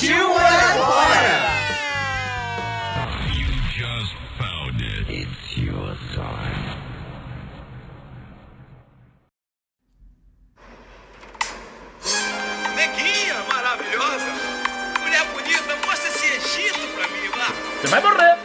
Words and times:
Partiu 0.00 0.28
morar 0.28 0.72
fora! 0.78 1.60
Neguinha 12.74 13.44
maravilhosa, 13.52 14.24
mulher 15.00 15.24
bonita, 15.34 15.76
mostra 15.86 16.08
esse 16.08 16.26
Egito 16.28 16.78
pra 16.94 17.06
mim 17.08 17.28
lá. 17.36 17.48
Você 17.82 17.88
vai 17.88 18.00
morrer! 18.00 18.38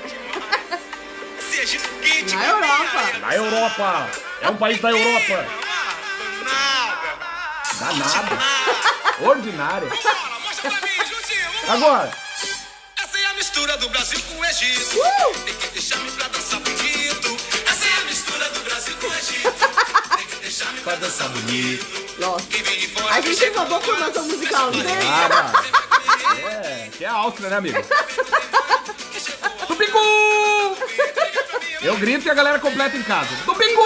Esse 1.39 1.61
Egito 1.61 1.87
quente. 2.01 2.35
Na 2.35 2.45
Europa. 2.47 3.19
Na 3.21 3.33
Europa! 3.33 4.09
É 4.41 4.49
um 4.49 4.57
país 4.57 4.81
da 4.81 4.89
Europa! 4.91 5.64
Nossa. 22.19 22.45
A 23.11 23.21
gente 23.21 23.39
tem 23.39 23.51
uma 23.51 23.65
boa 23.65 23.79
formação 23.81 24.25
musical, 24.25 24.71
não 24.71 24.83
tem? 24.83 24.95
Nada! 24.95 25.53
É, 26.49 26.89
que 26.91 27.05
é 27.05 27.07
a 27.07 27.13
Áustria, 27.13 27.49
né, 27.49 27.57
amigo? 27.57 27.77
Tupicu! 29.67 29.99
Eu 31.83 31.97
grito 31.97 32.25
e 32.25 32.29
a 32.31 32.33
galera 32.33 32.57
completa 32.59 32.97
em 32.97 33.03
casa. 33.03 33.29
Tupicu! 33.45 33.81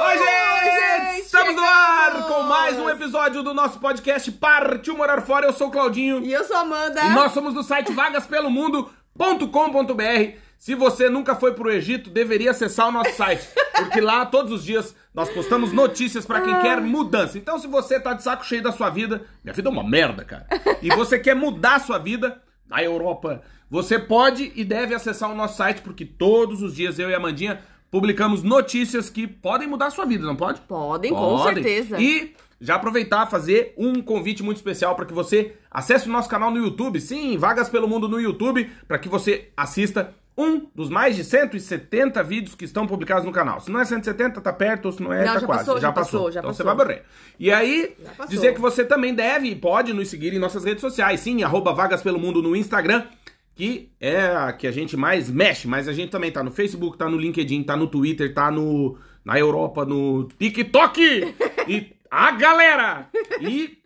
Oi, 0.00 0.18
gente! 0.18 1.20
Estamos 1.26 1.54
no 1.56 1.62
ar 1.64 2.26
com 2.26 2.42
mais 2.44 2.78
um 2.78 2.88
episódio 2.88 3.42
do 3.42 3.52
nosso 3.52 3.78
podcast 3.78 4.32
Partiu 4.32 4.96
Morar 4.96 5.20
Fora. 5.22 5.46
Eu 5.46 5.52
sou 5.52 5.68
o 5.68 5.70
Claudinho. 5.70 6.24
E 6.24 6.32
eu 6.32 6.42
sou 6.44 6.56
a 6.56 6.60
Amanda. 6.60 7.02
E 7.02 7.10
nós 7.10 7.32
somos 7.32 7.52
do 7.52 7.62
site 7.62 7.92
vagaspelomundo.com.br. 7.92 10.43
Se 10.64 10.74
você 10.74 11.10
nunca 11.10 11.36
foi 11.36 11.52
pro 11.52 11.70
Egito, 11.70 12.08
deveria 12.08 12.50
acessar 12.50 12.88
o 12.88 12.90
nosso 12.90 13.14
site, 13.18 13.46
porque 13.76 14.00
lá 14.00 14.24
todos 14.24 14.50
os 14.50 14.64
dias 14.64 14.96
nós 15.12 15.28
postamos 15.28 15.74
notícias 15.74 16.24
pra 16.24 16.40
quem 16.40 16.58
quer 16.62 16.80
mudança. 16.80 17.36
Então, 17.36 17.58
se 17.58 17.66
você 17.66 18.00
tá 18.00 18.14
de 18.14 18.22
saco 18.22 18.46
cheio 18.46 18.62
da 18.62 18.72
sua 18.72 18.88
vida, 18.88 19.26
minha 19.44 19.52
vida 19.52 19.68
é 19.68 19.70
uma 19.70 19.86
merda, 19.86 20.24
cara. 20.24 20.46
E 20.80 20.88
você 20.96 21.18
quer 21.18 21.36
mudar 21.36 21.74
a 21.74 21.80
sua 21.80 21.98
vida 21.98 22.40
na 22.66 22.82
Europa, 22.82 23.42
você 23.68 23.98
pode 23.98 24.52
e 24.56 24.64
deve 24.64 24.94
acessar 24.94 25.30
o 25.30 25.34
nosso 25.34 25.58
site, 25.58 25.82
porque 25.82 26.06
todos 26.06 26.62
os 26.62 26.74
dias 26.74 26.98
eu 26.98 27.10
e 27.10 27.14
a 27.14 27.20
Mandinha 27.20 27.60
publicamos 27.90 28.42
notícias 28.42 29.10
que 29.10 29.26
podem 29.26 29.68
mudar 29.68 29.88
a 29.88 29.90
sua 29.90 30.06
vida, 30.06 30.24
não 30.24 30.34
pode? 30.34 30.62
Podem, 30.62 31.12
com 31.12 31.42
certeza. 31.42 32.00
E 32.00 32.34
já 32.58 32.76
aproveitar 32.76 33.26
fazer 33.26 33.74
um 33.76 34.00
convite 34.00 34.42
muito 34.42 34.56
especial 34.56 34.96
para 34.96 35.04
que 35.04 35.12
você 35.12 35.56
acesse 35.70 36.08
o 36.08 36.10
nosso 36.10 36.30
canal 36.30 36.50
no 36.50 36.56
YouTube, 36.56 36.98
sim, 37.02 37.36
Vagas 37.36 37.68
pelo 37.68 37.86
Mundo 37.86 38.08
no 38.08 38.18
YouTube, 38.18 38.72
para 38.88 38.98
que 38.98 39.10
você 39.10 39.50
assista 39.54 40.14
um 40.36 40.66
dos 40.74 40.88
mais 40.90 41.14
de 41.14 41.22
170 41.22 42.22
vídeos 42.24 42.54
que 42.56 42.64
estão 42.64 42.86
publicados 42.86 43.24
no 43.24 43.30
canal. 43.32 43.60
Se 43.60 43.70
não 43.70 43.78
é 43.80 43.84
170, 43.84 44.40
tá 44.40 44.52
perto, 44.52 44.86
ou 44.86 44.92
se 44.92 45.02
não 45.02 45.12
é, 45.12 45.24
Não, 45.24 45.34
tá 45.34 45.38
já 45.40 45.46
quase. 45.46 45.64
passou, 45.64 45.80
já 45.80 45.92
passou, 45.92 46.32
já 46.32 46.40
então 46.40 46.50
passou. 46.50 46.64
você 46.66 46.74
vai 46.74 46.74
morrer. 46.86 47.02
E 47.38 47.52
aí, 47.52 47.94
Já 48.02 48.10
passou. 48.10 48.26
dizer 48.26 48.54
que 48.54 48.60
você 48.60 48.84
também 48.84 49.14
deve 49.14 49.48
e 49.48 49.54
pode 49.54 49.92
nos 49.92 50.08
seguir 50.08 50.34
em 50.34 50.38
nossas 50.38 50.64
redes 50.64 50.80
sociais, 50.80 51.20
sim, 51.20 51.42
arroba 51.44 51.72
Vagas 51.72 52.02
pelo 52.02 52.18
Mundo 52.18 52.42
no 52.42 52.56
Instagram, 52.56 53.06
que 53.54 53.92
é 54.00 54.26
a 54.26 54.52
que 54.52 54.66
a 54.66 54.72
gente 54.72 54.96
mais 54.96 55.30
mexe, 55.30 55.68
mas 55.68 55.86
a 55.86 55.92
gente 55.92 56.10
também 56.10 56.32
tá 56.32 56.42
no 56.42 56.50
Facebook, 56.50 56.98
tá 56.98 57.08
no 57.08 57.16
LinkedIn, 57.16 57.62
tá 57.62 57.76
no 57.76 57.86
Twitter, 57.86 58.34
tá 58.34 58.50
no 58.50 58.98
na 59.24 59.38
Europa, 59.38 59.84
no 59.84 60.24
TikTok! 60.38 61.00
e 61.68 61.92
a 62.10 62.32
galera! 62.32 63.08
E 63.40 63.78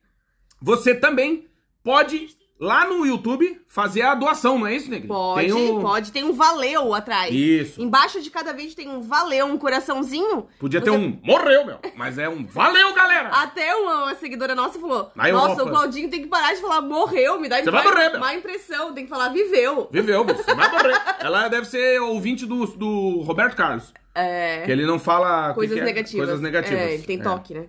você 0.60 0.94
também 0.94 1.46
pode 1.84 2.37
lá 2.60 2.84
no 2.86 3.04
YouTube 3.06 3.60
fazer 3.68 4.02
a 4.02 4.14
doação, 4.14 4.58
não 4.58 4.66
é 4.66 4.74
isso, 4.74 4.90
Negri? 4.90 5.06
Pode, 5.08 5.42
Tem 5.46 5.52
um- 5.52 5.80
pode. 5.80 6.12
Tem 6.12 6.24
um 6.24 6.32
valeu 6.32 6.92
atrás. 6.94 7.32
Isso. 7.34 7.80
Embaixo 7.80 8.20
de 8.20 8.30
cada 8.30 8.52
vídeo 8.52 8.74
tem 8.74 8.88
um 8.88 9.00
valeu, 9.00 9.46
um 9.46 9.56
coraçãozinho. 9.58 10.46
Podia 10.58 10.80
ter 10.80 10.90
Você- 10.90 10.96
um 10.96 11.20
morreu, 11.22 11.64
meu, 11.66 11.78
mas 11.96 12.18
é 12.18 12.28
um 12.28 12.44
valeu, 12.46 12.92
galera! 12.94 13.28
Até 13.28 13.74
uma 13.76 14.14
seguidora 14.16 14.54
nossa 14.54 14.78
falou: 14.78 15.10
Na 15.14 15.28
Nossa, 15.28 15.52
Europa. 15.52 15.62
o 15.62 15.68
Claudinho 15.70 16.10
tem 16.10 16.22
que 16.22 16.28
parar 16.28 16.54
de 16.54 16.60
falar 16.60 16.80
morreu, 16.80 17.40
me 17.40 17.48
dá 17.48 17.62
Você 17.62 17.70
vai 17.70 17.84
morrer, 17.84 18.10
meu. 18.10 18.20
má 18.20 18.34
impressão, 18.34 18.92
tem 18.92 19.04
que 19.04 19.10
falar 19.10 19.28
viveu. 19.30 19.88
Viveu, 19.90 20.24
bicho, 20.24 20.42
você 20.42 20.54
vai 20.54 20.70
morrer. 20.70 21.00
Ela 21.20 21.48
deve 21.48 21.66
ser 21.66 22.00
ouvinte 22.00 22.44
do, 22.46 22.66
do 22.66 23.20
Roberto 23.22 23.54
Carlos. 23.56 23.92
É. 24.14 24.62
Que 24.64 24.72
ele 24.72 24.84
não 24.84 24.98
fala. 24.98 25.46
o 25.46 25.48
que 25.50 25.54
Coisas 25.54 25.74
que 25.76 25.80
é? 25.80 25.84
negativas. 25.84 26.26
Coisas 26.26 26.40
negativas. 26.42 26.80
É, 26.80 26.94
ele 26.94 27.02
tem 27.04 27.20
É. 27.20 27.22
toque, 27.22 27.54
né? 27.54 27.66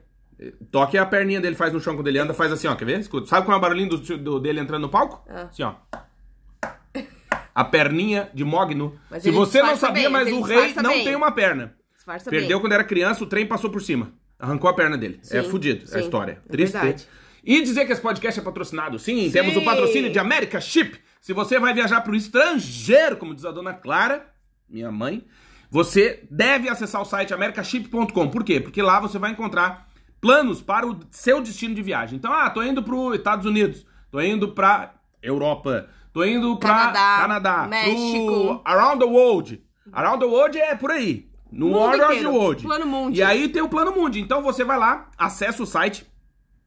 Toque 0.72 0.98
é 0.98 1.00
a 1.00 1.06
perninha 1.06 1.42
dele 1.42 1.56
faz 1.56 1.74
no 1.74 1.80
chão 1.82 1.96
quando 1.96 2.08
ele 2.08 2.18
anda, 2.20 2.34
faz 2.34 2.52
assim, 2.52 2.68
ó. 2.68 2.76
Quer 2.76 2.86
ver? 2.86 3.00
Escuta. 3.00 3.28
Sabe 3.28 3.46
qual 3.46 3.56
é 3.56 3.58
o 3.58 3.62
barulhinho 3.62 3.90
do, 3.90 4.18
do- 4.18 4.40
dele 4.40 4.60
entrando 4.60 4.84
no 4.84 4.90
palco? 4.90 5.22
Ah. 5.30 5.44
Assim, 5.52 5.64
ó. 5.64 5.74
A 7.54 7.64
perninha 7.64 8.30
de 8.34 8.44
Mogno. 8.46 8.98
Mas 9.10 9.24
Se 9.24 9.32
você 9.32 9.62
não 9.62 9.76
sabia, 9.76 10.04
bem, 10.04 10.12
mas 10.12 10.32
o 10.32 10.42
rei 10.42 10.74
não 10.76 10.92
bem. 10.92 11.04
tem 11.04 11.16
uma 11.16 11.32
perna. 11.32 11.76
Disfarça 11.94 12.30
Perdeu 12.30 12.58
bem. 12.58 12.62
quando 12.62 12.74
era 12.74 12.84
criança, 12.84 13.24
o 13.24 13.28
trem 13.28 13.46
passou 13.46 13.70
por 13.70 13.82
cima. 13.82 14.14
Arrancou 14.40 14.70
a 14.70 14.74
perna 14.74 14.98
dele. 14.98 15.20
é 15.30 15.42
Sim, 15.44 15.50
fudido, 15.50 15.82
é 15.82 15.84
a 15.84 15.88
sim, 15.88 16.00
história. 16.00 16.42
é 16.48 16.52
Triste. 16.52 16.74
verdade. 16.74 17.08
E 17.44 17.62
dizer 17.62 17.86
que 17.86 17.92
esse 17.92 18.02
podcast 18.02 18.40
é 18.40 18.44
patrocinado. 18.44 18.98
Sim, 18.98 19.30
temos 19.32 19.56
o 19.58 19.64
patrocínio 19.66 20.12
de 20.12 20.20
América 20.20 20.62
Chip. 20.62 20.98
Se 21.20 21.34
você 21.34 21.60
vai 21.60 21.74
viajar 21.74 22.00
pro 22.02 22.16
estrangeiro, 22.16 23.18
como 23.18 23.36
diz 23.36 23.44
a 23.44 23.52
dona 23.52 23.74
Clara, 23.74 24.26
minha 24.70 24.92
mãe, 24.92 25.26
você 25.70 26.24
deve 26.32 26.70
acessar 26.70 27.02
o 27.02 27.06
site 27.06 27.34
americaship.com. 27.34 28.30
Por 28.30 28.44
quê? 28.46 28.62
Porque 28.62 28.82
lá 28.82 29.00
você 29.02 29.20
vai 29.20 29.32
encontrar 29.32 29.89
planos 30.22 30.62
para 30.62 30.88
o 30.88 31.00
seu 31.12 31.42
destino 31.42 31.76
de 31.76 31.82
viagem. 31.82 32.18
Então, 32.18 32.32
ah, 32.32 32.50
tô 32.50 32.62
indo 32.62 32.84
pro 32.84 33.14
Estados 33.14 33.46
Unidos, 33.46 33.86
tô 34.12 34.20
indo 34.22 34.50
pra 34.50 34.94
Europa, 35.22 35.88
tô 36.14 36.24
indo 36.24 36.58
pra 36.58 36.70
Canadá, 36.70 37.18
Canadá, 37.22 37.68
México. 37.68 38.62
Around 38.66 39.00
the 39.00 39.06
World. 39.06 39.64
Around 39.92 40.20
the 40.20 40.26
World 40.26 40.58
é 40.58 40.76
por 40.76 40.92
aí. 40.92 41.30
No 41.52 41.68
Mundo 41.68 41.78
World 41.78 42.04
inteiro. 42.04 42.32
World. 42.32 42.64
Plano 42.64 42.86
Mundi. 42.86 43.20
E 43.20 43.24
aí 43.24 43.50
tem 43.50 43.62
o 43.62 43.70
Plano 43.70 43.92
Mundi. 43.92 44.20
Então 44.20 44.42
você 44.42 44.64
vai 44.64 44.78
lá, 44.78 45.10
acessa 45.18 45.64
o 45.64 45.66
site, 45.66 46.06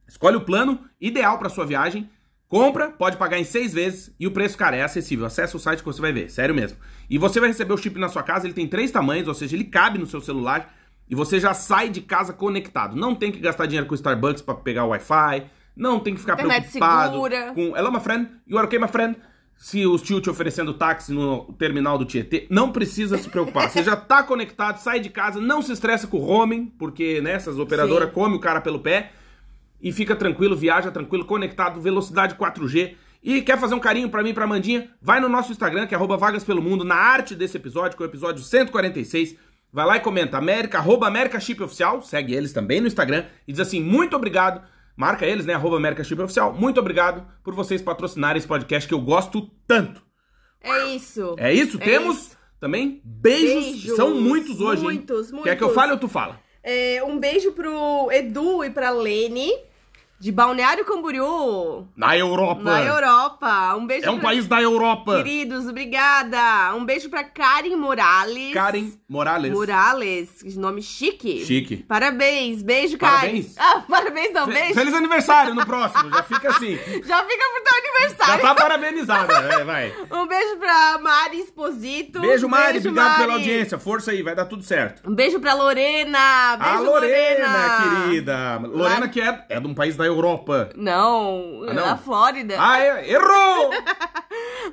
escolhe 0.07 0.35
o 0.35 0.41
plano 0.41 0.79
ideal 0.99 1.37
para 1.37 1.49
sua 1.49 1.65
viagem, 1.65 2.09
compra, 2.49 2.89
pode 2.89 3.17
pagar 3.17 3.39
em 3.39 3.43
seis 3.45 3.73
vezes 3.73 4.13
e 4.19 4.27
o 4.27 4.31
preço, 4.31 4.57
cara, 4.57 4.75
é 4.75 4.83
acessível. 4.83 5.25
Acessa 5.25 5.55
o 5.55 5.59
site 5.59 5.79
que 5.79 5.85
você 5.85 6.01
vai 6.01 6.11
ver, 6.11 6.29
sério 6.29 6.53
mesmo. 6.53 6.77
E 7.09 7.17
você 7.17 7.39
vai 7.39 7.49
receber 7.49 7.73
o 7.73 7.77
chip 7.77 7.97
na 7.97 8.09
sua 8.09 8.23
casa, 8.23 8.45
ele 8.45 8.53
tem 8.53 8.67
três 8.67 8.91
tamanhos, 8.91 9.27
ou 9.27 9.33
seja, 9.33 9.55
ele 9.55 9.63
cabe 9.63 9.97
no 9.97 10.05
seu 10.05 10.19
celular 10.19 10.73
e 11.13 11.15
você 11.15 11.39
já 11.39 11.53
sai 11.53 11.89
de 11.89 12.01
casa 12.01 12.33
conectado. 12.33 12.95
Não 12.95 13.13
tem 13.13 13.31
que 13.31 13.37
gastar 13.37 13.67
dinheiro 13.67 13.85
com 13.85 13.93
o 13.93 13.95
Starbucks 13.95 14.41
para 14.41 14.55
pegar 14.55 14.83
o 14.83 14.87
Wi-Fi, 14.87 15.45
não 15.75 15.99
tem 15.99 16.15
que 16.15 16.19
ficar 16.19 16.33
Internet 16.33 16.71
preocupado 16.71 17.13
segura. 17.13 17.53
com 17.53 17.77
Hello, 17.77 17.91
my 17.91 17.99
friend, 17.99 18.31
you 18.47 18.57
are 18.57 18.65
okay, 18.65 18.79
my 18.79 18.87
friend? 18.87 19.15
Se 19.55 19.85
os 19.85 20.01
tio 20.01 20.19
te 20.19 20.31
oferecendo 20.31 20.73
táxi 20.73 21.13
no 21.13 21.53
terminal 21.53 21.99
do 21.99 22.05
Tietê, 22.05 22.47
não 22.49 22.71
precisa 22.71 23.15
se 23.19 23.29
preocupar. 23.29 23.69
Você 23.69 23.83
já 23.83 23.95
tá 23.95 24.23
conectado, 24.23 24.77
sai 24.77 24.99
de 24.99 25.11
casa, 25.11 25.39
não 25.39 25.61
se 25.61 25.71
estressa 25.71 26.07
com 26.07 26.17
o 26.17 26.19
roaming, 26.19 26.65
porque 26.79 27.21
né, 27.21 27.33
essas 27.33 27.59
operadoras 27.59 28.09
Sim. 28.09 28.15
comem 28.15 28.35
o 28.35 28.41
cara 28.41 28.59
pelo 28.59 28.79
pé. 28.79 29.11
E 29.79 29.91
fica 29.91 30.15
tranquilo, 30.15 30.55
viaja 30.55 30.89
tranquilo, 30.89 31.25
conectado, 31.25 31.79
velocidade 31.79 32.33
4G. 32.33 32.95
E 33.21 33.39
quer 33.43 33.59
fazer 33.59 33.75
um 33.75 33.79
carinho 33.79 34.09
pra 34.09 34.23
mim 34.23 34.33
pra 34.33 34.47
Mandinha? 34.47 34.89
Vai 34.99 35.19
no 35.19 35.29
nosso 35.29 35.51
Instagram, 35.51 35.85
que 35.85 35.93
é 35.93 35.97
arroba 35.97 36.17
Vagas 36.17 36.43
Pelo 36.43 36.61
Mundo, 36.61 36.83
na 36.83 36.95
arte 36.95 37.35
desse 37.35 37.55
episódio, 37.55 37.95
que 37.95 38.01
é 38.01 38.05
o 38.07 38.09
episódio 38.09 38.43
146. 38.43 39.52
Vai 39.73 39.85
lá 39.87 39.97
e 39.97 40.01
comenta, 40.01 40.37
América, 40.37 40.77
arroba 40.77 41.07
América 41.07 41.39
Chip 41.39 41.63
Oficial, 41.63 41.99
segue 42.03 42.35
eles 42.35 42.53
também 42.53 42.79
no 42.79 42.85
Instagram, 42.85 43.25
e 43.47 43.51
diz 43.51 43.59
assim, 43.59 43.81
muito 43.81 44.15
obrigado, 44.15 44.61
marca 44.95 45.25
eles, 45.25 45.47
né, 45.47 45.55
arroba 45.55 45.77
América 45.77 46.03
Chip 46.03 46.21
Oficial, 46.21 46.53
muito 46.53 46.79
obrigado 46.79 47.25
por 47.43 47.55
vocês 47.55 47.81
patrocinarem 47.81 48.37
esse 48.37 48.47
podcast 48.47 48.87
que 48.87 48.93
eu 48.93 49.01
gosto 49.01 49.49
tanto. 49.67 50.03
É 50.61 50.85
isso. 50.95 51.35
É 51.39 51.51
isso? 51.51 51.77
É 51.81 51.85
Temos 51.85 52.17
isso. 52.17 52.37
também 52.59 53.01
beijos, 53.03 53.63
Beijos. 53.63 53.95
são 53.95 54.13
muitos 54.13 54.61
hoje, 54.61 54.83
Muitos, 54.83 55.33
hein? 55.33 55.41
Quer 55.43 55.55
que 55.57 55.63
eu 55.63 55.67
muitos. 55.67 55.81
fale 55.81 55.91
ou 55.93 55.97
tu 55.97 56.07
fala? 56.07 56.39
É, 56.61 57.03
um 57.03 57.19
beijo 57.19 57.51
pro 57.51 58.09
Edu 58.11 58.63
e 58.63 58.69
pra 58.69 58.91
Lene. 58.91 59.51
De 60.23 60.31
Balneário 60.31 60.85
Camboriú, 60.85 61.85
Na 61.97 62.17
Europa. 62.17 62.61
na 62.63 62.81
Europa. 62.81 63.75
Um 63.75 63.85
beijo 63.85 64.05
É 64.05 64.09
um 64.09 64.19
pra- 64.19 64.29
país 64.29 64.47
da 64.47 64.61
Europa. 64.61 65.17
Queridos, 65.17 65.67
obrigada. 65.67 66.73
Um 66.75 66.85
beijo 66.85 67.09
pra 67.09 67.25
Karen 67.25 67.75
Morales. 67.75 68.53
Karen 68.53 68.93
Morales. 69.09 69.51
Morales, 69.51 70.55
nome 70.55 70.81
chique. 70.81 71.43
Chique. 71.45 71.75
Parabéns, 71.83 72.63
beijo, 72.63 72.97
Karen. 72.97 73.19
Parabéns. 73.19 73.55
Ah, 73.57 73.83
parabéns 73.89 74.33
não, 74.33 74.45
Fe- 74.47 74.53
beijo. 74.53 74.73
Feliz 74.75 74.93
aniversário 74.93 75.53
no 75.53 75.65
próximo, 75.65 76.09
já 76.09 76.23
fica 76.23 76.49
assim. 76.51 76.77
Já 77.03 77.23
fica 77.25 77.43
pro 77.51 77.63
teu 77.63 77.73
Já 77.73 77.77
aniversário. 77.99 78.41
tá 78.43 78.55
parabenizada, 78.55 79.33
é, 79.33 79.63
vai. 79.65 79.93
Um 80.09 80.25
beijo 80.25 80.55
pra 80.57 80.99
Mari 80.99 81.39
Esposito. 81.41 82.21
Beijo, 82.21 82.47
Mari, 82.47 82.77
obrigado 82.77 82.95
Mari. 83.09 83.21
pela 83.21 83.33
audiência. 83.33 83.77
Força 83.77 84.11
aí, 84.11 84.23
vai 84.23 84.33
dar 84.35 84.45
tudo 84.45 84.63
certo. 84.63 85.09
Um 85.09 85.13
beijo 85.13 85.37
pra 85.41 85.53
Lorena. 85.53 86.55
Beijo, 86.57 86.75
a 86.75 86.79
Lorena, 86.79 87.47
Lorena, 87.47 88.03
querida. 88.05 88.57
Lorena 88.63 88.99
Lá- 89.01 89.07
que 89.09 89.19
é, 89.21 89.45
é 89.49 89.59
de 89.59 89.67
um 89.67 89.73
país 89.73 89.97
da 89.97 90.05
Europa. 90.05 90.12
Não, 90.75 91.63
Ah, 91.67 91.73
não? 91.73 91.85
na 91.87 91.97
Flórida. 91.97 92.55
Ah, 92.57 92.79
é, 92.79 93.11
errou! 93.11 93.71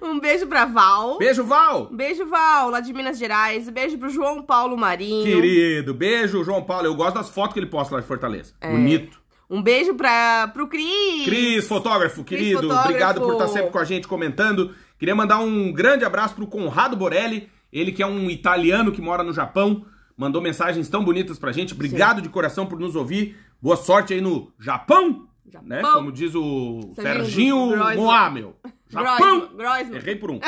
Um 0.02 0.18
beijo 0.18 0.46
pra 0.46 0.64
Val. 0.66 1.18
Beijo, 1.18 1.44
Val. 1.44 1.86
Beijo, 1.92 2.24
Val, 2.26 2.70
lá 2.70 2.80
de 2.80 2.92
Minas 2.92 3.18
Gerais. 3.18 3.68
Beijo 3.68 3.98
pro 3.98 4.08
João 4.08 4.40
Paulo 4.42 4.76
Marinho. 4.76 5.24
Querido, 5.24 5.92
beijo, 5.92 6.42
João 6.44 6.62
Paulo. 6.62 6.86
Eu 6.86 6.94
gosto 6.94 7.16
das 7.16 7.28
fotos 7.28 7.52
que 7.54 7.58
ele 7.60 7.66
posta 7.66 7.94
lá 7.96 8.00
de 8.00 8.06
Fortaleza. 8.06 8.54
É. 8.60 8.70
Bonito. 8.70 9.20
Um 9.48 9.60
beijo 9.60 9.94
pra, 9.94 10.48
pro 10.54 10.68
Cris. 10.68 11.24
Cris, 11.24 11.66
fotógrafo, 11.66 12.22
querido, 12.22 12.58
fotógrafo. 12.62 12.88
obrigado 12.88 13.20
por 13.20 13.32
estar 13.32 13.48
sempre 13.48 13.70
com 13.70 13.78
a 13.78 13.84
gente 13.84 14.06
comentando. 14.06 14.72
Queria 14.98 15.14
mandar 15.14 15.40
um 15.40 15.72
grande 15.72 16.04
abraço 16.04 16.34
pro 16.36 16.46
Conrado 16.46 16.96
Borelli, 16.96 17.50
ele 17.72 17.90
que 17.90 18.02
é 18.02 18.06
um 18.06 18.30
italiano 18.30 18.92
que 18.92 19.02
mora 19.02 19.24
no 19.24 19.32
Japão, 19.32 19.84
mandou 20.16 20.40
mensagens 20.40 20.88
tão 20.88 21.04
bonitas 21.04 21.36
pra 21.38 21.50
gente. 21.52 21.74
Obrigado 21.74 22.22
de 22.22 22.28
coração 22.28 22.64
por 22.64 22.78
nos 22.78 22.94
ouvir. 22.94 23.36
Boa 23.60 23.76
sorte 23.76 24.14
aí 24.14 24.20
no 24.20 24.52
Japão, 24.58 25.26
Japão. 25.48 25.68
né? 25.68 25.82
Como 25.82 26.12
diz 26.12 26.34
o 26.34 26.92
Serginho 26.94 27.70
Serginho. 27.70 27.96
Moamel. 27.96 28.56
Japão! 28.88 29.50
Groisman. 29.56 29.96
Errei 29.96 30.16
por 30.16 30.30
um. 30.30 30.40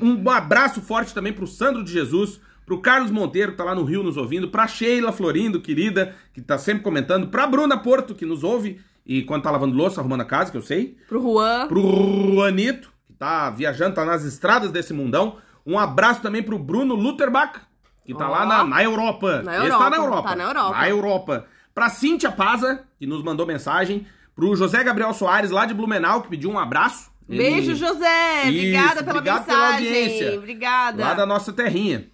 Um 0.00 0.28
abraço 0.30 0.80
forte 0.82 1.14
também 1.14 1.32
pro 1.32 1.46
Sandro 1.46 1.82
de 1.82 1.90
Jesus, 1.92 2.40
pro 2.66 2.80
Carlos 2.80 3.10
Monteiro, 3.10 3.52
que 3.52 3.58
tá 3.58 3.64
lá 3.64 3.74
no 3.74 3.84
Rio 3.84 4.02
nos 4.02 4.16
ouvindo, 4.16 4.48
pra 4.48 4.66
Sheila 4.68 5.10
Florindo, 5.12 5.60
querida, 5.60 6.14
que 6.34 6.40
tá 6.42 6.58
sempre 6.58 6.82
comentando, 6.82 7.28
pra 7.28 7.46
Bruna 7.46 7.78
Porto, 7.78 8.14
que 8.14 8.26
nos 8.26 8.44
ouve 8.44 8.80
e 9.06 9.22
quando 9.22 9.42
tá 9.42 9.50
lavando 9.50 9.74
louça, 9.74 10.00
arrumando 10.00 10.20
a 10.20 10.24
casa, 10.26 10.50
que 10.50 10.56
eu 10.56 10.62
sei, 10.62 10.98
Pro 11.08 11.20
Juan. 11.22 11.66
pro 11.66 11.80
Juanito, 12.34 12.92
que 13.06 13.14
tá 13.14 13.48
viajando, 13.50 13.94
tá 13.94 14.04
nas 14.04 14.22
estradas 14.24 14.70
desse 14.70 14.92
mundão. 14.92 15.36
Um 15.66 15.78
abraço 15.78 16.20
também 16.20 16.42
pro 16.42 16.58
Bruno 16.58 16.94
Lutherbach, 16.94 17.60
que 18.04 18.14
tá 18.14 18.28
Ó. 18.28 18.30
lá 18.32 18.44
na, 18.46 18.64
na 18.64 18.82
Europa. 18.84 19.42
Na 19.42 19.56
Esse 19.56 19.64
Europa, 19.66 19.84
tá 19.84 19.90
na 19.90 19.96
Europa. 19.96 20.28
tá 20.28 20.36
na 20.36 20.44
Europa. 20.44 20.76
Na 20.78 20.88
Europa. 20.88 21.46
Pra 21.80 21.88
Cíntia 21.88 22.30
Paza, 22.30 22.84
que 22.98 23.06
nos 23.06 23.22
mandou 23.22 23.46
mensagem. 23.46 24.06
Pro 24.36 24.54
José 24.54 24.84
Gabriel 24.84 25.14
Soares, 25.14 25.50
lá 25.50 25.64
de 25.64 25.72
Blumenau, 25.72 26.20
que 26.20 26.28
pediu 26.28 26.50
um 26.50 26.58
abraço. 26.58 27.10
Ele- 27.26 27.38
Beijo, 27.38 27.74
José. 27.74 28.42
Obrigada 28.42 28.86
Isso, 28.96 29.04
pela 29.06 29.18
obrigado 29.18 29.46
pela 29.46 29.58
mensagem. 29.70 29.86
audiência. 29.88 30.36
Obrigada. 30.36 31.02
Lá 31.02 31.14
da 31.14 31.24
nossa 31.24 31.54
terrinha. 31.54 32.06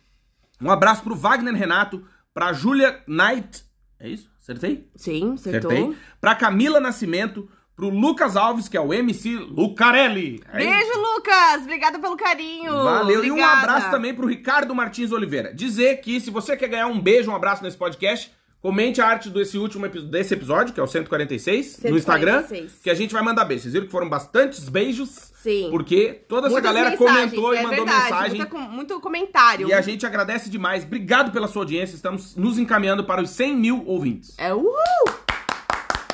Um 0.63 0.71
abraço 0.71 1.03
pro 1.03 1.17
Wagner 1.17 1.53
Renato, 1.53 2.05
pra 2.33 2.53
Júlia 2.53 3.01
Knight. 3.09 3.65
É 3.99 4.09
isso? 4.09 4.31
Acertei? 4.41 4.89
Sim, 4.95 5.33
acertou. 5.35 5.73
Acertei. 5.73 5.97
Pra 6.21 6.37
Camila 6.37 6.79
Nascimento, 6.79 7.51
pro 7.75 7.89
Lucas 7.89 8.37
Alves, 8.37 8.69
que 8.69 8.77
é 8.77 8.81
o 8.81 8.95
MC 8.95 9.35
Lucarelli. 9.37 10.41
É 10.53 10.63
isso? 10.63 10.71
Beijo, 10.71 11.01
Lucas. 11.01 11.63
Obrigada 11.63 11.99
pelo 11.99 12.17
carinho. 12.17 12.73
Valeu. 12.73 13.25
E 13.25 13.31
um 13.33 13.35
Obrigada. 13.35 13.59
abraço 13.63 13.91
também 13.91 14.15
pro 14.15 14.29
Ricardo 14.29 14.73
Martins 14.77 15.11
Oliveira. 15.11 15.53
Dizer 15.53 15.97
que 16.03 16.21
se 16.21 16.31
você 16.31 16.57
quer 16.57 16.69
ganhar 16.69 16.87
um 16.87 17.01
beijo, 17.01 17.33
um 17.33 17.35
abraço 17.35 17.65
nesse 17.65 17.77
podcast, 17.77 18.31
comente 18.61 19.01
a 19.01 19.07
arte 19.07 19.31
desse 19.31 19.57
último 19.59 19.89
desse 19.89 20.35
episódio, 20.35 20.75
que 20.75 20.81
é 20.81 20.83
o 20.83 20.87
146, 20.87 21.81
no 21.85 21.97
Instagram, 21.97 22.41
146. 22.43 22.83
que 22.83 22.91
a 22.91 22.95
gente 22.95 23.13
vai 23.13 23.23
mandar 23.23 23.45
beijos. 23.45 23.63
Vocês 23.65 23.73
viram 23.75 23.87
que 23.87 23.93
foram 23.93 24.09
bastantes 24.09 24.69
beijos? 24.69 25.33
Sim. 25.43 25.69
Porque 25.71 26.25
toda 26.29 26.49
essa 26.49 26.55
Muitas 26.55 26.73
galera 26.75 26.97
comentou 26.97 27.55
e 27.55 27.59
é 27.59 27.63
mandou 27.63 27.85
verdade, 27.85 28.03
mensagem. 28.03 28.37
muita 28.39 28.59
muito 28.59 29.01
comentário. 29.01 29.69
E 29.69 29.73
a 29.73 29.81
gente 29.81 30.05
agradece 30.05 30.51
demais. 30.51 30.83
Obrigado 30.85 31.31
pela 31.31 31.47
sua 31.47 31.63
audiência. 31.63 31.95
Estamos 31.95 32.35
nos 32.35 32.59
encaminhando 32.59 33.05
para 33.05 33.23
os 33.23 33.31
100 33.31 33.57
mil 33.57 33.85
ouvintes. 33.87 34.35
É 34.39 34.53
uhul! 34.53 34.75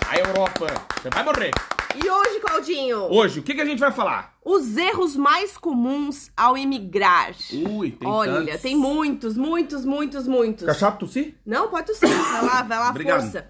A 0.06 0.18
Europa. 0.18 0.66
Você 1.00 1.08
vai 1.08 1.24
morrer. 1.24 1.50
E 1.94 2.08
hoje, 2.10 2.40
Claudinho? 2.40 2.98
Hoje, 3.12 3.40
o 3.40 3.42
que, 3.42 3.54
que 3.54 3.60
a 3.60 3.64
gente 3.64 3.78
vai 3.78 3.92
falar? 3.92 4.34
Os 4.44 4.76
erros 4.76 5.16
mais 5.16 5.56
comuns 5.56 6.30
ao 6.36 6.56
imigrar. 6.56 7.32
Ui, 7.52 7.90
tem 7.90 8.08
Olha, 8.08 8.44
tantos. 8.46 8.60
tem 8.62 8.76
muitos, 8.76 9.36
muitos, 9.36 9.84
muitos, 9.84 10.26
muitos. 10.26 10.60
Fica 10.62 10.74
chato 10.74 11.00
tossir? 11.00 11.34
Não, 11.44 11.68
pode 11.68 11.86
tossir. 11.88 12.08
Vai 12.08 12.44
lá, 12.44 12.62
vai 12.62 12.78
lá, 12.78 12.90
Obrigado. 12.90 13.20
força. 13.22 13.38
é 13.40 13.46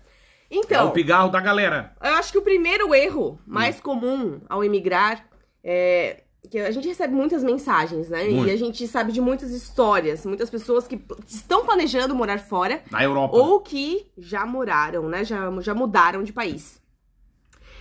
Então, 0.50 0.88
o 0.88 0.90
pigarro 0.90 1.30
da 1.30 1.40
galera. 1.40 1.94
eu 2.02 2.14
acho 2.14 2.32
que 2.32 2.38
o 2.38 2.42
primeiro 2.42 2.94
erro 2.94 3.38
mais 3.46 3.78
Hum. 3.78 3.82
comum 3.82 4.40
ao 4.48 4.64
imigrar 4.64 5.24
é 5.62 6.24
que 6.50 6.58
a 6.58 6.70
gente 6.72 6.88
recebe 6.88 7.14
muitas 7.14 7.44
mensagens, 7.44 8.08
né? 8.10 8.24
Muito. 8.24 8.48
E 8.48 8.50
a 8.50 8.56
gente 8.56 8.86
sabe 8.88 9.12
de 9.12 9.20
muitas 9.20 9.52
histórias, 9.52 10.26
muitas 10.26 10.50
pessoas 10.50 10.88
que 10.88 11.00
estão 11.28 11.64
planejando 11.64 12.14
morar 12.16 12.40
fora 12.40 12.82
Na 12.90 13.02
Europa. 13.04 13.36
ou 13.36 13.60
que 13.60 14.10
já 14.18 14.44
moraram, 14.44 15.08
né? 15.08 15.24
Já, 15.24 15.48
já 15.60 15.72
mudaram 15.74 16.24
de 16.24 16.32
país. 16.32 16.81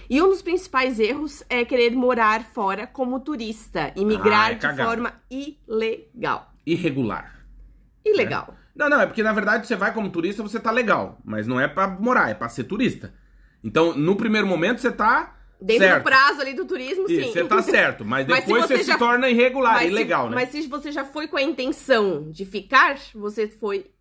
E 0.09 0.21
um 0.21 0.29
dos 0.29 0.41
principais 0.41 0.99
erros 0.99 1.43
é 1.49 1.63
querer 1.65 1.91
morar 1.91 2.43
fora 2.53 2.85
como 2.87 3.19
turista, 3.19 3.91
imigrar 3.95 4.49
Ah, 4.49 4.51
é 4.51 4.55
de 4.55 4.83
forma 4.83 5.13
ilegal. 5.29 6.51
Irregular. 6.65 7.39
Ilegal. 8.05 8.53
Não, 8.75 8.89
não, 8.89 9.01
é 9.01 9.05
porque 9.05 9.21
na 9.23 9.33
verdade 9.33 9.67
você 9.67 9.75
vai 9.75 9.93
como 9.93 10.09
turista, 10.09 10.41
você 10.43 10.59
tá 10.59 10.71
legal. 10.71 11.19
Mas 11.23 11.47
não 11.47 11.59
é 11.59 11.67
pra 11.67 11.87
morar, 11.87 12.29
é 12.29 12.33
pra 12.33 12.49
ser 12.49 12.63
turista. 12.65 13.13
Então, 13.63 13.95
no 13.95 14.15
primeiro 14.15 14.47
momento, 14.47 14.79
você 14.81 14.91
tá 14.91 15.35
Dentro 15.61 15.83
certo. 15.83 15.99
do 15.99 16.03
prazo 16.05 16.41
ali 16.41 16.53
do 16.55 16.65
turismo, 16.65 17.05
Isso, 17.07 17.27
sim. 17.27 17.31
você 17.33 17.43
tá 17.45 17.61
certo. 17.61 18.03
Mas 18.03 18.25
Mas 18.27 18.39
se 18.39 18.45
depois 18.47 18.65
você 18.65 18.77
você, 18.77 18.83
já- 18.83 18.93
se 18.93 18.99
torna 18.99 19.29
irregular, 19.29 19.73
Mas 19.73 19.83
se- 19.83 19.89
ilegal, 19.89 20.29
né? 20.29 20.35
Mas 20.35 20.49
se 20.49 20.67
você 20.67 20.91
já 20.91 21.05
foi 21.05 21.27
com 21.27 21.37
a 21.37 21.41
intenção 21.43 22.29
de 22.31 22.43
ficar, 22.45 22.97
você 23.13 23.47
foi 23.47 23.91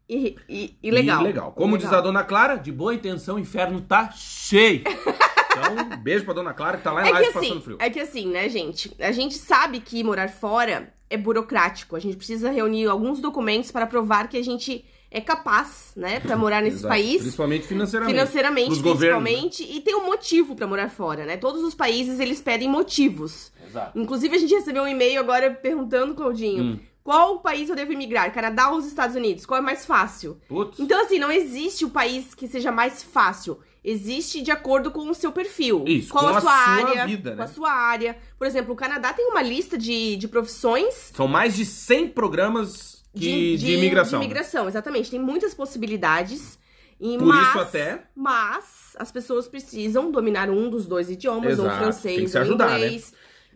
ilegal. 0.83 1.21
Ilegal. 1.21 1.53
Como 1.53 1.77
diz 1.77 1.93
a 1.93 2.01
dona 2.01 2.25
Clara, 2.25 2.57
de 2.57 2.73
boa 2.73 2.95
intenção, 2.95 3.37
o 3.37 3.39
inferno 3.39 3.81
tá 3.81 4.11
cheio. 4.13 4.83
Então, 5.51 5.97
um 5.99 6.03
beijo 6.03 6.25
pra 6.25 6.35
dona 6.35 6.53
Clara 6.55 6.79
que 6.79 6.85
tá 6.85 6.93
lá 6.93 7.05
em 7.05 7.09
É 7.09 7.13
Lages 7.13 7.29
que 7.29 7.35
passando 7.35 7.53
assim, 7.53 7.61
frio. 7.63 7.77
é 7.81 7.91
que 7.91 8.01
assim, 8.01 8.27
né, 8.29 8.49
gente? 8.49 8.95
A 9.01 9.13
gente 9.13 9.35
sabe 9.35 9.81
que 9.81 10.03
morar 10.05 10.29
fora 10.29 10.93
é 11.09 11.17
burocrático. 11.17 11.97
A 11.97 12.01
gente 12.01 12.17
precisa 12.17 12.51
reunir 12.51 12.87
alguns 12.87 13.21
documentos 13.21 13.71
para 13.71 13.87
provar 13.87 14.29
que 14.29 14.37
a 14.37 14.43
gente 14.45 14.85
é 15.11 15.21
capaz, 15.21 15.91
né, 15.97 16.21
para 16.21 16.37
morar 16.37 16.63
nesse 16.63 16.77
Exato. 16.87 16.89
país. 16.95 17.21
Principalmente 17.23 17.67
financeiramente. 17.67 18.15
Financeiramente, 18.15 18.69
governos, 18.81 19.01
né? 19.25 19.31
principalmente, 19.31 19.63
e 19.77 19.81
tem 19.81 19.97
um 19.97 20.07
motivo 20.07 20.55
pra 20.55 20.69
morar 20.69 20.89
fora, 20.89 21.27
né? 21.27 21.37
Todos 21.37 21.65
os 21.65 21.75
países 21.75 22.21
eles 22.21 22.41
pedem 22.41 22.69
motivos. 22.69 23.51
Exato. 23.67 23.99
Inclusive 23.99 24.37
a 24.37 24.39
gente 24.39 24.55
recebeu 24.55 24.85
um 24.85 24.89
e-mail 24.89 25.19
agora 25.19 25.51
perguntando, 25.51 26.15
Claudinho, 26.15 26.63
Hum. 26.63 26.79
qual 27.03 27.41
país 27.41 27.69
eu 27.69 27.75
devo 27.75 27.93
imigrar? 27.93 28.33
Canadá 28.33 28.71
ou 28.71 28.79
os 28.79 28.87
Estados 28.87 29.17
Unidos? 29.17 29.45
Qual 29.45 29.59
é 29.59 29.61
mais 29.61 29.85
fácil? 29.85 30.39
Putz. 30.49 30.79
Então 30.79 31.03
assim, 31.05 31.19
não 31.19 31.33
existe 31.33 31.85
o 31.85 31.91
país 31.91 32.33
que 32.33 32.47
seja 32.47 32.71
mais 32.71 33.03
fácil. 33.03 33.59
Existe 33.83 34.43
de 34.43 34.51
acordo 34.51 34.91
com 34.91 35.09
o 35.09 35.15
seu 35.15 35.33
perfil. 35.33 35.85
Isso, 35.87 36.13
com 36.13 36.19
a 36.19 36.37
a 36.37 36.41
sua 36.41 36.53
área, 36.53 37.07
vida, 37.07 37.31
com 37.31 37.37
né? 37.39 37.45
a 37.45 37.49
sua 37.49 37.71
área. 37.73 38.17
Por 38.39 38.47
exemplo, 38.47 38.73
o 38.75 38.77
Canadá 38.77 39.13
tem 39.13 39.27
uma 39.27 39.41
lista 39.43 39.79
de, 39.79 40.17
de 40.17 40.29
profissões 40.29 41.11
São 41.15 41.27
mais 41.27 41.57
de 41.57 41.65
100 41.65 42.09
programas 42.09 43.03
que- 43.15 43.57
de, 43.57 43.73
imigração. 43.73 44.21
De 44.21 44.27
imigração, 44.27 44.69
exatamente. 44.69 45.11
Tem 45.11 45.19
muitas 45.21 45.55
possibilidades. 45.55 46.59
E 47.01 47.17
Por 47.17 47.29
mas, 47.29 47.49
isso 47.49 47.59
até- 47.59 48.03
Mas 48.15 48.65
as 48.99 49.11
pessoas 49.11 49.49
precisam 49.49 50.11
dominar 50.11 50.51
um 50.51 50.69
dos 50.69 50.85
dois 50.87 51.09
idiomas, 51.09 51.59
ou 51.59 51.65
Exato, 51.65 51.71
tem 51.71 51.79
francês, 51.83 52.35
ou 52.35 52.41
ajudar, 52.43 52.79
né? 52.79 53.01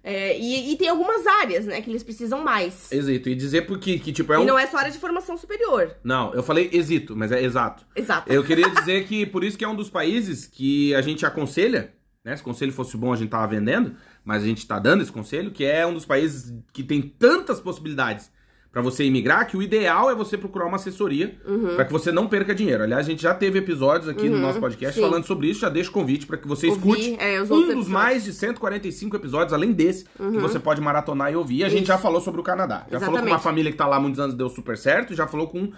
É, 0.07 0.39
e, 0.39 0.73
e 0.73 0.77
tem 0.77 0.87
algumas 0.87 1.27
áreas, 1.27 1.65
né, 1.65 1.81
que 1.81 1.89
eles 1.91 2.03
precisam 2.03 2.45
mais. 2.45 2.93
Exito. 2.93 3.31
E 3.31 3.35
dizer 3.35 3.63
porque 3.63 3.99
que, 3.99 4.13
tipo, 4.13 4.35
é 4.35 4.37
E 4.37 4.41
um. 4.41 4.45
não 4.45 4.59
é 4.59 4.67
só 4.67 4.77
área 4.77 4.91
de 4.93 4.99
formação 4.99 5.35
superior. 5.39 5.97
Não, 6.05 6.35
eu 6.35 6.43
falei 6.43 6.69
exito, 6.75 7.17
mas 7.17 7.33
é 7.33 7.43
exato. 7.43 7.87
Exato. 7.97 8.31
Eu 8.31 8.45
queria 8.45 8.69
dizer 8.69 9.07
que 9.07 9.25
por 9.25 9.43
isso 9.43 9.57
que 9.57 9.65
é 9.65 9.69
um 9.69 9.75
dos 9.75 9.89
países 9.89 10.47
que 10.47 10.95
a 10.95 11.01
gente 11.01 11.25
aconselha, 11.25 11.95
né? 12.23 12.37
Se 12.37 12.43
o 12.43 12.45
conselho 12.45 12.71
fosse 12.73 12.99
bom, 12.99 13.15
a 13.15 13.17
gente 13.17 13.31
tava 13.31 13.47
vendendo, 13.47 13.97
mas 14.23 14.43
a 14.43 14.47
gente 14.47 14.67
tá 14.67 14.79
dando 14.79 15.03
esse 15.03 15.11
conselho, 15.13 15.51
que 15.51 15.65
é 15.65 15.87
um 15.87 15.95
dos 15.95 16.05
países 16.05 16.53
que 16.73 16.83
tem 16.83 17.01
tantas 17.01 17.59
possibilidades 17.59 18.31
pra 18.75 18.83
você 18.83 19.05
imigrar, 19.05 19.47
que 19.47 19.57
o 19.57 19.63
ideal 19.63 20.11
é 20.11 20.15
você 20.17 20.37
procurar 20.37 20.67
uma 20.67 20.75
assessoria 20.75 21.39
Uhum. 21.47 21.77
pra 21.77 21.85
que 21.85 21.93
você 21.93 22.11
não 22.11 22.27
perca 22.27 22.53
dinheiro. 22.53 22.83
Aliás, 22.83 23.07
a 23.07 23.09
gente 23.11 23.23
já 23.23 23.33
teve 23.33 23.61
episódios 23.61 24.09
aqui 24.09 24.29
no 24.29 24.37
nosso 24.37 24.59
podcast 24.59 24.97
sim. 24.97 25.01
falando 25.01 25.25
sobre 25.25 25.47
isso, 25.49 25.61
já 25.61 25.69
deixo 25.69 25.91
o 25.91 25.93
convite 25.93 26.27
pra 26.27 26.37
que 26.37 26.49
você 26.49 26.67
escute 26.67 27.17
é, 27.21 27.41
um 27.41 27.47
dos 27.47 27.63
episódios. 27.67 27.89
mais 27.89 28.25
de 28.25 28.33
145 28.33 29.15
episódios, 29.15 29.53
além 29.53 29.71
desse, 29.73 30.05
que 30.05 30.39
você 30.39 30.59
pode 30.59 30.81
maratonar 30.81 31.33
e 31.33 31.37
ouvir. 31.37 31.59
E 31.59 31.65
a 31.65 31.69
gente 31.69 31.83
Isso. 31.85 31.93
já 31.93 31.99
falou 31.99 32.21
sobre 32.21 32.41
o 32.41 32.45
Canadá. 32.45 32.85
Já 32.91 32.99
falou 32.99 33.15
com 33.15 33.19
uma 33.19 33.29
Exatamente. 33.29 33.43
família 33.45 33.71
que 33.71 33.79
tá 33.79 33.87
lá 33.87 33.97
há 33.97 34.01
muitos 34.01 34.19
anos 34.19 34.35
deu 34.35 34.49
super 34.49 34.77
certo, 34.77 35.15
já 35.15 35.29
falou 35.29 35.47
com 35.47 35.71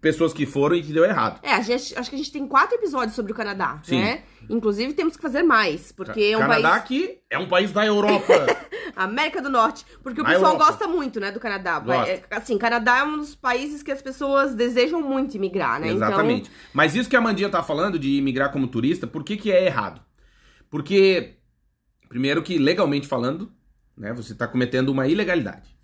pessoas 0.00 0.32
que 0.32 0.46
foram 0.46 0.74
e 0.76 0.82
que 0.82 0.92
deu 0.92 1.04
errado. 1.04 1.40
É, 1.42 1.52
a 1.52 1.60
gente, 1.60 1.98
acho 1.98 2.08
que 2.08 2.14
a 2.16 2.18
gente 2.18 2.32
tem 2.32 2.46
quatro 2.46 2.76
episódios 2.76 3.14
sobre 3.14 3.32
o 3.32 3.34
Canadá, 3.34 3.78
Sim. 3.82 4.00
né? 4.00 4.22
Inclusive 4.48 4.94
temos 4.94 5.16
que 5.16 5.22
fazer 5.22 5.42
mais, 5.42 5.92
porque 5.92 6.20
é 6.32 6.36
um 6.36 6.40
Canadá 6.40 6.70
país... 6.70 6.84
que 6.84 7.18
é 7.28 7.38
um 7.38 7.46
país 7.48 7.72
da 7.72 7.84
Europa. 7.84 8.32
América 9.04 9.40
do 9.40 9.48
Norte. 9.48 9.84
Porque 10.02 10.20
o 10.20 10.24
Na 10.24 10.30
pessoal 10.30 10.52
Europa. 10.52 10.72
gosta 10.72 10.86
muito, 10.86 11.20
né, 11.20 11.30
do 11.30 11.40
Canadá. 11.40 11.78
Gosta. 11.78 12.10
É, 12.10 12.22
assim, 12.30 12.58
Canadá 12.58 12.98
é 12.98 13.02
um 13.04 13.18
dos 13.18 13.34
países 13.34 13.82
que 13.82 13.92
as 13.92 14.02
pessoas 14.02 14.54
desejam 14.54 15.00
muito 15.00 15.36
imigrar, 15.36 15.80
né? 15.80 15.88
Exatamente. 15.90 16.50
Mas 16.72 16.94
isso 16.94 17.08
que 17.08 17.16
a 17.16 17.20
Mandinha 17.20 17.48
tá 17.48 17.62
falando 17.62 17.98
de 17.98 18.16
imigrar 18.16 18.50
como 18.52 18.66
turista, 18.66 19.06
por 19.06 19.24
que 19.24 19.36
que 19.36 19.52
é 19.52 19.66
errado? 19.66 20.00
Porque, 20.68 21.36
primeiro 22.08 22.42
que 22.42 22.58
legalmente 22.58 23.06
falando, 23.06 23.52
né, 23.96 24.12
você 24.12 24.34
tá 24.34 24.46
cometendo 24.46 24.90
uma 24.90 25.06
ilegalidade. 25.06 25.77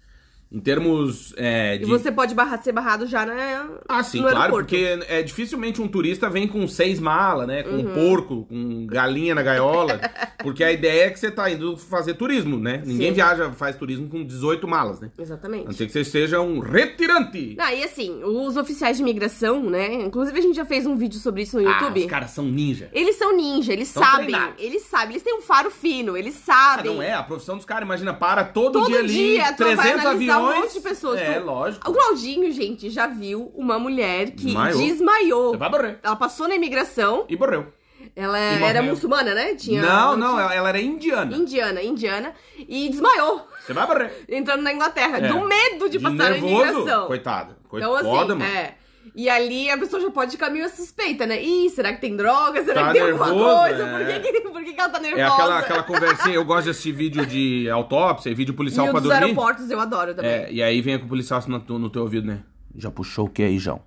Em 0.53 0.61
termos 0.61 1.35
é, 1.37 1.75
E 1.75 1.79
de... 1.81 1.85
você 1.87 2.13
pode 2.13 2.35
barrar, 2.35 2.63
ser 2.63 2.71
barrado 2.73 3.07
já 3.07 3.27
na, 3.27 3.71
Ah, 3.89 4.03
sim, 4.05 4.19
no 4.19 4.25
claro, 4.25 4.39
aeroporto. 4.39 4.69
porque 4.69 4.99
é, 5.09 5.23
dificilmente 5.23 5.83
um 5.83 5.89
turista 5.89 6.31
vem 6.31 6.47
com 6.47 6.67
seis 6.69 7.01
malas, 7.01 7.47
né? 7.49 7.63
Com 7.65 7.71
Uhum. 7.71 7.91
um 7.91 7.95
porco, 7.95 8.45
com 8.47 8.87
galinha 8.87 9.35
na 9.35 9.43
gaiola. 9.43 9.99
porque 10.43 10.63
a 10.63 10.71
ideia 10.71 11.07
é 11.07 11.11
que 11.11 11.19
você 11.19 11.31
tá 11.31 11.51
indo 11.51 11.77
fazer 11.77 12.15
turismo, 12.15 12.57
né? 12.59 12.83
Ninguém 12.87 13.09
Sim. 13.09 13.15
viaja, 13.15 13.51
faz 13.53 13.77
turismo 13.77 14.09
com 14.09 14.25
18 14.25 14.69
malas, 14.69 15.01
né? 15.01 15.11
A 15.19 15.23
Exatamente. 15.23 15.65
não 15.65 15.73
ser 15.73 15.87
que 15.87 15.93
você 15.93 16.05
seja 16.05 16.41
um 16.41 16.61
retirante. 16.61 17.57
Não, 17.59 17.69
e 17.71 17.83
assim, 17.83 18.23
os 18.23 18.57
oficiais 18.57 18.97
de 18.97 19.03
imigração, 19.03 19.63
né? 19.69 19.93
Inclusive 19.95 20.39
a 20.39 20.43
gente 20.43 20.55
já 20.57 20.65
fez 20.65 20.87
um 20.87 20.97
vídeo 20.97 21.19
sobre 21.19 21.43
isso 21.43 21.61
no 21.61 21.69
Ah, 21.69 21.73
YouTube. 21.81 22.01
os 22.01 22.07
caras 22.11 22.31
são 22.31 22.45
ninja. 22.45 22.89
Eles 22.93 23.17
são 23.17 23.35
ninja, 23.37 23.73
eles 23.73 23.89
São 23.89 24.03
sabem. 24.03 24.27
treinados. 24.29 24.55
Eles 24.59 24.83
sabem, 24.83 25.11
eles 25.11 25.23
têm 25.23 25.35
um 25.37 25.41
faro 25.43 25.71
fino, 25.71 26.17
eles 26.17 26.37
Ah, 26.49 26.75
sabem. 26.77 26.95
não 26.95 27.03
é? 27.03 27.13
A 27.15 27.23
profissão 27.23 27.57
dos 27.57 27.65
caras, 27.65 27.85
imagina, 27.85 28.15
para 28.15 28.45
todo, 28.45 28.75
Todo 28.75 28.87
dia 28.87 28.99
ali, 29.01 29.09
dia, 29.13 29.53
tu 29.53 29.65
vai 29.65 29.77
300 29.77 30.05
analisar 30.37 30.59
um 30.59 30.63
monte 30.63 30.73
de 30.75 30.81
pessoas. 30.81 31.21
É, 31.21 31.41
Tu- 31.41 31.45
lógico. 31.47 31.91
O 31.91 31.95
Claudinho, 31.95 32.53
gente, 32.53 32.91
já 32.91 33.07
viu 33.07 33.53
uma 33.55 33.79
mulher 33.79 34.31
que 34.31 34.45
Desmaiou. 34.47 34.79
desmaiou. 34.79 35.51
Você 35.53 35.57
vai 35.57 35.71
morrer. 35.71 35.99
Ela 36.03 36.17
passou 36.17 36.49
na 36.49 36.55
imigração, 36.55 37.25
E 37.29 37.37
morreu. 37.37 37.67
ela 38.15 38.39
era 38.39 38.83
muçulmana, 38.83 39.35
né? 39.35 39.55
Tinha, 39.55 39.83
não, 39.83 40.17
não, 40.17 40.37
tinha- 40.37 40.55
ela, 40.55 40.69
era 40.69 40.81
indiana. 40.81 41.35
Indiana, 41.37 41.83
indiana. 41.83 42.35
E 42.59 42.89
desmaiou, 42.89 43.47
Você 43.65 43.73
vai 43.73 43.87
morrer. 43.87 44.25
entrando 44.29 44.63
na 44.63 44.73
Inglaterra, 44.73 45.19
É. 45.19 45.29
do 45.29 45.41
medo 45.41 45.89
de, 45.89 45.99
passar 45.99 46.31
nervoso, 46.31 46.55
na 46.57 46.71
imigração. 46.71 47.07
Coitada. 47.07 47.57
Coi- 47.69 47.81
Então, 47.81 47.95
assim, 47.95 48.05
Foda, 48.05 48.35
mano. 48.35 48.45
é. 48.51 48.75
E 49.15 49.29
ali 49.29 49.71
a 49.71 49.79
pessoa 49.79 50.03
já 50.03 50.11
pode 50.11 50.33
ficar 50.33 50.51
meio 50.51 50.69
suspeita, 50.69 51.25
né? 51.27 51.41
Ih, 51.43 51.71
será 51.71 51.93
que 51.93 52.01
tem 52.01 52.17
droga? 52.17 52.65
Será 52.65 52.83
Tá 52.83 52.87
que 52.89 52.99
tem 52.99 53.03
alguma 53.11 53.27
nervoso, 53.27 53.55
coisa? 53.61 53.83
é. 53.85 53.91
Por, 54.19 54.23
que, 54.23 54.33
que, 54.33 54.41
por 54.49 54.65
que, 54.65 54.73
que 54.73 54.81
ela 54.81 54.89
tá 54.89 54.99
nervosa? 54.99 55.23
É 55.23 55.27
aquela, 55.27 55.59
aquela 55.61 55.83
conversinha, 55.85 56.35
eu 56.35 56.45
gosto 56.45 56.65
de 56.65 56.71
assistir 56.71 56.91
vídeo 56.93 57.25
de 57.25 57.71
autópsia 57.71 58.31
e 58.31 58.35
vídeo 58.35 58.55
policial 58.55 58.87
e 58.87 58.91
pra 58.91 58.99
dos 59.01 59.09
dormir. 59.11 59.23
aeroportos 59.25 59.71
eu 59.71 59.79
adoro 59.79 60.15
também. 60.15 60.31
É, 60.31 60.53
e 60.53 60.61
aí 60.63 60.81
vem 60.81 60.99
com 60.99 61.07
o 61.07 61.09
policial 61.09 61.39
assim 61.39 61.51
no, 61.51 61.61
teu- 61.61 61.79
no 61.79 61.89
teu 61.91 62.03
ouvido, 62.03 62.27
né? 62.27 62.41
Já 62.77 62.91
puxou 62.91 63.27
o 63.27 63.31
que 63.31 63.43
aí, 63.45 63.57
João? 63.59 63.81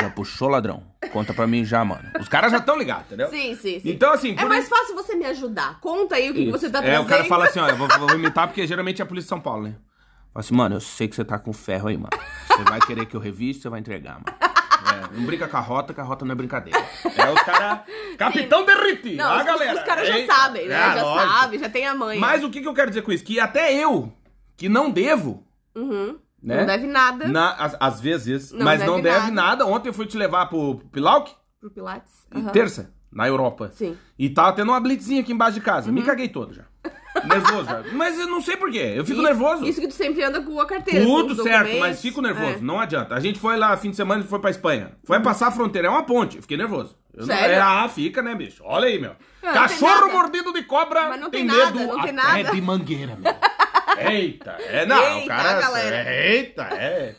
já 0.00 0.10
puxou, 0.10 0.48
ladrão? 0.48 0.82
Conta 1.12 1.32
pra 1.34 1.46
mim 1.46 1.64
já, 1.64 1.84
mano. 1.84 2.02
Os 2.20 2.28
caras 2.28 2.50
já 2.52 2.58
estão 2.58 2.76
ligados, 2.78 3.06
entendeu? 3.06 3.28
Sim, 3.28 3.54
sim, 3.54 3.80
sim. 3.80 3.90
Então, 3.90 4.12
assim, 4.12 4.34
É 4.38 4.44
mais 4.44 4.64
isso- 4.64 4.74
fácil 4.74 4.94
você 4.94 5.14
me 5.14 5.24
ajudar. 5.26 5.78
Conta 5.80 6.14
aí 6.16 6.30
o 6.30 6.34
que, 6.34 6.44
que 6.46 6.50
você 6.50 6.70
tá 6.70 6.78
É, 6.78 6.82
trazendo. 6.82 7.04
o 7.04 7.08
cara 7.08 7.24
fala 7.24 7.44
assim, 7.46 7.58
ó, 7.58 7.68
eu 7.68 7.76
vou, 7.76 7.88
vou 7.98 8.14
imitar 8.14 8.46
porque 8.46 8.66
geralmente 8.66 9.00
é 9.00 9.04
a 9.04 9.06
polícia 9.06 9.26
de 9.26 9.30
São 9.30 9.40
Paulo, 9.40 9.64
né? 9.64 9.74
Fala 10.32 10.40
assim, 10.40 10.54
mano, 10.54 10.76
eu 10.76 10.80
sei 10.80 11.08
que 11.08 11.16
você 11.16 11.24
tá 11.24 11.38
com 11.38 11.52
ferro 11.52 11.88
aí, 11.88 11.96
mano. 11.96 12.10
Você 12.48 12.62
vai 12.64 12.80
querer 12.80 13.06
que 13.06 13.16
eu 13.16 13.20
reviste, 13.20 13.62
você 13.62 13.68
vai 13.68 13.80
entregar, 13.80 14.14
mano. 14.14 14.24
É, 14.32 15.16
não 15.18 15.26
brinca 15.26 15.48
com 15.48 15.56
a 15.56 15.60
rota, 15.60 15.92
que 15.92 16.00
a 16.00 16.04
rota 16.04 16.24
não 16.24 16.32
é 16.32 16.34
brincadeira. 16.36 16.78
É 16.78 17.30
os 17.32 17.42
caras. 17.42 17.80
Capitão 18.16 18.64
Derrite! 18.64 19.16
Não, 19.16 19.30
a 19.30 19.38
os, 19.38 19.44
galera. 19.44 19.78
os 19.78 19.82
caras 19.84 20.06
já 20.08 20.26
sabem, 20.26 20.68
né? 20.68 20.74
É, 20.74 20.94
já 20.94 21.02
lógico. 21.02 21.32
sabem, 21.32 21.58
já 21.58 21.68
tem 21.68 21.86
a 21.86 21.94
mãe. 21.94 22.18
Mas 22.18 22.44
o 22.44 22.50
que, 22.50 22.60
que 22.60 22.68
eu 22.68 22.74
quero 22.74 22.90
dizer 22.90 23.02
com 23.02 23.10
isso? 23.12 23.24
Que 23.24 23.40
até 23.40 23.74
eu, 23.74 24.12
que 24.56 24.68
não 24.68 24.90
devo, 24.90 25.44
Uhum. 25.74 26.18
né? 26.42 26.58
Não 26.60 26.66
deve 26.66 26.86
nada 26.86 27.28
Na, 27.28 27.52
às, 27.54 27.76
às 27.80 28.00
vezes, 28.00 28.52
Não 28.52 28.64
mas 28.64 28.78
deve 28.80 28.90
não 28.90 29.00
deve 29.00 29.30
nada. 29.30 29.32
nada. 29.64 29.66
Ontem 29.66 29.88
eu 29.88 29.94
fui 29.94 30.06
te 30.06 30.16
levar 30.16 30.46
pro, 30.46 30.76
pro 30.76 30.88
Pilauk, 30.88 31.32
pro 31.60 31.70
Pilates. 31.70 32.12
Aham. 32.34 32.50
terça, 32.50 32.92
na 33.12 33.26
Europa. 33.26 33.70
Sim. 33.74 33.90
Uhum. 33.90 33.96
E 34.18 34.30
tava 34.30 34.52
tendo 34.52 34.70
uma 34.70 34.80
blitzinha 34.80 35.20
aqui 35.20 35.32
embaixo 35.32 35.54
de 35.54 35.60
casa. 35.60 35.90
Me 35.90 36.02
caguei 36.02 36.28
todo 36.28 36.54
já. 36.54 36.64
Nervoso 37.26 37.64
já. 37.64 37.82
Mas 37.92 38.18
eu 38.18 38.26
não 38.28 38.40
sei 38.40 38.56
porquê. 38.56 38.92
Eu 38.96 39.04
fico 39.04 39.18
Isso- 39.18 39.22
nervoso. 39.28 39.64
Isso 39.66 39.80
que 39.80 39.88
tu 39.88 39.94
sempre 39.94 40.22
anda 40.22 40.40
com 40.42 40.60
a 40.60 40.66
carteira. 40.66 41.04
Tudo 41.04 41.42
certo, 41.42 41.76
mas 41.78 42.00
fico 42.00 42.20
nervoso. 42.22 42.56
É. 42.56 42.60
Não 42.60 42.78
adianta. 42.78 43.14
A 43.14 43.20
gente 43.20 43.38
foi 43.38 43.56
lá 43.56 43.76
fim 43.76 43.90
de 43.90 43.96
semana 43.96 44.22
e 44.24 44.26
foi 44.26 44.38
pra 44.38 44.50
Espanha. 44.50 44.92
Foi 45.04 45.20
passar 45.20 45.48
a 45.48 45.50
fronteira. 45.50 45.88
É 45.88 45.90
uma 45.90 46.02
ponte. 46.04 46.36
Eu 46.36 46.42
Fiquei 46.42 46.56
nervoso. 46.56 46.96
Eu 47.14 47.26
não- 47.26 47.34
Sério? 47.34 47.54
é, 47.56 47.58
ah, 47.60 47.88
fica, 47.88 48.22
né, 48.22 48.34
bicho? 48.34 48.62
Olha 48.64 48.86
aí, 48.86 48.98
meu. 49.00 49.10
Não, 49.42 49.52
não 49.52 49.60
Cachorro 49.62 50.00
nada. 50.06 50.12
mordido 50.12 50.52
de 50.52 50.62
cobra 50.62 51.08
Mas 51.08 51.20
não 51.20 51.30
tem, 51.30 51.46
tem 51.46 51.56
nada, 51.56 51.72
medo 51.72 51.92
não 51.96 52.02
tem 52.02 52.12
nada. 52.12 52.50
de 52.52 52.60
mangueira, 52.60 53.16
meu. 53.16 53.34
Eita, 54.10 54.52
é, 54.60 54.86
não, 54.86 55.02
Eita, 55.18 55.26
cara... 55.28 55.60
galera. 55.60 56.14
Eita, 56.14 56.62
é... 56.74 57.14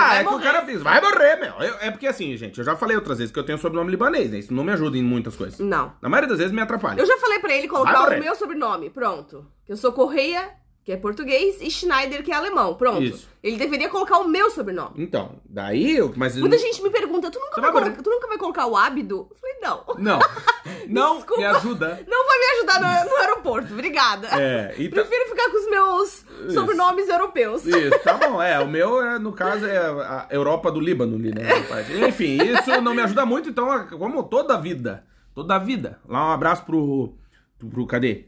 Vai 0.00 0.18
é 0.18 0.22
que 0.22 0.28
o 0.28 0.32
morrer. 0.32 0.44
cara 0.44 0.64
fez, 0.66 0.82
vai 0.82 1.00
morrer, 1.00 1.36
meu. 1.36 1.52
Eu- 1.66 1.74
é 1.80 1.90
porque 1.90 2.06
assim, 2.06 2.36
gente, 2.36 2.58
eu 2.58 2.64
já 2.64 2.76
falei 2.76 2.96
outras 2.96 3.18
vezes 3.18 3.32
que 3.32 3.38
eu 3.38 3.44
tenho 3.44 3.58
sobrenome 3.58 3.90
libanês, 3.90 4.30
né? 4.30 4.38
Isso 4.38 4.52
não 4.54 4.64
me 4.64 4.72
ajuda 4.72 4.96
em 4.96 5.02
muitas 5.02 5.36
coisas. 5.36 5.58
Não. 5.60 5.92
Na 6.00 6.08
maioria 6.08 6.28
das 6.28 6.38
vezes 6.38 6.52
me 6.52 6.60
atrapalha. 6.60 7.00
Eu 7.00 7.06
já 7.06 7.16
falei 7.18 7.38
pra 7.38 7.52
ele 7.54 7.68
colocar 7.68 8.00
morrer. 8.00 8.18
o 8.20 8.24
meu 8.24 8.34
sobrenome. 8.34 8.90
Pronto. 8.90 9.46
Eu 9.68 9.76
sou 9.76 9.92
Correia, 9.92 10.50
que 10.84 10.90
é 10.90 10.96
português, 10.96 11.60
e 11.60 11.70
Schneider, 11.70 12.24
que 12.24 12.32
é 12.32 12.34
alemão. 12.34 12.74
Pronto. 12.74 13.02
Isso. 13.02 13.28
Ele 13.40 13.56
deveria 13.56 13.88
colocar 13.88 14.18
o 14.18 14.28
meu 14.28 14.50
sobrenome. 14.50 14.94
Então, 14.96 15.40
daí 15.44 15.96
eu... 15.96 16.12
Mas 16.16 16.36
Muita 16.36 16.58
gente 16.58 16.82
me 16.82 16.90
pergunta, 16.90 17.30
tu 17.30 17.38
nunca, 17.38 17.60
vai 17.60 17.70
vai 17.70 17.82
colocar, 17.82 18.02
tu 18.02 18.10
nunca 18.10 18.26
vai 18.26 18.38
colocar 18.38 18.66
o 18.66 18.76
ábido? 18.76 19.28
Eu 19.30 19.36
falei, 19.36 19.56
não. 19.60 19.84
Não, 19.98 20.18
não 20.88 21.16
Desculpa. 21.16 21.40
me 21.40 21.46
ajuda. 21.46 22.04
Não 22.08 22.26
vai 22.26 22.38
me 22.38 22.44
ajudar 22.56 22.80
no, 22.80 23.10
no 23.10 23.16
aeroporto, 23.16 23.72
obrigada. 23.72 24.28
É, 24.32 24.74
então... 24.76 24.90
Prefiro 24.90 25.28
ficar 25.28 25.50
com 25.50 25.56
os 25.56 25.70
meus 25.70 26.24
sobrenomes 26.52 27.08
europeus. 27.08 27.64
Isso, 27.64 27.98
tá 28.00 28.14
bom. 28.14 28.42
É, 28.42 28.58
o 28.58 28.68
meu, 28.68 29.00
é, 29.04 29.18
no 29.20 29.32
caso, 29.32 29.66
é 29.66 29.76
a 29.78 30.26
Europa 30.30 30.70
do 30.70 30.80
Líbano 30.80 31.14
ali, 31.14 31.32
né? 31.32 31.42
rapaz? 31.42 31.90
Enfim, 31.90 32.38
isso 32.42 32.80
não 32.80 32.94
me 32.94 33.02
ajuda 33.02 33.24
muito, 33.24 33.48
então, 33.48 33.86
como 33.86 34.24
toda 34.24 34.54
a 34.54 34.60
vida, 34.60 35.04
toda 35.32 35.54
a 35.54 35.58
vida. 35.60 36.00
Lá 36.08 36.28
um 36.28 36.32
abraço 36.32 36.64
pro, 36.64 37.14
pro, 37.56 37.68
pro 37.68 37.86
cadê? 37.86 38.26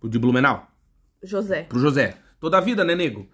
Pro 0.00 0.08
de 0.08 0.18
Blumenau, 0.18 0.66
José. 1.24 1.64
pro 1.64 1.78
José. 1.78 2.16
Toda 2.40 2.58
a 2.58 2.60
vida, 2.60 2.84
né, 2.84 2.94
nego? 2.94 3.26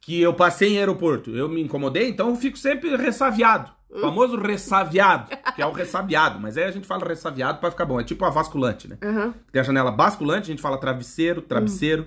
Que 0.00 0.20
eu 0.20 0.34
passei 0.34 0.74
em 0.74 0.78
aeroporto, 0.78 1.30
eu 1.30 1.48
me 1.48 1.62
incomodei, 1.62 2.08
então 2.08 2.28
eu 2.30 2.36
fico 2.36 2.56
sempre 2.58 2.94
ressaviado. 2.96 3.74
O 3.88 4.00
famoso 4.00 4.36
ressaviado, 4.36 5.30
que 5.54 5.62
é 5.62 5.66
o 5.66 5.70
ressabiado, 5.72 6.38
mas 6.40 6.58
aí 6.58 6.64
a 6.64 6.70
gente 6.70 6.86
fala 6.86 7.06
ressaviado 7.06 7.60
pra 7.60 7.70
ficar 7.70 7.84
bom. 7.86 7.98
É 8.00 8.04
tipo 8.04 8.24
a 8.24 8.30
vasculante, 8.30 8.88
né? 8.88 8.98
Aham. 9.02 9.32
Tem 9.50 9.60
a 9.60 9.64
janela 9.64 9.90
basculante, 9.92 10.42
a 10.42 10.52
gente 10.52 10.60
fala 10.60 10.76
travesseiro, 10.76 11.40
travesseiro. 11.40 12.06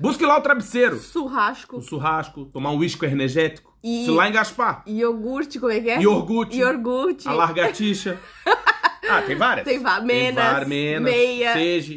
Busque 0.00 0.24
lá 0.24 0.38
o 0.38 0.40
travesseiro. 0.40 0.98
Churrasco. 0.98 1.76
um 1.76 1.82
churrasco, 1.82 2.46
tomar 2.46 2.70
um 2.70 2.78
uísque 2.78 3.04
energético, 3.04 3.72
E- 3.84 4.04
se 4.06 4.10
lá 4.10 4.28
em 4.28 4.32
Gaspar, 4.32 4.82
Iogurte, 4.86 5.60
como 5.60 5.70
é 5.70 5.80
que 5.80 5.90
é? 5.90 6.00
Iogurte. 6.00 6.56
Iogurte. 6.58 7.28
a 7.28 7.32
largatixa. 7.32 8.18
ah, 9.08 9.22
tem 9.22 9.36
várias. 9.36 9.64
Tem 9.66 9.78
va- 9.78 10.00
Menas, 10.00 10.44
várias, 10.44 10.68
Menas, 10.68 11.12
meia. 11.12 11.52
Seje. 11.54 11.96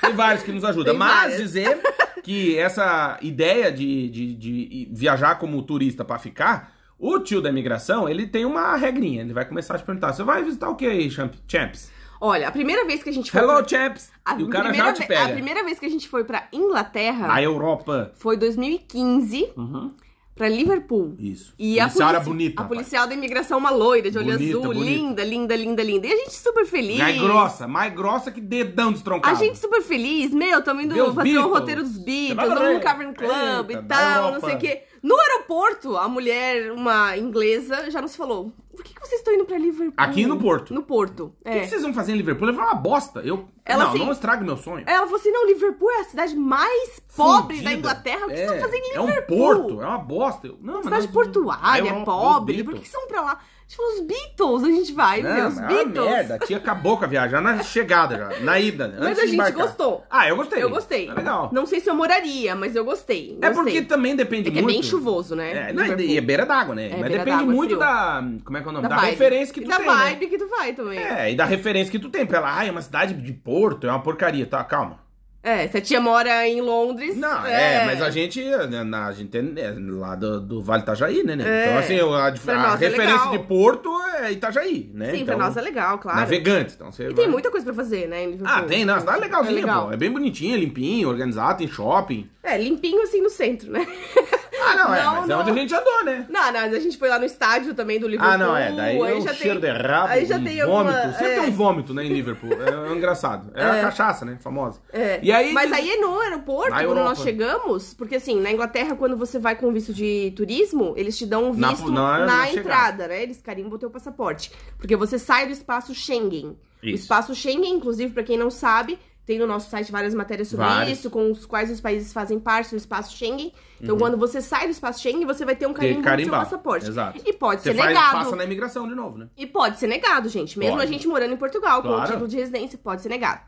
Tem 0.00 0.12
várias 0.12 0.42
que 0.42 0.52
nos 0.52 0.64
ajudam. 0.64 0.92
Tem 0.92 0.98
Mas 0.98 1.14
várias. 1.14 1.38
dizer 1.38 1.80
que 2.22 2.58
essa 2.58 3.18
ideia 3.22 3.70
de, 3.72 4.08
de, 4.08 4.34
de 4.34 4.88
viajar 4.92 5.36
como 5.38 5.60
turista 5.62 6.04
pra 6.04 6.18
ficar, 6.18 6.72
o 6.98 7.18
tio 7.18 7.40
da 7.40 7.48
imigração, 7.50 8.08
ele 8.08 8.26
tem 8.26 8.44
uma 8.44 8.76
regrinha. 8.76 9.22
Ele 9.22 9.32
vai 9.32 9.44
começar 9.44 9.74
a 9.74 9.78
te 9.78 9.84
perguntar, 9.84 10.12
você 10.12 10.22
vai 10.22 10.42
visitar 10.42 10.68
o 10.68 10.76
que 10.76 10.86
aí, 10.86 11.10
champ- 11.10 11.34
champs? 11.48 11.90
Olha, 12.20 12.48
a 12.48 12.52
primeira 12.52 12.86
vez 12.86 13.02
que 13.02 13.10
a 13.10 13.12
gente 13.12 13.30
foi. 13.30 13.40
Hello, 13.40 13.54
pra- 13.62 13.68
champs! 13.68 14.10
a 14.24 14.34
E 14.38 14.42
o 14.44 14.48
cara 14.48 14.72
já 14.72 14.92
te 14.92 15.06
pega. 15.06 15.24
A 15.24 15.28
primeira 15.32 15.62
vez 15.64 15.78
que 15.78 15.84
a 15.84 15.90
gente 15.90 16.08
foi 16.08 16.24
pra 16.24 16.48
Inglaterra 16.52 17.26
Na 17.28 17.42
Europa. 17.42 18.12
foi 18.14 18.36
2015 18.36 19.50
Uhum. 19.56 19.92
Pra 20.34 20.48
Liverpool. 20.48 21.14
Isso. 21.18 21.54
E 21.58 21.78
a 21.78 21.84
Policial 21.84 22.08
era 22.08 22.20
bonita, 22.20 22.60
A 22.60 22.62
rapaz. 22.64 22.78
policial 22.78 23.06
da 23.06 23.14
imigração, 23.14 23.58
uma 23.58 23.70
loira, 23.70 24.10
de 24.10 24.18
olho 24.18 24.32
Bonita, 24.32 24.50
azul, 24.58 24.62
bonita. 24.74 24.84
linda, 24.90 25.24
linda, 25.24 25.56
linda, 25.56 25.82
linda. 25.82 26.06
E 26.08 26.12
a 26.12 26.16
gente 26.16 26.32
super 26.34 26.66
feliz. 26.66 26.98
Mais 26.98 27.20
grossa, 27.20 27.68
mais 27.68 27.94
grossa 27.94 28.30
que 28.32 28.40
dedão 28.40 28.92
destroncado. 28.92 29.34
A 29.36 29.38
gente 29.38 29.58
super 29.58 29.80
feliz, 29.82 30.32
meu, 30.32 30.62
tamo 30.62 30.80
indo 30.80 30.94
fazer 30.94 31.10
o 31.10 31.22
Beatles. 31.22 31.44
roteiro 31.46 31.82
dos 31.82 31.98
Beatles, 31.98 32.48
vamos 32.48 32.74
no 32.74 32.80
Cavern 32.80 33.14
Club 33.14 33.70
Eita, 33.70 33.82
e 33.82 33.84
tal, 33.86 34.32
não 34.32 34.40
sei 34.40 34.54
o 34.54 34.58
quê. 34.58 34.82
No 35.04 35.14
aeroporto, 35.20 35.98
a 35.98 36.08
mulher, 36.08 36.72
uma 36.72 37.14
inglesa, 37.18 37.90
já 37.90 38.00
nos 38.00 38.16
falou: 38.16 38.50
por 38.74 38.82
que, 38.82 38.94
que 38.94 39.00
vocês 39.00 39.20
estão 39.20 39.34
indo 39.34 39.44
pra 39.44 39.58
Liverpool? 39.58 39.92
Aqui 39.98 40.24
no 40.24 40.38
Porto. 40.40 40.72
No 40.72 40.82
Porto. 40.82 41.24
O 41.40 41.44
que, 41.44 41.50
É. 41.50 41.60
que 41.60 41.66
vocês 41.68 41.82
vão 41.82 41.92
fazer 41.92 42.12
em 42.12 42.16
Liverpool? 42.16 42.46
Levar 42.46 42.62
uma 42.64 42.74
bosta. 42.74 43.20
Eu. 43.20 43.46
Ela, 43.66 43.84
não, 43.84 43.90
assim, 43.90 43.98
não 43.98 44.12
estrague 44.12 44.42
meu 44.44 44.56
sonho. 44.56 44.82
Ela 44.86 45.04
falou 45.04 45.20
assim: 45.20 45.30
não, 45.30 45.46
Liverpool 45.46 45.90
é 45.90 46.00
a 46.00 46.04
cidade 46.04 46.34
mais 46.34 47.00
pobre 47.14 47.56
Fudida. 47.58 47.70
da 47.70 47.76
Inglaterra. 47.76 48.24
O 48.24 48.28
que 48.28 48.32
é, 48.32 48.36
vocês 48.46 48.50
estão 48.52 48.60
fazendo 48.70 48.84
em 48.86 48.94
É 48.94 49.00
um 49.02 49.06
Liverpool? 49.06 49.36
porto, 49.38 49.82
é 49.82 49.86
uma 49.86 49.98
bosta. 49.98 50.46
Eu, 50.46 50.58
não, 50.62 50.74
mas 50.76 50.84
Cidade 50.84 51.08
portuária, 51.08 51.88
É 51.90 51.92
uma- 51.92 52.04
pobre. 52.06 52.64
Por 52.64 52.72
que 52.72 52.80
Beatles. 52.80 52.88
vocês 52.88 53.02
vão 53.02 53.06
pra 53.08 53.20
lá? 53.20 53.40
Gente 53.66 53.76
falou, 53.78 53.92
os 53.94 54.00
Beatles, 54.02 54.62
a 54.64 54.66
gente 54.76 54.92
vai 54.92 55.22
ver 55.22 55.38
Não, 55.38 55.48
os 55.48 55.58
é 55.58 55.66
Beatles. 55.66 56.04
merda. 56.10 56.34
A 56.34 56.38
tia 56.38 56.56
acabou 56.58 56.98
com 56.98 57.04
a 57.04 57.08
viagem, 57.08 57.30
já 57.30 57.40
na 57.40 57.62
chegada, 57.62 58.16
já, 58.16 58.40
na 58.40 58.60
ida. 58.60 58.94
Mas 59.00 59.18
a 59.18 59.24
gente 59.26 59.50
gostou. 59.52 60.04
Ah, 60.10 60.28
eu 60.28 60.36
gostei. 60.36 60.62
Eu 60.62 60.68
gostei. 60.68 61.08
É 61.08 61.14
legal. 61.14 61.48
Não 61.50 61.64
sei 61.64 61.80
se 61.80 61.88
eu 61.88 61.94
moraria, 61.94 62.54
mas 62.54 62.76
eu 62.76 62.84
gostei. 62.84 63.38
É 63.40 63.48
gostei. 63.48 63.64
porque 63.64 63.82
também 63.82 64.14
depende 64.14 64.50
É 64.50 64.52
que 64.52 64.58
é 64.58 64.62
muito. 64.62 64.74
bem 64.74 64.82
chuvoso, 64.82 65.34
né? 65.34 65.70
É, 65.70 65.72
não, 65.72 65.82
Liverpool. 65.82 66.06
e 66.06 66.18
é 66.18 66.20
beira 66.20 66.44
d'água, 66.44 66.74
né? 66.74 66.90
É, 66.90 66.96
Mas 66.98 67.10
depende 67.10 67.44
muito 67.44 67.68
frio. 67.70 67.78
da. 67.78 68.22
Como 68.44 68.56
é 68.58 68.60
que 68.60 68.66
é 68.66 68.70
o 68.70 68.74
nome? 68.74 68.88
Da, 68.88 68.96
vibe. 68.96 69.10
referência 69.10 69.54
que 69.54 69.60
tu 69.62 69.66
e 69.66 69.68
da 69.70 69.76
tem. 69.78 69.86
vibe 69.86 70.24
né? 70.24 70.30
que 70.30 70.38
tu 70.38 70.48
vai 70.48 70.72
também. 70.74 70.98
É, 70.98 71.32
e 71.32 71.34
da 71.34 71.44
referência 71.46 71.90
que 71.90 71.98
tu 71.98 72.10
tem. 72.10 72.26
Pra 72.26 72.38
ela, 72.38 72.58
ah, 72.58 72.66
é 72.66 72.70
uma 72.70 72.82
cidade 72.82 73.14
de 73.14 73.32
porto, 73.32 73.86
é 73.86 73.90
uma 73.90 74.02
porcaria. 74.02 74.44
Tá, 74.46 74.62
calma. 74.62 74.98
É, 75.44 75.68
se 75.68 75.76
a 75.76 75.80
tia 75.82 76.00
mora 76.00 76.48
em 76.48 76.62
Londres. 76.62 77.16
Não, 77.18 77.44
é, 77.46 77.84
mas 77.84 78.00
a 78.00 78.08
gente, 78.08 78.42
né, 78.42 78.82
na, 78.82 79.08
a 79.08 79.12
gente 79.12 79.36
é 79.36 79.74
lá 79.78 80.14
do, 80.14 80.40
do 80.40 80.62
Vale 80.62 80.82
Itajaí, 80.82 81.22
né? 81.22 81.36
né? 81.36 81.44
É. 81.46 81.66
Então, 81.66 81.78
assim, 81.78 82.00
a, 82.00 82.54
a 82.54 82.62
nós 82.70 82.80
é 82.82 82.88
referência 82.88 83.16
legal. 83.26 83.30
de 83.32 83.38
Porto 83.40 83.90
é 84.20 84.32
Itajaí, 84.32 84.90
né? 84.94 85.10
Sim, 85.10 85.20
então, 85.20 85.36
pra 85.36 85.44
nós 85.46 85.56
é 85.56 85.60
legal, 85.60 85.98
claro. 85.98 86.18
Navegante, 86.20 86.72
então 86.74 86.90
você 86.90 87.02
E 87.02 87.06
vai- 87.08 87.14
tem 87.16 87.28
muita 87.28 87.50
coisa 87.50 87.64
pra 87.66 87.74
fazer, 87.74 88.08
né. 88.08 88.24
Ah, 88.42 88.62
tem, 88.62 88.86
não, 88.86 88.94
a 88.94 89.00
cidade 89.00 89.18
é 89.18 89.20
legalzinha, 89.20 89.52
é 89.58 89.60
legal. 89.60 89.86
pô. 89.88 89.92
É 89.92 89.96
bem 89.98 90.10
bonitinha, 90.10 90.56
limpinho, 90.56 91.10
organizado, 91.10 91.58
tem 91.58 91.68
shopping. 91.68 92.26
É, 92.42 92.56
limpinho 92.56 93.02
assim 93.02 93.20
no 93.20 93.28
centro, 93.28 93.70
né? 93.70 93.86
Ah, 94.74 94.84
Não, 94.88 94.94
é, 94.94 95.02
Não, 95.04 95.14
mas 95.14 95.24
é 95.24 95.26
não. 95.32 95.40
onde 95.40 95.50
a 95.50 95.54
gente 95.54 95.74
andou, 95.74 96.04
né? 96.04 96.26
Não, 96.28 96.44
não, 96.52 96.60
mas 96.60 96.74
a 96.74 96.78
gente 96.80 96.96
foi 96.98 97.08
lá 97.08 97.18
no 97.18 97.24
estádio 97.24 97.74
também 97.74 97.98
do 98.00 98.06
Liverpool. 98.08 98.34
Ah, 98.34 98.38
não, 98.38 98.56
é. 98.56 98.72
Daí 98.72 99.00
aí 99.02 99.18
é 99.18 99.20
já 99.20 99.34
cheiro 99.34 99.60
tem, 99.60 99.72
de 99.72 99.78
rabo, 99.78 100.08
aí 100.08 100.24
já 100.26 100.36
um 100.36 100.44
tem 100.44 100.56
vômito. 100.64 100.96
alguma- 100.96 101.12
Sempre 101.12 101.26
é. 101.26 101.40
tem 101.40 101.48
um 101.48 101.52
vômito, 101.52 101.94
né, 101.94 102.04
em 102.04 102.08
Liverpool. 102.08 102.50
É, 102.52 102.90
é 102.92 102.94
engraçado. 102.96 103.50
É, 103.54 103.64
a 103.64 103.76
É. 103.76 103.80
cachaça, 103.82 104.24
né, 104.24 104.36
famosa. 104.40 104.80
É. 104.92 105.20
E 105.22 105.32
aí... 105.32 105.52
Mas 105.52 105.72
aí 105.72 105.96
no 106.00 106.18
aeroporto, 106.20 106.70
Na 106.70 106.76
quando 106.78 106.88
Europa. 106.88 107.08
nós 107.10 107.18
chegamos, 107.22 107.94
porque 107.94 108.16
assim, 108.16 108.40
na 108.40 108.50
Inglaterra, 108.52 108.94
quando 108.96 109.16
você 109.16 109.38
vai 109.38 109.56
com 109.56 109.72
visto 109.72 109.92
de 109.92 110.32
turismo, 110.36 110.94
eles 110.96 111.16
te 111.16 111.26
dão 111.26 111.44
um 111.48 111.52
visto 111.52 111.90
na- 111.90 112.18
na, 112.20 112.26
na 112.26 112.52
entrada, 112.52 113.08
né? 113.08 113.22
Eles 113.22 113.40
carimbam 113.40 113.74
o 113.74 113.78
teu 113.78 113.90
passaporte. 113.90 114.50
Porque 114.78 114.96
você 114.96 115.18
sai 115.18 115.46
do 115.46 115.52
espaço 115.52 115.94
Schengen. 115.94 116.56
O 116.82 116.86
Isso. 116.86 117.04
espaço 117.04 117.34
Schengen, 117.34 117.72
inclusive, 117.74 118.12
pra 118.12 118.22
quem 118.22 118.36
não 118.36 118.50
sabe, 118.50 118.98
tem 119.26 119.38
no 119.38 119.46
nosso 119.46 119.70
site 119.70 119.90
várias 119.90 120.14
matérias 120.14 120.48
sobre 120.48 120.66
Várias. 120.66 120.98
isso, 120.98 121.08
com 121.10 121.30
os 121.30 121.46
quais 121.46 121.70
os 121.70 121.80
países 121.80 122.12
fazem 122.12 122.38
parte 122.38 122.70
do 122.70 122.76
espaço 122.76 123.16
Schengen. 123.16 123.52
Então, 123.80 123.96
quando 123.96 124.16
você 124.18 124.40
sai 124.40 124.66
do 124.66 124.70
espaço 124.70 125.00
Schengen, 125.00 125.24
você 125.24 125.44
vai 125.44 125.56
ter 125.56 125.66
um 125.66 125.70
Uhum. 125.70 125.74
Carimbo 125.74 126.12
no 126.12 126.20
seu 126.20 126.30
passaporte. 126.32 126.88
Exato. 126.88 127.20
E 127.24 127.32
pode 127.32 127.62
Você 127.62 127.72
ser 127.72 127.78
faz, 127.78 127.88
negado. 127.88 128.12
passa 128.12 128.36
na 128.36 128.44
imigração 128.44 128.86
de 128.86 128.94
novo, 128.94 129.16
né? 129.18 129.28
E 129.36 129.46
pode 129.46 129.78
ser 129.78 129.86
negado, 129.86 130.28
gente. 130.28 130.58
Mesmo 130.58 130.76
Pode. 130.76 130.88
a 130.88 130.92
gente 130.92 131.08
morando 131.08 131.32
em 131.32 131.36
Portugal, 131.36 131.80
com 131.82 131.88
o 131.88 131.92
Claro. 131.92 132.10
título 132.10 132.28
de 132.28 132.36
residência, 132.36 132.78
pode 132.78 133.00
ser 133.02 133.08
negado. 133.08 133.40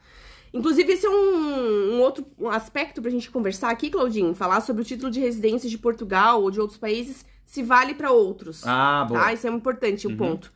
Inclusive, 0.54 0.90
esse 0.92 1.04
é 1.04 1.10
um, 1.10 1.94
um 1.96 2.00
outro 2.00 2.24
um 2.38 2.48
aspecto 2.48 3.02
pra 3.02 3.10
gente 3.10 3.30
conversar 3.30 3.68
aqui, 3.70 3.90
Claudinho. 3.90 4.34
Falar 4.34 4.60
sobre 4.62 4.80
o 4.80 4.84
título 4.84 5.10
de 5.10 5.20
residência 5.20 5.68
de 5.68 5.76
Portugal 5.76 6.40
ou 6.42 6.50
de 6.50 6.58
outros 6.60 6.78
países, 6.78 7.26
se 7.44 7.62
vale 7.62 7.94
pra 7.94 8.10
outros. 8.10 8.62
Ah, 8.66 9.04
boa. 9.06 9.20
Tá? 9.20 9.32
Isso 9.34 9.46
é 9.46 9.50
importante, 9.50 10.06
o 10.06 10.10
Uhum. 10.10 10.16
ponto. 10.16 10.52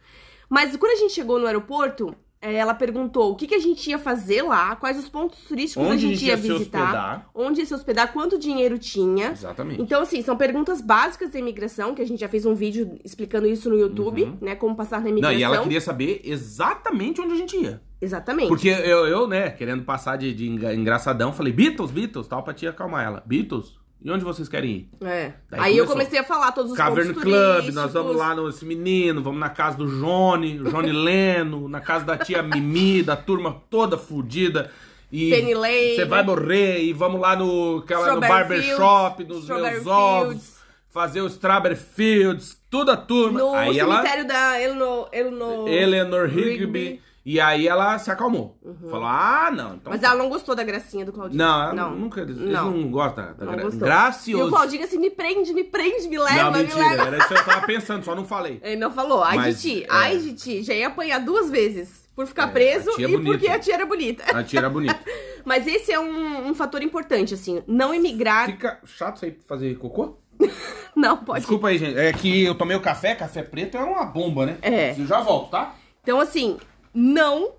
Mas 0.49 0.75
quando 0.77 0.93
a 0.93 0.97
gente 0.97 1.13
chegou 1.13 1.39
no 1.39 1.47
aeroporto, 1.47 2.15
ela 2.41 2.73
perguntou 2.73 3.33
o 3.33 3.37
que, 3.37 3.47
que 3.47 3.55
a 3.55 3.59
gente 3.59 3.91
ia 3.91 3.99
fazer 3.99 4.43
lá, 4.43 4.75
quais 4.75 4.99
os 4.99 5.09
pontos 5.09 5.39
turísticos 5.41 5.87
Onde 5.87 6.07
a 6.07 6.09
gente 6.09 6.25
ia, 6.25 6.37
visitar, 6.37 7.29
onde 7.35 7.61
ia 7.61 7.67
se 7.67 7.75
hospedar, 7.75 8.13
quanto 8.13 8.39
dinheiro 8.39 8.79
tinha. 8.79 9.33
Exatamente. 9.33 9.83
Então, 9.83 10.01
assim, 10.01 10.23
são 10.23 10.37
perguntas 10.37 10.81
básicas 10.81 11.31
da 11.31 11.39
imigração, 11.39 11.95
que 11.95 12.01
a 12.01 12.07
gente 12.07 12.21
já 12.21 12.29
fez 12.29 12.47
um 12.47 12.55
vídeo 12.55 12.99
explicando 13.05 13.47
isso 13.47 13.69
no 13.69 13.79
YouTube, 13.79 14.33
né? 14.41 14.55
Como 14.55 14.75
passar 14.75 14.99
na 14.99 15.05
Não, 15.05 15.11
imigração. 15.11 15.39
e 15.39 15.43
ela 15.43 15.63
queria 15.63 15.81
saber 15.81 16.23
exatamente 16.25 17.21
onde 17.21 17.35
a 17.35 17.37
gente 17.37 17.57
ia. 17.57 17.83
Exatamente. 18.01 18.49
Porque 18.49 18.69
eu, 18.69 19.07
eu 19.07 19.29
né, 19.29 19.51
querendo 19.51 19.85
passar 19.85 20.17
de, 20.17 20.33
de 20.33 20.49
engraçadão, 20.49 21.35
falei, 21.35 21.53
Beatles, 21.53 21.91
Beatles, 21.91 22.27
tal, 22.27 22.43
pra 22.43 22.55
tia 22.55 22.71
acalmar 22.71 23.05
ela. 23.05 23.23
Beatles? 23.27 23.79
E 24.03 24.11
onde 24.11 24.25
vocês 24.25 24.49
querem 24.49 24.71
ir? 24.71 24.89
É. 25.05 25.35
Daí 25.51 25.61
Aí 25.61 25.77
eu 25.77 25.85
começou. 25.85 25.97
comecei 25.97 26.19
a 26.19 26.25
falar 26.25 26.53
todos 26.53 26.73
os 26.73 26.77
Cavern 26.77 27.13
Club, 27.13 27.71
nós 27.75 27.93
vamos 27.93 28.17
lá 28.17 28.35
no 28.35 28.49
esse 28.49 28.65
menino, 28.65 29.23
vamos 29.23 29.39
na 29.39 29.51
casa 29.51 29.77
do 29.77 29.87
Johnny, 29.87 30.59
Johnny 30.59 30.91
Leno, 30.93 31.69
na 31.69 31.81
casa 31.81 32.05
da 32.07 32.17
tia 32.17 32.43
Mimi, 32.43 33.03
da 33.03 33.15
turma 33.15 33.63
toda 33.69 33.99
fudida. 33.99 34.71
E 35.13 35.31
Penny 35.31 35.55
Lane. 35.55 35.97
Você 35.97 36.05
vai 36.05 36.23
morrer 36.23 36.83
e 36.83 36.93
vamos 36.93 37.21
lá 37.21 37.37
no, 37.37 37.79
aquela, 37.79 38.15
no 38.15 38.21
barbershop, 38.21 39.25
nos 39.25 39.47
meus 39.47 39.87
ovos, 39.87 40.61
fazer 40.89 41.21
o 41.21 41.27
Strawberry 41.27 41.77
Fields, 41.77 42.57
toda 42.71 42.95
a 42.95 42.97
turma. 42.97 43.41
No 43.41 43.55
aí 43.55 43.79
ela, 43.79 43.97
cemitério 43.97 44.27
da 44.27 44.63
Eleanor... 44.63 45.09
Eleanor... 45.13 45.69
Eleanor 45.69 46.27
Higby, 46.27 46.59
Rigby. 46.59 47.03
E 47.25 47.39
aí 47.39 47.69
ela 47.69 47.99
se 47.99 48.11
acalmou. 48.11 48.59
Falou, 48.89 49.07
ah, 49.07 49.51
não, 49.55 49.75
então 49.75 49.93
Mas 49.93 50.01
tá. 50.01 50.09
ela 50.09 50.17
não 50.17 50.29
gostou 50.31 50.55
da 50.55 50.65
gracinha 50.65 51.05
do 51.05 51.13
Claudinho. 51.13 51.39
Não, 51.39 51.63
ela 51.63 51.75
não. 51.75 51.95
nunca, 51.95 52.23
eles 52.23 52.39
não. 52.39 52.71
não, 52.71 52.91
gostam 52.91 53.27
da, 53.27 53.33
da 53.33 53.45
Não 53.45 53.53
gra... 53.53 53.63
gostou. 53.63 53.81
E 53.81 53.83
o 53.83 53.87
gracioso. 53.87 54.51
Claudinho 54.51 54.85
assim, 54.85 54.99
me 54.99 55.11
prende, 55.11 55.53
me 55.53 55.65
prende, 55.65 56.09
me 56.09 56.19
leva, 56.19 56.45
não, 56.45 56.53
me 56.53 56.59
mentira, 56.59 56.89
leva. 56.89 57.03
era 57.05 57.19
isso 57.19 57.29
que 57.29 57.35
eu 57.35 57.45
tava 57.45 57.67
pensando, 57.67 58.05
só 58.05 58.15
não 58.15 58.25
falei. 58.25 58.59
Ele 58.63 58.77
não 58.77 58.91
falou, 58.91 59.23
ai 59.23 59.37
Mas, 59.37 59.61
de 59.61 59.81
ti, 59.81 59.85
é. 59.85 59.87
ai 59.91 60.19
de 60.19 60.33
ti. 60.33 60.63
Já 60.63 60.73
ia 60.73 60.87
apanhar 60.89 61.19
duas 61.21 61.51
vezes. 61.51 62.01
Por 62.17 62.27
ficar 62.27 62.49
É, 62.49 62.53
preso 62.53 62.91
e 62.99 63.07
bonita. 63.07 63.23
porque 63.31 63.49
a 63.49 63.59
tia 63.59 63.75
era 63.75 63.87
bonita. 63.87 64.25
A 64.37 64.43
tia 64.43 64.59
era 64.59 64.69
bonita. 64.69 64.99
Mas 65.45 65.67
esse 65.67 65.93
é 65.93 65.99
um, 65.99 66.49
um 66.49 66.55
fator 66.55 66.83
importante, 66.83 67.33
assim. 67.33 67.63
Não 67.67 67.95
emigrar... 67.95 68.47
Fica 68.47 68.79
chato 68.85 69.17
isso 69.17 69.25
aí 69.25 69.39
fazer 69.47 69.75
cocô? 69.79 70.19
Não, 70.97 71.17
pode 71.19 71.41
Desculpa 71.41 71.69
aí, 71.69 71.79
gente. 71.79 71.99
É 71.99 72.13
que 72.13 72.45
eu 72.45 72.55
tomei 72.55 72.77
o 72.77 72.81
café, 72.81 73.15
café 73.15 73.43
preto 73.43 73.77
é 73.77 73.81
uma 73.83 74.05
bomba, 74.05 74.45
né? 74.45 74.59
É. 74.61 74.93
Eu 74.99 75.07
já 75.07 75.21
volto, 75.21 75.51
tá? 75.51 75.75
Então, 76.03 76.21
assim, 76.21 76.59
não 76.93 77.53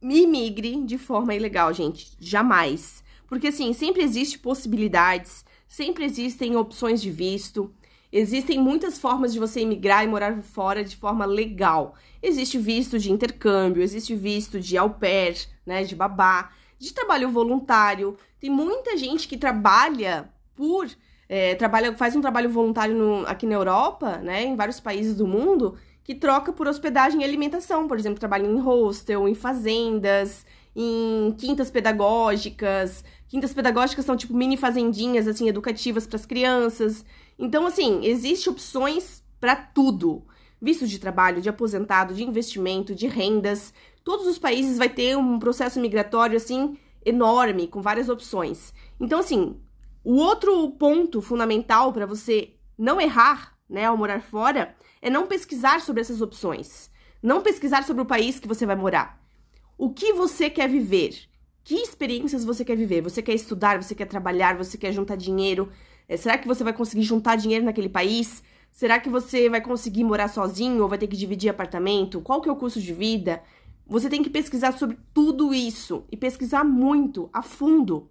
imigre 0.00 0.82
de 0.84 0.98
forma 0.98 1.34
ilegal, 1.34 1.72
gente. 1.72 2.12
Jamais. 2.18 3.02
Porque, 3.28 3.48
assim, 3.48 3.72
sempre 3.72 4.02
existem 4.02 4.38
possibilidades, 4.38 5.44
sempre 5.68 6.04
existem 6.04 6.56
opções 6.56 7.00
de 7.00 7.10
visto, 7.10 7.72
existem 8.12 8.58
muitas 8.58 8.98
formas 8.98 9.32
de 9.32 9.38
você 9.38 9.60
imigrar 9.60 10.04
e 10.04 10.08
morar 10.08 10.42
fora 10.42 10.84
de 10.84 10.96
forma 10.96 11.24
legal. 11.24 11.94
Existe 12.22 12.58
visto 12.58 12.98
de 12.98 13.10
intercâmbio, 13.10 13.82
existe 13.82 14.14
visto 14.14 14.60
de 14.60 14.76
au 14.76 14.90
pair, 14.90 15.36
né, 15.64 15.82
de 15.84 15.96
babá, 15.96 16.50
de 16.78 16.92
trabalho 16.92 17.30
voluntário. 17.30 18.16
Tem 18.38 18.50
muita 18.50 18.96
gente 18.98 19.26
que 19.26 19.38
trabalha 19.38 20.30
por... 20.54 20.90
é, 21.28 21.54
trabalha, 21.54 21.96
faz 21.96 22.14
um 22.14 22.20
trabalho 22.20 22.50
voluntário 22.50 22.94
no- 22.94 23.26
aqui 23.26 23.46
na 23.46 23.54
Europa, 23.54 24.18
né, 24.18 24.44
em 24.44 24.56
vários 24.56 24.78
países 24.78 25.16
do 25.16 25.26
mundo, 25.26 25.78
que 26.04 26.14
troca 26.14 26.52
por 26.52 26.66
hospedagem 26.66 27.20
e 27.20 27.24
alimentação, 27.24 27.86
por 27.86 27.98
exemplo, 27.98 28.18
trabalha 28.18 28.46
em 28.46 28.58
hostel, 28.58 29.28
em 29.28 29.34
fazendas, 29.34 30.44
em 30.74 31.34
quintas 31.38 31.70
pedagógicas. 31.70 33.04
Quintas 33.28 33.52
pedagógicas 33.54 34.04
são 34.04 34.16
tipo 34.16 34.34
mini 34.34 34.56
fazendinhas 34.56 35.28
assim 35.28 35.48
educativas 35.48 36.06
para 36.06 36.16
as 36.16 36.26
crianças. 36.26 37.04
Então 37.38 37.66
assim, 37.66 38.04
existe 38.04 38.50
opções 38.50 39.22
para 39.40 39.54
tudo. 39.54 40.24
Visto 40.60 40.86
de 40.86 40.98
trabalho, 40.98 41.42
de 41.42 41.48
aposentado, 41.48 42.14
de 42.14 42.24
investimento, 42.24 42.94
de 42.94 43.06
rendas. 43.06 43.72
Todos 44.04 44.26
os 44.26 44.38
países 44.38 44.78
vai 44.78 44.88
ter 44.88 45.16
um 45.16 45.38
processo 45.38 45.80
migratório 45.80 46.36
assim 46.36 46.76
enorme, 47.04 47.66
com 47.66 47.82
várias 47.82 48.08
opções. 48.08 48.72
Então 49.00 49.20
assim, 49.20 49.60
o 50.04 50.16
outro 50.16 50.70
ponto 50.72 51.20
fundamental 51.20 51.92
para 51.92 52.06
você 52.06 52.54
não 52.78 53.00
errar, 53.00 53.56
né, 53.68 53.86
ao 53.86 53.96
morar 53.96 54.22
fora, 54.22 54.74
é 55.02 55.10
não 55.10 55.26
pesquisar 55.26 55.80
sobre 55.80 56.00
essas 56.00 56.22
opções. 56.22 56.88
Não 57.20 57.42
pesquisar 57.42 57.82
sobre 57.82 58.02
o 58.02 58.06
país 58.06 58.38
que 58.38 58.48
você 58.48 58.64
vai 58.64 58.76
morar. 58.76 59.20
O 59.76 59.90
que 59.90 60.12
você 60.12 60.48
quer 60.48 60.68
viver? 60.68 61.28
Que 61.64 61.74
experiências 61.74 62.44
você 62.44 62.64
quer 62.64 62.76
viver? 62.76 63.02
Você 63.02 63.20
quer 63.20 63.34
estudar? 63.34 63.82
Você 63.82 63.94
quer 63.94 64.06
trabalhar? 64.06 64.56
Você 64.56 64.78
quer 64.78 64.92
juntar 64.92 65.16
dinheiro? 65.16 65.68
Eh, 66.08 66.16
será 66.16 66.38
que 66.38 66.46
você 66.46 66.62
vai 66.62 66.72
conseguir 66.72 67.02
juntar 67.02 67.36
dinheiro 67.36 67.64
naquele 67.64 67.88
país? 67.88 68.42
Será 68.70 68.98
que 68.98 69.10
você 69.10 69.48
vai 69.48 69.60
conseguir 69.60 70.04
morar 70.04 70.28
sozinho 70.28 70.82
ou 70.82 70.88
vai 70.88 70.98
ter 70.98 71.06
que 71.06 71.16
dividir 71.16 71.50
apartamento? 71.50 72.20
Qual 72.20 72.40
que 72.40 72.48
é 72.48 72.52
o 72.52 72.56
custo 72.56 72.80
de 72.80 72.92
vida? 72.92 73.42
Você 73.86 74.08
tem 74.08 74.22
que 74.22 74.30
pesquisar 74.30 74.72
sobre 74.72 74.96
tudo 75.12 75.52
isso 75.52 76.04
e 76.10 76.16
pesquisar 76.16 76.64
muito, 76.64 77.28
a 77.32 77.42
fundo. 77.42 78.08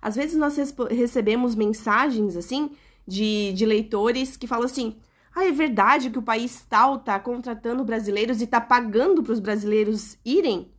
Às 0.00 0.16
vezes 0.16 0.36
nós 0.36 0.56
recebemos 0.90 1.54
mensagens 1.54 2.36
assim 2.36 2.70
de, 3.06 3.52
de 3.52 3.66
leitores 3.66 4.36
que 4.36 4.46
falam 4.46 4.64
assim: 4.64 4.96
ah, 5.38 5.46
é 5.46 5.52
verdade 5.52 6.10
que 6.10 6.18
o 6.18 6.22
país 6.22 6.64
tal 6.68 6.98
tá 6.98 7.18
contratando 7.18 7.84
brasileiros 7.84 8.40
e 8.42 8.46
tá 8.46 8.60
pagando 8.60 9.22
para 9.22 9.32
os 9.32 9.40
brasileiros 9.40 10.18
irem? 10.24 10.72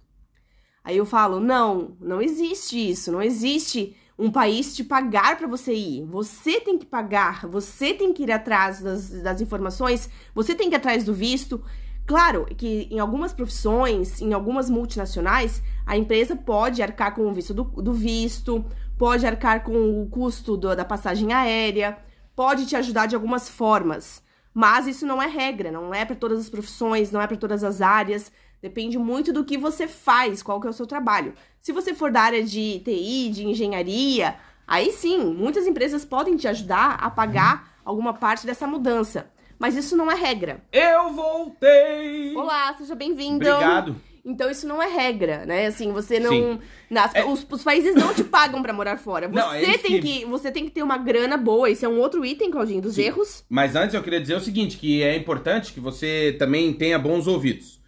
Aí 0.84 0.98
eu 0.98 1.06
falo: 1.06 1.39
não, 1.39 1.95
não 2.00 2.22
existe 2.22 2.78
isso, 2.91 3.12
não 3.12 3.22
existe 3.22 3.95
um 4.17 4.32
país 4.32 4.76
te 4.76 4.84
pagar 4.84 5.38
para 5.38 5.48
você 5.48 5.74
ir. 5.74 6.04
Você 6.06 6.60
tem 6.60 6.78
que 6.78 6.86
pagar, 6.86 7.48
você 7.48 7.93
tem 7.93 8.12
que 8.13 8.24
ir 8.24 8.32
atrás 8.32 8.82
das, 8.82 9.10
das 9.22 9.41
informações, 9.41 10.10
você 10.34 10.54
tem 10.56 10.69
que 10.69 10.76
ir 10.76 10.78
atrás 10.78 11.04
do 11.04 11.13
visto. 11.13 11.63
Claro 12.06 12.45
que 12.58 12.88
em 12.91 13.00
algumas 13.00 13.34
profissões, 13.34 14.19
em 14.22 14.34
algumas 14.34 14.69
multinacionais, 14.69 15.62
a 15.86 15.95
empresa 15.95 16.36
pode 16.36 16.82
arcar 16.82 17.13
com 17.13 17.28
o 17.28 17.34
visto 17.34 17.54
do, 17.54 17.63
do 17.63 17.93
visto, 17.93 18.65
pode 18.98 19.26
arcar 19.28 19.63
com 19.63 20.02
o 20.02 20.10
custo 20.10 20.58
do- 20.58 20.76
da 20.76 20.84
passagem 20.84 21.32
aérea, 21.34 21.98
pode 22.36 22.65
te 22.65 22.76
ajudar 22.76 23.06
de 23.06 23.15
algumas 23.15 23.48
formas. 23.48 24.24
Mas 24.60 24.88
isso 24.88 25.06
não 25.06 25.24
é 25.24 25.26
regra, 25.26 25.72
não 25.72 25.93
é 25.93 26.04
para 26.04 26.17
todas 26.17 26.38
as 26.38 26.50
profissões, 26.50 27.12
não 27.12 27.22
é 27.22 27.28
para 27.28 27.38
todas 27.38 27.63
as 27.63 27.82
áreas. 27.82 28.30
Depende 28.62 28.98
muito 28.98 29.32
do 29.32 29.45
que 29.45 29.58
você 29.58 29.88
faz, 29.88 30.43
qual 30.43 30.60
que 30.60 30.67
é 30.67 30.69
o 30.69 30.74
seu 30.74 30.86
trabalho. 30.86 31.34
Se 31.62 31.72
você 31.72 31.93
for 31.93 32.12
da 32.12 32.19
área 32.24 32.43
de 32.43 32.82
TI, 32.84 33.30
de 33.30 33.48
engenharia, 33.48 34.36
aí 34.67 34.91
sim, 34.91 35.34
muitas 35.34 35.65
empresas 35.65 36.04
podem 36.04 36.36
te 36.36 36.45
ajudar 36.45 36.95
a 36.95 37.10
pagar 37.10 37.80
alguma 37.86 38.13
parte 38.13 38.45
dessa 38.45 38.67
mudança. 38.67 39.32
Mas 39.58 39.78
isso 39.78 39.95
não 39.95 40.12
é 40.12 40.15
regra. 40.15 40.62
Eu 40.74 41.13
voltei! 41.13 42.36
Olá, 42.36 42.74
seja 42.74 42.95
bem-vindo. 42.95 43.50
Obrigado. 43.50 43.95
Então 44.25 44.49
isso 44.49 44.67
não 44.67 44.82
é 44.82 44.88
regra, 44.88 45.45
né? 45.45 45.67
Assim, 45.67 45.91
você 45.91 46.19
não. 46.19 46.60
Nas- 46.89 47.13
É- 47.15 47.23
os, 47.25 47.45
os 47.49 47.63
países 47.63 47.95
não 47.95 48.13
te 48.13 48.23
pagam 48.23 48.62
pra 48.62 48.73
morar 48.73 48.97
fora. 48.97 49.27
Você, 49.27 49.36
Não, 49.36 49.53
é 49.53 49.77
tem 49.77 49.99
que- 49.99 50.01
que... 50.19 50.25
você 50.25 50.51
tem 50.51 50.65
que 50.65 50.71
ter 50.71 50.84
uma 50.84 50.97
grana 50.97 51.38
boa. 51.38 51.69
Esse 51.69 51.86
é 51.86 51.89
um 51.89 51.99
outro 51.99 52.25
item, 52.25 52.51
Claudinho, 52.51 52.82
dos 52.82 52.95
Sim. 52.95 53.03
erros. 53.03 53.43
Mas 53.49 53.75
antes 53.75 53.93
eu 53.95 54.03
queria 54.03 54.19
dizer 54.21 54.36
o 54.36 54.39
seguinte, 54.39 54.77
que 54.77 55.01
é 55.03 55.15
importante 55.15 55.73
que 55.73 55.79
você 55.79 56.36
também 56.38 56.73
tenha 56.73 56.97
bons 56.99 57.27
ouvidos. 57.27 57.79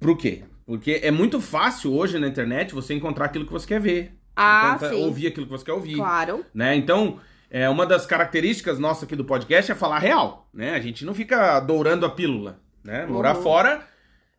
Por 0.00 0.16
quê? 0.16 0.42
Porque 0.66 1.00
é 1.02 1.10
muito 1.10 1.40
fácil 1.40 1.92
hoje 1.94 2.18
na 2.18 2.26
internet 2.28 2.74
você 2.74 2.94
encontrar 2.94 3.26
aquilo 3.26 3.44
que 3.46 3.52
você 3.52 3.66
quer 3.66 3.80
ver. 3.80 4.14
Ah, 4.36 4.76
sim. 4.80 5.04
Ouvir 5.04 5.28
aquilo 5.28 5.46
que 5.46 5.52
você 5.52 5.64
quer 5.64 5.72
ouvir. 5.72 5.94
Claro. 5.96 6.44
né? 6.54 6.74
Então, 6.74 7.20
é, 7.50 7.68
uma 7.68 7.86
das 7.86 8.04
características 8.06 8.78
nossas 8.78 9.04
aqui 9.04 9.14
do 9.14 9.24
podcast 9.24 9.70
é 9.70 9.74
falar 9.74 9.98
real, 9.98 10.48
né? 10.52 10.74
A 10.74 10.80
gente 10.80 11.04
não 11.04 11.14
fica 11.14 11.60
dourando 11.60 12.04
a 12.04 12.10
pílula, 12.10 12.58
né? 12.82 13.06
Morar 13.06 13.36
Uhum. 13.36 13.42
fora 13.42 13.86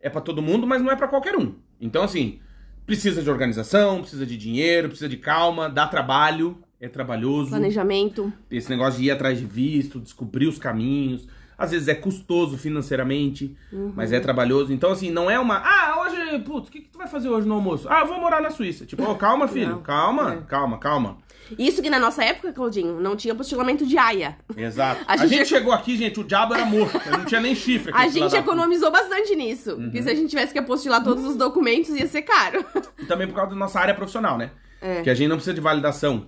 é 0.05 0.09
pra 0.09 0.21
todo 0.21 0.41
mundo, 0.41 0.67
mas 0.67 0.81
não 0.83 0.91
é 0.91 0.95
pra 0.95 1.07
qualquer 1.07 1.35
um. 1.35 1.53
Então, 1.81 2.03
assim, 2.03 2.39
precisa 2.85 3.23
de 3.23 3.29
organização, 3.29 4.01
precisa 4.01 4.25
de 4.25 4.37
dinheiro, 4.37 4.87
precisa 4.89 5.09
de 5.09 5.17
calma, 5.17 5.67
dá 5.67 5.87
trabalho, 5.87 6.59
é 6.79 6.87
trabalhoso. 6.87 7.49
Planejamento. 7.49 8.31
Esse 8.51 8.69
negócio 8.69 8.99
de 8.99 9.07
ir 9.07 9.11
atrás 9.11 9.39
de 9.39 9.45
visto, 9.45 9.99
descobrir 9.99 10.47
os 10.47 10.59
caminhos. 10.59 11.27
Às 11.57 11.71
vezes 11.71 11.87
é 11.87 11.95
custoso 11.95 12.57
financeiramente, 12.57 13.55
mas 13.95 14.11
é 14.11 14.19
trabalhoso. 14.19 14.73
Então, 14.73 14.91
assim, 14.91 15.09
não 15.09 15.31
é 15.31 15.39
uma. 15.39 15.55
Ah, 15.63 16.01
hoje, 16.01 16.39
putz, 16.39 16.67
o 16.67 16.71
que, 16.71 16.81
que 16.81 16.89
tu 16.89 16.97
vai 16.97 17.07
fazer 17.07 17.29
hoje 17.29 17.47
no 17.47 17.55
almoço? 17.55 17.87
Ah, 17.89 18.01
eu 18.01 18.07
vou 18.07 18.19
morar 18.19 18.41
na 18.41 18.51
Suíça. 18.51 18.85
Tipo, 18.85 19.03
ô, 19.09 19.15
calma, 19.15 19.47
filho, 19.47 19.69
Não. 19.71 19.81
calma, 19.81 20.33
É. 20.33 20.37
calma, 20.41 20.77
calma. 20.77 21.17
Isso 21.59 21.81
que 21.81 21.89
na 21.89 21.99
nossa 21.99 22.23
época, 22.23 22.51
Claudinho, 22.53 22.99
não 22.99 23.15
tinha 23.15 23.35
postulamento 23.35 23.85
de 23.85 23.97
AIA. 23.97 24.35
Exato. 24.57 25.03
A 25.07 25.13
A, 25.13 25.17
gente- 25.17 25.29
gente 25.37 25.47
chegou 25.49 25.71
aqui, 25.71 25.95
gente, 25.97 26.19
o 26.19 26.23
diabo 26.23 26.53
era 26.55 26.65
morto. 26.65 26.99
Não 27.11 27.25
tinha 27.25 27.39
nem 27.41 27.53
chifre. 27.55 27.91
A 27.91 27.97
aquele 27.97 28.11
filho 28.13 28.23
gente 28.23 28.31
da 28.33 28.39
economizou 28.39 28.91
bastante 28.91 29.35
nisso. 29.35 29.71
Uhum. 29.73 29.83
Porque 29.83 30.01
se 30.03 30.09
a 30.09 30.15
gente 30.15 30.29
tivesse 30.29 30.51
que 30.53 30.59
apostilar 30.59 31.03
todos 31.03 31.23
os 31.23 31.35
documentos, 31.35 31.89
ia 31.95 32.07
ser 32.07 32.23
caro. 32.23 32.65
E 32.99 33.05
também 33.05 33.27
por 33.27 33.35
causa 33.35 33.51
da 33.51 33.55
nossa 33.55 33.79
área 33.79 33.93
profissional, 33.93 34.37
né? 34.37 34.51
É. 34.81 35.01
Que 35.01 35.09
a 35.09 35.13
gente 35.13 35.27
não 35.27 35.35
precisa 35.37 35.53
de 35.53 35.61
validação. 35.61 36.27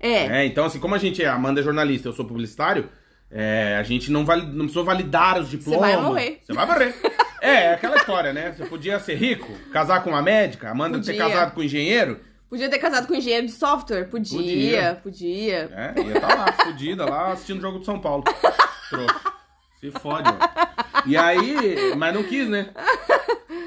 É. 0.00 0.42
É, 0.42 0.46
então, 0.46 0.64
assim, 0.64 0.78
como 0.78 0.94
a 0.94 0.98
gente 0.98 1.22
é, 1.22 1.26
a 1.26 1.34
Amanda 1.34 1.60
é 1.60 1.62
jornalista, 1.64 2.08
eu 2.08 2.12
sou 2.12 2.24
publicitário, 2.24 2.88
é, 3.30 3.76
a 3.78 3.82
gente 3.82 4.10
não, 4.10 4.24
vali, 4.24 4.42
não 4.46 4.60
precisou 4.66 4.84
validar 4.84 5.40
os 5.40 5.50
diplomas. 5.50 5.80
vai 5.92 5.96
morrer. 6.00 6.38
Você 6.42 6.52
vai 6.52 6.66
morrer. 6.66 6.94
é, 7.42 7.50
é 7.64 7.74
aquela 7.74 7.96
história, 7.96 8.32
né? 8.32 8.52
Você 8.56 8.64
podia 8.66 8.98
ser 9.00 9.16
rico, 9.16 9.50
casar 9.72 10.02
com 10.04 10.10
uma 10.10 10.22
médica, 10.22 10.68
a 10.68 10.70
Amanda 10.70 10.98
ter 11.00 11.12
Podia. 11.12 11.28
casado 11.28 11.52
com 11.54 11.60
um 11.60 11.64
engenheiro, 11.64 12.20
Podia 12.48 12.68
ter 12.70 12.78
casado 12.78 13.06
com 13.06 13.14
engenheiro 13.14 13.46
de 13.46 13.52
software? 13.52 14.04
Podia, 14.06 14.98
podia. 15.02 15.70
é, 15.70 16.00
ia 16.00 16.14
estar 16.16 16.34
lá, 16.34 16.52
fodida, 16.52 17.04
lá, 17.04 17.32
assistindo 17.32 17.58
o 17.58 17.60
jogo 17.60 17.78
do 17.80 17.84
São 17.84 18.00
Paulo. 18.00 18.24
Trouxa. 18.88 19.20
Se 19.80 19.90
fode, 19.92 20.28
ó. 20.28 21.02
E 21.06 21.16
aí, 21.16 21.94
mas 21.96 22.12
não 22.14 22.24
quis, 22.24 22.48
né? 22.48 22.70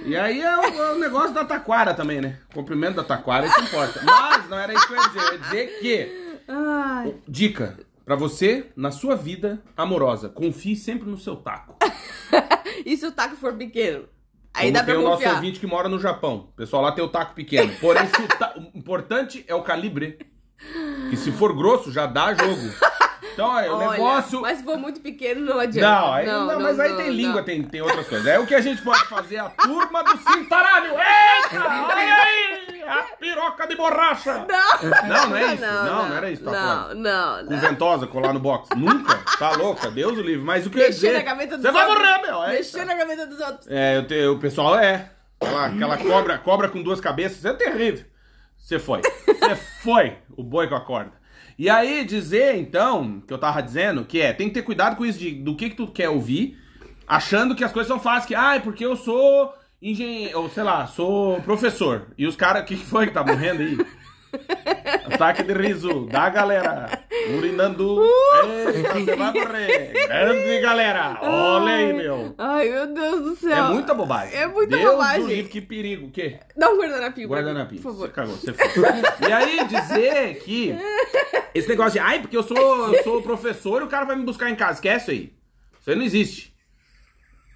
E 0.04 0.16
aí 0.16 0.42
é 0.42 0.58
o, 0.58 0.64
é 0.64 0.92
o 0.94 1.00
negócio 1.00 1.34
da 1.34 1.46
taquara 1.46 1.94
também, 1.94 2.20
né? 2.20 2.40
Comprimento 2.54 2.96
da 2.96 3.04
taquara, 3.04 3.46
isso 3.46 3.62
importa. 3.62 4.02
Mas 4.04 4.50
não 4.50 4.58
era 4.58 4.74
isso 4.74 4.88
que 4.88 4.94
eu 4.94 4.98
ia 4.98 5.08
dizer. 5.08 5.20
Eu 5.20 5.32
ia 5.34 5.40
dizer 5.40 5.80
que 5.80 6.22
Ai. 6.48 7.16
Dica 7.28 7.80
pra 8.04 8.16
você 8.16 8.72
na 8.76 8.92
sua 8.92 9.16
vida 9.16 9.62
amorosa: 9.78 10.28
confie 10.28 10.76
sempre 10.76 11.10
no 11.10 11.18
seu 11.18 11.36
taco. 11.36 11.78
E 12.84 12.98
se 12.98 13.06
o 13.06 13.12
taco 13.12 13.36
for 13.36 13.54
pequeno? 13.54 14.06
Aí 14.54 14.64
Como 14.66 14.74
dá 14.74 14.84
pra 14.84 14.94
tem 14.94 15.02
o 15.02 15.06
nosso 15.06 15.18
confiar. 15.18 15.36
ouvinte 15.36 15.60
que 15.60 15.68
mora 15.68 15.88
no 15.88 16.00
Japão. 16.00 16.50
O 16.52 16.56
pessoal 16.58 16.82
lá 16.84 16.92
tem 16.92 17.04
o 17.04 17.08
taco 17.08 17.34
pequeno. 17.34 17.74
Porém, 17.80 18.04
ta- 18.38 18.54
o 18.58 18.78
importante 18.78 19.46
é 19.48 19.56
o 19.56 19.62
calibre. 19.62 20.20
Que 21.10 21.16
se 21.18 21.32
for 21.32 21.56
grosso, 21.56 21.92
já 21.92 22.06
dá 22.06 22.34
jogo. 22.34 22.62
Então, 23.34 23.58
é, 23.58 23.70
o 23.70 23.76
Olha, 23.78 23.92
negócio. 23.92 24.42
Mas 24.42 24.58
se 24.60 24.64
for 24.64 24.78
muito 24.78 25.00
pequeno, 25.00 25.42
não 25.46 25.60
adianta. 25.60 25.90
Não, 26.02 26.14
aí, 26.14 26.26
não, 26.26 26.60
mas 26.60 26.80
aí 26.80 26.90
não, 26.90 26.98
tem 26.98 27.08
não. 27.08 27.14
língua, 27.14 27.44
Tem, 27.44 27.64
tem 27.64 27.82
outras 27.82 28.08
coisas. 28.08 28.28
É 28.28 28.38
o 28.38 28.46
que 28.46 28.54
a 28.54 28.62
gente 28.62 28.82
pode 28.82 29.06
fazer 29.06 29.38
a 29.38 29.50
turma 29.50 30.04
do 30.04 30.18
cintaralho. 30.18 30.92
Eita, 30.92 31.64
olha 31.88 32.16
aí! 32.16 32.51
A 32.94 33.16
piroca 33.18 33.66
de 33.68 33.76
borracha! 33.76 34.46
Não, 34.50 34.90
Não, 35.08 35.30
não 35.30 35.38
é 35.38 35.54
isso. 35.54 35.62
Não, 35.64 36.10
não, 36.10 36.16
era 36.18 36.30
isso. 36.32 36.44
Tá 36.44 36.52
Não, 36.52 36.60
falando. 36.82 36.98
não, 37.00 37.46
Com 37.46 37.54
não. 37.54 37.60
ventosa 37.62 38.08
colar 38.08 38.34
no 38.34 38.40
box. 38.40 38.70
Nunca? 38.76 39.18
Tá 39.40 39.52
louca? 39.52 39.90
Deus 39.90 40.18
o 40.18 40.22
livre. 40.22 40.44
Mas 40.44 40.66
o 40.66 40.70
que 40.70 40.78
eu 40.78 40.82
ia 40.82 40.88
Mexer 40.88 41.08
dizer... 41.08 41.18
na 41.18 41.24
gaveta 41.24 41.58
dos 41.58 41.66
Você 41.66 41.72
vai 41.72 41.88
morrer, 41.88 42.22
meu. 42.22 42.44
É, 42.44 42.54
Mexer 42.54 42.86
na 42.86 42.94
gaveta 42.96 43.26
dos 43.28 43.40
outros. 43.40 43.68
é 43.70 43.98
eu 43.98 44.08
te- 44.08 44.26
o 44.26 44.40
pessoal 44.40 44.78
é. 44.78 45.10
Aquela, 45.40 45.66
aquela 45.68 45.98
cobra, 45.98 46.38
cobra 46.38 46.70
com 46.70 46.84
duas 46.84 47.00
cabeças. 47.00 47.46
É 47.46 47.54
terrível. 47.54 48.06
Você 48.58 48.78
foi. 48.78 49.02
Você 49.26 49.56
foi 49.82 50.18
o 50.38 50.44
boi 50.44 50.68
com 50.68 50.76
a 50.76 50.82
corda. 50.82 51.14
E 51.58 51.70
aí, 51.70 52.04
dizer, 52.04 52.56
então, 52.58 53.22
que 53.28 53.34
eu 53.34 53.38
tava 53.38 53.62
dizendo, 53.62 54.04
que 54.06 54.20
é, 54.22 54.34
tem 54.34 54.48
que 54.50 54.54
ter 54.56 54.62
cuidado 54.64 54.96
com 54.96 55.06
isso 55.06 55.18
de, 55.20 55.32
do 55.32 55.56
que, 55.56 55.70
que 55.70 55.76
tu 55.76 55.88
quer 55.88 56.10
ouvir, 56.10 56.60
achando 57.08 57.56
que 57.56 57.64
as 57.64 57.72
coisas 57.72 57.88
são 57.88 58.00
fáceis, 58.00 58.26
que, 58.26 58.36
ah, 58.36 58.56
é 58.56 58.60
porque 58.60 58.86
eu 58.86 58.96
sou 58.96 59.54
engenheiro, 59.82 60.40
ou 60.40 60.50
sei 60.50 60.64
lá, 60.64 60.86
sou 60.88 61.42
professor. 61.42 62.08
E 62.18 62.28
os 62.28 62.36
caras, 62.36 62.64
o 62.64 62.66
que, 62.66 62.76
que 62.76 62.86
foi 62.86 63.08
que 63.08 63.14
tá 63.14 63.24
morrendo 63.24 63.62
aí? 63.62 63.78
Ataque 65.14 65.44
de 65.44 65.54
riso 65.54 66.06
da 66.06 66.30
galera. 66.30 67.04
Urinando. 67.38 68.02
Eita, 68.04 68.94
você 68.94 69.16
vai 69.16 69.34
morrer. 69.34 69.94
Grande 70.08 70.62
galera. 70.62 71.20
Olha 71.22 71.74
aí, 71.74 71.94
meu. 71.94 72.34
Ai, 72.38 72.70
meu 72.70 72.88
Deus 72.94 73.22
do 73.22 73.36
céu. 73.36 73.66
É 73.66 73.70
muita 73.74 73.94
bobagem. 73.94 74.38
É 74.40 74.48
muita 74.48 74.78
Deus 74.78 74.92
bobagem. 74.92 75.24
o 75.24 75.28
livre, 75.28 75.52
que 75.52 75.62
perigo. 75.62 76.08
O 76.08 76.12
quê? 76.12 76.40
Dá 76.56 76.70
um 76.70 76.78
guardanapinho. 76.80 77.28
Guardanapinho. 77.28 77.82
Por 77.82 77.92
Você 77.92 77.98
favor. 78.08 78.14
cagou, 78.14 78.36
você 78.36 78.54
foi. 78.54 79.28
E 79.28 79.34
aí, 79.34 79.68
dizer 79.68 80.40
que 80.44 80.76
esse 81.54 81.68
negócio 81.68 81.94
de, 81.94 82.00
ai, 82.00 82.20
porque 82.22 82.38
eu 82.38 82.44
sou, 82.44 82.94
eu 82.94 83.04
sou 83.04 83.22
professor 83.22 83.82
e 83.82 83.86
o 83.86 83.90
cara 83.90 84.06
vai 84.06 84.16
me 84.16 84.24
buscar 84.24 84.50
em 84.50 84.56
casa. 84.56 84.76
Esquece 84.76 85.12
aí. 85.12 85.34
Isso 85.80 85.90
aí 85.90 85.96
não 85.96 86.04
existe. 86.04 86.54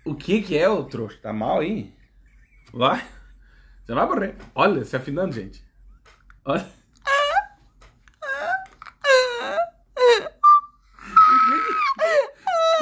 O 0.04 0.14
que 0.14 0.42
que 0.42 0.58
é 0.58 0.68
o 0.68 0.84
trouxa? 0.84 1.18
Tá 1.22 1.32
mal 1.32 1.60
aí? 1.60 1.95
Vai. 2.74 3.06
Você 3.86 3.94
vai 3.94 4.06
morrer. 4.06 4.36
Olha, 4.54 4.84
se 4.86 4.96
afinando, 4.96 5.34
gente. 5.34 5.64
Olha. 6.46 6.66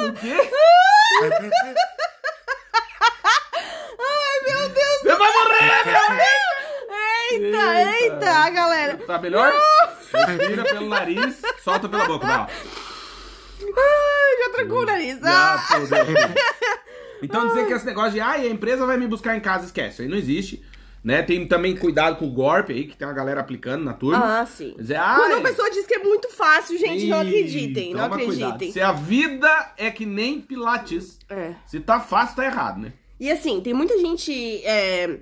O 0.00 0.12
quê? 0.14 0.50
Ai, 3.98 4.40
meu 4.46 4.68
Deus 4.68 5.00
Você 5.02 5.16
vai 5.16 5.32
morrer, 5.32 5.84
meu! 5.86 5.94
Eita, 7.30 7.92
eita, 8.00 8.50
galera. 8.50 8.96
Tá 8.98 9.18
melhor? 9.18 9.52
Respira 10.26 10.62
pelo 10.64 10.88
nariz, 10.88 11.40
solta 11.62 11.88
pela 11.88 12.04
boca. 12.06 12.26
Vai 12.26 12.36
lá. 12.36 12.48
Ai, 13.76 14.38
já 14.44 14.50
trancou 14.52 14.82
o 14.82 14.86
nariz. 14.86 15.20
Já, 15.20 15.54
Ah. 15.54 16.83
Então 17.22 17.48
dizer 17.48 17.66
que 17.66 17.72
esse 17.72 17.86
negócio 17.86 18.12
de 18.12 18.20
ai, 18.20 18.46
a 18.46 18.50
empresa 18.50 18.84
vai 18.86 18.96
me 18.96 19.06
buscar 19.06 19.36
em 19.36 19.40
casa, 19.40 19.64
esquece. 19.66 19.92
Isso 19.94 20.02
aí 20.02 20.08
não 20.08 20.16
existe. 20.16 20.62
Né? 21.02 21.22
Tem 21.22 21.46
também 21.46 21.76
cuidado 21.76 22.16
com 22.16 22.26
o 22.26 22.30
golpe 22.30 22.72
aí, 22.72 22.86
que 22.86 22.96
tem 22.96 23.06
uma 23.06 23.12
galera 23.12 23.38
aplicando 23.38 23.84
na 23.84 23.92
turma. 23.92 24.40
Ah, 24.40 24.46
sim. 24.46 24.74
Dizer, 24.78 24.94
Quando 24.98 25.32
ai, 25.34 25.38
a 25.38 25.42
pessoa 25.42 25.70
diz 25.70 25.86
que 25.86 25.94
é 25.94 25.98
muito 25.98 26.30
fácil, 26.30 26.78
gente, 26.78 27.06
não 27.08 27.20
acreditem. 27.20 27.92
Não 27.92 28.04
toma 28.08 28.16
cuidado. 28.24 28.42
acreditem. 28.54 28.72
Se 28.72 28.80
a 28.80 28.92
vida 28.92 29.72
é 29.76 29.90
que 29.90 30.06
nem 30.06 30.40
pilates, 30.40 31.18
É. 31.28 31.52
se 31.66 31.78
tá 31.80 32.00
fácil, 32.00 32.36
tá 32.36 32.46
errado, 32.46 32.80
né? 32.80 32.92
E 33.20 33.30
assim, 33.30 33.60
tem 33.60 33.74
muita 33.74 33.98
gente 33.98 34.32
é, 34.64 35.18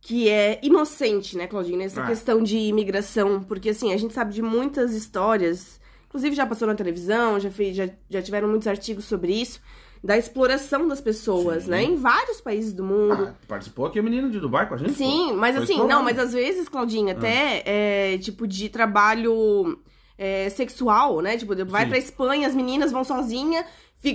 que 0.00 0.28
é 0.28 0.58
inocente, 0.64 1.36
né, 1.36 1.46
Claudinho, 1.46 1.78
nessa 1.78 2.02
Ah. 2.02 2.06
questão 2.08 2.42
de 2.42 2.56
imigração. 2.58 3.40
Porque 3.40 3.70
assim, 3.70 3.92
a 3.92 3.96
gente 3.96 4.12
sabe 4.12 4.34
de 4.34 4.42
muitas 4.42 4.94
histórias, 4.94 5.80
inclusive 6.08 6.34
já 6.34 6.44
passou 6.44 6.66
na 6.66 6.74
televisão, 6.74 7.38
já, 7.38 7.52
fez, 7.52 7.76
já, 7.76 7.88
já 8.08 8.20
tiveram 8.20 8.48
muitos 8.48 8.66
artigos 8.66 9.04
sobre 9.04 9.32
isso, 9.32 9.60
da 10.02 10.16
exploração 10.16 10.88
das 10.88 11.00
pessoas, 11.00 11.64
Sim. 11.64 11.70
né? 11.70 11.82
Em 11.82 11.94
vários 11.96 12.40
países 12.40 12.72
do 12.72 12.82
mundo. 12.82 13.28
Ah, 13.28 13.34
participou 13.46 13.86
aqui 13.86 13.98
a 13.98 14.02
menina 14.02 14.30
de 14.30 14.40
Dubai 14.40 14.66
com 14.68 14.74
a 14.74 14.78
gente? 14.78 14.94
Sim, 14.94 15.28
pô. 15.30 15.34
mas 15.36 15.54
Foi 15.54 15.64
assim, 15.64 15.72
explorado. 15.74 15.98
não, 15.98 16.04
mas 16.04 16.18
às 16.18 16.32
vezes, 16.32 16.68
Claudinha, 16.68 17.12
até 17.12 17.62
é, 17.66 18.18
tipo 18.18 18.46
de 18.46 18.68
trabalho 18.70 19.78
é, 20.16 20.48
sexual, 20.50 21.20
né? 21.20 21.36
Tipo, 21.36 21.54
vai 21.66 21.82
Sim. 21.84 21.88
pra 21.90 21.98
Espanha, 21.98 22.48
as 22.48 22.54
meninas 22.54 22.90
vão 22.92 23.04
sozinha, 23.04 23.64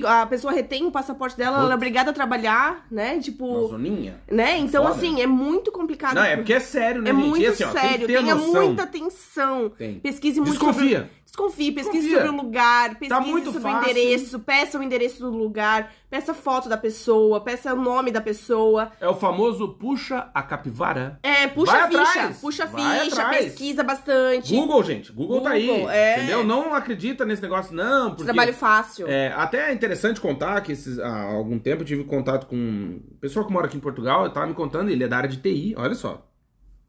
a 0.07 0.25
pessoa 0.25 0.51
retém 0.51 0.87
o 0.87 0.91
passaporte 0.91 1.37
dela, 1.37 1.59
ela 1.59 1.71
é 1.71 1.75
obrigada 1.75 2.09
a 2.09 2.13
trabalhar, 2.13 2.87
né? 2.89 3.19
Tipo, 3.19 3.45
Uma 3.45 3.67
zoninha. 3.67 4.19
né? 4.31 4.57
Então, 4.57 4.83
Foda. 4.83 4.95
assim, 4.95 5.21
é 5.21 5.27
muito 5.27 5.71
complicado. 5.71 6.15
Não, 6.15 6.23
é 6.23 6.35
porque 6.35 6.53
é 6.53 6.59
sério, 6.59 7.03
né, 7.03 7.11
É 7.11 7.13
gente? 7.13 7.27
muito 7.27 7.43
E 7.43 7.47
assim, 7.47 7.63
ó, 7.63 7.71
sério, 7.71 8.07
tem 8.07 8.17
tenha 8.17 8.33
noção. 8.33 8.65
muita 8.65 8.81
atenção. 8.83 9.69
Tem. 9.77 9.99
Pesquise 9.99 10.39
muito 10.39 10.53
Desconfia. 10.53 10.97
sobre... 11.01 11.11
Desconfie, 11.35 11.71
pesquise 11.73 12.07
Desconfia. 12.07 12.27
sobre 12.27 12.39
o 12.39 12.43
lugar, 12.43 12.95
pesquise 12.95 13.29
muito 13.29 13.51
sobre 13.51 13.61
fácil. 13.69 13.77
o 13.77 13.91
endereço, 13.91 14.39
peça 14.39 14.79
o 14.79 14.83
endereço 14.83 15.19
do 15.19 15.37
lugar, 15.37 15.91
peça 16.09 16.33
foto 16.33 16.69
da 16.69 16.77
pessoa, 16.77 17.41
peça 17.41 17.73
o 17.73 17.81
nome 17.81 18.09
da 18.09 18.21
pessoa. 18.21 18.91
É 19.01 19.07
o 19.07 19.13
famoso 19.13 19.67
puxa 19.73 20.29
a 20.33 20.41
capivara. 20.41 21.19
É, 21.21 21.47
puxa 21.47 21.73
Vai 21.73 21.81
a 21.81 21.87
ficha, 21.87 22.01
atrás, 22.01 22.39
puxa 22.39 22.63
a 22.63 22.67
ficha, 22.67 23.29
pesquisa 23.29 23.83
bastante. 23.83 24.55
Google, 24.55 24.81
gente. 24.83 25.11
Google, 25.11 25.41
tá 25.41 25.49
aí. 25.51 25.67
Google, 25.67 25.89
é. 25.89 26.17
Entendeu? 26.17 26.43
Não 26.45 26.73
acredita 26.73 27.25
nesse 27.25 27.41
negócio, 27.41 27.75
não. 27.75 28.11
Porque, 28.11 28.23
Trabalho 28.23 28.53
fácil. 28.53 29.05
É, 29.07 29.33
até 29.33 29.71
é 29.71 29.73
interessante 29.73 30.21
contar 30.21 30.61
que 30.61 30.71
esses, 30.71 30.97
há 30.99 31.23
algum 31.33 31.59
tempo 31.59 31.81
eu 31.81 31.85
tive 31.85 32.05
contato 32.05 32.47
com 32.47 32.55
um 32.55 33.01
pessoal 33.19 33.45
que 33.45 33.51
mora 33.51 33.67
aqui 33.67 33.75
em 33.75 33.81
Portugal, 33.81 34.23
eu 34.23 34.31
tava 34.31 34.47
me 34.47 34.53
contando, 34.53 34.89
ele 34.89 35.03
é 35.03 35.07
da 35.07 35.17
área 35.17 35.29
de 35.29 35.37
TI, 35.37 35.75
olha 35.77 35.95
só. 35.95 36.25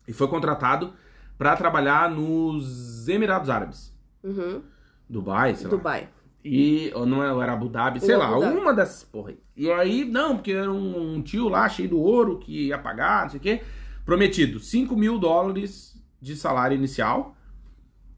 E 0.07 0.13
foi 0.13 0.29
contratado 0.29 0.95
pra 1.37 1.57
trabalhar 1.57 2.09
nos 2.09 3.09
Emirados 3.09 3.51
Árabes. 3.51 3.96
Uhum. 4.23 4.63
Dubai, 5.09 5.55
sei 5.55 5.65
lá. 5.67 5.71
Dubai. 5.71 6.09
E, 6.45 6.93
ou 6.95 7.05
não 7.05 7.43
era 7.43 7.53
Abu 7.53 7.69
Dhabi, 7.69 7.99
sei 8.01 8.17
lá, 8.17 8.31
Dhabi. 8.39 8.57
uma 8.57 8.73
dessas 8.73 9.03
porra 9.03 9.31
aí. 9.31 9.39
E 9.57 9.71
aí, 9.71 10.05
não, 10.05 10.37
porque 10.37 10.53
era 10.53 10.71
um, 10.71 11.17
um 11.17 11.23
tio 11.23 11.49
lá 11.49 11.69
cheio 11.69 11.89
do 11.89 11.99
ouro 11.99 12.39
que 12.39 12.69
ia 12.69 12.79
pagar, 12.79 13.23
não 13.23 13.31
sei 13.31 13.39
o 13.39 13.43
quê. 13.43 13.63
Prometido 14.05 14.61
5 14.61 14.95
mil 14.95 15.19
dólares 15.19 16.01
de 16.21 16.37
salário 16.37 16.77
inicial 16.77 17.37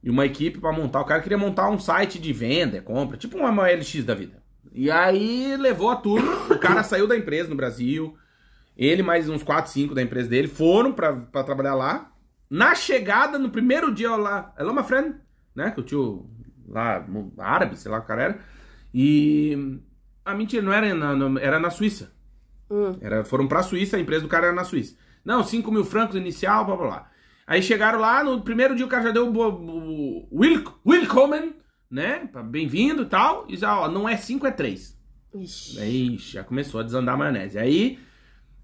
e 0.02 0.10
uma 0.10 0.26
equipe 0.26 0.60
pra 0.60 0.72
montar. 0.72 1.00
O 1.00 1.04
cara 1.06 1.22
queria 1.22 1.38
montar 1.38 1.70
um 1.70 1.78
site 1.78 2.18
de 2.18 2.32
venda, 2.32 2.82
compra, 2.82 3.16
tipo 3.16 3.38
uma 3.38 3.66
LX 3.66 4.04
da 4.04 4.14
vida. 4.14 4.42
E 4.72 4.90
aí 4.90 5.56
levou 5.56 5.90
a 5.90 5.96
turma, 5.96 6.30
o 6.54 6.58
cara 6.58 6.82
saiu 6.82 7.06
da 7.06 7.16
empresa 7.16 7.48
no 7.48 7.56
Brasil, 7.56 8.14
ele 8.76 9.02
mais 9.02 9.28
uns 9.28 9.42
4, 9.42 9.70
5 9.70 9.94
da 9.94 10.02
empresa 10.02 10.28
dele 10.28 10.48
foram 10.48 10.92
pra, 10.92 11.14
pra 11.14 11.42
trabalhar 11.42 11.74
lá. 11.74 12.12
Na 12.50 12.74
chegada, 12.74 13.38
no 13.38 13.50
primeiro 13.50 13.92
dia 13.92 14.14
lá, 14.14 14.54
hello 14.58 14.74
my 14.74 14.82
friend, 14.82 15.16
né, 15.58 15.72
que 15.72 15.80
o 15.80 15.82
tio 15.82 16.30
lá, 16.68 17.04
árabe, 17.38 17.76
sei 17.76 17.90
lá 17.90 17.98
o 17.98 18.04
cara 18.04 18.22
era. 18.22 18.38
E. 18.94 19.80
Ah, 20.24 20.34
mentira, 20.34 20.62
não 20.62 20.72
era 20.72 20.94
na, 20.94 21.40
era 21.40 21.58
na 21.58 21.68
Suíça. 21.68 22.12
Hum. 22.70 22.96
Era, 23.00 23.24
foram 23.24 23.48
pra 23.48 23.62
Suíça, 23.62 23.96
a 23.96 24.00
empresa 24.00 24.22
do 24.22 24.28
cara 24.28 24.46
era 24.46 24.54
na 24.54 24.64
Suíça. 24.64 24.96
Não, 25.24 25.42
5 25.42 25.70
mil 25.72 25.84
francos 25.84 26.16
inicial, 26.16 26.64
blá 26.64 26.76
blá 26.76 26.86
blá. 26.86 27.10
Aí 27.46 27.62
chegaram 27.62 27.98
lá, 27.98 28.22
no 28.22 28.42
primeiro 28.42 28.76
dia 28.76 28.86
o 28.86 28.88
cara 28.88 29.04
já 29.04 29.10
deu 29.10 29.32
o, 29.32 30.28
will, 30.30 30.64
willkommen, 30.86 31.56
né? 31.90 32.28
Bem-vindo 32.44 33.02
e 33.02 33.06
tal. 33.06 33.46
E 33.48 33.56
já, 33.56 33.80
ó, 33.80 33.88
não 33.88 34.08
é 34.08 34.16
5, 34.16 34.46
é 34.46 34.50
3. 34.50 34.96
Ixi. 35.34 35.80
Aí 35.80 36.18
já 36.18 36.44
começou 36.44 36.80
a 36.80 36.84
desandar 36.84 37.14
a 37.14 37.18
maionese. 37.18 37.58
Aí, 37.58 37.98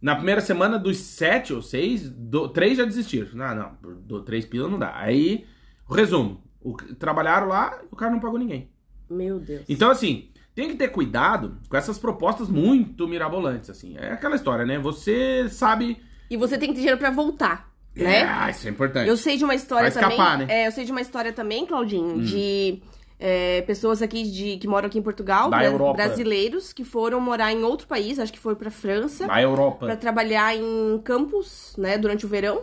na 0.00 0.14
primeira 0.14 0.40
semana, 0.40 0.78
dos 0.78 0.98
sete 0.98 1.52
ou 1.52 1.62
seis, 1.62 2.08
do, 2.10 2.48
três 2.48 2.76
já 2.76 2.84
desistiram. 2.84 3.28
Não, 3.34 3.54
não, 3.54 3.78
do, 4.02 4.22
três 4.22 4.44
pila 4.44 4.68
não 4.68 4.78
dá. 4.78 4.94
Aí, 4.96 5.46
resumo: 5.88 6.42
o, 6.64 6.72
trabalharam 6.98 7.46
lá 7.48 7.78
e 7.82 7.86
o 7.92 7.96
cara 7.96 8.10
não 8.10 8.18
pagou 8.20 8.38
ninguém. 8.38 8.68
Meu 9.08 9.38
Deus. 9.38 9.62
Então, 9.68 9.90
assim, 9.90 10.28
tem 10.54 10.68
que 10.68 10.76
ter 10.76 10.88
cuidado 10.88 11.58
com 11.68 11.76
essas 11.76 11.98
propostas 11.98 12.48
muito 12.48 13.06
mirabolantes, 13.06 13.68
assim. 13.70 13.96
É 13.98 14.12
aquela 14.12 14.34
história, 14.34 14.64
né? 14.64 14.78
Você 14.78 15.48
sabe. 15.50 15.98
E 16.30 16.36
você 16.36 16.56
tem 16.56 16.68
que 16.70 16.74
ter 16.74 16.80
dinheiro 16.80 16.98
pra 16.98 17.10
voltar, 17.10 17.70
né? 17.94 18.46
É, 18.46 18.50
isso 18.50 18.66
é 18.66 18.70
importante. 18.70 19.08
Eu 19.08 19.16
sei 19.16 19.36
de 19.36 19.44
uma 19.44 19.54
história 19.54 19.90
Vai 19.90 20.02
escapar, 20.02 20.32
também. 20.32 20.46
né? 20.46 20.62
É, 20.62 20.66
eu 20.66 20.72
sei 20.72 20.84
de 20.84 20.90
uma 20.90 21.00
história 21.02 21.32
também, 21.32 21.66
Claudinho, 21.66 22.22
de 22.22 22.82
é, 23.20 23.60
pessoas 23.62 24.00
aqui 24.02 24.22
de 24.24 24.56
que 24.56 24.66
moram 24.66 24.86
aqui 24.86 24.98
em 24.98 25.02
Portugal, 25.02 25.50
Da 25.50 25.58
bra- 25.58 25.66
Europa. 25.66 25.94
brasileiros 25.94 26.72
que 26.72 26.82
foram 26.82 27.20
morar 27.20 27.52
em 27.52 27.62
outro 27.62 27.86
país, 27.86 28.18
acho 28.18 28.32
que 28.32 28.38
foi 28.38 28.54
pra 28.56 28.70
França, 28.70 29.26
Na 29.26 29.40
Europa. 29.40 29.86
pra 29.86 29.96
trabalhar 29.96 30.56
em 30.56 30.98
campos, 31.04 31.74
né, 31.78 31.98
durante 31.98 32.24
o 32.24 32.28
verão. 32.28 32.62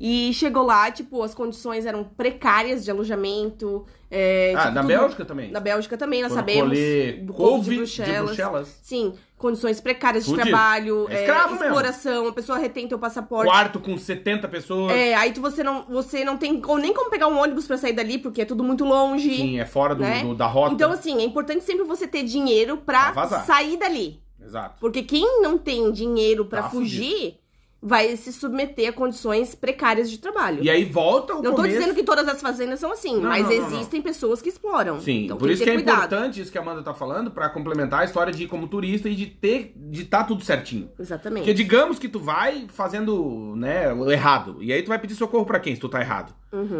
E 0.00 0.32
chegou 0.32 0.64
lá, 0.64 0.90
tipo, 0.92 1.22
as 1.22 1.34
condições 1.34 1.84
eram 1.84 2.04
precárias 2.04 2.84
de 2.84 2.90
alojamento. 2.90 3.84
é, 4.10 4.54
Ah, 4.56 4.60
tipo, 4.62 4.74
na 4.74 4.80
tudo- 4.80 4.88
Bélgica 4.88 5.24
também. 5.24 5.50
Na 5.50 5.60
Bélgica 5.60 5.96
também, 5.98 6.22
nós 6.22 6.30
Foram 6.32 6.40
sabemos. 6.46 6.78
do 7.26 7.32
couve 7.34 7.64
de 7.64 7.70
de 7.70 7.76
Bruxelas. 7.76 8.24
Bruxelas. 8.26 8.78
Sim, 8.82 9.12
condições 9.36 9.80
precárias 9.82 10.24
de 10.24 10.30
Fudido. 10.30 10.48
trabalho, 10.48 11.06
É 11.10 11.14
é, 11.14 11.20
escravo 11.20 11.50
mesmo. 11.50 11.64
exploração, 11.66 12.26
a 12.28 12.32
pessoa 12.32 12.56
retém 12.58 12.88
teu 12.88 12.98
passaporte. 12.98 13.50
Quarto 13.50 13.78
com 13.80 13.98
70 13.98 14.48
pessoas. 14.48 14.92
É, 14.92 15.14
aí 15.14 15.32
tu, 15.32 15.40
você 15.42 15.62
não, 15.62 15.84
você 15.88 16.24
não 16.24 16.38
tem 16.38 16.62
ou 16.66 16.78
nem 16.78 16.94
como 16.94 17.10
pegar 17.10 17.26
um 17.28 17.38
ônibus 17.38 17.66
pra 17.66 17.76
sair 17.76 17.92
dali, 17.92 18.16
porque 18.18 18.40
é 18.42 18.44
tudo 18.46 18.64
muito 18.64 18.84
longe. 18.84 19.34
Sim, 19.36 19.58
é 19.60 19.66
fora 19.66 19.94
do, 19.94 20.00
né? 20.02 20.22
do- 20.22 20.34
da 20.34 20.46
rota. 20.46 20.72
Então, 20.74 20.90
assim, 20.90 21.18
é 21.20 21.24
importante 21.24 21.64
sempre 21.64 21.84
você 21.84 22.06
ter 22.06 22.22
dinheiro 22.22 22.78
pra 22.78 23.12
sair 23.44 23.76
dali. 23.76 24.22
Exato. 24.42 24.76
Porque 24.80 25.02
quem 25.02 25.42
não 25.42 25.58
tem 25.58 25.92
dinheiro 25.92 26.46
pra 26.46 26.62
Tá 26.62 26.70
fugir 26.70 27.38
vai 27.80 28.16
se 28.16 28.32
submeter 28.32 28.88
a 28.88 28.92
condições 28.92 29.54
precárias 29.54 30.10
de 30.10 30.18
trabalho. 30.18 30.62
E 30.62 30.68
aí 30.68 30.84
volta 30.84 31.34
o 31.34 31.42
não 31.42 31.50
tô 31.52 31.58
começo. 31.58 31.78
dizendo 31.78 31.94
que 31.94 32.02
todas 32.02 32.26
as 32.26 32.40
fazendas 32.40 32.80
são 32.80 32.90
assim, 32.90 33.14
Não, 33.16 33.28
mas 33.28 33.44
não, 33.44 33.54
não, 33.56 33.66
existem 33.66 34.02
pessoas 34.02 34.42
que 34.42 34.48
exploram. 34.48 35.00
Sim, 35.00 35.26
então 35.26 35.36
por 35.36 35.48
isso 35.48 35.62
que 35.62 35.70
é 35.70 35.74
cuidado. 35.74 35.96
importante 35.96 36.40
isso 36.40 36.50
que 36.50 36.58
a 36.58 36.60
Amanda 36.60 36.82
tá 36.82 36.92
falando, 36.92 37.30
pra 37.30 37.48
complementar 37.48 38.00
a 38.00 38.04
história 38.04 38.32
de 38.32 38.44
ir 38.44 38.48
como 38.48 38.66
turista 38.66 39.08
e 39.08 39.14
de 39.14 39.26
ter, 39.26 39.72
de 39.76 40.04
tá 40.04 40.24
tudo 40.24 40.42
certinho. 40.44 40.90
Exatamente. 40.98 41.40
Porque 41.42 41.54
digamos 41.54 41.98
que 41.98 42.08
tu 42.08 42.18
vai 42.18 42.66
fazendo, 42.68 43.54
né, 43.56 43.92
o 43.92 44.10
errado. 44.10 44.56
E 44.60 44.72
aí 44.72 44.82
tu 44.82 44.88
vai 44.88 44.98
pedir 44.98 45.14
socorro 45.14 45.46
pra 45.46 45.60
quem 45.60 45.74
se 45.74 45.80
tu 45.80 45.88
tá 45.88 46.00
errado. 46.00 46.34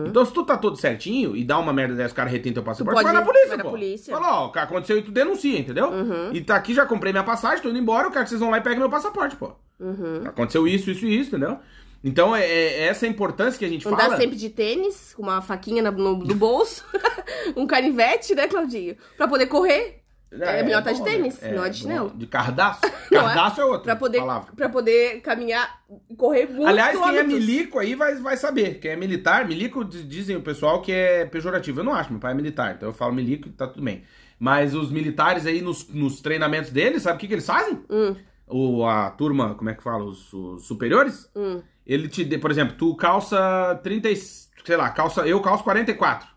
Então 0.07 0.25
se 0.25 0.33
tu 0.33 0.45
tá 0.45 0.57
todo 0.57 0.77
certinho 0.79 1.37
e 1.37 1.45
dá 1.45 1.59
uma 1.59 1.73
merda 1.75 1.95
dessa, 1.95 2.09
os 2.09 2.13
caras 2.15 2.33
retêm 2.33 2.53
teu 2.55 2.63
passaporte, 2.63 2.95
pode 2.95 3.05
vai 3.05 3.13
na 3.13 3.23
polícia, 3.23 3.49
vai 3.49 3.57
na 3.59 3.65
pô. 3.65 3.71
polícia. 3.71 4.15
Fala, 4.15 4.41
ó, 4.41 4.47
o 4.47 4.53
que 4.53 4.59
aconteceu 4.59 4.97
e 4.99 5.03
tu 5.03 5.11
denuncia, 5.13 5.59
entendeu? 5.59 5.91
Uhum. 5.91 6.31
E 6.33 6.41
tá 6.41 6.57
aqui, 6.57 6.73
já 6.75 6.87
comprei 6.87 7.13
minha 7.13 7.23
passagem, 7.23 7.63
tô 7.63 7.69
indo 7.69 7.79
embora, 7.79 8.07
eu 8.07 8.11
quero 8.11 8.25
que 8.25 8.31
vocês 8.31 8.41
vão 8.41 8.51
lá 8.51 8.57
e 8.57 8.63
peguem 8.63 8.79
meu 8.79 8.89
passaporte, 8.89 9.37
pô. 9.37 9.53
Uhum. 9.79 10.23
Aconteceu 10.25 10.67
isso, 10.67 10.88
isso 10.91 11.07
e 11.07 11.19
isso, 11.19 11.29
entendeu? 11.31 11.59
Então 12.03 12.35
é, 12.35 12.45
é 12.47 12.85
essa 12.87 13.07
a 13.07 13.09
importância 13.09 13.59
que 13.59 13.65
a 13.65 13.69
gente 13.69 13.87
Andar 13.89 13.99
fala. 14.05 14.17
sempre 14.17 14.37
de 14.37 14.49
tênis, 14.51 15.13
com 15.15 15.23
uma 15.23 15.43
faquinha 15.43 15.83
na- 15.83 15.91
no, 15.91 16.17
no 16.19 16.35
bolso, 16.35 16.85
um 17.57 17.67
canivete, 17.67 18.35
né, 18.35 18.47
Claudinho? 18.47 18.97
Pra 19.17 19.27
poder 19.27 19.47
correr. 19.47 19.97
É 20.31 20.63
melhor 20.63 20.85
tá 20.85 20.93
de 20.93 21.03
tênis, 21.03 21.41
né? 21.41 21.53
não 21.55 21.65
é 21.65 21.71
de 21.71 21.79
chinelo. 21.79 22.11
De 22.15 22.27
cardaço? 22.27 22.81
É? 23.11 23.15
Cardaço 23.15 23.61
é, 23.63 23.65
outra 23.65 23.83
Pra 23.85 23.97
poder, 23.97 24.19
palavra. 24.19 24.53
pra 24.55 24.69
poder 24.69 25.23
caminhar 25.23 25.81
e 26.11 26.15
correr 26.15 26.47
muito 26.47 26.67
Aliás, 26.67 26.97
quem 26.99 27.17
é 27.17 27.23
milico 27.23 27.79
aí 27.79 27.95
vai, 27.95 28.15
vai 28.17 28.37
saber. 28.37 28.79
Quem 28.79 28.91
é 28.91 28.97
militar, 28.97 29.49
milico 29.49 29.83
dizem 29.83 30.37
o 30.37 30.43
pessoal 30.43 30.83
que 30.83 30.93
é 30.93 31.25
pejorativo. 31.25 31.81
Eu 31.81 31.85
não 31.85 31.95
acho, 31.95 32.11
meu 32.13 32.21
pai 32.21 32.33
é 32.33 32.35
militar, 32.35 32.75
então 32.77 32.91
eu 32.91 32.93
falo 32.93 33.15
milico 33.15 33.49
e 33.49 33.53
tá 33.53 33.67
tudo 33.67 33.83
bem. 33.83 34.03
Mas 34.39 34.75
os 34.75 34.91
militares 34.91 35.47
aí 35.47 35.63
nos, 35.63 35.89
nos 35.89 36.21
treinamentos 36.21 36.71
deles, 36.71 37.03
sabe 37.05 37.17
o 37.17 37.19
que, 37.21 37.27
que 37.27 37.33
eles 37.33 37.47
fazem? 37.47 37.81
Hum. 37.89 38.15
O, 38.51 38.85
a 38.87 39.11
turma, 39.11 39.55
como 39.55 39.69
é 39.71 39.75
que 39.75 39.83
fala? 39.83 40.05
Os, 40.05 40.33
os 40.33 40.67
superiores? 40.67 41.31
Hum. 41.37 41.63
Ele 41.87 42.09
te 42.09 42.25
dê, 42.25 42.39
por 42.39 42.51
exemplo, 42.51 42.77
tu 42.77 42.95
calça 42.97 43.79
30, 43.83 44.11
e- 44.11 44.17
sei 44.17 44.77
lá, 44.77 44.91
calça, 44.91 45.27
eu 45.27 45.41
calço 45.41 45.65
44. 45.65 46.29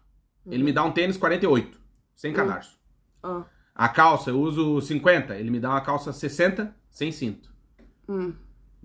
Ele 0.45 0.63
me 0.63 0.73
dá 0.73 0.83
um 0.83 0.91
tênis 0.91 1.17
48, 1.17 1.79
sem 2.15 2.33
cadarço. 2.33 2.79
Ó. 3.21 3.43
A 3.75 3.87
calça 3.89 4.29
eu 4.31 4.39
uso 4.39 4.81
50, 4.81 5.35
ele 5.35 5.49
me 5.51 5.59
dá 5.59 5.69
uma 5.69 5.81
calça 5.81 6.11
60 6.11 6.75
sem 6.89 7.11
cinto. 7.11 7.49
Hum. 8.09 8.33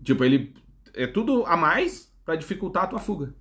Tipo, 0.03 0.25
ele 0.25 0.55
é 0.95 1.07
tudo 1.07 1.45
a 1.47 1.57
mais 1.57 2.13
pra 2.25 2.37
dificultar 2.37 2.85
a 2.85 2.87
tua 2.89 2.99
fuga. 2.99 3.35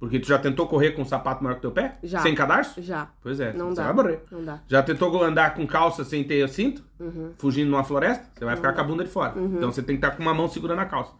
Porque 0.00 0.20
tu 0.20 0.28
já 0.28 0.38
tentou 0.38 0.68
correr 0.68 0.92
com 0.92 1.02
um 1.02 1.04
sapato 1.04 1.42
maior 1.42 1.56
que 1.56 1.62
teu 1.62 1.72
pé? 1.72 1.96
Já. 2.04 2.20
Sem 2.20 2.32
cadarço? 2.34 2.80
Já. 2.80 3.08
Pois 3.20 3.40
é, 3.40 3.52
Não 3.52 3.70
você 3.70 3.80
dá. 3.80 3.84
vai 3.86 3.92
morrer. 3.94 4.20
Não 4.30 4.44
dá. 4.44 4.60
Já 4.68 4.80
tentou 4.82 5.22
andar 5.24 5.54
com 5.54 5.66
calça 5.66 6.04
sem 6.04 6.22
ter 6.22 6.48
cinto? 6.48 6.84
Uhum. 7.00 7.32
Fugindo 7.36 7.68
numa 7.70 7.82
floresta? 7.82 8.24
Você 8.36 8.44
vai 8.44 8.54
ficar 8.54 8.72
com 8.74 8.80
a 8.80 8.84
bunda 8.84 9.02
de 9.04 9.10
fora. 9.10 9.34
Então 9.36 9.72
você 9.72 9.82
tem 9.82 9.96
que 9.96 10.04
estar 10.04 10.16
com 10.16 10.22
uma 10.22 10.32
mão 10.32 10.48
segurando 10.48 10.78
a 10.80 10.84
calça. 10.86 11.12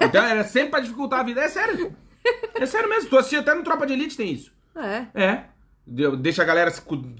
Então 0.00 0.22
era 0.22 0.44
sempre 0.44 0.70
pra 0.70 0.80
dificultar 0.80 1.20
a 1.20 1.22
vida. 1.22 1.40
É 1.40 1.48
sério. 1.48 1.94
É 2.54 2.66
sério 2.66 2.88
mesmo. 2.88 3.08
Tu 3.08 3.16
assistia 3.16 3.38
até 3.40 3.54
no 3.54 3.62
Tropa 3.62 3.86
de 3.86 3.92
Elite 3.92 4.16
tem 4.16 4.32
isso. 4.32 4.50
É. 4.74 5.06
É. 5.14 5.44
De- 5.86 6.16
Deixa 6.16 6.42
a 6.42 6.44
galera 6.44 6.70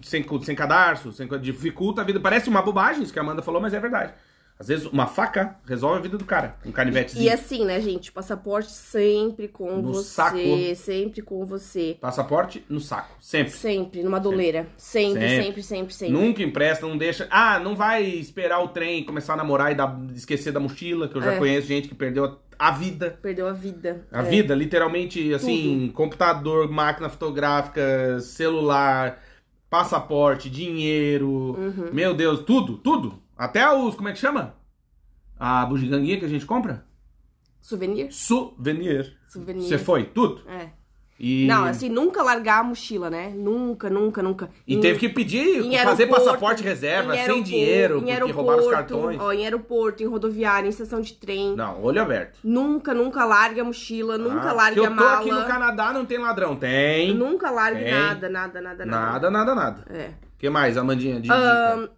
sem, 0.02 0.24
sem 0.42 0.55
cadarço, 0.57 1.12
sem, 1.12 1.29
cu- 1.29 1.38
dificulta 1.38 2.00
a 2.00 2.05
vida. 2.05 2.18
Parece 2.18 2.48
uma 2.48 2.61
bobagem 2.61 3.02
isso 3.05 3.12
que 3.12 3.18
a 3.18 3.22
Amanda 3.22 3.40
falou, 3.40 3.61
mas 3.61 3.72
é 3.72 3.79
verdade. 3.79 4.12
Às 4.58 4.68
vezes 4.68 4.86
uma 4.86 5.06
faca 5.06 5.56
resolve 5.66 5.98
a 5.98 6.02
vida 6.02 6.16
do 6.16 6.24
cara. 6.24 6.56
Um 6.64 6.72
canivetezinho. 6.72 7.24
E 7.24 7.30
assim, 7.30 7.64
né, 7.66 7.78
gente? 7.80 8.10
Passaporte 8.10 8.70
sempre 8.70 9.48
com 9.48 9.76
No 9.82 9.92
você. 9.92 10.08
saco. 10.08 10.38
Sempre 10.76 11.20
com 11.20 11.44
você. 11.44 11.98
Passaporte 12.00 12.64
no 12.68 12.80
saco. 12.80 13.14
Sempre. 13.20 13.52
Sempre, 13.52 14.02
numa 14.02 14.18
doleira. 14.18 14.66
Sempre, 14.78 15.20
Sempre. 15.28 15.44
sempre, 15.44 15.62
sempre, 15.62 15.94
sempre. 15.94 16.14
Nunca 16.14 16.42
empresta, 16.42 16.86
não 16.86 16.96
deixa. 16.96 17.28
Ah, 17.30 17.58
não 17.58 17.76
vai 17.76 18.02
esperar 18.04 18.60
o 18.64 18.68
trem 18.68 19.04
começar 19.04 19.34
a 19.34 19.36
namorar 19.36 19.72
e 19.72 19.74
dar- 19.74 20.00
esquecer 20.14 20.52
da 20.52 20.60
mochila, 20.60 21.06
que 21.06 21.16
eu 21.16 21.22
já 21.22 21.34
É. 21.34 21.38
conheço 21.38 21.66
gente 21.68 21.86
que 21.88 21.94
perdeu 21.94 22.24
a, 22.24 22.36
a 22.58 22.70
vida. 22.70 23.18
Perdeu 23.20 23.46
a 23.46 23.52
vida. 23.52 24.06
A 24.10 24.20
É. 24.20 24.22
vida, 24.22 24.54
literalmente, 24.54 25.34
assim, 25.34 25.90
computador, 25.94 26.70
máquina 26.70 27.10
fotográfica, 27.10 28.18
celular, 28.20 29.20
passaporte, 29.68 30.48
dinheiro. 30.48 31.28
Uhum. 31.28 31.90
Meu 31.92 32.14
Deus, 32.14 32.40
tudo, 32.40 32.78
tudo. 32.78 33.22
Até 33.37 33.68
os, 33.70 33.94
como 33.94 34.09
é 34.09 34.12
que 34.12 34.18
chama? 34.18 34.55
A 35.38 35.66
bugiganguinha 35.66 36.18
que 36.18 36.25
a 36.25 36.29
gente 36.29 36.46
compra? 36.46 36.85
Souvenir? 37.61 38.12
Souvenir. 38.12 39.16
Souvenir. 39.29 39.64
Você 39.68 39.77
foi, 39.79 40.05
tudo. 40.05 40.42
É. 40.49 40.70
E, 41.18 41.46
Não, 41.46 41.64
assim, 41.64 41.88
nunca 41.88 42.22
largar 42.22 42.61
a 42.61 42.62
mochila, 42.62 43.09
né? 43.09 43.33
Nunca, 43.35 43.88
nunca, 43.88 44.22
nunca. 44.22 44.51
e 44.66 44.75
Em- 44.75 44.81
teve 44.81 44.99
que 44.99 45.09
pedir, 45.09 45.64
fazer 45.83 46.09
passaporte 46.09 46.62
reserva, 46.62 47.16
em 47.16 47.25
sem 47.25 47.42
dinheiro, 47.42 47.99
em 48.07 48.14
porque 48.18 48.33
roubaram 48.33 48.62
os 48.62 48.70
cartões. 48.70 49.18
Ó, 49.18 49.33
em 49.33 49.42
aeroporto, 49.44 50.03
em 50.03 50.07
rodoviária, 50.07 50.66
em 50.66 50.70
estação 50.70 51.01
de 51.01 51.14
trem. 51.14 51.57
Não, 51.57 51.83
olho 51.83 52.03
aberto. 52.03 52.38
Nunca, 52.44 52.92
nunca 52.92 53.25
largue 53.25 53.61
a 53.61 53.64
mochila, 53.64 54.18
nunca 54.18 54.51
Ah, 54.51 54.53
largue 54.53 54.79
que 54.79 54.87
a 54.87 54.90
eu 54.90 54.94
tô 54.94 55.03
mala. 55.03 55.18
aqui 55.20 55.31
no 55.31 55.46
Canadá, 55.46 55.92
não 55.94 56.05
tem 56.05 56.18
ladrão. 56.18 56.55
Tem. 56.55 57.14
Nunca 57.14 57.51
largue 57.51 57.83
Tem. 57.83 57.92
nada, 57.94 58.29
nada, 58.29 58.61
nada, 58.61 58.85
nada. 58.85 59.01
Nada, 59.12 59.31
nada, 59.31 59.55
nada. 59.55 59.85
É. 59.88 60.11
O 60.37 60.38
que 60.38 60.51
mais, 60.51 60.77
Amandinha? 60.77 61.18
De 61.18 61.31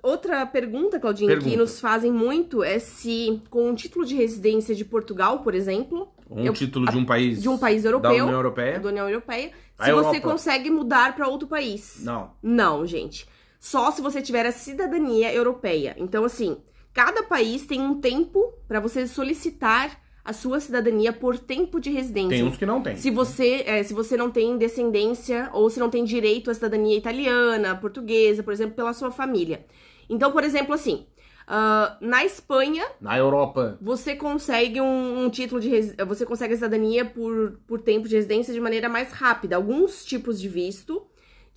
outra 0.00 0.46
pergunta, 0.46 1.00
Claudinho, 1.00 1.28
Pergunta. 1.28 1.50
que 1.50 1.56
nos 1.56 1.80
fazem 1.80 2.12
muito 2.12 2.62
é 2.62 2.78
se, 2.78 3.42
com 3.50 3.68
um 3.68 3.74
título 3.74 4.04
de 4.06 4.14
residência 4.14 4.74
de 4.76 4.84
Portugal, 4.84 5.40
por 5.40 5.56
exemplo, 5.56 6.08
Um 6.30 6.44
eu- 6.44 6.52
título 6.52 6.86
de 6.88 6.96
um 6.96 7.04
país. 7.04 7.42
de 7.42 7.48
um 7.48 7.58
país 7.58 7.82
Da 7.82 7.88
europeu, 7.88 8.10
União 8.12 8.30
Europeia. 8.30 8.78
da 8.78 8.88
União 8.90 9.08
Europeia, 9.08 9.50
se 9.82 9.92
você 9.92 10.20
consegue 10.20 10.70
mudar 10.70 11.16
para 11.16 11.26
outro 11.26 11.48
país. 11.48 12.00
Não. 12.04 12.30
Não, 12.40 12.86
gente. 12.86 13.26
Só 13.58 13.90
se 13.90 14.00
você 14.00 14.22
tiver 14.22 14.46
a 14.46 14.52
cidadania 14.52 15.34
europeia. 15.34 15.96
Então, 15.98 16.24
assim, 16.24 16.58
cada 16.94 17.24
país 17.24 17.66
tem 17.66 17.80
um 17.80 18.00
tempo 18.00 18.52
para 18.68 18.78
você 18.78 19.04
solicitar 19.08 20.00
a 20.24 20.32
sua 20.32 20.60
cidadania 20.60 21.12
por 21.12 21.38
tempo 21.38 21.80
de 21.80 21.90
residência. 21.90 22.30
Tem 22.30 22.42
uns 22.42 22.56
que 22.56 22.66
não 22.66 22.82
tem. 22.82 22.96
Se 22.96 23.10
você, 23.10 23.62
é, 23.66 23.82
se 23.82 23.94
você 23.94 24.16
não 24.16 24.30
tem 24.30 24.56
descendência 24.58 25.48
ou 25.52 25.70
se 25.70 25.80
não 25.80 25.88
tem 25.90 26.04
direito 26.04 26.50
à 26.50 26.54
cidadania 26.54 26.96
italiana, 26.96 27.74
portuguesa, 27.76 28.42
por 28.42 28.52
exemplo, 28.52 28.74
pela 28.76 28.92
sua 28.92 29.10
família. 29.10 29.64
Então, 30.10 30.30
por 30.32 30.44
exemplo, 30.44 30.74
assim, 30.74 31.06
ah, 31.46 31.96
na 32.00 32.24
Espanha, 32.24 32.84
Na 33.00 33.16
Europa. 33.16 33.78
você 33.80 34.14
consegue 34.14 34.80
um, 34.80 35.24
um 35.24 35.30
título 35.30 35.60
de 35.60 35.68
resi- 35.68 35.94
você 36.06 36.26
consegue 36.26 36.52
a 36.54 36.56
cidadania 36.56 37.04
por, 37.06 37.58
por 37.66 37.80
tempo 37.80 38.06
de 38.06 38.16
residência 38.16 38.52
de 38.52 38.60
maneira 38.60 38.88
mais 38.88 39.12
rápida. 39.12 39.56
Alguns 39.56 40.04
tipos 40.04 40.38
de 40.40 40.48
visto 40.48 41.06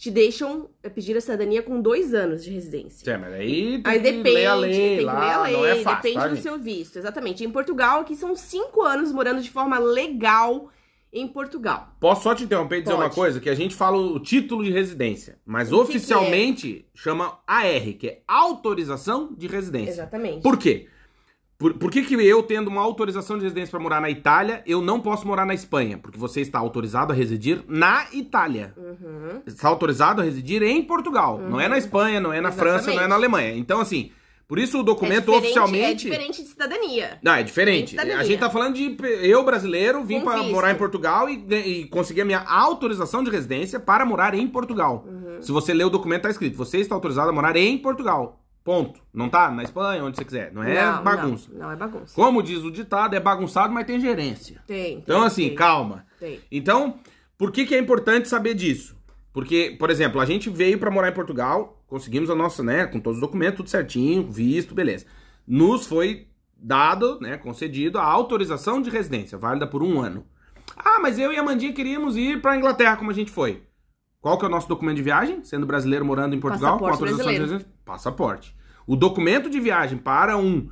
te 0.01 0.09
deixam 0.09 0.67
eh, 0.81 0.89
pedir 0.89 1.15
a 1.15 1.21
cidadania 1.21 1.61
com 1.61 1.79
dois 1.79 2.11
anos 2.11 2.43
de 2.43 2.49
residência. 2.49 3.07
É, 3.07 3.17
mas 3.17 3.33
aí 3.33 3.83
tem 3.83 3.93
Aí 3.93 3.99
que 3.99 4.03
depende, 4.11 4.31
ler 4.31 4.45
a 4.47 4.55
lei 4.55 4.71
tem 4.71 4.97
que 4.97 5.03
lá, 5.03 5.19
ler 5.19 5.31
a 5.31 5.41
lei, 5.43 5.53
não 5.53 5.65
é 5.67 5.75
fácil, 5.75 6.01
depende 6.01 6.15
tá, 6.15 6.27
do 6.27 6.35
gente? 6.35 6.43
seu 6.43 6.57
visto. 6.57 6.95
Exatamente. 6.97 7.43
Em 7.43 7.51
Portugal, 7.51 7.99
aqui 7.99 8.15
são 8.15 8.35
cinco 8.35 8.81
anos 8.81 9.11
morando 9.11 9.43
de 9.43 9.51
forma 9.51 9.77
legal 9.77 10.71
em 11.13 11.27
Portugal. 11.27 11.95
Posso 11.99 12.23
só 12.23 12.33
te 12.33 12.45
interromper 12.45 12.77
e 12.77 12.81
dizer 12.81 12.95
Pode. 12.95 13.05
uma 13.05 13.13
coisa? 13.13 13.39
Que 13.39 13.47
a 13.47 13.53
gente 13.53 13.75
fala 13.75 13.95
o 13.95 14.19
título 14.19 14.63
de 14.63 14.71
residência, 14.71 15.37
mas 15.45 15.71
O 15.71 15.75
que 15.75 15.81
oficialmente 15.81 16.83
chama 16.95 17.37
AR, 17.45 17.93
que 17.99 18.07
é 18.07 18.21
Autorização 18.27 19.31
de 19.37 19.45
Residência. 19.45 19.91
Exatamente. 19.91 20.41
Por 20.41 20.57
quê? 20.57 20.87
Por, 21.61 21.75
por 21.75 21.91
que, 21.91 22.01
que 22.01 22.15
eu, 22.15 22.41
tendo 22.41 22.69
uma 22.71 22.81
autorização 22.81 23.37
de 23.37 23.43
residência 23.43 23.69
para 23.69 23.79
morar 23.79 24.01
na 24.01 24.09
Itália, 24.09 24.63
eu 24.65 24.81
não 24.81 24.99
posso 24.99 25.27
morar 25.27 25.45
na 25.45 25.53
Espanha? 25.53 25.95
Porque 25.95 26.17
você 26.17 26.41
está 26.41 26.57
autorizado 26.57 27.13
a 27.13 27.15
residir 27.15 27.63
na 27.67 28.07
Itália. 28.11 28.73
Uhum. 28.75 29.43
Está 29.45 29.67
autorizado 29.67 30.21
a 30.21 30.23
residir 30.23 30.63
em 30.63 30.81
Portugal. 30.81 31.37
Não 31.37 31.61
é 31.61 31.67
na 31.67 31.77
Espanha, 31.77 32.19
não 32.19 32.33
é 32.33 32.41
na 32.41 32.51
França, 32.51 32.85
não 32.87 32.93
é 32.93 33.05
Exatamente. 33.05 33.09
na 33.09 33.15
Alemanha. 33.15 33.55
Então, 33.55 33.79
assim, 33.79 34.11
por 34.47 34.57
isso 34.57 34.79
o 34.79 34.81
É 34.81 34.83
documento 34.83 35.25
diferente- 35.25 35.43
oficialmente. 35.43 36.07
É 36.07 36.09
diferente 36.09 36.41
de 36.41 36.49
cidadania. 36.49 37.19
Não, 37.21 37.35
é 37.35 37.43
diferente. 37.43 37.91
Cidadania. 37.91 38.17
A 38.17 38.23
gente 38.23 38.39
tá 38.39 38.49
falando 38.49 38.73
de 38.73 38.97
eu, 39.21 39.43
brasileiro, 39.43 40.03
vim 40.03 40.21
para 40.21 40.41
morar 40.41 40.71
em 40.71 40.75
Portugal 40.75 41.29
e, 41.29 41.45
e 41.53 41.85
conseguir 41.89 42.21
a 42.21 42.25
minha 42.25 42.39
autorização 42.39 43.23
de 43.23 43.29
residência 43.29 43.79
para 43.79 44.03
morar 44.03 44.33
em 44.33 44.47
Portugal. 44.47 45.05
Uhum. 45.07 45.39
Se 45.43 45.51
você 45.51 45.75
ler 45.75 45.83
o 45.83 45.91
documento, 45.91 46.23
tá 46.23 46.31
escrito: 46.31 46.57
você 46.57 46.79
está 46.79 46.95
autorizado 46.95 47.29
a 47.29 47.31
morar 47.31 47.55
em 47.55 47.77
Portugal. 47.77 48.40
Ponto. 48.63 49.01
Não 49.13 49.27
tá? 49.27 49.49
Na 49.49 49.63
Espanha, 49.63 50.03
onde 50.03 50.17
você 50.17 50.25
quiser. 50.25 50.51
Não 50.53 50.63
é 50.63 50.85
Não, 50.85 51.03
bagunça. 51.03 51.49
Não, 51.51 51.61
não 51.61 51.71
é 51.71 51.75
bagunça. 51.75 52.13
Como 52.13 52.43
diz 52.43 52.63
o 52.63 52.71
ditado, 52.71 53.15
é 53.15 53.19
bagunçado, 53.19 53.73
mas 53.73 53.87
tem 53.87 53.99
gerência. 53.99 54.61
Tem, 54.67 54.83
tem. 54.85 54.97
Então, 54.99 55.23
assim, 55.23 55.47
tem, 55.47 55.55
calma. 55.55 56.05
Tem. 56.19 56.39
Então, 56.51 56.99
por 57.37 57.51
que, 57.51 57.65
que 57.65 57.73
é 57.73 57.79
importante 57.79 58.27
saber 58.27 58.53
disso? 58.53 58.95
Porque, 59.33 59.75
por 59.79 59.89
exemplo, 59.89 60.21
a 60.21 60.25
gente 60.25 60.49
veio 60.49 60.77
pra 60.77 60.91
morar 60.91 61.09
em 61.09 61.13
Portugal, 61.13 61.81
conseguimos 61.87 62.29
a 62.29 62.35
nossa, 62.35 62.61
né, 62.61 62.85
com 62.85 62.99
todos 62.99 63.17
os 63.17 63.21
documentos, 63.21 63.57
tudo 63.57 63.69
certinho, 63.69 64.29
visto, 64.29 64.75
beleza. 64.75 65.05
Nos 65.47 65.87
foi 65.87 66.27
dado, 66.55 67.19
né, 67.19 67.37
concedido 67.37 67.97
a 67.97 68.03
autorização 68.03 68.81
de 68.81 68.89
residência, 68.89 69.37
válida 69.37 69.65
por 69.65 69.81
um 69.81 69.99
ano. 69.99 70.25
Ah, 70.77 70.99
mas 71.01 71.17
eu 71.17 71.33
e 71.33 71.37
a 71.37 71.43
Mandinha 71.43 71.73
queríamos 71.73 72.15
ir 72.15 72.41
pra 72.41 72.55
Inglaterra, 72.55 72.97
como 72.97 73.09
a 73.09 73.13
gente 73.13 73.31
foi. 73.31 73.63
Qual 74.21 74.37
que 74.37 74.45
é 74.45 74.47
o 74.47 74.51
nosso 74.51 74.67
documento 74.69 74.97
de 74.97 75.01
viagem? 75.01 75.43
Sendo 75.43 75.65
brasileiro 75.65 76.05
morando 76.05 76.35
em 76.35 76.39
Portugal, 76.39 76.77
Passaporte 76.77 76.97
com 76.99 77.03
autorização 77.05 77.33
brasileiro. 77.33 77.63
de? 77.65 77.69
Passaporte. 77.83 78.55
O 78.85 78.95
documento 78.95 79.49
de 79.49 79.59
viagem 79.59 79.97
para 79.97 80.37
um 80.37 80.69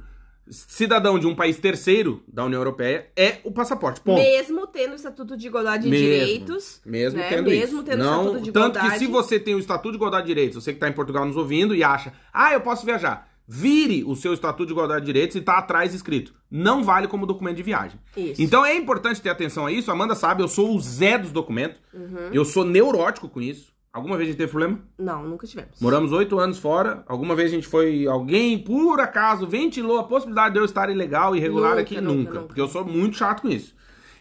cidadão 0.51 1.19
de 1.19 1.27
um 1.27 1.35
país 1.35 1.57
terceiro 1.57 2.23
da 2.27 2.43
União 2.43 2.59
Europeia 2.59 3.09
é 3.15 3.37
o 3.43 3.51
passaporte. 3.51 4.01
Ponto. 4.01 4.19
Mesmo 4.19 4.65
tendo 4.67 4.93
o 4.93 4.95
Estatuto 4.95 5.37
de 5.37 5.47
Igualdade 5.47 5.83
de 5.83 5.89
Mesmo, 5.89 6.05
Direitos. 6.05 6.81
Mesmo 6.85 7.19
né? 7.19 7.29
tendo 7.29 7.49
Mesmo 7.49 7.77
isso. 7.77 7.83
tendo 7.83 8.01
o 8.01 8.03
não, 8.03 8.21
Estatuto 8.21 8.43
de 8.43 8.51
Tanto 8.51 8.77
Igualdade. 8.77 8.93
que 8.93 9.05
se 9.05 9.11
você 9.11 9.39
tem 9.39 9.55
o 9.55 9.59
Estatuto 9.59 9.91
de 9.91 9.97
Igualdade 9.97 10.23
de 10.23 10.33
Direitos, 10.33 10.63
você 10.63 10.71
que 10.71 10.77
está 10.77 10.87
em 10.87 10.93
Portugal 10.93 11.25
nos 11.25 11.35
ouvindo 11.37 11.75
e 11.75 11.83
acha, 11.83 12.13
ah, 12.33 12.53
eu 12.53 12.61
posso 12.61 12.85
viajar. 12.85 13.28
Vire 13.51 14.03
o 14.05 14.15
seu 14.15 14.31
Estatuto 14.31 14.67
de 14.67 14.73
Igualdade 14.73 15.01
de 15.01 15.05
Direitos 15.07 15.35
e 15.35 15.41
tá 15.41 15.57
atrás 15.57 15.95
escrito. 15.95 16.35
Não 16.51 16.83
vale 16.83 17.07
como 17.07 17.25
documento 17.25 17.57
de 17.57 17.63
viagem. 17.63 17.99
Isso. 18.15 18.39
Então 18.39 18.63
é 18.63 18.75
importante 18.75 19.19
ter 19.19 19.29
atenção 19.29 19.65
a 19.65 19.71
isso. 19.71 19.91
Amanda 19.91 20.13
sabe, 20.13 20.43
eu 20.43 20.47
sou 20.47 20.75
o 20.75 20.79
Zé 20.79 21.17
dos 21.17 21.31
documentos. 21.31 21.79
Uhum. 21.91 22.29
Eu 22.31 22.45
sou 22.45 22.63
neurótico 22.63 23.27
com 23.27 23.41
isso. 23.41 23.73
Alguma 23.91 24.17
vez 24.17 24.27
a 24.27 24.31
gente 24.31 24.37
teve 24.37 24.51
problema? 24.51 24.79
Não, 24.99 25.23
nunca 25.27 25.47
tivemos. 25.47 25.79
Moramos 25.81 26.11
oito 26.11 26.37
anos 26.39 26.59
fora. 26.59 27.03
Alguma 27.07 27.35
vez 27.35 27.51
a 27.51 27.55
gente 27.55 27.67
foi. 27.67 28.05
Alguém, 28.05 28.55
por 28.59 28.99
acaso, 28.99 29.47
ventilou 29.47 29.97
a 29.97 30.03
possibilidade 30.03 30.53
de 30.53 30.59
eu 30.59 30.65
estar 30.65 30.87
ilegal, 30.91 31.35
irregular 31.35 31.71
Nunca, 31.71 31.81
aqui? 31.81 31.95
nunca, 31.99 32.13
Nunca, 32.13 32.31
nunca. 32.33 32.45
Porque 32.45 32.61
eu 32.61 32.67
sou 32.67 32.85
muito 32.85 33.17
chato 33.17 33.41
com 33.41 33.47
isso. 33.49 33.73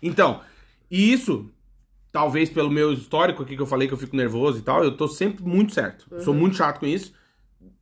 Então, 0.03 0.41
e 0.91 1.13
isso, 1.13 1.51
talvez 2.11 2.49
pelo 2.49 2.71
meu 2.71 2.95
histórico 2.95 3.43
aqui 3.43 3.57
que 3.57 3.61
eu 3.61 3.67
falei 3.67 3.87
que 3.87 3.93
eu 3.93 3.99
fico 3.99 4.17
nervoso 4.17 4.59
e 4.59 4.63
tal, 4.63 4.83
eu 4.83 4.97
tô 4.97 5.07
sempre 5.07 5.45
muito 5.45 5.75
certo. 5.75 6.07
Sou 6.23 6.33
Uhum. 6.33 6.41
muito 6.41 6.57
chato 6.57 6.81
com 6.81 6.87
isso. 6.87 7.13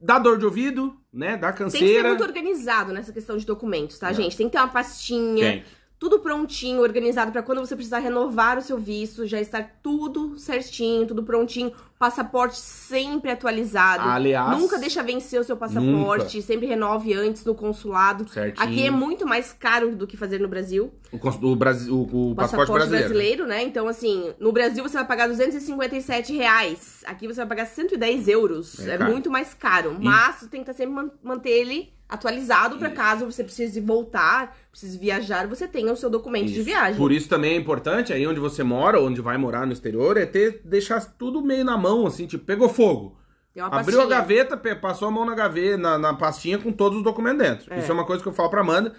Dá 0.01 0.19
dor 0.19 0.39
de 0.39 0.45
ouvido, 0.45 0.93
né? 1.17 1.37
Dá 1.37 1.53
Tem 1.53 1.65
que 1.67 1.71
ser 1.73 1.79
canseira. 1.79 2.09
muito 2.11 2.23
organizado 2.23 2.93
nessa 2.93 3.13
questão 3.13 3.37
de 3.37 3.47
documentos, 3.47 3.99
tá, 3.99 4.11
É. 4.11 4.15
gente? 4.15 4.37
Tem 4.37 4.47
que 4.47 4.53
ter 4.53 4.59
uma 4.59 4.69
pastinha. 4.69 5.53
Tem. 5.53 5.65
Tudo 5.99 6.19
prontinho, 6.19 6.83
organizado 6.83 7.33
pra 7.33 7.43
quando 7.43 7.61
você 7.61 7.75
precisar 7.75 8.01
renovar 8.01 8.59
o 8.59 8.63
seu 8.63 8.77
visto, 8.79 9.27
já 9.27 9.41
estar 9.41 9.79
tudo 9.83 10.39
certinho, 10.39 11.07
tudo 11.07 11.23
prontinho. 11.23 11.73
Passaporte 11.99 12.59
sempre 12.59 13.31
atualizado. 13.31 14.03
Aliás, 14.07 14.59
Nunca 14.59 14.79
deixa 14.79 15.03
vencer 15.03 15.41
o 15.41 15.45
seu 15.45 15.57
passaporte, 15.57 16.43
sempre 16.43 16.67
renove 16.67 17.15
antes 17.15 17.43
no 17.47 17.55
consulado. 17.55 18.29
Certinho. 18.29 18.63
Aqui 18.69 18.87
é 18.87 18.91
muito 18.91 19.27
mais 19.27 19.55
caro 19.55 19.97
do 19.97 20.07
que 20.07 20.15
fazer 20.19 20.39
no 20.39 20.47
Brasil. 20.49 20.93
O, 21.11 21.17
o, 21.17 21.57
Brasil, 21.57 21.95
o, 21.95 22.03
o 22.33 22.35
passaporte, 22.35 22.37
passaporte 22.37 22.89
brasileiro. 22.91 23.09
brasileiro. 23.09 23.47
né? 23.47 23.63
Então, 23.63 23.89
assim, 23.89 24.35
no 24.39 24.53
Brasil 24.53 24.83
você 24.83 24.99
vai 24.99 25.07
pagar 25.07 25.27
257 25.29 26.35
reais. 26.35 27.03
Aqui 27.07 27.27
você 27.27 27.37
vai 27.37 27.47
pagar 27.47 27.65
110 27.67 28.29
euros. 28.29 28.87
É 28.87 28.97
É, 28.97 28.99
muito 28.99 29.31
mais 29.31 29.55
caro. 29.55 29.97
Mas 29.99 30.37
você 30.37 30.49
tem 30.49 30.61
que 30.61 30.67
tá 30.67 30.75
sempre 30.75 30.95
man- 30.95 31.11
manter 31.23 31.49
ele 31.51 31.96
atualizado 32.09 32.79
pra 32.79 32.89
Isso. 32.89 32.97
caso 32.97 33.27
você 33.27 33.43
precise 33.43 33.81
voltar, 33.81 34.57
precise 34.71 34.97
viajar, 34.99 35.47
você 35.47 35.67
tenha 35.67 35.93
o 35.93 35.97
seu 35.97 36.09
documento 36.09 36.47
de 36.47 36.55
Isso. 36.55 36.65
viagem. 36.65 36.97
Por 36.97 37.11
isso 37.13 37.29
também 37.29 37.55
é 37.55 37.57
importante, 37.57 38.13
aí 38.13 38.27
onde 38.27 38.39
você 38.41 38.63
mora, 38.63 39.01
onde 39.01 39.21
vai 39.21 39.37
morar 39.37 39.67
no 39.67 39.73
exterior, 39.73 40.17
é 40.17 40.25
ter 40.27 40.61
deixar 40.65 41.01
tudo 41.19 41.43
meio 41.43 41.65
na 41.65 41.77
mão, 41.77 42.07
assim, 42.07 42.27
tipo, 42.27 42.45
pegou 42.45 42.69
fogo. 42.69 43.19
Abriu 43.59 44.03
a 44.03 44.07
gaveta, 44.07 44.57
passou 44.77 45.09
a 45.09 45.11
mão 45.11 45.25
na 45.25 45.35
gaveta, 45.35 45.79
na, 45.79 45.99
na 45.99 46.15
pastinha 46.15 46.59
com 46.59 46.71
todos 46.71 46.99
os 46.99 47.05
documentos 47.05 47.39
dentro. 47.39 47.73
É. 47.73 47.79
Isso 47.79 47.91
é 47.91 47.95
uma 47.95 48.05
coisa 48.05 48.23
que 48.23 48.29
eu 48.29 48.33
falo 48.35 48.51
pra 48.51 48.61
Amanda, 48.61 48.93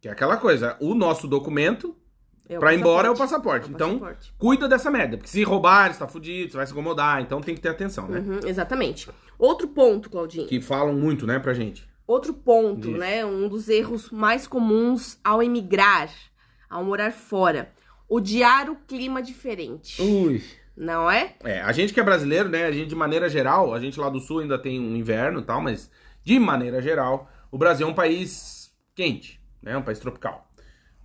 que 0.00 0.06
é 0.06 0.10
aquela 0.12 0.36
coisa, 0.36 0.76
o 0.80 0.94
nosso 0.94 1.26
documento 1.26 1.96
É 2.46 2.58
pra 2.58 2.74
ir 2.74 2.80
embora 2.80 3.08
é 3.08 3.10
o 3.10 3.16
passaporte. 3.16 3.70
passaporte. 3.70 3.70
É 3.70 3.72
o 3.72 3.74
então, 3.74 3.98
passaporte. 3.98 4.34
cuida 4.36 4.68
dessa 4.68 4.90
merda, 4.90 5.16
porque 5.16 5.30
se 5.30 5.42
roubar, 5.42 5.92
você 5.94 5.98
tá 5.98 6.06
fudido, 6.06 6.50
você 6.50 6.56
vai 6.58 6.66
se 6.66 6.72
incomodar, 6.72 7.22
então 7.22 7.40
tem 7.40 7.54
que 7.54 7.60
ter 7.62 7.70
atenção, 7.70 8.06
né? 8.06 8.18
Uhum, 8.18 8.40
exatamente. 8.46 9.08
Outro 9.38 9.68
ponto, 9.68 10.10
Claudinho. 10.10 10.46
Que 10.46 10.60
falam 10.60 10.92
muito, 10.92 11.26
né, 11.26 11.38
pra 11.38 11.54
gente. 11.54 11.90
Outro 12.06 12.34
ponto, 12.34 12.88
Diz. 12.88 12.98
né? 12.98 13.24
Um 13.24 13.48
dos 13.48 13.68
erros 13.68 14.10
mais 14.10 14.46
comuns 14.46 15.18
ao 15.22 15.42
emigrar, 15.42 16.10
ao 16.68 16.84
morar 16.84 17.12
fora. 17.12 17.72
Odiar 18.08 18.68
o 18.70 18.76
clima 18.76 19.22
diferente. 19.22 20.00
Ui. 20.02 20.42
Não 20.76 21.10
é? 21.10 21.34
É, 21.44 21.60
a 21.60 21.72
gente 21.72 21.92
que 21.92 22.00
é 22.00 22.02
brasileiro, 22.02 22.48
né, 22.48 22.64
a 22.64 22.72
gente 22.72 22.88
de 22.88 22.94
maneira 22.94 23.28
geral, 23.28 23.74
a 23.74 23.78
gente 23.78 24.00
lá 24.00 24.08
do 24.08 24.20
sul 24.20 24.40
ainda 24.40 24.58
tem 24.58 24.80
um 24.80 24.96
inverno 24.96 25.40
e 25.40 25.42
tal, 25.42 25.60
mas 25.60 25.90
de 26.24 26.38
maneira 26.38 26.80
geral, 26.80 27.30
o 27.50 27.58
Brasil 27.58 27.86
é 27.86 27.90
um 27.90 27.94
país 27.94 28.72
quente, 28.94 29.38
né, 29.62 29.76
um 29.76 29.82
país 29.82 29.98
tropical. 29.98 30.50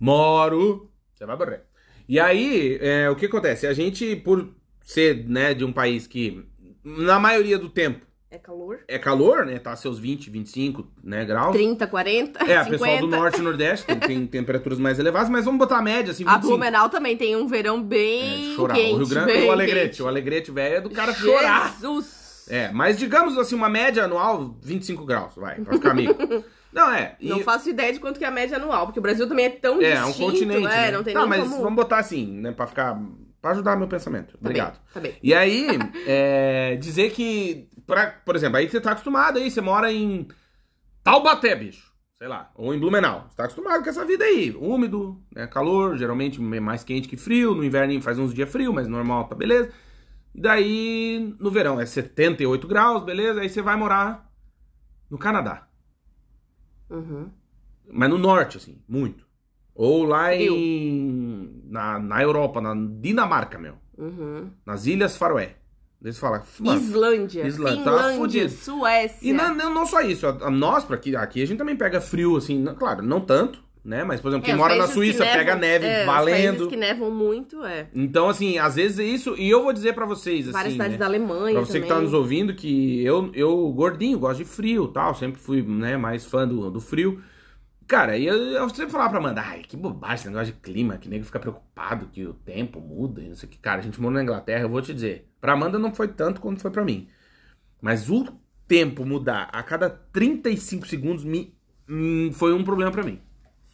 Moro, 0.00 0.90
você 1.12 1.26
vai 1.26 1.36
morrer. 1.36 1.64
E 2.08 2.18
aí, 2.18 2.78
é, 2.80 3.10
o 3.10 3.16
que 3.16 3.26
acontece? 3.26 3.66
A 3.66 3.74
gente, 3.74 4.16
por 4.16 4.54
ser, 4.82 5.28
né, 5.28 5.52
de 5.52 5.64
um 5.64 5.72
país 5.72 6.06
que, 6.06 6.46
na 6.82 7.18
maioria 7.18 7.58
do 7.58 7.68
tempo, 7.68 8.06
É 8.30 8.36
calor. 8.36 8.80
é 8.86 8.98
calor, 8.98 9.46
né, 9.46 9.58
tá 9.58 9.74
seus 9.74 9.98
20, 9.98 10.28
25, 10.28 10.86
né, 11.02 11.24
graus. 11.24 11.52
30, 11.56 11.86
40, 11.86 12.40
É, 12.44 12.62
50. 12.64 12.70
pessoal 12.70 12.98
do 12.98 13.06
norte 13.06 13.38
e 13.38 13.42
nordeste 13.42 13.86
tem, 13.86 13.98
tem 13.98 14.26
temperaturas 14.28 14.78
mais 14.78 14.98
elevadas, 14.98 15.30
mas 15.30 15.46
vamos 15.46 15.58
botar 15.58 15.78
a 15.78 15.82
média, 15.82 16.10
assim, 16.10 16.24
A 16.26 16.32
25. 16.34 16.48
Blumenau 16.48 16.90
também 16.90 17.16
tem 17.16 17.34
um 17.36 17.46
verão 17.46 17.78
É, 17.78 17.82
bem 17.82 18.40
de 18.50 18.54
chorar. 18.54 18.74
quente. 18.74 18.92
o 18.92 18.96
Rio 18.98 19.06
Grande 19.08 19.32
bem 19.32 19.48
o 19.48 19.52
Alegrete. 19.52 19.86
quente. 19.88 20.02
O 20.02 20.08
Alegrete, 20.08 20.50
velho, 20.50 20.74
é 20.76 20.80
do 20.82 20.90
cara 20.90 21.14
chorar. 21.14 21.72
Jesus! 21.80 22.46
É, 22.50 22.70
mas 22.72 22.98
digamos 22.98 23.36
assim, 23.38 23.54
uma 23.54 23.68
média 23.68 24.04
anual, 24.04 24.56
25 24.62 25.04
graus, 25.06 25.34
vai, 25.36 25.56
pra 25.60 25.74
ficar 25.74 25.90
amigo. 25.92 26.14
Não, 26.70 26.92
é. 26.92 27.16
e- 27.18 27.30
Não 27.30 27.40
faço 27.40 27.70
ideia 27.70 27.94
de 27.94 27.98
quanto 27.98 28.18
que 28.18 28.24
é 28.24 28.28
a 28.28 28.30
média 28.30 28.58
anual, 28.58 28.84
porque 28.86 28.98
o 28.98 29.02
Brasil 29.02 29.26
também 29.26 29.46
é 29.46 29.50
tão 29.50 29.80
é, 29.80 29.92
é 29.92 30.02
um 30.04 30.08
distinto. 30.08 30.30
continente. 30.32 30.66
É, 30.66 30.68
né? 30.70 30.90
não 30.90 31.02
tem 31.02 31.14
tá, 31.14 31.20
nem 31.20 31.28
mas 31.30 31.40
como... 31.48 31.62
vamos 31.62 31.76
botar 31.76 31.98
assim, 31.98 32.26
né, 32.26 32.52
pra 32.52 32.66
ficar. 32.66 33.00
pra 33.40 33.52
ajudar 33.52 33.76
meu 33.76 33.88
pensamento. 33.88 34.32
Tá 34.32 34.38
Obrigado. 34.40 34.72
bem, 34.74 34.80
tá 34.94 35.00
bem. 35.00 35.14
E 35.22 35.32
aí, 35.34 35.66
é, 36.06 36.76
dizer 36.76 37.10
que, 37.12 37.67
pra, 37.88 38.10
por 38.24 38.36
exemplo, 38.36 38.58
aí 38.58 38.68
você 38.68 38.80
tá 38.80 38.92
acostumado 38.92 39.38
aí, 39.38 39.50
você 39.50 39.62
mora 39.62 39.90
em 39.90 40.28
Taubaté, 41.02 41.56
bicho, 41.56 41.90
sei 42.18 42.28
lá, 42.28 42.52
ou 42.54 42.74
em 42.74 42.78
Blumenau. 42.78 43.26
Você 43.28 43.36
tá 43.36 43.44
acostumado 43.44 43.82
com 43.82 43.88
essa 43.88 44.04
vida 44.04 44.24
aí, 44.24 44.54
úmido, 44.54 45.20
né, 45.34 45.46
calor, 45.46 45.96
geralmente 45.96 46.38
mais 46.40 46.84
quente 46.84 47.08
que 47.08 47.16
frio, 47.16 47.54
no 47.54 47.64
inverno 47.64 48.00
faz 48.02 48.18
uns 48.18 48.34
dias 48.34 48.50
frio, 48.50 48.72
mas 48.74 48.86
normal, 48.86 49.24
tá 49.24 49.34
beleza. 49.34 49.72
E 50.34 50.40
daí, 50.40 51.34
no 51.40 51.50
verão 51.50 51.80
é 51.80 51.86
78 51.86 52.68
graus, 52.68 53.02
beleza, 53.02 53.40
aí 53.40 53.48
você 53.48 53.62
vai 53.62 53.74
morar 53.74 54.30
no 55.10 55.16
Canadá. 55.16 55.66
Uhum. 56.90 57.30
Mas 57.90 58.10
no 58.10 58.18
norte, 58.18 58.58
assim, 58.58 58.82
muito. 58.86 59.26
Ou 59.74 60.04
lá 60.04 60.34
em. 60.34 61.62
Na, 61.64 61.98
na 61.98 62.22
Europa, 62.22 62.60
na 62.60 62.74
Dinamarca, 62.74 63.58
meu. 63.58 63.76
Uhum. 63.96 64.50
Nas 64.66 64.86
Ilhas 64.86 65.16
Faroé. 65.16 65.56
Daí 66.00 66.12
você 66.12 66.20
fala. 66.20 66.42
mano, 66.60 66.80
Islândia, 66.80 67.46
Islândia, 67.46 67.82
tá 67.84 67.90
Finlândia, 67.90 68.16
fudido. 68.18 68.50
Suécia. 68.50 69.28
E 69.28 69.32
não, 69.32 69.52
não, 69.54 69.74
não 69.74 69.84
só 69.86 70.00
isso. 70.00 70.26
A, 70.26 70.30
a 70.46 70.50
nós, 70.50 70.84
pra 70.84 70.94
aqui, 70.96 71.16
aqui 71.16 71.42
a 71.42 71.46
gente 71.46 71.58
também 71.58 71.74
pega 71.76 72.00
frio, 72.00 72.36
assim, 72.36 72.56
não- 72.60 72.74
claro, 72.76 73.02
não 73.02 73.20
tanto, 73.20 73.58
né? 73.84 74.04
Mas, 74.04 74.20
por 74.20 74.28
exemplo, 74.28 74.44
quem 74.44 74.52
É, 74.52 74.54
os 74.56 74.60
mora 74.60 74.76
na 74.76 74.86
que 74.86 74.92
Suíça 74.94 75.24
nevam- 75.24 75.38
pega 75.38 75.56
neve 75.56 75.86
é, 75.86 76.00
Os 76.00 76.06
valendo. 76.06 76.46
países 76.50 76.66
que 76.68 76.76
nevam 76.76 77.10
muito, 77.10 77.64
é. 77.64 77.88
Então, 77.92 78.28
assim, 78.28 78.58
às 78.58 78.76
vezes 78.76 79.00
é 79.00 79.04
isso. 79.04 79.34
E 79.36 79.50
eu 79.50 79.60
vou 79.64 79.72
dizer 79.72 79.92
pra 79.92 80.06
vocês, 80.06 80.44
assim. 80.44 80.52
Várias 80.52 80.72
cidades 80.74 80.92
né? 80.92 80.98
da 80.98 81.06
Alemanha 81.06 81.56
Pra 81.56 81.64
você 81.66 81.80
que 81.80 81.86
também. 81.88 81.96
tá 81.96 82.00
nos 82.00 82.14
ouvindo, 82.14 82.54
que 82.54 83.02
eu, 83.04 83.30
eu 83.34 83.68
gordinho, 83.72 84.20
gosto 84.20 84.38
de 84.38 84.44
frio 84.44 84.84
e 84.88 84.92
tal, 84.92 85.16
sempre 85.16 85.40
fui 85.40 85.62
né, 85.62 85.96
mais 85.96 86.24
fã 86.24 86.46
do, 86.46 86.70
do 86.70 86.80
frio. 86.80 87.20
Cara, 87.88 88.18
e 88.18 88.26
eu, 88.26 88.68
sempre 88.68 88.90
falava 88.90 89.08
pra 89.08 89.18
Amanda, 89.18 89.40
ai, 89.40 89.62
que 89.62 89.74
bobagem 89.74 90.16
esse 90.16 90.28
negócio 90.28 90.52
de 90.52 90.60
clima, 90.60 90.98
que 90.98 91.08
nego 91.08 91.24
fica 91.24 91.40
preocupado 91.40 92.06
que 92.12 92.22
o 92.26 92.34
tempo 92.34 92.82
muda 92.82 93.22
e 93.22 93.28
não 93.28 93.34
sei 93.34 93.48
o 93.48 93.50
que. 93.50 93.56
Cara, 93.56 93.80
a 93.80 93.82
gente 93.82 93.98
morou 93.98 94.14
na 94.14 94.22
Inglaterra, 94.22 94.64
eu 94.64 94.68
vou 94.68 94.82
te 94.82 94.92
dizer, 94.92 95.26
pra 95.40 95.54
Amanda 95.54 95.78
não 95.78 95.94
foi 95.94 96.06
tanto 96.06 96.38
quanto 96.38 96.60
foi 96.60 96.70
pra 96.70 96.84
mim. 96.84 97.08
Mas 97.80 98.10
o 98.10 98.26
tempo 98.66 99.06
mudar 99.06 99.48
a 99.50 99.62
cada 99.62 99.88
35 99.88 100.86
segundos 100.86 101.24
me, 101.24 101.56
hum, 101.88 102.30
foi 102.30 102.52
um 102.52 102.62
problema 102.62 102.92
pra 102.92 103.02
mim. 103.02 103.22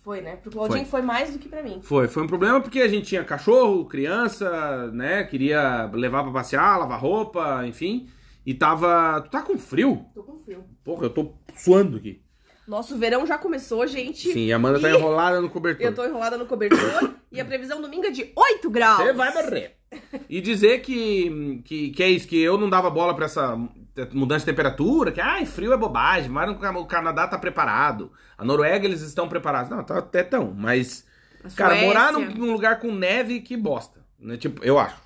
Foi, 0.04 0.20
né? 0.20 0.36
Pro 0.36 0.52
Claudinho 0.52 0.86
foi. 0.86 1.02
mais 1.02 1.32
do 1.32 1.38
que 1.40 1.48
pra 1.48 1.62
mim. 1.62 1.80
Foi, 1.82 2.06
foi 2.06 2.22
um 2.22 2.28
problema 2.28 2.60
porque 2.60 2.80
a 2.82 2.88
gente 2.88 3.06
tinha 3.06 3.24
cachorro, 3.24 3.86
criança, 3.86 4.92
né? 4.92 5.24
Queria 5.24 5.90
levar 5.92 6.22
pra 6.22 6.32
passear, 6.32 6.78
lavar 6.78 7.00
roupa, 7.00 7.66
enfim. 7.66 8.08
E 8.46 8.54
tava. 8.54 9.22
Tu 9.22 9.30
tá 9.30 9.42
com 9.42 9.58
frio? 9.58 10.04
Tô 10.14 10.22
com 10.22 10.38
frio. 10.38 10.62
Porra, 10.84 11.06
eu 11.06 11.10
tô 11.10 11.32
suando 11.56 11.96
aqui. 11.96 12.23
Nosso 12.66 12.96
verão 12.96 13.26
já 13.26 13.36
começou, 13.36 13.86
gente. 13.86 14.32
Sim, 14.32 14.50
a 14.52 14.56
Amanda 14.56 14.80
tá 14.80 14.90
E 14.90 14.94
enrolada 14.94 15.40
no 15.40 15.50
cobertor. 15.50 15.86
Eu 15.86 15.94
tô 15.94 16.04
enrolada 16.04 16.38
no 16.38 16.46
cobertor 16.46 17.14
e 17.30 17.40
a 17.40 17.44
previsão 17.44 17.80
domingo 17.80 18.06
é 18.06 18.10
de 18.10 18.32
8 18.34 18.70
graus. 18.70 18.98
Você 18.98 19.12
vai 19.12 19.32
morrer. 19.32 19.76
E 20.28 20.40
dizer 20.40 20.80
que, 20.80 21.62
que, 21.64 21.90
que 21.90 22.02
é 22.02 22.08
isso, 22.08 22.26
que 22.26 22.40
eu 22.40 22.58
não 22.58 22.68
dava 22.68 22.90
bola 22.90 23.14
pra 23.14 23.26
essa 23.26 23.56
mudança 24.12 24.40
de 24.40 24.50
temperatura, 24.50 25.12
que 25.12 25.20
ai, 25.20 25.46
frio 25.46 25.72
é 25.72 25.76
bobagem, 25.76 26.30
mas 26.30 26.50
o 26.50 26.86
Canadá 26.86 27.28
tá 27.28 27.38
preparado. 27.38 28.10
A 28.36 28.44
Noruega 28.44 28.86
eles 28.86 29.02
estão 29.02 29.28
preparados. 29.28 29.70
Não, 29.70 29.84
tá, 29.84 29.98
até 29.98 30.22
tão, 30.22 30.52
mas. 30.52 31.06
Cara, 31.54 31.76
morar 31.76 32.12
num, 32.12 32.24
num 32.30 32.52
lugar 32.52 32.80
com 32.80 32.90
neve, 32.90 33.40
que 33.40 33.56
bosta. 33.56 34.00
Né? 34.18 34.36
Tipo, 34.36 34.64
eu 34.64 34.78
acho. 34.78 35.03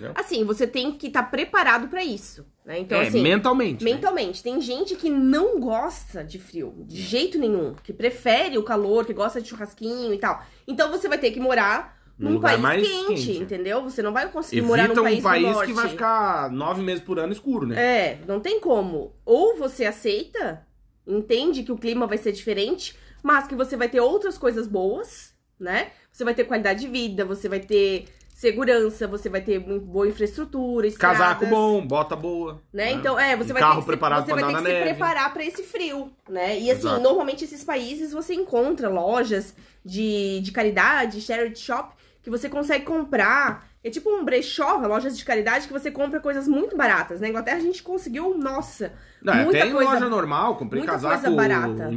Entendeu? 0.00 0.12
Assim, 0.14 0.44
você 0.44 0.66
tem 0.66 0.92
que 0.92 1.08
estar 1.08 1.24
preparado 1.24 1.88
pra 1.88 2.02
isso, 2.02 2.46
né? 2.64 2.78
Então, 2.78 2.98
é, 3.00 3.08
assim, 3.08 3.22
mentalmente. 3.22 3.84
né? 3.84 3.92
mentalmente. 3.92 4.42
Tem 4.42 4.60
gente 4.60 4.96
que 4.96 5.10
não 5.10 5.60
gosta 5.60 6.24
de 6.24 6.38
frio, 6.38 6.74
de 6.86 7.00
jeito 7.00 7.38
nenhum, 7.38 7.74
que 7.82 7.92
prefere 7.92 8.56
o 8.56 8.62
calor, 8.62 9.04
que 9.04 9.12
gosta 9.12 9.40
de 9.40 9.48
churrasquinho 9.48 10.14
e 10.14 10.18
tal. 10.18 10.42
Então 10.66 10.90
você 10.90 11.08
vai 11.08 11.18
ter 11.18 11.30
que 11.30 11.40
morar 11.40 12.00
Num 12.18 12.32
num 12.32 12.40
país 12.40 12.60
mais 12.60 12.86
quente, 12.86 13.06
quente. 13.06 13.38
entendeu? 13.42 13.82
Você 13.82 14.02
não 14.02 14.12
vai 14.12 14.30
conseguir 14.30 14.62
morar 14.62 14.84
Evita 14.84 15.00
num 15.00 15.04
país, 15.04 15.18
um 15.18 15.22
país 15.22 15.66
que 15.66 15.72
vai 15.72 15.88
ficar 15.88 16.50
nove 16.50 16.82
meses 16.82 17.02
por 17.02 17.18
ano 17.18 17.32
escuro, 17.32 17.66
né? 17.66 17.78
É, 17.78 18.18
não 18.26 18.40
tem 18.40 18.58
como. 18.58 19.14
Ou 19.24 19.56
você 19.56 19.84
aceita, 19.84 20.66
entende 21.06 21.62
que 21.62 21.72
o 21.72 21.76
clima 21.76 22.06
vai 22.06 22.16
ser 22.16 22.32
diferente, 22.32 22.96
mas 23.22 23.46
que 23.46 23.54
você 23.54 23.76
vai 23.76 23.88
ter 23.88 24.00
outras 24.00 24.38
coisas 24.38 24.66
boas, 24.66 25.34
né? 25.58 25.90
Você 26.10 26.24
vai 26.24 26.34
ter 26.34 26.44
qualidade 26.44 26.80
de 26.80 26.88
vida, 26.88 27.24
você 27.24 27.48
vai 27.48 27.60
ter 27.60 28.06
segurança, 28.40 29.06
você 29.06 29.28
vai 29.28 29.42
ter 29.42 29.58
boa 29.58 30.08
infraestrutura, 30.08 30.86
estradas, 30.86 31.18
Casaco 31.18 31.44
bom, 31.44 31.86
bota 31.86 32.16
boa. 32.16 32.62
né? 32.72 32.90
Então, 32.90 33.20
é, 33.20 33.36
você 33.36 33.50
Um 33.50 33.52
vai 33.52 33.60
carro 33.60 33.74
ter 33.74 33.80
que, 33.80 33.86
preparado 33.86 34.24
se, 34.24 34.32
você 34.32 34.40
vai 34.40 34.54
ter 34.54 34.62
que 34.62 34.70
se 34.70 34.82
preparar 34.82 35.30
pra 35.34 35.44
esse 35.44 35.62
frio, 35.62 36.10
né? 36.26 36.58
E 36.58 36.70
assim, 36.70 36.86
Exato. 36.86 37.02
normalmente 37.02 37.44
esses 37.44 37.62
países 37.62 38.12
você 38.12 38.32
encontra 38.32 38.88
lojas 38.88 39.54
de, 39.84 40.40
de 40.40 40.52
caridade, 40.52 41.20
charity 41.20 41.60
shop, 41.60 41.94
que 42.22 42.30
você 42.30 42.48
consegue 42.48 42.86
comprar. 42.86 43.68
É 43.84 43.90
tipo 43.90 44.08
um 44.10 44.24
brechó, 44.24 44.78
lojas 44.78 45.18
de 45.18 45.24
caridade 45.24 45.66
que 45.66 45.72
você 45.72 45.90
compra 45.90 46.18
coisas 46.18 46.48
muito 46.48 46.74
baratas. 46.74 47.20
Na 47.20 47.28
Inglaterra 47.28 47.58
a 47.58 47.62
gente 47.62 47.82
conseguiu, 47.82 48.38
nossa, 48.38 48.94
Não, 49.22 49.34
é, 49.34 49.44
muita 49.44 49.58
até 49.58 49.68
em 49.68 49.72
coisa 49.72 49.92
loja 49.92 50.08
normal, 50.08 50.56
comprei 50.56 50.82
casaco 50.82 51.20
coisa 51.20 51.36
barata. 51.36 51.90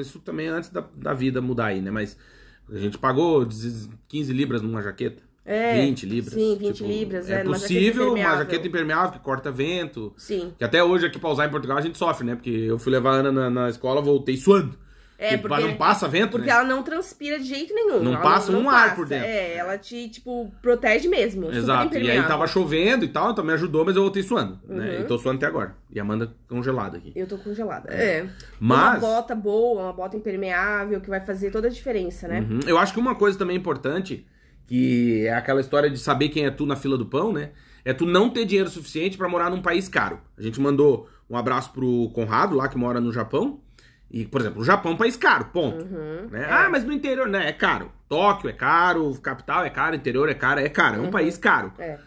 Isso 0.00 0.20
também 0.20 0.46
antes 0.46 0.70
da, 0.70 0.84
da 0.94 1.12
vida 1.12 1.40
mudar 1.40 1.66
aí, 1.66 1.80
né? 1.80 1.90
Mas 1.90 2.16
a 2.70 2.78
gente 2.78 2.96
pagou 2.98 3.44
15 4.08 4.32
libras 4.32 4.62
numa 4.62 4.80
jaqueta. 4.80 5.27
É, 5.50 5.80
20 5.80 6.04
libras. 6.06 6.34
sim, 6.34 6.56
20 6.58 6.84
libras, 6.84 7.30
é, 7.30 7.40
É 7.40 7.44
possível, 7.44 8.02
uma 8.04 8.10
impermeável. 8.12 8.38
jaqueta 8.44 8.68
impermeável 8.68 9.12
que 9.12 9.18
corta 9.20 9.50
vento. 9.50 10.12
Sim. 10.16 10.52
Que 10.58 10.64
até 10.64 10.84
hoje 10.84 11.06
aqui 11.06 11.18
pra 11.18 11.30
usar 11.30 11.46
em 11.46 11.50
Portugal 11.50 11.78
a 11.78 11.80
gente 11.80 11.96
sofre, 11.96 12.26
né? 12.26 12.34
Porque 12.34 12.50
eu 12.50 12.78
fui 12.78 12.92
levar 12.92 13.12
a 13.12 13.14
Ana 13.14 13.32
na, 13.32 13.48
na 13.50 13.68
escola, 13.70 14.02
voltei 14.02 14.36
suando. 14.36 14.76
É, 15.20 15.36
Porque 15.36 15.48
porque- 15.48 15.64
não 15.72 15.74
passa 15.76 16.06
vento, 16.06 16.30
Porque 16.30 16.46
né? 16.46 16.52
ela 16.52 16.62
não 16.62 16.80
transpira 16.84 17.40
de 17.40 17.44
jeito 17.44 17.74
nenhum. 17.74 18.00
Não 18.04 18.20
passa 18.20 18.52
um 18.52 18.70
ar 18.70 18.94
por 18.94 19.04
dentro. 19.04 19.26
É, 19.26 19.56
ela 19.56 19.76
te, 19.76 20.08
tipo, 20.08 20.48
protege 20.62 21.08
mesmo. 21.08 21.50
Exato. 21.50 21.98
E 21.98 22.08
aí 22.08 22.22
tava 22.22 22.46
chovendo 22.46 23.04
e 23.04 23.08
tal, 23.08 23.32
então 23.32 23.42
me 23.44 23.52
ajudou, 23.54 23.84
mas 23.84 23.96
eu 23.96 24.02
voltei 24.02 24.22
suando. 24.22 24.60
Né? 24.68 24.98
Uhum. 24.98 25.00
E 25.00 25.04
tô 25.06 25.18
suando 25.18 25.38
até 25.38 25.46
agora. 25.46 25.74
E 25.90 25.98
a 25.98 26.02
Amanda 26.02 26.32
congelada 26.48 26.98
aqui. 26.98 27.12
Eu 27.16 27.26
tô 27.26 27.36
congelada. 27.36 27.92
É. 27.92 28.28
Mas- 28.60 29.02
Uma 29.02 29.08
bota 29.14 29.34
boa, 29.34 29.82
uma 29.82 29.92
bota 29.92 30.16
impermeável, 30.16 31.00
que 31.00 31.10
vai 31.10 31.20
fazer 31.20 31.50
toda 31.50 31.66
a 31.66 31.70
diferença, 31.70 32.28
né? 32.28 32.46
Uhum. 32.48 32.60
Eu 32.64 32.78
acho 32.78 32.92
que 32.92 33.00
uma 33.00 33.16
coisa 33.16 33.36
também 33.36 33.56
importante, 33.56 34.24
que 34.68 35.26
é 35.26 35.32
aquela 35.32 35.60
história 35.60 35.90
de 35.90 35.98
saber 35.98 36.28
quem 36.28 36.44
é 36.44 36.50
tu 36.50 36.66
na 36.66 36.76
fila 36.76 36.96
do 36.96 37.06
pão, 37.06 37.32
né? 37.32 37.50
É 37.84 37.92
tu 37.94 38.04
não 38.04 38.28
ter 38.28 38.44
dinheiro 38.44 38.68
suficiente 38.68 39.16
pra 39.16 39.28
morar 39.28 39.50
num 39.50 39.62
país 39.62 39.88
caro. 39.88 40.20
A 40.36 40.42
gente 40.42 40.60
mandou 40.60 41.08
um 41.28 41.36
abraço 41.36 41.72
pro 41.72 42.10
Conrado, 42.14 42.54
lá 42.54 42.68
que 42.68 42.76
mora 42.76 43.00
no 43.00 43.10
Japão. 43.10 43.60
E, 44.10 44.26
por 44.26 44.40
exemplo, 44.40 44.60
o 44.60 44.64
Japão 44.64 44.92
é 44.92 44.94
um 44.94 44.98
país 44.98 45.16
caro, 45.16 45.46
ponto. 45.46 45.84
Uhum. 45.84 46.28
né? 46.30 46.42
É. 46.42 46.52
Ah, 46.52 46.68
mas 46.70 46.84
no 46.84 46.92
interior, 46.92 47.26
né? 47.26 47.48
É 47.48 47.52
caro. 47.52 47.90
Tóquio 48.08 48.48
é 48.48 48.52
caro, 48.52 49.12
capital 49.20 49.64
é 49.64 49.70
caro, 49.70 49.96
interior 49.96 50.28
é 50.28 50.34
caro, 50.34 50.60
é 50.60 50.68
caro. 50.68 50.96
É 50.96 51.00
um 51.00 51.10
país 51.10 51.36
caro. 51.38 51.72
É. 51.78 51.98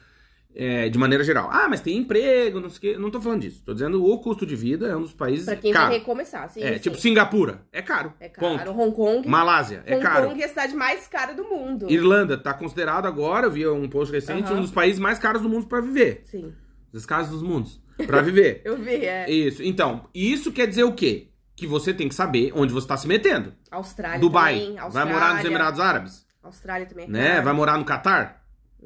É, 0.54 0.89
de 0.89 0.97
maneira 0.97 1.24
geral. 1.24 1.49
Ah, 1.52 1.68
mas 1.70 1.80
tem 1.82 1.97
emprego, 1.97 2.60
não 2.60 2.70
sei 2.70 2.78
o 2.78 2.82
quê. 2.93 2.99
Não 2.99 3.10
tô 3.10 3.22
falando 3.22 3.41
disso. 3.41 3.62
Tô 3.66 3.74
dizendo 3.74 4.04
o 4.06 4.20
custo 4.20 4.45
de 4.45 4.56
vida 4.56 4.88
é 4.88 4.95
um 4.95 5.02
dos 5.02 5.14
países 5.14 5.45
Pra 5.45 5.56
quem 5.56 5.72
caro. 5.72 5.88
vai 5.89 5.99
recomeçar, 5.99 6.49
sim. 6.49 6.62
é, 6.62 6.74
sim. 6.74 6.80
tipo 6.80 6.97
Singapura. 6.97 7.62
É 7.72 7.82
caro. 7.82 8.14
É 8.20 8.28
caro. 8.28 8.58
Ponto. 8.58 8.72
Hong 8.72 8.95
Kong. 8.95 9.28
Malásia. 9.28 9.84
É 9.86 9.95
Hong 9.95 10.04
caro. 10.04 10.28
Kong 10.28 10.41
é 10.41 10.45
a 10.45 10.49
cidade 10.49 10.76
mais 10.76 11.08
cara 11.08 11.34
do 11.34 11.45
mundo. 11.45 11.89
Irlanda 11.89 12.38
tá 12.38 12.54
considerado 12.54 13.06
agora, 13.06 13.47
eu 13.47 13.52
vi 13.52 13.66
um 13.68 13.88
post 13.88 14.14
recente, 14.14 14.52
um 14.52 14.62
dos 14.62 14.72
países 14.72 14.99
mais 14.99 15.18
caros 15.18 15.41
do 15.41 15.49
mundo 15.49 15.68
pra 15.68 15.80
viver. 15.80 16.24
Sim. 16.26 16.54
Dos 16.91 17.06
casos 17.06 17.32
dos 17.32 17.41
mundos. 17.41 17.82
Pra 18.06 18.22
viver. 18.22 18.62
Eu 18.66 18.78
vi, 18.78 19.06
é. 19.06 19.30
Isso. 19.30 19.62
Então, 19.64 20.08
isso 20.14 20.52
quer 20.52 20.66
dizer 20.68 20.84
o 20.84 20.91
quê? 20.93 21.28
Que 21.56 21.68
você 21.68 21.93
tem 21.93 22.10
que 22.10 22.16
saber 22.16 22.52
onde 22.56 22.74
você 22.74 22.88
tá 22.88 22.97
se 22.97 23.08
metendo. 23.08 23.54
Austrália 23.70 24.20
Dubai. 24.20 24.56
também. 24.60 24.74
Vai 24.76 24.84
Austrália. 24.86 25.14
morar 25.14 25.36
nos 25.36 25.45
Emirados 25.45 25.80
Árabes, 25.80 26.26
Austrália 26.41 26.88
também 26.88 27.06
é 27.06 27.10
né? 27.10 27.41
Vai 27.41 27.54
morar 27.54 27.78
no 27.78 27.86
Catar 27.86 28.41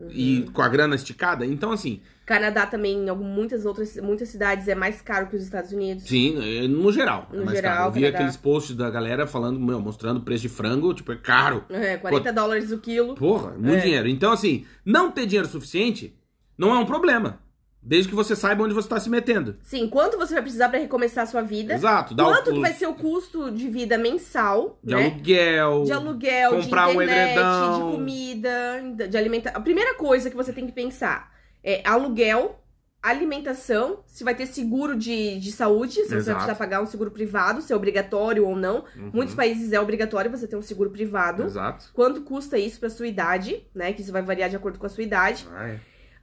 e 0.10 0.42
Uhum. 0.42 0.52
com 0.52 0.62
a 0.62 0.68
grana 0.68 0.96
esticada. 0.96 1.46
Então, 1.46 1.72
assim, 1.72 2.02
Canadá 2.26 2.66
também, 2.66 3.08
em 3.08 3.12
muitas 3.16 3.66
outras 3.66 3.96
muitas 3.98 4.30
cidades, 4.30 4.68
é 4.68 4.74
mais 4.76 5.00
caro 5.02 5.28
que 5.28 5.36
os 5.36 5.44
Estados 5.44 5.72
Unidos. 5.72 6.04
sim, 6.04 6.36
é, 6.64 6.68
no 6.68 6.92
geral. 6.92 7.30
é 7.32 7.38
No 7.38 7.46
mais 7.46 7.58
geral, 7.58 7.76
caro. 7.78 7.88
Eu 7.88 7.92
vi 7.94 8.00
Canadá. 8.02 8.18
aqueles 8.18 8.36
posts 8.38 8.76
da 8.76 8.90
galera 8.90 9.26
falando, 9.28 9.60
meu, 9.60 9.80
mostrando 9.80 10.18
o 10.18 10.22
preço 10.22 10.42
de 10.42 10.50
frango, 10.50 10.94
tipo, 10.94 11.12
é 11.12 11.16
caro. 11.16 11.64
É, 11.70 11.98
40 11.98 12.34
dólares 12.34 12.72
o 12.72 12.80
quilo. 12.80 13.16
Porra, 13.16 13.52
muito 13.52 13.76
É. 13.78 13.82
dinheiro. 13.82 14.08
Então, 14.08 14.32
assim, 14.32 14.66
não 14.84 15.12
ter 15.12 15.26
dinheiro 15.28 15.48
suficiente 15.48 16.14
não 16.58 16.74
é 16.76 16.80
um 16.80 16.86
problema. 16.86 17.40
Desde 17.86 18.10
que 18.10 18.16
você 18.16 18.36
saiba 18.36 18.64
onde 18.64 18.74
você 18.74 18.90
tá 18.90 19.00
se 19.00 19.08
metendo. 19.10 19.58
Sim, 19.62 19.88
quanto 19.88 20.18
você 20.18 20.34
vai 20.34 20.42
precisar 20.42 20.70
pra 20.70 20.80
recomeçar 20.80 21.24
a 21.24 21.28
sua 21.28 21.44
vida? 21.44 21.76
Exato. 21.76 22.16
Dá 22.16 22.24
Quanto 22.24 22.52
o, 22.52 22.60
vai 22.60 22.74
ser 22.74 22.88
o 22.88 22.96
custo 22.96 23.52
de 23.52 23.70
vida 23.70 23.96
mensal, 23.96 24.80
de 24.84 24.96
né? 24.96 25.06
aluguel. 25.06 25.84
De 25.84 25.92
aluguel, 25.92 26.52
comprar 26.62 26.90
de 26.90 26.98
um 26.98 27.02
internet, 27.04 27.32
edredão. 27.32 27.92
de 27.92 27.96
comida, 27.96 29.08
de 29.08 29.18
alimentação. 29.18 29.62
A 29.62 29.64
primeira 29.64 29.94
coisa 29.94 30.32
que 30.32 30.36
você 30.36 30.52
tem 30.52 30.66
que 30.66 30.72
pensar 30.72 31.32
é 31.64 31.88
aluguel, 31.88 32.60
alimentação, 33.04 34.00
se 34.08 34.24
vai 34.24 34.34
ter 34.34 34.48
seguro 34.48 34.96
de, 34.96 35.40
de 35.40 35.52
saúde, 35.52 35.94
se 35.94 36.06
você 36.06 36.10
vai 36.10 36.18
Exato. 36.18 36.38
precisar 36.38 36.56
pagar 36.56 36.82
um 36.82 36.88
seguro 36.88 37.12
privado, 37.12 37.62
se 37.62 37.72
é 37.72 37.76
obrigatório 37.76 38.48
ou 38.48 38.56
não. 38.56 38.84
Uhum. 38.96 39.12
Muitos 39.14 39.36
países 39.36 39.72
é 39.72 39.80
obrigatório 39.80 40.32
você 40.32 40.48
ter 40.48 40.56
um 40.56 40.62
seguro 40.64 40.90
privado. 40.90 41.44
Exato. 41.44 41.92
Quanto 41.94 42.22
custa 42.22 42.58
isso 42.58 42.80
pra 42.80 42.90
sua 42.90 43.06
idade, 43.06 43.64
né? 43.76 43.94
Que 43.94 44.02
isso 44.02 44.12
vai 44.12 44.24
variar 44.24 44.50
de 44.50 44.56
acordo 44.56 44.80
com 44.80 44.88
a 44.88 44.90
sua 44.90 45.04
idade. 45.04 45.48
Ah, 45.52 45.76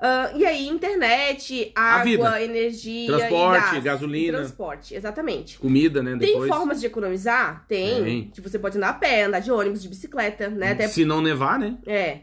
Ah, 0.05 0.33
e 0.35 0.45
aí, 0.45 0.67
internet, 0.67 1.71
água, 1.77 2.43
energia, 2.43 3.07
Transporte, 3.07 3.71
gás. 3.73 3.85
gasolina. 3.85 4.39
Transporte, 4.39 4.95
exatamente. 4.97 5.59
Comida, 5.61 6.03
né? 6.03 6.17
Tem 6.19 6.33
Depois. 6.33 6.49
formas 6.51 6.81
de 6.81 6.87
economizar? 6.87 7.65
Tem. 7.69 8.03
Tem. 8.03 8.31
Que 8.35 8.41
você 8.41 8.59
pode 8.59 8.77
andar 8.79 8.89
a 8.89 8.95
pé, 8.95 9.23
andar 9.23 9.39
de 9.39 9.53
ônibus, 9.53 9.81
de 9.81 9.89
bicicleta, 9.89 10.49
né? 10.49 10.73
Até 10.73 10.89
Se 10.89 11.05
não 11.05 11.21
nevar, 11.23 11.57
né? 11.59 11.79
é. 11.87 12.23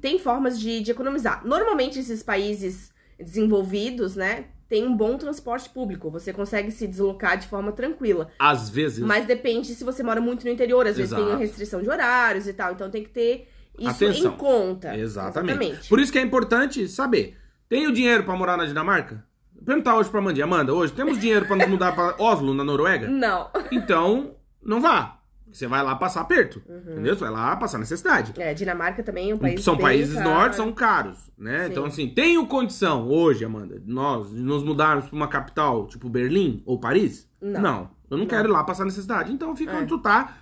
Tem 0.00 0.18
formas 0.18 0.58
de, 0.60 0.80
de 0.80 0.90
economizar. 0.90 1.42
Normalmente, 1.46 1.98
esses 1.98 2.22
países 2.22 2.90
desenvolvidos, 3.18 4.14
né? 4.16 4.46
Tem 4.68 4.86
um 4.86 4.96
bom 4.96 5.16
transporte 5.18 5.68
público. 5.68 6.10
Você 6.10 6.32
consegue 6.32 6.70
se 6.70 6.86
deslocar 6.86 7.36
de 7.38 7.48
forma 7.48 7.72
tranquila. 7.72 8.30
Às 8.38 8.70
vezes. 8.70 9.00
Mas 9.00 9.26
depende 9.26 9.74
se 9.74 9.82
você 9.82 10.02
mora 10.02 10.20
muito 10.20 10.44
no 10.44 10.50
interior. 10.50 10.86
Às 10.86 10.96
vezes 10.96 11.12
Exato. 11.12 11.28
tem 11.28 11.38
restrição 11.38 11.82
de 11.82 11.88
horários 11.90 12.46
e 12.46 12.52
tal. 12.52 12.72
Então 12.72 12.90
tem 12.90 13.02
que 13.02 13.10
ter 13.10 13.48
isso 13.80 13.90
Atenção. 14.04 14.32
em 14.32 14.36
conta. 14.36 14.96
Exatamente. 14.96 15.88
Por 15.88 15.98
isso 15.98 16.12
que 16.12 16.18
é 16.18 16.22
importante 16.22 16.86
saber. 16.88 17.36
Tenho 17.68 17.92
dinheiro 17.92 18.24
pra 18.24 18.36
morar 18.36 18.56
na 18.56 18.64
Dinamarca? 18.66 19.24
Perguntar 19.64 19.96
hoje 19.96 20.08
pra 20.10 20.20
Mandy. 20.20 20.42
Amanda, 20.42 20.72
hoje 20.72 20.92
temos 20.92 21.18
dinheiro 21.18 21.46
pra 21.46 21.56
nos 21.56 21.68
mudar 21.68 21.92
pra 21.92 22.14
Oslo, 22.22 22.54
na 22.54 22.64
Noruega? 22.64 23.08
Não. 23.08 23.50
Então, 23.70 24.34
não 24.64 24.80
vá. 24.80 25.16
Você 25.52 25.66
vai 25.66 25.82
lá 25.82 25.96
passar 25.96 26.20
aperto. 26.20 26.62
Uhum. 26.68 26.92
Entendeu? 26.92 27.14
Você 27.14 27.20
vai 27.24 27.30
lá 27.32 27.56
passar 27.56 27.76
necessidade. 27.78 28.32
É, 28.38 28.54
Dinamarca 28.54 29.02
também 29.02 29.32
é 29.32 29.34
um 29.34 29.38
país 29.38 29.62
são 29.64 29.76
países 29.76 30.14
caro. 30.14 30.28
nórdicos, 30.30 30.56
são 30.56 30.72
caros, 30.72 31.18
né? 31.36 31.64
Sim. 31.64 31.70
Então, 31.72 31.84
assim, 31.86 32.08
tenho 32.08 32.46
condição 32.46 33.08
hoje, 33.08 33.44
Amanda, 33.44 33.82
nós 33.84 34.30
nos 34.32 34.62
mudarmos 34.62 35.06
pra 35.06 35.16
uma 35.16 35.26
capital, 35.26 35.88
tipo 35.88 36.08
Berlim 36.08 36.62
ou 36.64 36.78
Paris? 36.78 37.28
Não. 37.42 37.90
eu 38.08 38.16
não, 38.16 38.26
quero 38.26 38.48
ir 38.48 38.52
lá 38.52 38.62
passar 38.62 38.84
necessidade. 38.84 39.32
Então, 39.32 39.54
fica 39.56 39.72
É. 39.72 39.76
onde 39.78 39.86
tu 39.88 39.98
tá. 39.98 40.36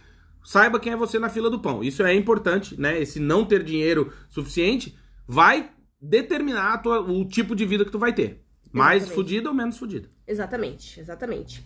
Saiba 0.49 0.80
quem 0.80 0.94
é 0.94 0.96
você 0.96 1.18
na 1.18 1.28
fila 1.28 1.51
do 1.51 1.61
pão. 1.61 1.84
Isso 1.84 2.03
é 2.03 2.14
importante, 2.14 2.74
né? 2.80 2.99
Esse 2.99 3.20
não 3.20 3.44
ter 3.44 3.62
dinheiro 3.62 4.11
suficiente 4.30 4.96
vai 5.26 5.70
determinar 6.01 6.78
tua- 6.78 7.03
o 7.03 7.22
tipo 7.26 7.55
de 7.55 7.66
vida 7.66 7.84
que 7.84 7.90
tu 7.90 7.99
vai 7.99 8.14
ter. 8.14 8.40
Mais 8.72 9.03
Exatamente. 9.03 9.14
fodida 9.14 9.49
ou 9.51 9.55
menos 9.55 9.76
fodida. 9.76 10.09
Exatamente, 10.26 10.99
exatamente. 11.01 11.62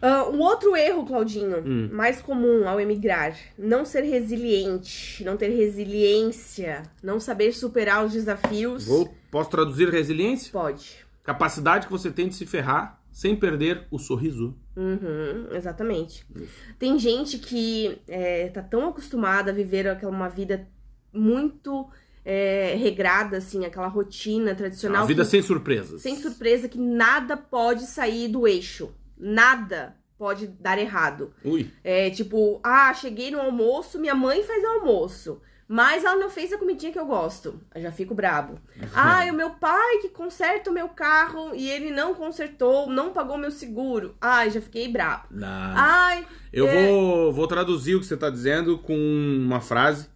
Ah, 0.00 0.28
um 0.28 0.38
outro 0.38 0.76
erro, 0.76 1.04
Claudinho, 1.04 1.58
Hum. 1.66 1.88
mais 1.92 2.20
comum 2.22 2.68
ao 2.68 2.80
emigrar, 2.80 3.36
não 3.58 3.84
ser 3.84 4.02
resiliente, 4.02 5.24
não 5.24 5.36
ter 5.36 5.48
resiliência, 5.48 6.84
não 7.02 7.18
saber 7.18 7.50
superar 7.52 8.04
os 8.06 8.12
desafios. 8.12 8.86
Vou, 8.86 9.12
posso 9.28 9.50
traduzir 9.50 9.88
resiliência? 9.90 10.52
Pode. 10.52 11.04
Capacidade 11.24 11.86
que 11.86 11.92
você 11.92 12.12
tem 12.12 12.28
de 12.28 12.36
se 12.36 12.46
ferrar 12.46 12.97
sem 13.18 13.34
perder 13.34 13.84
o 13.90 13.98
sorriso. 13.98 14.56
Uhum, 14.76 15.48
exatamente. 15.52 16.24
Tem 16.78 16.96
gente 17.00 17.36
que 17.38 17.98
é, 18.06 18.46
tá 18.48 18.62
tão 18.62 18.88
acostumada 18.90 19.50
a 19.50 19.54
viver 19.54 19.88
aquela 19.88 20.12
uma 20.12 20.28
vida 20.28 20.68
muito 21.12 21.90
é, 22.24 22.76
regrada, 22.78 23.38
assim, 23.38 23.64
aquela 23.64 23.88
rotina 23.88 24.54
tradicional. 24.54 25.02
A 25.02 25.06
vida 25.06 25.24
que- 25.24 25.30
sem 25.30 25.42
surpresas. 25.42 26.00
sem 26.00 26.14
surpresa 26.14 26.68
que 26.68 26.78
nada 26.78 27.36
pode 27.36 27.86
sair 27.86 28.28
do 28.28 28.46
eixo. 28.46 28.94
Nada. 29.18 29.96
pode 30.16 30.46
dar 30.48 30.78
errado. 30.78 31.32
Ui. 31.44 31.70
É 31.84 32.10
tipo, 32.10 32.60
ah, 32.64 32.92
cheguei 32.92 33.30
no 33.30 33.40
almoço, 33.40 34.00
minha 34.00 34.16
mãe 34.16 34.42
faz 34.44 34.64
almoço. 34.64 35.40
Mas 35.70 36.02
ela 36.02 36.16
não 36.18 36.30
fez 36.30 36.50
a 36.50 36.56
comidinha 36.56 36.90
que 36.90 36.98
eu 36.98 37.04
gosto. 37.04 37.60
Eu 37.74 37.82
já 37.82 37.92
fico 37.92 38.14
brabo. 38.14 38.58
Ah, 38.94 39.26
o 39.30 39.34
meu 39.34 39.50
pai 39.50 39.98
que 39.98 40.08
conserta 40.08 40.70
o 40.70 40.72
meu 40.72 40.88
carro 40.88 41.54
e 41.54 41.68
ele 41.68 41.90
não 41.90 42.14
consertou, 42.14 42.88
não 42.88 43.12
pagou 43.12 43.36
meu 43.36 43.50
seguro. 43.50 44.16
Ai, 44.18 44.50
já 44.50 44.62
fiquei 44.62 44.90
brabo. 44.90 45.26
Não. 45.30 45.46
Ai, 45.46 46.26
Eu 46.50 46.66
é, 46.66 46.86
vou, 46.86 47.32
vou 47.34 47.46
traduzir 47.46 47.96
o 47.96 48.00
que 48.00 48.06
você 48.06 48.16
tá 48.16 48.30
dizendo 48.30 48.78
com 48.78 48.96
uma 48.96 49.60
frase. 49.60 50.08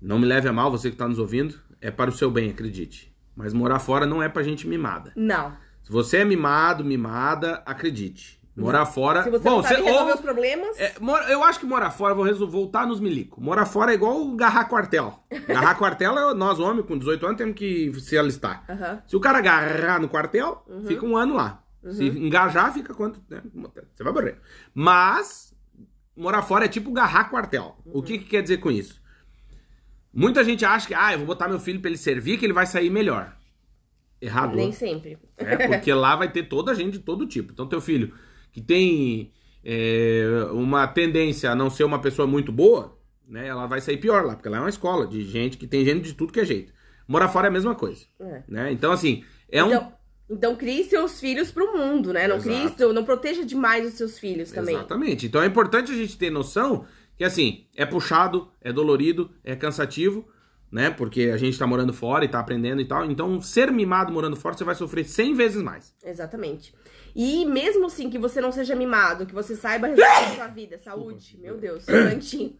Não 0.00 0.18
me 0.18 0.24
leve 0.24 0.48
a 0.48 0.52
mal, 0.52 0.70
você 0.70 0.90
que 0.90 0.96
tá 0.96 1.06
nos 1.06 1.18
ouvindo. 1.18 1.60
É 1.78 1.90
para 1.90 2.08
o 2.08 2.12
seu 2.12 2.30
bem, 2.30 2.48
acredite. 2.50 3.14
Mas 3.36 3.52
morar 3.52 3.78
fora 3.80 4.06
não 4.06 4.22
é 4.22 4.30
pra 4.30 4.42
gente 4.42 4.66
mimada. 4.66 5.12
Não. 5.14 5.54
Se 5.84 5.92
você 5.92 6.18
é 6.18 6.24
mimado, 6.24 6.82
mimada, 6.84 7.62
acredite. 7.66 8.37
Morar 8.62 8.86
fora. 8.86 9.22
Se 9.22 9.30
você 9.30 9.44
Bom, 9.44 9.56
não 9.56 9.62
sabe 9.62 9.76
você- 9.76 9.82
resolver 9.82 10.10
ou- 10.10 10.14
os 10.16 10.20
problemas, 10.20 10.78
É, 10.80 10.94
eu 11.32 11.42
acho 11.44 11.60
que 11.60 11.66
morar 11.66 11.90
fora, 11.90 12.14
vou 12.14 12.24
resol- 12.24 12.48
voltar 12.48 12.86
nos 12.86 12.98
milico. 13.00 13.40
Morar 13.40 13.66
fora 13.66 13.92
é 13.92 13.94
igual 13.94 14.32
agarrar 14.32 14.64
quartel. 14.68 15.22
Agarrar 15.48 15.74
quartel, 15.78 16.18
é 16.18 16.34
nós, 16.34 16.58
homens, 16.58 16.86
com 16.86 16.98
18 16.98 17.24
anos, 17.26 17.38
temos 17.38 17.54
que 17.54 17.92
se 18.00 18.16
alistar. 18.18 18.64
Se 19.06 19.16
o 19.16 19.20
cara 19.20 19.38
agarrar 19.38 20.00
no 20.00 20.08
quartel, 20.08 20.64
Uhum. 20.68 20.84
fica 20.86 21.04
um 21.06 21.16
ano 21.16 21.34
lá. 21.34 21.62
Se 21.90 22.04
engajar, 22.04 22.72
fica 22.74 22.92
quanto? 22.92 23.20
né? 23.30 23.40
Você 23.94 24.02
vai 24.02 24.12
morrer. 24.12 24.38
Mas, 24.74 25.54
morar 26.16 26.42
fora 26.42 26.64
é 26.64 26.68
tipo 26.68 26.90
agarrar 26.90 27.30
quartel. 27.30 27.76
O 27.86 28.02
que, 28.02 28.18
que 28.18 28.24
quer 28.24 28.42
dizer 28.42 28.58
com 28.58 28.70
isso? 28.70 29.00
Muita 30.12 30.42
gente 30.42 30.64
acha 30.64 30.86
que, 30.88 30.94
ah, 30.94 31.12
eu 31.12 31.18
vou 31.18 31.26
botar 31.28 31.48
meu 31.48 31.60
filho 31.60 31.80
pra 31.80 31.88
ele 31.88 31.98
servir, 31.98 32.38
que 32.38 32.44
ele 32.46 32.52
vai 32.52 32.66
sair 32.66 32.90
melhor. 32.90 33.34
Errado. 34.20 34.56
nem 34.56 34.72
sempre. 34.72 35.16
É, 35.36 35.68
porque 35.68 35.92
lá 35.94 36.16
vai 36.16 36.28
ter 36.28 36.42
toda 36.48 36.74
gente 36.74 36.94
de 36.94 36.98
todo 36.98 37.24
tipo. 37.24 37.52
Então, 37.52 37.68
teu 37.68 37.80
filho 37.80 38.12
que 38.58 38.60
tem 38.60 39.32
é, 39.64 40.48
uma 40.50 40.86
tendência 40.88 41.50
a 41.50 41.54
não 41.54 41.70
ser 41.70 41.84
uma 41.84 42.00
pessoa 42.00 42.26
muito 42.26 42.50
boa, 42.50 42.98
né? 43.26 43.46
Ela 43.46 43.66
vai 43.66 43.80
sair 43.80 43.98
pior 43.98 44.24
lá, 44.24 44.34
porque 44.34 44.48
lá 44.48 44.56
é 44.56 44.60
uma 44.60 44.68
escola 44.68 45.06
de 45.06 45.22
gente 45.24 45.56
que 45.56 45.66
tem 45.66 45.84
gente 45.84 46.02
de 46.02 46.14
tudo 46.14 46.32
que 46.32 46.40
é 46.40 46.44
jeito. 46.44 46.72
Morar 47.06 47.28
fora 47.28 47.46
é 47.46 47.50
a 47.50 47.52
mesma 47.52 47.74
coisa. 47.74 48.04
É. 48.20 48.42
Né? 48.48 48.72
Então, 48.72 48.90
assim, 48.90 49.24
é 49.48 49.62
um. 49.62 49.68
Então, 49.68 49.92
então 50.28 50.56
crie 50.56 50.84
seus 50.84 51.20
filhos 51.20 51.52
pro 51.52 51.72
mundo, 51.76 52.12
né? 52.12 52.26
Não 52.26 52.40
crie, 52.40 52.74
não 52.92 53.04
proteja 53.04 53.44
demais 53.44 53.86
os 53.86 53.94
seus 53.94 54.18
filhos 54.18 54.50
também. 54.50 54.74
Exatamente. 54.74 55.26
Então 55.26 55.40
é 55.40 55.46
importante 55.46 55.92
a 55.92 55.94
gente 55.94 56.18
ter 56.18 56.30
noção 56.30 56.84
que, 57.16 57.22
assim, 57.22 57.66
é 57.76 57.86
puxado, 57.86 58.50
é 58.60 58.72
dolorido, 58.72 59.30
é 59.44 59.54
cansativo, 59.54 60.26
né? 60.70 60.90
Porque 60.90 61.30
a 61.32 61.36
gente 61.36 61.56
tá 61.56 61.66
morando 61.66 61.92
fora 61.92 62.24
e 62.24 62.28
tá 62.28 62.40
aprendendo 62.40 62.80
e 62.80 62.84
tal. 62.84 63.04
Então, 63.04 63.40
ser 63.40 63.70
mimado 63.70 64.12
morando 64.12 64.36
fora, 64.36 64.56
você 64.56 64.64
vai 64.64 64.74
sofrer 64.74 65.04
100 65.04 65.34
vezes 65.34 65.62
mais. 65.62 65.94
Exatamente. 66.04 66.74
E 67.20 67.44
mesmo 67.44 67.86
assim 67.86 68.08
que 68.08 68.16
você 68.16 68.40
não 68.40 68.52
seja 68.52 68.76
mimado, 68.76 69.26
que 69.26 69.34
você 69.34 69.56
saiba 69.56 69.88
resolver 69.88 70.36
sua 70.36 70.46
vida, 70.46 70.78
saúde, 70.78 71.36
meu 71.42 71.56
Deus, 71.56 71.82
santinho. 71.90 72.54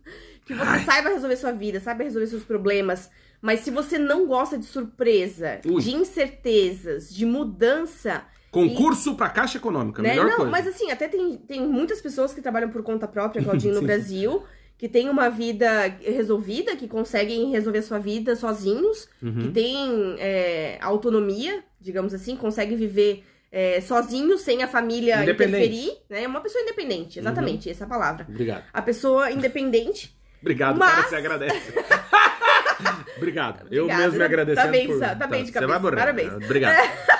Que 0.44 0.52
você 0.52 0.80
saiba 0.84 1.10
resolver 1.10 1.36
sua 1.36 1.52
vida, 1.52 1.78
saiba 1.78 2.02
resolver 2.02 2.26
seus 2.26 2.42
problemas. 2.42 3.08
Mas 3.40 3.60
se 3.60 3.70
você 3.70 3.98
não 4.00 4.26
gosta 4.26 4.58
de 4.58 4.64
surpresa, 4.64 5.60
Ui. 5.64 5.80
de 5.80 5.94
incertezas, 5.94 7.14
de 7.14 7.24
mudança, 7.24 8.24
Concurso 8.50 9.14
pra 9.14 9.28
Caixa 9.28 9.58
Econômica, 9.58 10.00
né? 10.02 10.08
melhor 10.08 10.26
Não, 10.26 10.36
coisa. 10.36 10.50
mas 10.50 10.66
assim, 10.66 10.90
até 10.90 11.06
tem, 11.06 11.36
tem 11.36 11.60
muitas 11.68 12.00
pessoas 12.00 12.32
que 12.32 12.40
trabalham 12.40 12.70
por 12.70 12.82
conta 12.82 13.06
própria, 13.06 13.44
Claudinho, 13.44 13.74
no 13.74 13.82
Brasil, 13.86 14.42
que 14.78 14.88
têm 14.88 15.08
uma 15.10 15.28
vida 15.28 15.68
resolvida, 16.00 16.74
que 16.74 16.88
conseguem 16.88 17.50
resolver 17.50 17.78
a 17.80 17.82
sua 17.82 17.98
vida 17.98 18.34
sozinhos, 18.34 19.06
Uhum. 19.22 19.34
que 19.42 19.48
têm 19.50 20.16
é, 20.18 20.78
autonomia, 20.80 21.62
digamos 21.78 22.14
assim, 22.14 22.34
conseguem 22.36 22.76
viver 22.76 23.22
é, 23.50 23.80
sozinhos, 23.80 24.42
sem 24.42 24.62
a 24.62 24.68
família 24.68 25.22
interferir, 25.22 25.90
né? 26.08 26.26
Uma 26.26 26.40
pessoa 26.40 26.62
independente, 26.62 27.18
exatamente, 27.18 27.70
essa 27.70 27.84
é 27.84 27.86
a 27.86 27.88
palavra. 27.88 28.26
Obrigado. 28.28 28.64
A 28.72 28.82
pessoa 28.82 29.30
independente. 29.30 30.16
Obrigado, 30.40 30.78
Mas- 30.78 30.94
cara, 30.94 31.08
você 31.08 31.16
agradece. 31.16 31.72
Obrigado. 33.16 33.66
Eu 33.72 33.84
Obrigada. 33.84 34.02
mesmo 34.02 34.12
me 34.12 34.18
Tá 34.18 34.24
agradecendo 34.24 34.70
bem, 34.70 34.86
por... 34.86 35.00
tá- 35.00 35.14
tá 35.16 35.26
bem 35.26 35.40
de 35.42 35.48
Você 35.48 35.52
cabeça. 35.54 35.72
vai 35.72 35.80
morrer. 35.80 35.96
Parabéns. 35.96 36.32
Obrigado. 36.34 36.76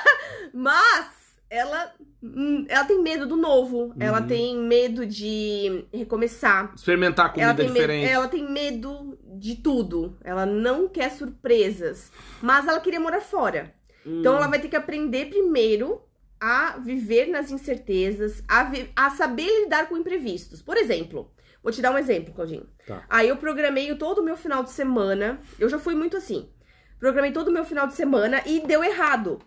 Mas 0.55 1.09
ela, 1.51 1.93
hum, 2.23 2.65
ela 2.69 2.85
tem 2.85 3.03
medo 3.03 3.27
do 3.27 3.37
novo, 3.37 3.93
ela 3.99 4.23
tem 4.23 4.57
medo 4.57 5.05
de 5.07 5.85
recomeçar. 5.93 6.73
Experimentar 6.75 7.27
Ela 7.27 7.33
comida 7.35 7.63
medo, 7.63 7.73
diferente. 7.75 8.09
ela 8.11 8.29
tem 8.29 8.51
medo 8.51 9.19
de 9.25 9.57
tudo. 9.57 10.17
Ela 10.25 10.47
não 10.47 10.89
quer 10.89 11.11
surpresas. 11.11 12.11
Mas 12.41 12.67
ela 12.69 12.81
queria 12.81 13.01
morar 13.01 13.21
fora. 13.21 13.75
Então 14.07 14.35
Hum. 14.35 14.37
ela 14.37 14.47
vai 14.47 14.59
ter 14.61 14.69
que 14.69 14.77
aprender 14.77 15.27
primeiro 15.27 16.01
a 16.41 16.77
viver 16.79 17.27
nas 17.29 17.51
incertezas, 17.51 18.43
a, 18.49 18.71
a 18.97 19.11
saber 19.11 19.49
lidar 19.63 19.89
com 19.89 19.97
imprevistos. 19.97 20.63
Por 20.63 20.77
exemplo, 20.77 21.31
vou 21.63 21.73
te 21.73 21.83
dar 21.83 21.93
um 21.93 21.99
exemplo, 21.99 22.33
Claudinho. 22.35 22.67
Tá. 22.87 23.05
Aí 23.09 23.29
eu 23.29 23.37
programei 23.37 23.95
todo 23.97 24.19
o 24.19 24.25
meu 24.25 24.37
final 24.37 24.63
de 24.63 24.71
semana. 24.71 25.41
Eu 25.59 25.69
já 25.69 25.79
fui 25.79 25.95
muito 25.95 26.17
assim. 26.17 26.49
Programei 26.99 27.33
todo 27.33 27.49
o 27.49 27.53
meu 27.53 27.65
final 27.65 27.87
de 27.87 27.95
semana 27.95 28.43
e 28.47 28.61
deu 28.61 28.83
errado. 28.83 29.39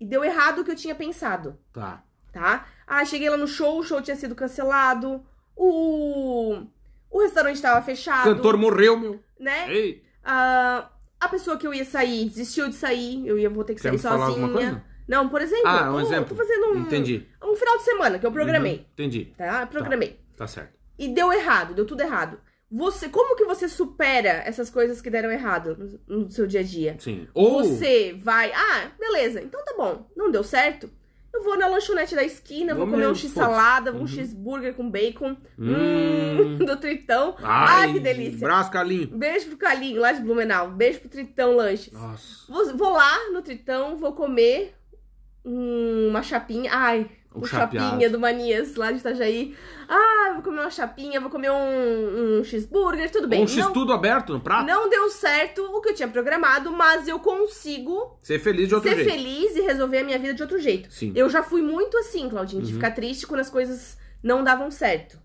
E 0.00 0.04
deu 0.06 0.24
errado 0.24 0.60
o 0.60 0.64
que 0.64 0.70
eu 0.70 0.76
tinha 0.76 0.94
pensado 0.94 1.58
Tá. 1.72 2.02
tá? 2.32 2.66
Ah, 2.86 3.04
cheguei 3.04 3.28
lá 3.30 3.36
no 3.36 3.46
show, 3.46 3.78
o 3.78 3.82
show 3.84 4.02
tinha 4.02 4.16
sido 4.16 4.34
cancelado, 4.34 5.24
o, 5.56 6.62
o 7.10 7.20
restaurante 7.22 7.60
tava 7.62 7.80
fechado, 7.82 8.34
Cantor 8.34 8.56
morreu, 8.56 8.98
meu. 8.98 9.20
né? 9.38 9.72
Ei. 9.72 10.02
Ah, 10.24 10.90
a 11.20 11.28
pessoa 11.28 11.56
que 11.56 11.66
eu 11.66 11.72
ia 11.72 11.84
sair 11.84 12.24
desistiu 12.28 12.68
de 12.68 12.74
sair, 12.74 13.26
eu 13.26 13.38
ia 13.38 13.48
vou 13.48 13.64
ter 13.64 13.74
que 13.74 13.82
Quer 13.82 13.96
sair 13.96 13.98
sozinha. 14.00 14.84
Não, 15.08 15.28
por 15.28 15.40
exemplo, 15.42 15.66
Ah, 15.68 15.90
um 15.90 15.94
tô, 15.94 16.00
exemplo. 16.00 16.28
tô 16.28 16.34
fazendo 16.36 16.66
um, 16.72 16.78
Entendi. 16.80 17.26
um 17.42 17.54
final 17.56 17.76
de 17.78 17.84
semana 17.84 18.18
que 18.18 18.26
eu 18.26 18.32
programei, 18.32 18.74
Uhum, 18.76 18.84
Entendi. 18.94 19.32
tá? 19.36 19.62
Eu 19.62 19.66
programei. 19.66 20.18
Tá 20.36 20.46
certo. 20.46 20.72
E 20.98 21.08
deu 21.08 21.32
errado, 21.32 21.74
deu 21.74 21.84
tudo 21.86 22.02
errado. 22.02 22.38
Você, 22.70 23.08
como 23.08 23.36
que 23.36 23.44
você 23.44 23.68
supera 23.68 24.42
essas 24.46 24.70
coisas 24.70 25.02
que 25.02 25.10
deram 25.10 25.30
errado 25.30 26.00
no, 26.08 26.30
seu 26.30 26.46
dia 26.46 26.60
a 26.60 26.62
dia? 26.62 26.96
Sim. 26.98 27.28
Ou... 27.34 27.62
Você 27.62 28.14
vai, 28.22 28.50
ah, 28.54 28.90
beleza, 28.98 29.42
então 29.42 29.62
tá 29.64 29.74
bom, 29.76 30.08
não 30.16 30.30
deu 30.30 30.42
certo. 30.42 30.88
Eu 31.34 31.42
vou 31.42 31.56
na 31.58 31.66
lanchonete 31.66 32.14
da 32.14 32.22
esquina, 32.22 32.74
vou 32.74 32.84
Vou 32.86 32.94
comer 32.94 33.08
um 33.08 33.14
x-salada, 33.14 33.90
um 33.92 34.06
cheeseburger 34.06 34.74
com 34.74 34.88
bacon, 34.90 35.34
Hum. 35.58 35.74
hum, 35.74 36.58
do 36.64 36.76
Tritão. 36.76 37.34
Ai, 37.42 37.86
Ai, 37.86 37.92
que 37.94 38.00
delícia. 38.00 38.46
Braço 38.46 38.70
calinho. 38.70 39.06
Beijo 39.08 39.48
pro 39.48 39.56
Calinho, 39.56 40.00
lá 40.00 40.12
de 40.12 40.20
Blumenau. 40.22 40.70
Beijo 40.70 41.00
pro 41.00 41.08
Tritão 41.08 41.56
Lanches. 41.56 41.92
Nossa. 41.92 42.50
Vou, 42.52 42.76
vou 42.76 42.90
lá 42.92 43.30
no 43.32 43.40
Tritão, 43.42 43.96
vou 43.96 44.12
comer 44.12 44.74
uma 45.44 46.22
chapinha. 46.22 46.70
Ai, 46.72 47.10
o 47.34 47.46
chapeado. 47.46 47.86
chapinha 47.90 48.10
do 48.10 48.18
Manias, 48.20 48.74
lá 48.76 48.92
de 48.92 48.98
Itajaí. 48.98 49.54
Ah, 49.88 50.32
vou 50.34 50.42
comer 50.42 50.60
uma 50.60 50.70
chapinha, 50.70 51.20
vou 51.20 51.30
comer 51.30 51.50
um, 51.50 52.38
um 52.40 52.44
cheeseburger, 52.44 53.10
tudo 53.10 53.26
bem. 53.26 53.42
Um 53.42 53.46
X 53.46 53.56
não, 53.64 53.72
tudo 53.72 53.92
aberto 53.92 54.32
no 54.32 54.40
prato. 54.40 54.66
não 54.66 54.88
deu 54.88 55.08
certo 55.10 55.62
o 55.62 55.80
que 55.80 55.90
eu 55.90 55.94
tinha 55.94 56.08
programado, 56.08 56.70
mas 56.70 57.08
eu 57.08 57.18
consigo 57.18 58.16
Ser 58.22 58.38
feliz 58.38 58.68
de 58.68 58.74
outro 58.74 58.88
ser 58.90 58.96
jeito. 58.96 59.10
feliz 59.10 59.56
e 59.56 59.60
resolver 59.62 59.98
a 59.98 60.04
minha 60.04 60.18
vida 60.18 60.34
de 60.34 60.42
outro 60.42 60.58
jeito. 60.58 60.92
Sim. 60.92 61.12
Eu 61.14 61.28
já 61.28 61.42
fui 61.42 61.62
muito 61.62 61.96
assim, 61.98 62.28
Claudinho, 62.28 62.62
de 62.62 62.68
Uhum. 62.68 62.74
ficar 62.78 62.90
triste 62.92 63.26
quando 63.26 63.40
as 63.40 63.50
coisas 63.50 63.98
não 64.22 64.44
davam 64.44 64.70
certo. 64.70 65.18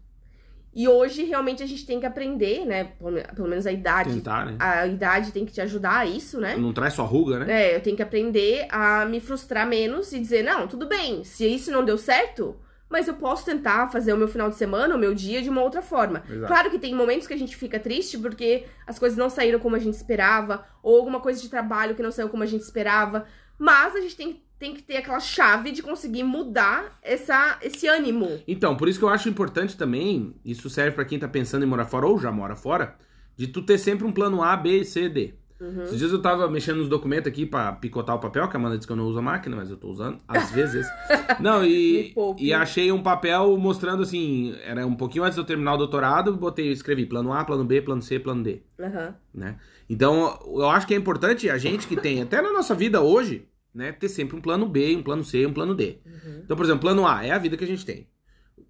E 0.77 0.87
hoje, 0.87 1.23
realmente, 1.23 1.63
a 1.63 1.65
gente 1.65 1.87
tem 1.87 1.99
que 1.99 2.05
aprender, 2.05 2.63
né? 2.63 2.91
Pelo 3.35 3.49
menos 3.49 3.65
a 3.65 3.71
idade. 3.71 4.13
Tentar, 4.13 4.45
né? 4.45 4.57
A 4.59 4.85
idade 4.85 5.31
tem 5.31 5.43
que 5.43 5.51
te 5.51 5.59
ajudar 5.59 6.01
a 6.01 6.05
isso, 6.05 6.39
né? 6.39 6.55
Não 6.55 6.71
traz 6.71 6.93
sua 6.93 7.03
ruga, 7.03 7.39
né? 7.39 7.63
É, 7.63 7.75
eu 7.75 7.81
tenho 7.81 7.95
que 7.95 8.03
aprender 8.03 8.67
a 8.69 9.03
me 9.03 9.19
frustrar 9.19 9.67
menos 9.67 10.13
e 10.13 10.19
dizer, 10.19 10.43
não, 10.43 10.67
tudo 10.67 10.87
bem, 10.87 11.23
se 11.23 11.47
isso 11.47 11.71
não 11.71 11.83
deu 11.83 11.97
certo, 11.97 12.55
mas 12.87 13.07
eu 13.07 13.15
posso 13.15 13.43
tentar 13.43 13.87
fazer 13.87 14.13
o 14.13 14.17
meu 14.17 14.27
final 14.27 14.51
de 14.51 14.55
semana, 14.55 14.93
o 14.93 14.99
meu 14.99 15.15
dia 15.15 15.41
de 15.41 15.49
uma 15.49 15.63
outra 15.63 15.81
forma. 15.81 16.23
Exato. 16.29 16.45
Claro 16.45 16.69
que 16.69 16.77
tem 16.77 16.93
momentos 16.93 17.25
que 17.25 17.33
a 17.33 17.39
gente 17.39 17.55
fica 17.55 17.79
triste 17.79 18.15
porque 18.19 18.65
as 18.85 18.99
coisas 18.99 19.17
não 19.17 19.31
saíram 19.31 19.57
como 19.57 19.75
a 19.75 19.79
gente 19.79 19.95
esperava, 19.95 20.63
ou 20.83 20.95
alguma 20.95 21.19
coisa 21.19 21.41
de 21.41 21.49
trabalho 21.49 21.95
que 21.95 22.03
não 22.03 22.11
saiu 22.11 22.29
como 22.29 22.43
a 22.43 22.47
gente 22.47 22.61
esperava, 22.61 23.25
mas 23.57 23.95
a 23.95 23.99
gente 23.99 24.15
tem, 24.15 24.43
tem 24.59 24.73
que 24.73 24.81
ter 24.81 24.97
aquela 24.97 25.19
chave 25.19 25.71
de 25.71 25.81
conseguir 25.81 26.23
mudar 26.23 26.97
essa, 27.01 27.57
esse 27.61 27.87
ânimo. 27.87 28.39
Então, 28.47 28.75
por 28.75 28.87
isso 28.87 28.99
que 28.99 29.05
eu 29.05 29.09
acho 29.09 29.29
importante 29.29 29.77
também, 29.77 30.35
isso 30.43 30.69
serve 30.69 30.91
pra 30.91 31.05
quem 31.05 31.19
tá 31.19 31.27
pensando 31.27 31.63
em 31.63 31.67
morar 31.67 31.85
fora 31.85 32.07
ou 32.07 32.19
já 32.19 32.31
mora 32.31 32.55
fora, 32.55 32.95
de 33.35 33.47
tu 33.47 33.61
ter 33.61 33.77
sempre 33.77 34.05
um 34.05 34.11
plano 34.11 34.41
A, 34.41 34.55
B, 34.57 34.83
C, 34.83 35.07
D. 35.07 35.35
Uhum. 35.59 35.83
Esses 35.83 35.97
dias 35.97 36.11
eu 36.11 36.21
tava 36.21 36.47
mexendo 36.49 36.77
nos 36.77 36.89
documentos 36.89 37.27
aqui 37.27 37.45
pra 37.45 37.71
picotar 37.73 38.15
o 38.15 38.19
papel, 38.19 38.47
que 38.47 38.55
a 38.55 38.59
Amanda 38.59 38.77
disse 38.77 38.85
que 38.85 38.93
eu 38.93 38.97
não 38.97 39.05
uso 39.05 39.17
a 39.17 39.21
máquina, 39.21 39.55
mas 39.55 39.71
eu 39.71 39.77
tô 39.77 39.87
usando, 39.87 40.19
às 40.27 40.51
vezes. 40.51 40.85
Não, 41.39 41.65
e, 41.65 42.13
e 42.37 42.53
achei 42.53 42.91
um 42.91 43.01
papel 43.01 43.57
mostrando 43.57 44.03
assim, 44.03 44.55
era 44.63 44.85
um 44.85 44.95
pouquinho 44.95 45.23
antes 45.23 45.35
de 45.35 45.41
eu 45.41 45.45
terminar 45.45 45.73
o 45.73 45.77
doutorado, 45.77 46.35
botei, 46.35 46.71
escrevi 46.71 47.05
plano 47.05 47.33
A, 47.33 47.43
plano 47.43 47.63
B, 47.63 47.81
plano 47.81 48.01
C, 48.01 48.19
plano 48.19 48.43
D. 48.43 48.61
Aham. 48.79 49.15
né? 49.33 49.57
Então, 49.89 50.39
eu 50.45 50.69
acho 50.69 50.85
que 50.85 50.93
é 50.93 50.97
importante 50.97 51.49
a 51.49 51.57
gente 51.57 51.87
que 51.87 51.95
tem, 51.95 52.21
até 52.21 52.41
na 52.41 52.51
nossa 52.51 52.75
vida 52.75 53.01
hoje, 53.01 53.47
né, 53.73 53.91
ter 53.91 54.09
sempre 54.09 54.35
um 54.35 54.41
plano 54.41 54.67
B, 54.67 54.95
um 54.95 55.03
plano 55.03 55.23
C 55.23 55.39
e 55.39 55.45
um 55.45 55.53
plano 55.53 55.75
D. 55.75 55.99
Então, 56.43 56.55
por 56.57 56.65
exemplo, 56.65 56.81
plano 56.81 57.05
A 57.07 57.25
é 57.25 57.31
a 57.31 57.37
vida 57.37 57.55
que 57.55 57.63
a 57.63 57.67
gente 57.67 57.85
tem, 57.85 58.07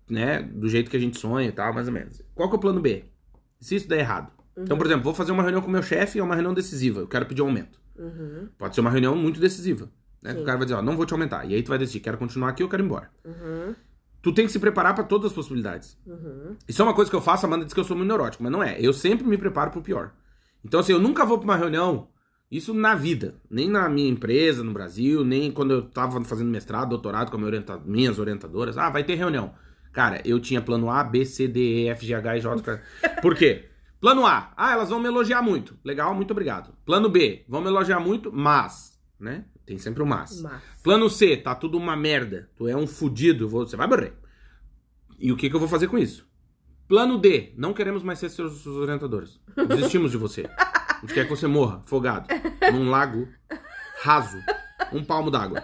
né, 0.09 0.41
do 0.41 0.67
jeito 0.67 0.89
que 0.89 0.97
a 0.97 0.99
gente 0.99 1.17
sonha 1.17 1.47
e 1.47 1.51
tal, 1.51 1.73
mais 1.73 1.87
ou 1.87 1.93
menos. 1.93 2.21
Qual 2.35 2.49
que 2.49 2.55
é 2.55 2.57
o 2.57 2.61
plano 2.61 2.81
B? 2.81 3.05
Se 3.59 3.75
isso 3.75 3.87
der 3.87 3.99
errado. 3.99 4.31
Então, 4.57 4.77
por 4.77 4.85
exemplo, 4.87 5.03
vou 5.03 5.13
fazer 5.13 5.31
uma 5.31 5.43
reunião 5.43 5.61
com 5.61 5.67
o 5.67 5.71
meu 5.71 5.83
chefe, 5.83 6.17
é 6.19 6.23
uma 6.23 6.33
reunião 6.33 6.53
decisiva, 6.53 6.99
eu 7.01 7.07
quero 7.07 7.25
pedir 7.25 7.41
um 7.41 7.45
aumento. 7.45 7.79
Uhum. 7.95 8.49
Pode 8.57 8.75
ser 8.75 8.81
uma 8.81 8.89
reunião 8.89 9.15
muito 9.15 9.39
decisiva, 9.39 9.89
né? 10.21 10.33
Sim. 10.33 10.41
O 10.41 10.43
cara 10.43 10.57
vai 10.57 10.65
dizer, 10.65 10.77
ó, 10.77 10.81
não 10.81 10.95
vou 10.97 11.05
te 11.05 11.13
aumentar. 11.13 11.45
E 11.45 11.53
aí 11.53 11.61
tu 11.61 11.69
vai 11.69 11.77
decidir, 11.77 11.99
quero 11.99 12.17
continuar 12.17 12.49
aqui 12.49 12.63
ou 12.63 12.69
quero 12.69 12.83
ir 12.83 12.85
embora. 12.85 13.09
Uhum. 13.23 13.75
tu 14.21 14.33
tem 14.33 14.45
que 14.45 14.51
se 14.51 14.59
preparar 14.59 14.93
pra 14.93 15.03
todas 15.03 15.27
as 15.27 15.33
possibilidades. 15.33 15.97
Isso 16.67 16.81
é 16.81 16.85
uma 16.85 16.93
coisa 16.93 17.09
que 17.09 17.15
eu 17.15 17.21
faço, 17.21 17.45
a 17.45 17.47
Amanda 17.47 17.65
diz 17.65 17.73
que 17.73 17.79
eu 17.79 17.83
sou 17.83 17.95
muito 17.95 18.09
neurótico, 18.09 18.43
mas 18.43 18.51
não 18.51 18.61
é. 18.61 18.77
Eu 18.79 18.91
sempre 18.93 19.25
me 19.25 19.37
preparo 19.37 19.71
pro 19.71 19.81
pior. 19.81 20.11
Então, 20.65 20.79
assim, 20.79 20.91
eu 20.91 20.99
nunca 20.99 21.25
vou 21.25 21.37
pra 21.37 21.45
uma 21.45 21.55
reunião, 21.55 22.09
isso 22.49 22.73
na 22.73 22.95
vida, 22.95 23.35
nem 23.49 23.69
na 23.69 23.89
minha 23.89 24.09
empresa 24.09 24.63
no 24.63 24.71
Brasil, 24.71 25.23
nem 25.23 25.51
quando 25.51 25.71
eu 25.71 25.81
tava 25.83 26.23
fazendo 26.23 26.49
mestrado, 26.49 26.89
doutorado 26.89 27.29
com 27.29 27.37
orienta- 27.41 27.79
minhas 27.85 28.19
orientadoras. 28.19 28.77
Ah, 28.77 28.89
vai 28.89 29.03
ter 29.03 29.15
reunião. 29.15 29.53
Cara, 29.91 30.21
eu 30.23 30.39
tinha 30.39 30.61
plano 30.61 30.89
A, 30.89 31.03
B, 31.03 31.25
C, 31.25 31.47
D, 31.47 31.59
E, 31.59 31.87
F, 31.89 32.05
G, 32.05 32.13
H, 32.13 32.37
I, 32.37 32.39
J. 32.41 32.81
Por 33.21 33.35
quê? 33.35 33.65
Plano 33.99 34.25
A, 34.25 34.53
ah, 34.55 34.71
elas 34.73 34.89
vão 34.89 34.99
me 34.99 35.07
elogiar 35.07 35.41
muito. 35.41 35.77
Legal, 35.83 36.13
muito 36.13 36.31
obrigado. 36.31 36.71
Plano 36.85 37.09
B, 37.09 37.43
vão 37.49 37.61
me 37.61 37.67
elogiar 37.67 37.99
muito, 37.99 38.31
mas, 38.31 38.97
né? 39.19 39.45
Tem 39.65 39.77
sempre 39.77 40.01
o 40.01 40.05
mas. 40.05 40.41
Mas. 40.41 40.61
Plano 40.81 41.09
C, 41.09 41.35
tá 41.35 41.53
tudo 41.53 41.77
uma 41.77 41.97
merda. 41.97 42.49
Tu 42.55 42.67
é 42.67 42.77
um 42.77 42.87
fudido, 42.87 43.49
você 43.49 43.75
vai 43.75 43.87
morrer. 43.87 44.13
E 45.19 45.31
o 45.31 45.35
que, 45.35 45.49
que 45.49 45.55
eu 45.55 45.59
vou 45.59 45.67
fazer 45.67 45.87
com 45.87 45.97
isso? 45.97 46.25
Plano 46.87 47.17
D, 47.17 47.53
não 47.57 47.73
queremos 47.73 48.03
mais 48.03 48.19
ser 48.19 48.29
seus, 48.29 48.61
seus 48.61 48.77
orientadores. 48.77 49.41
Desistimos 49.67 50.11
de 50.11 50.17
você. 50.17 50.47
Gente 51.01 51.13
quer 51.13 51.23
que 51.25 51.29
você 51.29 51.47
morra, 51.47 51.81
afogado, 51.85 52.27
num 52.73 52.89
lago 52.89 53.27
raso, 54.01 54.37
um 54.91 55.03
palmo 55.03 55.29
d'água. 55.31 55.63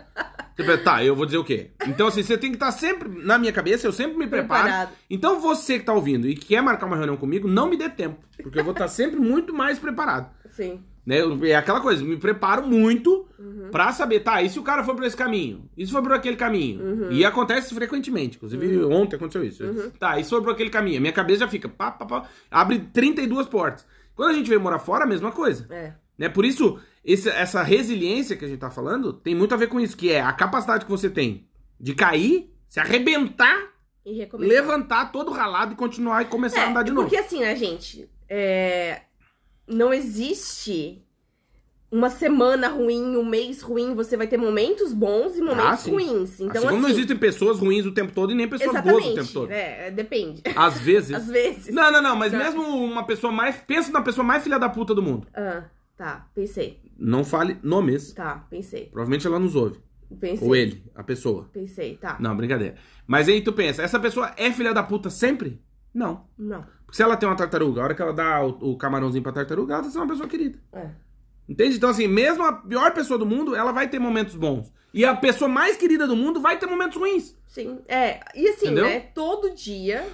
Você 0.56 0.64
pensa, 0.64 0.84
Tá, 0.84 1.04
eu 1.04 1.16
vou 1.16 1.26
dizer 1.26 1.38
o 1.40 1.44
quê? 1.44 1.72
Então, 1.88 2.08
assim, 2.08 2.22
você 2.22 2.38
tem 2.38 2.52
que 2.52 2.58
estar 2.58 2.72
sempre, 2.72 3.10
na 3.10 3.40
minha 3.40 3.52
cabeça, 3.52 3.88
eu 3.88 3.92
sempre 3.92 4.18
me 4.18 4.28
preparo. 4.28 4.64
Preparado. 4.64 4.92
Então, 5.10 5.40
você 5.40 5.80
que 5.80 5.86
tá 5.86 5.94
ouvindo 5.94 6.28
e 6.28 6.36
quer 6.36 6.62
marcar 6.62 6.86
uma 6.86 6.96
reunião 6.96 7.18
comigo, 7.18 7.48
não 7.48 7.68
me 7.70 7.76
dê 7.78 7.90
tempo. 7.90 8.20
Porque 8.42 8.60
eu 8.60 8.64
vou 8.64 8.74
estar 8.74 8.88
sempre 8.88 9.20
muito 9.20 9.52
mais 9.54 9.80
preparado. 9.80 10.30
Sim. 10.50 10.84
Né? 11.06 11.20
Eu- 11.22 11.44
É 11.44 11.56
aquela 11.56 11.82
coisa, 11.82 12.04
me 12.04 12.16
preparo 12.18 12.66
muito 12.68 13.28
Uhum. 13.40 13.70
pra 13.72 13.92
saber, 13.92 14.20
tá, 14.20 14.42
e 14.44 14.50
se 14.50 14.60
o 14.60 14.64
cara 14.64 14.84
for 14.84 14.94
por 14.96 15.04
esse 15.04 15.18
caminho? 15.18 15.68
E 15.76 15.86
se 15.88 15.92
for 15.92 16.02
por 16.04 16.14
aquele 16.14 16.36
caminho? 16.38 16.82
Uhum. 16.82 17.12
E 17.12 17.26
acontece 17.26 17.74
frequentemente, 17.74 18.38
inclusive 18.38 18.84
ontem 18.86 19.16
aconteceu 19.16 19.44
isso. 19.44 19.64
Tá, 20.00 20.20
e 20.20 20.24
se 20.24 20.30
for 20.30 20.42
por 20.44 20.52
aquele 20.54 20.70
caminho? 20.70 20.98
A 21.00 21.02
minha 21.02 21.12
cabeça 21.12 21.40
já 21.42 21.48
fica, 21.48 21.68
pá, 21.68 21.90
pá, 21.92 22.06
pá, 22.06 22.24
abre 22.52 22.78
32 22.94 23.48
portas. 23.48 23.86
Quando 24.16 24.30
a 24.30 24.34
gente 24.34 24.47
veio 24.49 24.61
morar 24.61 24.80
fora, 24.80 25.03
a 25.05 25.07
mesma 25.07 25.32
coisa. 25.32 25.68
É. 25.74 25.93
Né? 26.18 26.30
Por 26.30 26.45
isso, 26.45 26.80
esse- 27.03 27.30
essa 27.30 27.64
resiliência 27.64 28.36
que 28.38 28.45
a 28.45 28.47
gente 28.47 28.59
tá 28.59 28.70
falando 28.70 29.11
tem 29.14 29.34
muito 29.34 29.53
a 29.53 29.57
ver 29.57 29.68
com 29.68 29.80
isso, 29.80 29.97
que 29.97 30.11
é 30.11 30.22
a 30.22 30.32
capacidade 30.32 30.86
que 30.86 30.91
você 30.91 31.09
tem 31.09 31.47
de 31.80 31.93
cair, 31.95 32.53
se 32.68 32.80
arrebentar, 32.80 33.72
E 34.05 34.28
levantar 34.38 35.11
todo 35.14 35.32
ralado 35.32 35.74
e 35.74 35.76
continuar 35.78 36.22
e 36.22 36.26
começar 36.26 36.61
a 36.61 36.66
É, 36.66 36.70
andar 36.70 36.84
de 36.84 36.91
novo. 36.91 37.07
Porque 37.07 37.18
assim, 37.24 37.39
né, 37.39 37.55
gente? 37.55 38.09
É, 38.30 39.01
Não 39.68 39.93
existe 39.93 41.03
uma 41.94 42.10
semana 42.10 42.68
ruim, 42.70 43.16
um 43.16 43.24
mês 43.24 43.62
ruim. 43.62 43.94
Você 43.94 44.18
vai 44.18 44.26
ter 44.26 44.36
momentos 44.36 44.91
bons 44.91 45.38
e 45.38 45.41
momentos 45.41 45.88
Ah, 45.88 45.91
ruins. 45.91 46.39
Então, 46.39 46.58
assim 46.58 46.68
como 46.68 46.82
não 46.82 46.89
existem 46.89 47.16
pessoas 47.16 47.60
ruins 47.60 47.86
o 47.86 47.91
tempo 47.94 48.12
todo 48.12 48.32
e 48.32 48.36
nem 48.36 48.48
pessoas 48.50 48.82
boas 48.82 49.06
o 49.06 49.14
tempo 49.14 49.32
todo. 49.32 49.52
É, 49.52 49.91
depende. 49.91 50.41
Às 50.56 50.80
vezes. 50.80 51.14
Às 51.16 51.28
vezes. 51.28 51.74
Não, 51.74 51.91
não, 51.91 52.02
não, 52.02 52.16
mas 52.16 52.32
Não. 52.34 52.39
mesmo 52.39 52.64
uma 52.64 53.06
pessoa 53.06 53.32
mais. 53.32 53.58
Pensa 53.58 53.91
na 53.91 54.02
pessoa 54.02 54.26
mais 54.26 54.41
filha 54.44 54.58
da 54.58 54.68
puta 54.68 54.96
do 54.96 55.04
mundo. 55.04 55.28
Ah, 55.36 55.66
tá, 55.96 56.28
pensei. 56.34 56.82
Não 56.98 57.24
fale 57.24 57.58
nomes. 57.62 58.12
Tá, 58.14 58.46
pensei. 58.50 58.86
Provavelmente 58.86 59.28
ela 59.28 59.38
nos 59.39 59.56
ouve. 59.56 59.80
Pensei. 60.20 60.48
Ou 60.48 60.56
ele, 60.56 60.84
a 60.96 61.04
pessoa. 61.04 61.48
Pensei, 61.54 61.96
tá. 61.98 62.18
Não, 62.20 62.36
brincadeira. 62.36 62.76
Mas 63.06 63.30
aí 63.30 63.41
tu 63.41 63.54
pensa, 63.54 63.84
essa 63.84 64.00
pessoa 64.00 64.32
é 64.36 64.52
filha 64.52 64.74
da 64.74 64.82
puta 64.84 65.10
sempre? 65.10 65.62
Não. 65.94 66.26
Não. 66.38 66.64
Porque 66.86 66.98
se 66.98 67.04
ela 67.04 67.16
tem 67.18 67.30
uma 67.30 67.36
tartaruga, 67.36 67.82
a 67.82 67.84
hora 67.84 67.96
que 67.96 68.02
ela 68.02 68.14
dá 68.14 68.44
o, 68.44 68.72
o 68.74 68.78
camarãozinho 68.78 69.22
pra 69.24 69.32
tartaruga, 69.32 69.74
ela 69.76 69.84
tá 69.84 69.89
sendo 69.89 70.02
uma 70.04 70.08
pessoa 70.12 70.28
querida. 70.28 70.60
É. 70.72 70.89
Entende? 71.48 71.78
Então, 71.78 71.89
assim, 71.89 72.08
mesmo 72.08 72.44
a 72.44 72.54
pior 72.54 72.94
pessoa 72.94 73.18
do 73.18 73.26
mundo, 73.26 73.56
ela 73.56 73.72
vai 73.72 73.89
ter 73.89 74.00
momentos 74.00 74.36
bons. 74.36 74.72
E 74.94 75.04
a 75.04 75.16
pessoa 75.16 75.50
mais 75.50 75.76
querida 75.76 76.06
do 76.06 76.16
mundo 76.16 76.39
vai 76.39 76.58
ter 76.58 76.68
momentos 76.68 76.98
ruins. 76.98 77.36
Sim. 77.48 77.80
É, 77.88 78.20
e 78.36 78.48
assim, 78.48 78.68
Entendeu? 78.68 78.86
né? 78.86 79.00
Todo 79.00 79.54
dia. 79.54 80.08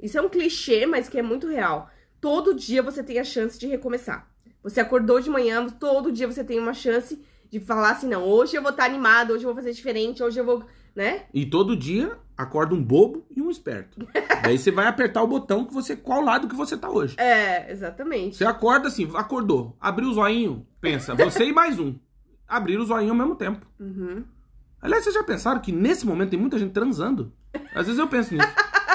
Isso 0.00 0.16
é 0.18 0.22
um 0.22 0.28
clichê, 0.28 0.86
mas 0.86 1.08
que 1.08 1.18
é 1.18 1.22
muito 1.22 1.48
real. 1.48 1.90
Todo 2.20 2.54
dia 2.54 2.82
você 2.82 3.02
tem 3.02 3.18
a 3.18 3.24
chance 3.24 3.58
de 3.58 3.66
recomeçar. 3.66 4.28
Você 4.62 4.80
acordou 4.80 5.20
de 5.20 5.30
manhã, 5.30 5.66
todo 5.68 6.12
dia 6.12 6.26
você 6.26 6.44
tem 6.44 6.58
uma 6.58 6.74
chance 6.74 7.20
de 7.50 7.58
falar 7.60 7.92
assim: 7.92 8.08
não, 8.08 8.24
hoje 8.24 8.56
eu 8.56 8.62
vou 8.62 8.70
estar 8.70 8.84
animado, 8.84 9.32
hoje 9.32 9.44
eu 9.44 9.48
vou 9.48 9.54
fazer 9.54 9.72
diferente, 9.72 10.22
hoje 10.22 10.38
eu 10.38 10.44
vou. 10.44 10.64
Né? 10.98 11.26
E 11.32 11.46
todo 11.46 11.76
dia 11.76 12.18
acorda 12.36 12.74
um 12.74 12.82
bobo 12.82 13.24
e 13.30 13.40
um 13.40 13.48
esperto. 13.48 14.04
Daí 14.42 14.58
você 14.58 14.72
vai 14.72 14.88
apertar 14.88 15.22
o 15.22 15.28
botão 15.28 15.64
que 15.64 15.72
você. 15.72 15.94
Qual 15.94 16.20
lado 16.20 16.48
que 16.48 16.56
você 16.56 16.76
tá 16.76 16.90
hoje. 16.90 17.14
É, 17.20 17.70
exatamente. 17.70 18.36
Você 18.36 18.44
acorda 18.44 18.88
assim, 18.88 19.08
acordou, 19.14 19.76
abriu 19.80 20.08
o 20.08 20.14
zoinho, 20.14 20.66
pensa, 20.80 21.14
você 21.14 21.44
e 21.44 21.52
mais 21.52 21.78
um. 21.78 21.94
Abrir 22.48 22.80
o 22.80 22.84
zoinho 22.84 23.10
ao 23.10 23.16
mesmo 23.16 23.36
tempo. 23.36 23.64
Uhum. 23.78 24.24
Aliás, 24.82 25.04
vocês 25.04 25.14
já 25.14 25.22
pensaram 25.22 25.60
que 25.60 25.70
nesse 25.70 26.04
momento 26.04 26.30
tem 26.30 26.40
muita 26.40 26.58
gente 26.58 26.72
transando? 26.72 27.32
Às 27.72 27.86
vezes 27.86 27.98
eu 28.00 28.08
penso 28.08 28.34
nisso. 28.34 28.48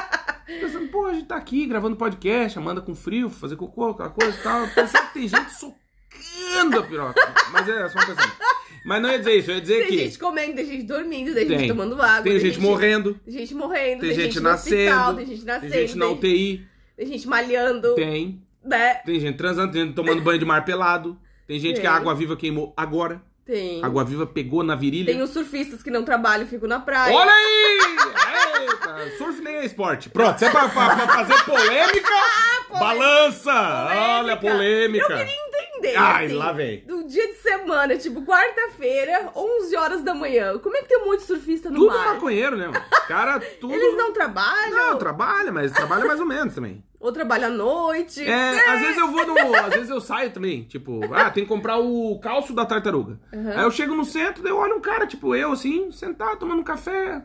Pensando, 0.44 0.88
pô, 0.88 1.06
a 1.06 1.14
gente 1.14 1.26
tá 1.26 1.36
aqui 1.36 1.64
gravando 1.64 1.96
podcast, 1.96 2.58
Amanda 2.58 2.82
com 2.82 2.94
frio, 2.94 3.30
fazer 3.30 3.56
cocô, 3.56 3.92
aquela 3.92 4.10
coisa 4.10 4.38
e 4.38 4.42
tal. 4.42 4.68
Pensando 4.68 5.06
que 5.06 5.14
tem 5.14 5.28
gente 5.28 5.50
socando 5.52 6.80
a 6.80 6.82
piroca. 6.82 7.34
Mas 7.50 7.66
é 7.66 7.88
só 7.88 7.98
pensamento. 8.04 8.36
Mas 8.84 9.00
não 9.02 9.10
ia 9.10 9.18
dizer 9.18 9.34
isso, 9.38 9.50
eu 9.50 9.54
ia 9.56 9.60
dizer 9.60 9.78
Tem 9.78 9.86
que 9.86 9.98
gente 9.98 10.18
comendo, 10.18 10.54
tem 10.54 10.66
gente 10.66 10.82
dormindo, 10.84 11.32
tem, 11.34 11.48
gente 11.48 11.58
Tem. 11.58 11.68
tomando 11.68 12.00
água. 12.02 12.22
tem 12.22 12.38
gente 12.38 12.60
morrendo, 12.60 13.14
Tem 13.24 13.32
gente 13.34 13.54
morrendo, 13.54 14.00
tem, 14.00 14.10
tem, 14.10 14.20
gente, 14.20 14.40
no 14.40 14.50
hospital, 14.50 14.86
nascendo, 15.14 15.16
tem 15.16 15.26
gente 15.26 15.44
nascendo, 15.44 15.72
tem 15.72 15.80
gente 15.86 15.98
na 15.98 16.06
tem, 16.06 16.14
UTI, 16.14 16.66
tem 16.96 17.06
gente 17.06 17.26
malhando, 17.28 17.94
tem. 17.94 18.42
né? 18.64 18.94
Tem 19.06 19.18
gente 19.18 19.36
transando, 19.36 19.72
tem 19.72 19.82
gente 19.86 19.94
tomando 19.94 20.20
banho 20.22 20.38
de 20.38 20.44
mar 20.44 20.64
pelado. 20.64 21.18
Tem 21.46 21.58
gente 21.58 21.80
que 21.80 21.86
a 21.86 21.90
Tem. 21.90 21.98
água 22.00 22.14
viva 22.14 22.36
queimou 22.36 22.72
agora. 22.76 23.20
Tem. 23.44 23.84
Água 23.84 24.02
viva 24.04 24.26
pegou 24.26 24.62
na 24.62 24.74
virilha. 24.74 25.12
Tem 25.12 25.20
os 25.22 25.28
surfistas 25.30 25.82
que 25.82 25.90
não 25.90 26.02
trabalham 26.02 26.46
e 26.46 26.48
ficam 26.48 26.66
na 26.66 26.80
praia. 26.80 27.14
Olha 27.14 27.30
aí! 27.30 28.62
Eita, 28.62 29.18
surf 29.18 29.42
nem 29.42 29.56
é 29.56 29.64
esporte. 29.66 30.08
Pronto, 30.08 30.38
você 30.38 30.46
é 30.46 30.50
pra, 30.50 30.68
pra- 30.70 30.96
pra 30.96 31.08
fazer 31.08 31.44
polêmica? 31.44 32.08
Balança! 32.78 33.52
Olha 34.22 34.32
a 34.32 34.36
polêmica. 34.36 35.04
Eu 35.12 35.18
queria 35.18 35.34
entender. 35.86 35.96
Ai, 35.98 36.26
assim, 36.26 36.34
lá 36.34 36.52
vem. 36.52 36.84
Do 36.86 37.04
dia 37.06 37.26
de 37.28 37.34
semana, 37.34 37.96
tipo, 37.96 38.22
quarta-feira, 38.24 39.30
11 39.34 39.76
horas 39.76 40.02
da 40.02 40.14
manhã. 40.14 40.58
Como 40.58 40.76
é 40.76 40.82
que 40.82 40.88
tem 40.88 40.98
um 41.02 41.06
monte 41.06 41.20
de 41.20 41.26
surfista 41.26 41.70
no 41.70 41.76
Tudo 41.76 41.94
mar? 41.94 42.14
maconheiro, 42.14 42.56
né, 42.56 42.70
Cara, 43.08 43.40
tudo. 43.60 43.74
Eles 43.74 43.96
não 43.96 44.12
trabalham? 44.12 44.70
Não, 44.90 44.98
trabalha, 44.98 45.52
mas 45.52 45.72
trabalha 45.72 46.04
mais 46.04 46.20
ou 46.20 46.26
menos 46.26 46.54
também. 46.54 46.82
Ou 46.98 47.12
trabalham 47.12 47.48
à 47.48 47.52
noite? 47.52 48.24
É, 48.26 48.70
às 48.70 48.80
vezes 48.80 48.96
eu 48.96 49.08
vou 49.08 49.26
no. 49.26 49.54
Às 49.56 49.74
vezes 49.74 49.90
eu 49.90 50.00
saio 50.00 50.30
também. 50.30 50.62
Tipo, 50.64 51.00
ah, 51.12 51.30
tem 51.30 51.44
que 51.44 51.48
comprar 51.48 51.76
o 51.78 52.18
calço 52.18 52.54
da 52.54 52.64
tartaruga. 52.64 53.20
Aí 53.30 53.62
eu 53.62 53.70
chego 53.70 53.94
no 53.94 54.04
centro, 54.06 54.42
daí 54.42 54.50
eu 54.50 54.56
olho 54.56 54.76
um 54.76 54.80
cara, 54.80 55.06
tipo 55.06 55.34
eu, 55.34 55.52
assim, 55.52 55.92
sentado, 55.92 56.38
tomando 56.38 56.60
um 56.60 56.64
café. 56.64 57.22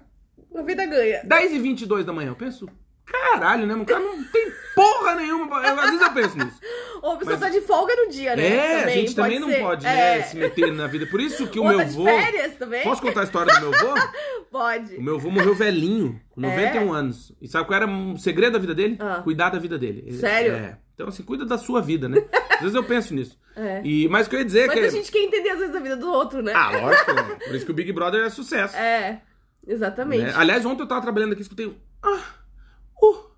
A 0.53 0.61
vida 0.63 0.85
ganha. 0.85 1.21
10 1.23 1.53
e 1.53 1.59
22 1.59 2.05
da 2.05 2.11
manhã. 2.11 2.29
Eu 2.31 2.35
penso, 2.35 2.67
caralho, 3.11 3.65
né? 3.65 3.73
O 3.75 3.85
cara 3.85 3.99
não 3.99 4.23
tem 4.25 4.51
porra 4.75 5.15
nenhuma. 5.15 5.47
pra- 5.47 5.71
Às 5.71 5.89
vezes 5.91 6.01
eu 6.01 6.13
penso 6.13 6.37
nisso. 6.37 6.59
Ou 7.01 7.13
a 7.13 7.17
pessoa 7.17 7.37
Mas- 7.37 7.49
tá 7.51 7.57
de 7.57 7.61
folga 7.65 7.95
no 7.95 8.09
dia, 8.11 8.35
né? 8.35 8.45
É, 8.47 8.79
Também 8.81 8.93
a 8.93 8.97
gente 9.01 9.15
também 9.15 9.39
não 9.39 9.49
ser. 9.49 9.59
pode, 9.59 9.85
É. 9.85 9.89
né, 10.17 10.21
se 10.23 10.37
meter 10.37 10.71
na 10.73 10.87
vida. 10.87 11.05
Por 11.05 11.21
isso 11.21 11.47
que 11.47 11.59
o 11.59 11.63
Ou 11.63 11.69
meu 11.69 11.77
tá 11.77 11.83
de 11.85 11.93
vô. 11.93 12.03
férias 12.05 12.55
também? 12.55 12.83
Posso 12.83 13.01
contar 13.01 13.21
a 13.21 13.23
história 13.23 13.53
do 13.59 13.69
meu 13.69 13.71
vô? 13.71 13.93
Pode. 14.51 14.95
O 14.95 15.01
meu 15.01 15.15
avô 15.15 15.29
morreu 15.29 15.53
velhinho, 15.55 16.19
com 16.31 16.41
91 16.41 16.91
anos. 16.93 17.31
E 17.41 17.47
sabe 17.47 17.67
qual 17.67 17.77
era 17.81 17.87
o 17.89 18.17
segredo 18.17 18.53
da 18.53 18.59
vida 18.59 18.73
dele? 18.75 18.97
É. 18.99 19.03
Ah. 19.03 19.21
Cuidar 19.23 19.49
da 19.49 19.59
vida 19.59 19.77
dele. 19.77 20.03
Ele- 20.07 20.17
Sério? 20.17 20.53
É. 20.53 20.77
Então, 20.95 21.07
assim, 21.07 21.23
cuida 21.23 21.45
da 21.45 21.57
sua 21.57 21.81
vida, 21.81 22.09
né? 22.09 22.21
Às 22.55 22.59
vezes 22.61 22.75
eu 22.75 22.83
penso 22.83 23.13
nisso. 23.13 23.37
É. 23.59 23.81
E, 23.83 24.07
mas 24.07 24.25
o 24.25 24.29
que 24.29 24.37
eu 24.37 24.39
ia 24.39 24.45
dizer 24.45 24.59
é 24.61 24.67
Mas 24.67 24.79
que. 24.79 24.85
a 24.85 24.89
gente 24.89 25.11
quer 25.11 25.19
entender 25.19 25.49
às 25.49 25.59
vezes 25.59 25.75
a 25.75 25.79
vida 25.81 25.97
do 25.97 26.09
outro, 26.09 26.41
né? 26.41 26.53
Ah, 26.55 26.69
lógico, 26.77 27.11
né? 27.11 27.23
Por 27.45 27.55
isso 27.55 27.65
que 27.65 27.71
o 27.71 27.73
Big 27.73 27.91
Brother 27.91 28.23
é 28.23 28.29
sucesso. 28.29 28.73
É, 28.77 29.21
exatamente. 29.67 30.23
né? 30.23 30.33
Aliás, 30.33 30.65
ontem 30.65 30.81
eu 30.83 30.87
tava 30.87 31.01
trabalhando 31.01 31.33
aqui, 31.33 31.41
escutei 31.41 31.65
um. 31.67 31.75
Ah! 32.01 32.21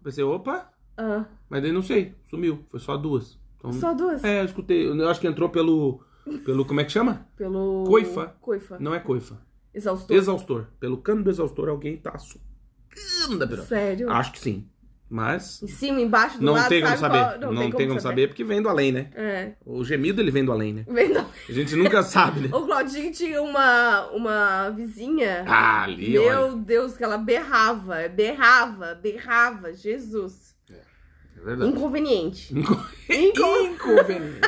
Pensei, 0.03 0.23
opa! 0.23 0.69
Ah, 0.97 1.25
Mas 1.49 1.61
daí 1.61 1.71
não 1.71 1.81
sei, 1.81 2.15
sumiu. 2.29 2.65
Foi 2.69 2.79
só 2.79 2.97
duas. 2.97 3.39
Então, 3.57 3.71
só 3.73 3.93
duas? 3.93 4.23
É, 4.23 4.41
eu 4.41 4.45
escutei. 4.45 4.87
Eu 4.87 5.09
acho 5.09 5.19
que 5.19 5.27
entrou 5.27 5.49
pelo. 5.49 6.03
Pelo. 6.45 6.65
Como 6.65 6.79
é 6.79 6.83
que 6.83 6.91
chama? 6.91 7.27
Pelo... 7.35 7.83
Coifa. 7.85 8.35
Coifa. 8.41 8.77
Não 8.79 8.93
é 8.93 8.99
coifa. 8.99 9.39
Exaustor. 9.73 10.15
Exaustor. 10.15 10.67
Pelo 10.79 10.97
cano 10.97 11.23
do 11.23 11.29
exaustor, 11.29 11.69
alguém 11.69 11.97
tá 11.97 12.11
a 12.11 13.47
piroca. 13.47 13.67
Sério? 13.67 14.09
Acho 14.09 14.33
que 14.33 14.39
sim. 14.39 14.67
Mas 15.14 15.62
Em 15.62 15.68
cima, 15.68 15.99
embaixo, 15.99 16.38
do 16.39 16.45
não 16.45 16.53
lado, 16.53 16.70
tem 16.70 16.82
como 16.82 16.95
sabe 16.97 17.18
saber. 17.18 17.38
qual- 17.41 17.53
Não, 17.53 17.70
tem 17.72 17.86
como 17.89 17.99
saber. 17.99 18.28
porque 18.30 18.45
vem 18.45 18.62
do 18.62 18.70
além, 18.70 18.93
né? 18.93 19.09
É. 19.14 19.51
O 19.66 19.84
gemido 19.84 20.22
ele 20.22 20.32
vem 20.32 20.45
do 20.45 20.53
além, 20.53 20.72
né? 20.74 20.86
Vendo... 20.88 21.20
A 21.20 21.51
gente 21.51 21.76
nunca 21.76 22.01
sabe, 22.03 22.47
né? 22.47 22.55
O 22.55 22.66
Claudinho 22.66 23.12
tinha 23.12 23.41
uma, 23.41 24.07
uma 24.12 24.70
vizinha. 24.70 25.43
Ah, 25.45 25.84
ali, 25.84 26.12
Meu 26.12 26.24
olha. 26.24 26.55
Deus, 26.55 26.95
que 26.95 27.03
ela 27.03 27.18
berrava, 27.18 28.07
berrava, 28.07 28.95
berrava. 28.95 29.74
Jesus. 29.74 30.55
É 30.70 31.43
verdade. 31.43 31.72
Inconveniente. 31.72 32.57
Inco- 32.57 32.86
Inco- 33.09 33.57
Inconveniente. 33.64 34.39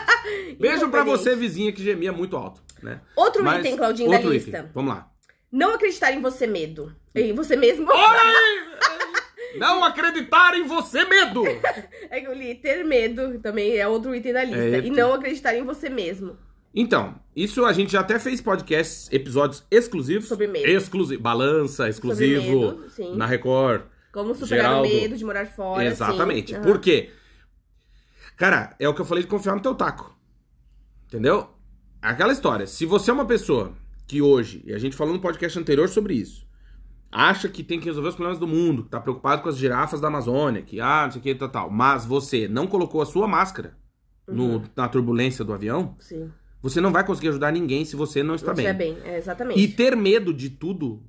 Beijo 0.58 0.88
pra 0.90 1.04
você, 1.04 1.36
vizinha, 1.36 1.74
que 1.74 1.84
gemia 1.84 2.14
muito 2.14 2.38
alto, 2.38 2.62
né? 2.82 3.02
Outro 3.18 3.44
Mas- 3.44 3.60
item, 3.60 3.76
Claudinho, 3.76 4.10
outro 4.12 4.30
da 4.30 4.36
item. 4.36 4.52
lista. 4.54 4.72
Vamos 4.74 4.94
lá. 4.96 5.10
Não 5.52 5.74
acreditar 5.76 6.14
em 6.14 6.22
você 6.22 6.48
medo. 6.48 6.96
Em 7.14 7.34
você 7.34 7.58
mesmo. 7.58 7.92
Aí! 7.92 8.64
Não 9.56 9.84
acreditar 9.84 10.58
em 10.58 10.64
você, 10.64 11.06
medo! 11.06 11.44
É 12.10 12.20
que 12.22 12.28
eu 12.28 12.34
li 12.34 12.54
ter 12.56 12.84
medo, 12.84 13.40
também 13.40 13.76
é 13.78 13.88
outro 13.88 14.14
item 14.14 14.34
da 14.34 14.44
lista. 14.44 14.78
É, 14.78 14.80
e 14.86 14.90
não 14.92 15.14
acreditar 15.14 15.56
em 15.56 15.64
você 15.64 15.90
mesmo. 15.90 16.38
Então, 16.76 17.16
isso 17.36 17.66
a 17.66 17.74
gente 17.74 17.92
já 17.92 18.02
até 18.02 18.20
fez 18.20 18.40
podcasts, 18.40 19.12
episódios 19.12 19.64
exclusivos. 19.72 20.28
Sobre 20.28 20.48
medo. 20.48 20.68
Exclusivo. 20.68 21.22
Balança, 21.22 21.90
exclusivo. 21.90 22.78
medo, 22.78 23.16
na 23.16 23.26
Record. 23.26 23.84
Como 24.12 24.36
superar 24.36 24.66
Geraldo. 24.66 24.88
o 24.88 24.92
medo 24.92 25.18
de 25.18 25.26
morar 25.26 25.48
fora. 25.48 25.86
Exatamente. 25.86 26.54
Aham. 26.54 26.64
Por 26.64 26.80
quê? 26.80 27.10
Cara, 28.38 28.76
é 28.80 28.88
o 28.88 28.94
que 28.94 29.02
eu 29.02 29.06
falei 29.06 29.24
de 29.24 29.30
confiar 29.30 29.56
no 29.56 29.62
teu 29.62 29.74
taco. 29.74 30.16
Entendeu? 31.08 31.50
Aquela 32.02 32.34
história. 32.34 32.68
Se 32.68 32.86
você 32.86 33.10
é 33.10 33.14
uma 33.14 33.26
pessoa 33.26 33.74
que 34.08 34.22
hoje, 34.22 34.64
e 34.66 34.74
a 34.74 34.78
gente 34.78 34.96
falou 34.96 35.14
no 35.14 35.20
podcast 35.20 35.58
anterior 35.58 35.90
sobre 35.90 36.16
isso, 36.16 36.46
acha 37.14 37.48
que 37.48 37.64
tem 37.64 37.80
que 37.80 37.86
resolver 37.86 38.10
os 38.10 38.16
problemas 38.16 38.40
do 38.40 38.48
mundo, 38.48 38.84
tá 38.84 39.00
preocupado 39.00 39.42
com 39.42 39.50
as 39.50 39.58
girafas 39.58 40.02
da 40.02 40.08
Amazônia, 40.08 40.62
que 40.62 40.82
ah, 40.82 41.04
não 41.06 41.12
sei 41.12 41.20
o 41.20 41.24
que, 41.24 41.36
tal, 41.36 41.50
tal, 41.50 41.70
mas 41.70 42.06
você 42.06 42.48
não 42.48 42.66
colocou 42.68 43.02
a 43.02 43.06
sua 43.06 43.28
máscara 43.28 43.78
no- 44.28 44.56
Uhum. 44.58 44.64
na 44.76 44.88
turbulência 44.88 45.44
do 45.46 45.54
avião, 45.54 45.96
Sim. 46.00 46.32
você 46.62 46.82
não 46.82 46.92
vai 46.92 47.06
conseguir 47.06 47.30
ajudar 47.30 47.52
ninguém 47.52 47.86
se 47.86 47.96
você 47.96 48.24
não 48.24 48.36
está 48.36 48.48
Não 48.48 48.56
bem. 48.56 48.66
estiver 48.66 48.78
bem. 48.96 48.98
É, 49.04 49.18
exatamente. 49.18 49.60
E 49.60 49.68
ter 49.68 49.96
medo 49.96 50.34
de 50.34 50.50
tudo 50.50 51.04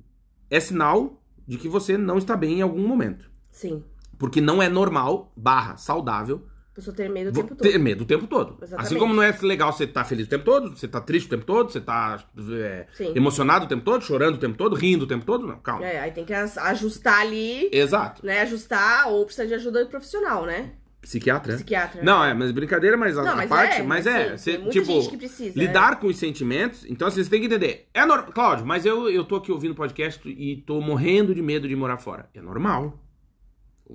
é 0.49 0.59
sinal 0.59 1.21
de 1.47 1.57
que 1.57 1.67
você 1.67 1.97
não 1.97 2.17
está 2.17 2.35
bem 2.35 2.59
em 2.59 2.61
algum 2.61 2.87
momento. 2.87 3.29
Sim. 3.51 3.83
Porque 4.17 4.39
não 4.41 4.61
é 4.61 4.69
normal, 4.69 5.31
barra, 5.35 5.77
saudável, 5.77 6.45
pessoa 6.75 6.93
ter 6.93 7.09
medo 7.09 7.29
o 7.29 7.33
tempo 7.33 7.55
todo. 7.55 7.71
ter 7.71 7.79
medo 7.79 8.03
o 8.03 8.05
tempo 8.05 8.27
todo. 8.27 8.57
Exatamente. 8.61 8.85
Assim 8.85 8.99
como 8.99 9.13
não 9.13 9.23
é 9.23 9.35
legal 9.41 9.71
você 9.71 9.85
estar 9.85 10.03
feliz 10.03 10.27
o 10.27 10.29
tempo 10.29 10.43
todo, 10.43 10.77
você 10.77 10.87
tá 10.87 10.99
triste 10.99 11.27
o 11.27 11.29
tempo 11.29 11.45
todo, 11.45 11.71
você 11.71 11.79
tá 11.79 12.21
é, 12.51 12.87
emocionado 13.15 13.65
o 13.65 13.67
tempo 13.67 13.83
todo, 13.83 14.03
chorando 14.03 14.35
o 14.35 14.37
tempo 14.37 14.57
todo, 14.57 14.75
rindo 14.75 15.05
o 15.05 15.07
tempo 15.07 15.25
todo. 15.25 15.47
Não, 15.47 15.57
calma. 15.59 15.85
É, 15.85 15.99
aí 16.01 16.11
tem 16.11 16.25
que 16.25 16.33
ajustar 16.33 17.21
ali, 17.21 17.69
Exato. 17.71 18.25
né? 18.25 18.41
Ajustar 18.41 19.07
ou 19.07 19.25
precisa 19.25 19.47
de 19.47 19.53
ajuda 19.53 19.85
profissional, 19.85 20.45
né? 20.45 20.73
Psiquiatra. 21.01 21.51
né? 21.51 21.57
Psiquiatra. 21.57 22.03
Não, 22.03 22.23
é, 22.23 22.33
mas 22.33 22.51
brincadeira, 22.51 22.97
mas 22.97 23.17
a, 23.17 23.23
Não, 23.23 23.33
a 23.33 23.35
mas 23.35 23.49
parte, 23.49 23.79
é, 23.79 23.83
mas 23.83 24.07
é, 24.07 24.29
sim, 24.29 24.37
você, 24.37 24.57
tem 24.57 24.69
tipo, 24.69 24.85
gente 24.87 25.09
que 25.09 25.17
precisa, 25.17 25.57
lidar 25.57 25.99
com 25.99 26.07
os 26.07 26.17
sentimentos, 26.17 26.83
então 26.89 27.07
assim, 27.07 27.23
você 27.23 27.29
tem 27.29 27.39
que 27.39 27.45
entender. 27.45 27.87
É 27.93 28.05
normal, 28.05 28.33
Cláudio, 28.33 28.65
mas 28.65 28.85
eu, 28.85 29.09
eu 29.09 29.23
tô 29.23 29.35
aqui 29.35 29.51
ouvindo 29.51 29.75
podcast 29.75 30.27
e 30.27 30.57
tô 30.65 30.81
morrendo 30.81 31.33
de 31.33 31.41
medo 31.41 31.67
de 31.67 31.75
morar 31.75 31.97
fora. 31.97 32.27
É 32.33 32.41
normal. 32.41 32.99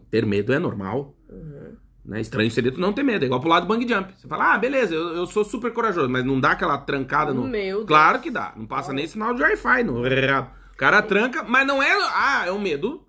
Ter 0.08 0.24
medo 0.24 0.52
é 0.52 0.58
normal. 0.58 1.16
Uhum. 1.28 1.76
Né? 2.04 2.20
Estranho 2.20 2.50
seria 2.50 2.72
tu 2.72 2.80
não 2.80 2.92
ter 2.92 3.02
medo, 3.02 3.24
é 3.24 3.26
igual 3.26 3.40
pro 3.40 3.48
lado 3.48 3.66
do 3.66 3.68
bang 3.68 3.86
jump. 3.86 4.12
Você 4.16 4.26
fala, 4.26 4.54
ah, 4.54 4.58
beleza, 4.58 4.94
eu, 4.94 5.14
eu 5.14 5.26
sou 5.26 5.44
super 5.44 5.72
corajoso, 5.72 6.08
mas 6.08 6.24
não 6.24 6.40
dá 6.40 6.52
aquela 6.52 6.78
trancada 6.78 7.32
no. 7.32 7.46
Meu 7.46 7.78
Deus. 7.78 7.86
Claro 7.86 8.20
que 8.20 8.30
dá, 8.30 8.52
não 8.56 8.66
passa 8.66 8.92
nem 8.92 9.06
sinal 9.06 9.34
de 9.34 9.42
Wi-Fi 9.42 9.84
no. 9.84 10.02
O 10.02 10.76
cara 10.76 11.02
tranca, 11.02 11.42
mas 11.42 11.66
não 11.66 11.82
é. 11.82 11.92
Ah, 12.14 12.44
é 12.46 12.52
um 12.52 12.60
medo 12.60 13.06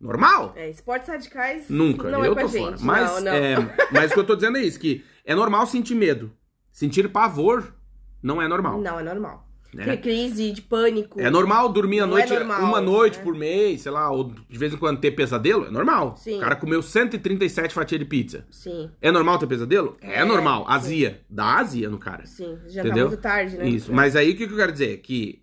normal. 0.00 0.52
É, 0.56 0.70
esportes 0.70 1.08
radicais 1.08 1.68
Nunca, 1.68 2.08
não 2.10 2.24
eu 2.24 2.32
é 2.32 2.34
com 2.34 2.40
a 2.40 2.42
tô 2.44 2.48
gente. 2.48 2.62
fora. 2.62 2.76
Mas, 2.80 3.10
não, 3.16 3.20
não. 3.22 3.32
é, 3.32 3.76
mas 3.90 4.10
o 4.10 4.14
que 4.14 4.20
eu 4.20 4.26
tô 4.26 4.36
dizendo 4.36 4.58
é 4.58 4.62
isso, 4.62 4.78
que 4.78 5.04
é 5.24 5.34
normal 5.34 5.66
sentir 5.66 5.96
medo. 5.96 6.32
Sentir 6.70 7.08
pavor 7.08 7.74
não 8.22 8.40
é 8.40 8.46
normal. 8.46 8.80
Não, 8.80 9.00
é 9.00 9.02
normal. 9.02 9.47
Né? 9.72 9.84
Cri- 9.84 9.96
Crise 9.98 10.50
de 10.50 10.62
pânico. 10.62 11.20
É 11.20 11.28
normal 11.28 11.68
dormir 11.70 12.00
a 12.00 12.06
Não 12.06 12.16
é 12.16 12.20
noite, 12.20 12.32
normal, 12.32 12.62
uma 12.64 12.80
noite 12.80 13.18
né? 13.18 13.24
por 13.24 13.34
mês, 13.34 13.82
sei 13.82 13.92
lá, 13.92 14.10
ou 14.10 14.32
de 14.48 14.58
vez 14.58 14.72
em 14.72 14.76
quando 14.78 14.98
ter 14.98 15.10
pesadelo, 15.10 15.66
é 15.66 15.70
normal. 15.70 16.16
Sim. 16.16 16.38
O 16.38 16.40
cara 16.40 16.56
comeu 16.56 16.80
137 16.82 17.74
fatias 17.74 17.98
de 17.98 18.06
pizza. 18.06 18.46
Sim, 18.50 18.90
É 19.02 19.10
normal 19.12 19.38
ter 19.38 19.46
pesadelo? 19.46 19.96
É, 20.00 20.20
É, 20.20 20.24
normal. 20.24 20.64
sim. 20.64 20.72
Azia. 20.72 21.20
Dá 21.28 21.56
azia 21.58 21.90
no 21.90 21.98
cara. 21.98 22.24
sim. 22.24 22.56
Já 22.68 22.80
Entendeu? 22.80 23.04
tá 23.04 23.10
muito 23.10 23.20
tarde, 23.22 23.56
né? 23.58 23.68
Isso. 23.68 23.92
Mas 23.92 24.16
aí 24.16 24.30
o 24.30 24.36
que 24.36 24.44
eu 24.44 24.56
quero 24.56 24.72
dizer? 24.72 24.96
Que 24.98 25.42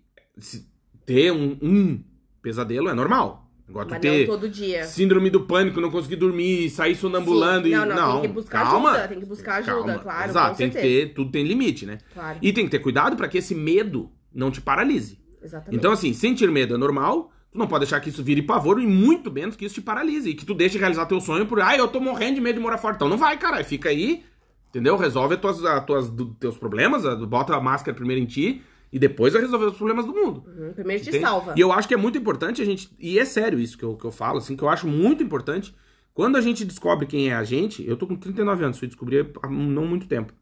ter 1.04 1.30
um, 1.32 1.56
um 1.62 2.04
pesadelo 2.42 2.88
é 2.88 2.94
normal. 2.94 3.44
Agora 3.68 3.86
tu 3.86 3.90
Mas 3.90 4.00
ter 4.00 4.26
não 4.28 4.34
todo 4.38 4.48
dia. 4.48 4.84
síndrome 4.84 5.28
do 5.28 5.40
pânico, 5.40 5.80
não 5.80 5.90
conseguir 5.90 6.14
dormir, 6.16 6.70
sair 6.70 6.94
sonambulando 6.94 7.66
Sim. 7.66 7.72
e. 7.74 7.76
Não, 7.76 7.86
não, 7.86 8.20
tem 8.20 8.30
que 8.30 8.34
buscar 8.34 8.62
calma. 8.64 8.90
ajuda, 8.90 9.08
tem 9.08 9.18
que 9.20 9.26
buscar 9.26 9.54
ajuda, 9.56 9.72
Calma. 9.72 9.98
claro, 9.98 10.30
Exato, 10.30 10.56
tem 10.56 10.70
que 10.70 10.78
ter, 10.80 11.14
tudo 11.14 11.32
tem 11.32 11.44
limite, 11.44 11.84
né? 11.84 11.98
Claro. 12.14 12.38
E 12.40 12.52
tem 12.52 12.64
que 12.64 12.70
ter 12.70 12.78
cuidado 12.78 13.16
pra 13.16 13.26
que 13.26 13.38
esse 13.38 13.56
medo 13.56 14.08
não 14.36 14.50
te 14.50 14.60
paralise. 14.60 15.18
Exatamente. 15.42 15.76
Então, 15.78 15.92
assim, 15.92 16.12
sentir 16.12 16.50
medo 16.50 16.74
é 16.74 16.78
normal. 16.78 17.32
Tu 17.50 17.58
não 17.58 17.66
pode 17.66 17.84
deixar 17.84 18.00
que 18.00 18.08
isso 18.10 18.22
vire 18.22 18.42
pavor 18.42 18.80
e 18.80 18.86
muito 18.86 19.30
menos 19.32 19.56
que 19.56 19.64
isso 19.64 19.76
te 19.76 19.80
paralise. 19.80 20.30
E 20.30 20.34
que 20.34 20.44
tu 20.44 20.54
deixe 20.54 20.72
de 20.74 20.78
realizar 20.78 21.06
teu 21.06 21.20
sonho 21.20 21.46
por, 21.46 21.60
ah, 21.60 21.76
eu 21.76 21.88
tô 21.88 22.00
morrendo 22.00 22.34
de 22.36 22.40
medo 22.40 22.56
de 22.56 22.62
morar 22.62 22.78
fora. 22.78 22.94
Então 22.96 23.08
não 23.08 23.16
vai, 23.16 23.38
cara. 23.38 23.62
Fica 23.64 23.88
aí, 23.88 24.22
entendeu? 24.68 24.96
Resolve 24.96 25.34
as 25.36 25.40
tuas, 25.40 25.64
as 25.64 25.84
tuas, 25.84 26.10
do- 26.10 26.34
teus 26.34 26.58
problemas, 26.58 27.06
a- 27.06 27.16
bota 27.16 27.54
a 27.56 27.60
máscara 27.60 27.96
primeiro 27.96 28.20
em 28.22 28.26
ti 28.26 28.62
e 28.92 28.98
depois 28.98 29.32
vai 29.32 29.40
resolver 29.42 29.66
os 29.66 29.76
problemas 29.76 30.04
do 30.04 30.12
mundo. 30.12 30.44
Uhum, 30.46 30.72
Primeiro 30.74 31.02
te 31.02 31.08
Entende? 31.08 31.24
salva. 31.24 31.54
E 31.56 31.60
eu 31.60 31.72
acho 31.72 31.88
que 31.88 31.94
é 31.94 31.96
muito 31.96 32.18
importante 32.18 32.60
a 32.60 32.64
gente. 32.64 32.90
E 32.98 33.18
é 33.18 33.24
sério 33.24 33.58
isso 33.58 33.78
que 33.78 33.84
eu, 33.84 33.96
que 33.96 34.04
eu 34.04 34.12
falo, 34.12 34.38
assim, 34.38 34.54
que 34.56 34.62
eu 34.62 34.68
acho 34.68 34.86
muito 34.86 35.22
importante. 35.22 35.74
Quando 36.12 36.36
a 36.36 36.40
gente 36.40 36.64
descobre 36.64 37.06
quem 37.06 37.28
é 37.28 37.34
a 37.34 37.44
gente, 37.44 37.86
eu 37.86 37.96
tô 37.96 38.06
com 38.06 38.16
39 38.16 38.64
anos, 38.64 38.78
fui 38.78 38.88
descobrir 38.88 39.30
há 39.42 39.48
não 39.48 39.86
muito 39.86 40.06
tempo. 40.06 40.32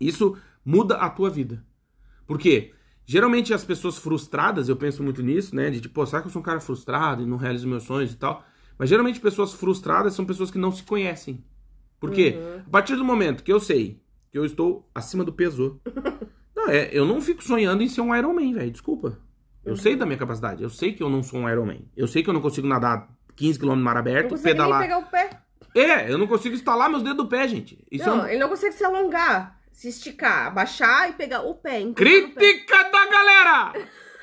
Isso 0.00 0.36
muda 0.64 0.96
a 0.96 1.08
tua 1.10 1.30
vida. 1.30 1.64
Por 2.26 2.38
quê? 2.38 2.72
Geralmente 3.04 3.52
as 3.52 3.64
pessoas 3.64 3.98
frustradas, 3.98 4.68
eu 4.68 4.76
penso 4.76 5.02
muito 5.02 5.22
nisso, 5.22 5.54
né? 5.54 5.70
De 5.70 5.80
tipo, 5.80 5.94
pô, 5.94 6.06
será 6.06 6.22
que 6.22 6.28
eu 6.28 6.32
sou 6.32 6.40
um 6.40 6.44
cara 6.44 6.60
frustrado 6.60 7.22
e 7.22 7.26
não 7.26 7.36
realizo 7.36 7.66
meus 7.68 7.82
sonhos 7.84 8.12
e 8.12 8.16
tal? 8.16 8.44
Mas 8.78 8.88
geralmente 8.88 9.20
pessoas 9.20 9.52
frustradas 9.52 10.14
são 10.14 10.24
pessoas 10.24 10.50
que 10.50 10.58
não 10.58 10.70
se 10.70 10.82
conhecem. 10.82 11.44
Por 12.00 12.10
quê? 12.10 12.36
A 12.66 12.70
partir 12.70 12.96
do 12.96 13.04
momento 13.04 13.42
que 13.44 13.52
eu 13.52 13.60
sei 13.60 14.00
que 14.30 14.38
eu 14.38 14.44
estou 14.44 14.88
acima 14.94 15.22
do 15.22 15.32
peso. 15.32 15.80
não, 16.56 16.68
é, 16.68 16.88
eu 16.90 17.04
não 17.04 17.20
fico 17.20 17.44
sonhando 17.44 17.82
em 17.82 17.88
ser 17.88 18.00
um 18.00 18.14
Iron 18.16 18.32
Man, 18.32 18.54
velho. 18.54 18.70
Desculpa. 18.70 19.18
Eu 19.64 19.76
sei 19.76 19.94
da 19.94 20.06
minha 20.06 20.18
capacidade. 20.18 20.62
Eu 20.62 20.70
sei 20.70 20.92
que 20.92 21.02
eu 21.02 21.10
não 21.10 21.22
sou 21.22 21.40
um 21.40 21.48
Iron 21.48 21.66
Man. 21.66 21.78
Eu 21.96 22.08
sei 22.08 22.22
que 22.22 22.30
eu 22.30 22.34
não 22.34 22.40
consigo 22.40 22.66
nadar 22.66 23.08
15 23.36 23.58
km 23.58 23.68
no 23.68 23.76
mar 23.76 23.96
aberto, 23.96 24.36
pedalar. 24.40 24.80
pegar 24.80 24.98
o 24.98 25.04
pé. 25.04 25.42
É, 25.74 26.10
eu 26.10 26.18
não 26.18 26.26
consigo 26.26 26.54
instalar 26.54 26.90
meus 26.90 27.02
dedos 27.02 27.18
do 27.18 27.28
pé, 27.28 27.46
gente. 27.46 27.78
Isso 27.90 28.06
não, 28.06 28.20
é 28.20 28.22
um... 28.22 28.26
ele 28.26 28.38
não 28.38 28.48
consegue 28.48 28.74
se 28.74 28.84
alongar, 28.84 29.58
se 29.72 29.88
esticar, 29.88 30.46
abaixar 30.48 31.10
e 31.10 31.12
pegar 31.14 31.42
o 31.42 31.54
pé. 31.54 31.80
no 31.80 31.94
pé. 31.94 32.02
Crítica 32.04 32.84
da 32.84 33.06
galera! 33.06 33.72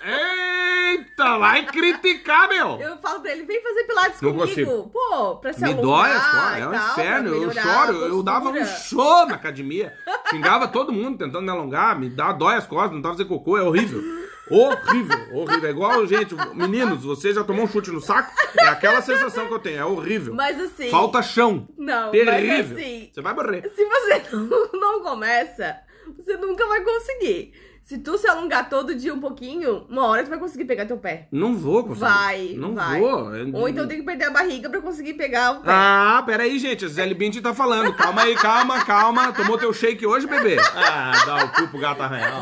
Eita, 0.01 1.37
vai 1.37 1.65
criticar, 1.65 2.47
meu! 2.47 2.79
Eu 2.79 2.97
falo 2.99 3.19
pra 3.19 3.31
ele, 3.31 3.43
vem 3.43 3.61
fazer 3.61 3.83
pilates 3.83 4.21
Não 4.21 4.31
comigo. 4.31 4.47
consigo. 4.47 4.89
Pô, 4.89 5.35
pra 5.35 5.51
se 5.51 5.61
Me 5.61 5.73
dói 5.73 6.09
as 6.11 6.25
costas, 6.31 6.57
é 6.61 6.67
um 6.67 6.71
tal, 6.71 6.91
inferno. 6.91 7.35
Eu 7.35 7.51
choro, 7.53 7.93
eu 8.05 8.23
dava 8.23 8.49
um 8.49 8.65
show 8.65 9.25
na 9.25 9.35
academia. 9.35 9.93
Xingava 10.29 10.67
todo 10.69 10.93
mundo 10.93 11.17
tentando 11.17 11.43
me 11.43 11.49
alongar, 11.49 11.99
me 11.99 12.09
dá 12.09 12.31
dói 12.31 12.55
as 12.55 12.65
costas, 12.65 12.93
não 12.93 13.01
tava 13.01 13.15
fazer 13.15 13.27
cocô, 13.27 13.57
é 13.57 13.61
horrível. 13.61 14.01
Horrível, 14.49 15.17
horrível. 15.33 15.67
É 15.67 15.71
igual, 15.71 16.07
gente, 16.07 16.35
meninos, 16.53 17.03
você 17.03 17.33
já 17.33 17.43
tomou 17.43 17.65
um 17.65 17.67
chute 17.67 17.91
no 17.91 18.01
saco? 18.01 18.31
É 18.57 18.67
aquela 18.67 19.01
sensação 19.01 19.47
que 19.47 19.53
eu 19.53 19.59
tenho, 19.59 19.79
é 19.79 19.85
horrível. 19.85 20.33
Mas 20.33 20.59
assim... 20.59 20.89
Falta 20.89 21.21
chão. 21.21 21.67
Não, 21.77 22.11
Terrível. 22.11 22.35
mas 22.37 22.71
assim... 22.71 23.09
Você 23.13 23.21
vai 23.21 23.33
morrer. 23.33 23.71
Se 23.75 23.85
você 23.85 24.23
não, 24.35 24.69
não 24.73 25.03
começa, 25.03 25.77
você 26.15 26.37
nunca 26.37 26.65
vai 26.67 26.81
conseguir. 26.81 27.53
Se 27.89 27.97
tu 27.97 28.19
se 28.19 28.27
alongar 28.27 28.69
todo 28.69 28.93
dia 28.93 29.11
um 29.11 29.19
pouquinho, 29.19 29.83
uma 29.89 30.05
hora 30.05 30.21
tu 30.23 30.29
vai 30.29 30.37
conseguir 30.37 30.65
pegar 30.65 30.85
teu 30.85 30.97
pé. 30.97 31.27
Não 31.31 31.55
vou 31.57 31.83
conseguir. 31.83 32.01
Vai, 32.01 32.53
Não 32.55 32.75
vai. 32.75 32.99
vou. 32.99 33.35
É- 33.35 33.45
Ou 33.51 33.67
então 33.67 33.87
tem 33.87 33.97
que 33.97 34.03
perder 34.05 34.25
a 34.25 34.29
barriga 34.29 34.69
pra 34.69 34.79
conseguir 34.79 35.15
pegar 35.15 35.53
o 35.53 35.55
pé. 35.61 35.71
Ah, 35.71 36.21
peraí, 36.23 36.59
gente. 36.59 36.85
A 36.85 36.87
Zé 36.87 37.11
Bint 37.15 37.41
tá 37.41 37.51
falando. 37.51 37.91
Calma 37.95 38.21
aí, 38.21 38.35
calma, 38.35 38.85
calma. 38.85 39.33
Tomou 39.33 39.57
teu 39.57 39.73
shake 39.73 40.05
hoje, 40.05 40.27
bebê? 40.27 40.57
Ah, 40.75 41.13
dá 41.25 41.45
o 41.45 41.49
cu 41.49 41.67
pro 41.69 41.79
gato 41.79 42.03
arranhar. 42.03 42.39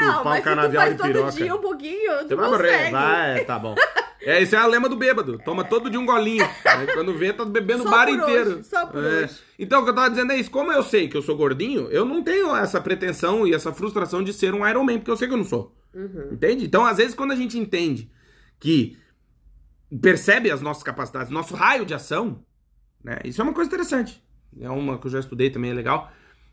não, 0.00 0.16
chupar 0.16 0.20
um 0.20 0.24
mas 0.24 0.42
se 0.42 0.50
tu 0.50 0.72
faz 0.74 0.96
todo 0.96 1.06
piroca. 1.06 1.30
dia 1.30 1.54
um 1.54 1.58
pouquinho, 1.60 2.18
tu 2.22 2.28
Você 2.28 2.34
vai 2.34 2.48
consegue. 2.50 2.72
morrer. 2.72 2.90
Vai, 2.90 3.44
tá 3.44 3.58
bom. 3.60 3.76
É, 4.20 4.42
esse 4.42 4.54
é 4.54 4.58
a 4.58 4.66
lema 4.66 4.88
do 4.88 4.96
bêbado. 4.96 5.38
Toma 5.44 5.62
todo 5.64 5.88
dia 5.88 5.98
um 6.00 6.06
golinho. 6.06 6.44
Aí 6.64 6.86
quando 6.92 7.16
vê, 7.16 7.32
tá 7.32 7.44
bebendo 7.44 7.86
o 7.86 7.90
bar 7.90 8.08
inteiro. 8.08 8.56
hoje, 8.56 8.64
só 8.64 8.86
por 8.86 9.02
É. 9.04 9.24
hoje. 9.24 9.38
Então, 9.58 9.80
o 9.80 9.84
que 9.84 9.90
eu 9.90 9.94
tava 9.94 10.10
dizendo 10.10 10.32
é 10.32 10.36
isso. 10.38 10.50
Como 10.50 10.72
eu 10.72 10.82
sei 10.82 11.08
que 11.08 11.16
eu 11.16 11.22
sou 11.22 11.36
gordinho, 11.36 11.88
eu 11.90 12.04
não 12.04 12.22
tenho 12.22 12.54
essa 12.56 12.80
pretensão 12.80 13.46
e 13.46 13.54
essa 13.54 13.72
frustração 13.72 14.22
de 14.22 14.32
ser 14.32 14.54
um 14.54 14.66
Iron 14.68 14.84
Man, 14.84 14.98
porque 14.98 15.10
eu 15.10 15.16
sei 15.16 15.28
que 15.28 15.34
eu 15.34 15.38
não 15.38 15.44
sou. 15.44 15.74
Uhum. 15.94 16.30
Entende? 16.32 16.64
Então, 16.64 16.84
às 16.84 16.96
vezes, 16.96 17.14
quando 17.14 17.32
a 17.32 17.36
gente 17.36 17.58
entende 17.58 18.10
que 18.60 18.96
percebe 20.02 20.50
as 20.50 20.60
nossas 20.60 20.82
capacidades, 20.82 21.30
nosso 21.30 21.54
raio 21.54 21.86
de 21.86 21.94
ação, 21.94 22.44
né? 23.02 23.18
Isso 23.24 23.40
é 23.40 23.44
uma 23.44 23.54
coisa 23.54 23.68
interessante. 23.68 24.22
É 24.60 24.68
uma 24.68 24.98
que 24.98 25.06
eu 25.06 25.10
já 25.10 25.20
estudei 25.20 25.50
também, 25.50 25.70
é 25.70 25.74
legal. 25.74 26.10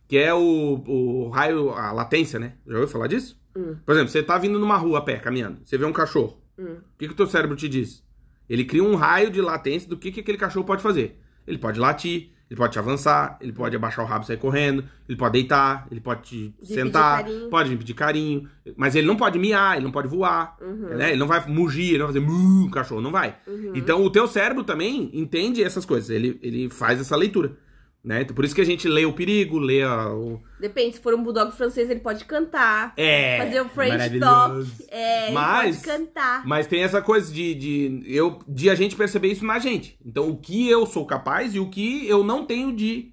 Que 0.08 0.18
é 0.18 0.34
o, 0.34 0.84
o 0.88 1.30
raio, 1.30 1.72
a 1.72 1.92
latência, 1.92 2.40
né? 2.40 2.54
Já 2.68 2.74
ouviu 2.76 2.88
falar 2.88 3.08
disso? 3.08 3.40
Hum. 3.56 3.76
Por 3.86 3.94
exemplo, 3.94 4.10
você 4.12 4.22
tá 4.22 4.38
vindo 4.38 4.60
numa 4.60 4.78
rua 4.78 5.00
a 5.00 5.02
pé, 5.02 5.18
caminhando. 5.18 5.60
Você 5.66 5.78
vê 5.78 5.86
um 5.86 5.94
cachorro. 5.94 6.42
Hum. 6.58 6.78
O 6.78 6.98
que, 6.98 7.08
que 7.08 7.14
o 7.14 7.18
teu 7.18 7.28
cérebro 7.28 7.56
te 7.56 7.68
diz? 7.70 8.04
Ele 8.50 8.64
cria 8.64 8.84
um 8.84 8.96
raio 8.96 9.30
de 9.30 9.42
latência 9.42 9.90
do 9.90 9.98
que, 9.98 10.12
que 10.12 10.20
aquele 10.20 10.38
cachorro 10.38 10.66
pode 10.66 10.82
fazer. 10.82 11.20
Ele 11.48 11.58
pode 11.58 11.80
latir, 11.80 12.30
ele 12.50 12.58
pode 12.58 12.74
te 12.74 12.80
avançar, 12.80 13.38
ele 13.42 13.52
pode 13.52 13.76
abaixar 13.76 14.06
o 14.06 14.08
rabo 14.08 14.24
e 14.24 14.28
sair 14.28 14.38
correndo, 14.38 14.84
ele 15.10 15.18
pode 15.18 15.34
deitar, 15.34 15.88
ele 15.90 16.00
pode 16.00 16.22
te 16.24 16.56
De 16.62 16.68
sentar, 16.68 17.26
pode 17.50 17.70
vir 17.70 17.78
pedir 17.78 17.94
carinho, 17.96 18.48
mas 18.78 18.96
ele 18.96 19.08
não 19.08 19.16
pode 19.16 19.40
miar, 19.40 19.76
ele 19.76 19.84
não 19.86 19.92
pode 19.92 20.08
voar, 20.08 20.56
Uhum. 20.62 20.96
né? 20.96 21.10
ele 21.10 21.20
não 21.20 21.28
vai 21.28 21.44
mugir, 21.48 21.90
ele 21.90 21.98
não 22.00 22.06
vai 22.08 22.14
fazer 22.14 22.26
mu, 22.26 22.70
cachorro, 22.70 23.02
não 23.02 23.12
vai. 23.12 23.36
Então 23.74 24.04
o 24.04 24.10
teu 24.12 24.28
cérebro 24.28 24.64
também 24.64 25.10
entende 25.14 25.64
essas 25.64 25.86
coisas, 25.86 26.10
ele, 26.12 26.40
ele 26.44 26.70
faz 26.70 27.00
essa 27.00 27.16
leitura. 27.16 27.58
Né? 28.06 28.22
Então, 28.22 28.36
por 28.36 28.46
isso 28.46 28.54
que 28.54 28.62
a 28.62 28.66
gente 28.66 28.88
lê 28.88 29.04
o 29.04 29.14
perigo, 29.14 29.58
lê 29.58 29.82
a- 29.82 30.14
o. 30.14 30.40
Depende, 30.60 30.96
se 30.96 31.02
for 31.02 31.16
um 31.16 31.24
bulldog 31.24 31.52
francês, 31.52 31.90
ele 31.90 32.02
pode 32.02 32.24
cantar. 32.26 32.94
É! 32.96 33.40
fazer 33.40 33.62
o 33.62 33.68
French 33.70 34.20
talk. 34.20 34.68
É, 34.90 35.32
Mas- 35.32 35.78
ele 35.78 35.86
pode 35.88 36.06
cantar. 36.06 36.46
Mas 36.46 36.68
tem 36.68 36.84
essa 36.84 37.02
coisa 37.02 37.34
de, 37.34 37.56
de, 37.56 38.04
eu, 38.06 38.38
de 38.48 38.70
a 38.70 38.76
gente 38.76 38.96
perceber 38.96 39.30
isso 39.30 39.44
na 39.44 39.58
gente. 39.58 39.98
Então, 40.06 40.30
o 40.30 40.38
que 40.38 40.70
eu 40.70 40.86
sou 40.86 41.04
capaz 41.04 41.56
e 41.56 41.60
o 41.60 41.68
que 41.68 42.08
eu 42.08 42.24
não 42.24 42.46
tenho 42.46 42.76
de 42.76 43.12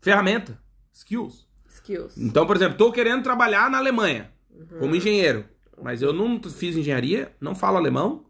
ferramenta, 0.00 0.58
skills. 0.92 1.46
Skills. 1.68 2.16
Então, 2.16 2.46
por 2.46 2.56
exemplo, 2.56 2.78
tô 2.78 2.90
querendo 2.90 3.22
trabalhar 3.22 3.68
na 3.70 3.76
Alemanha 3.76 4.30
Uhum. 4.50 4.78
como 4.78 4.96
engenheiro, 4.96 5.44
mas 5.82 6.00
eu 6.00 6.14
não 6.14 6.40
fiz 6.44 6.76
engenharia, 6.76 7.30
não 7.38 7.54
falo 7.54 7.76
alemão. 7.76 8.24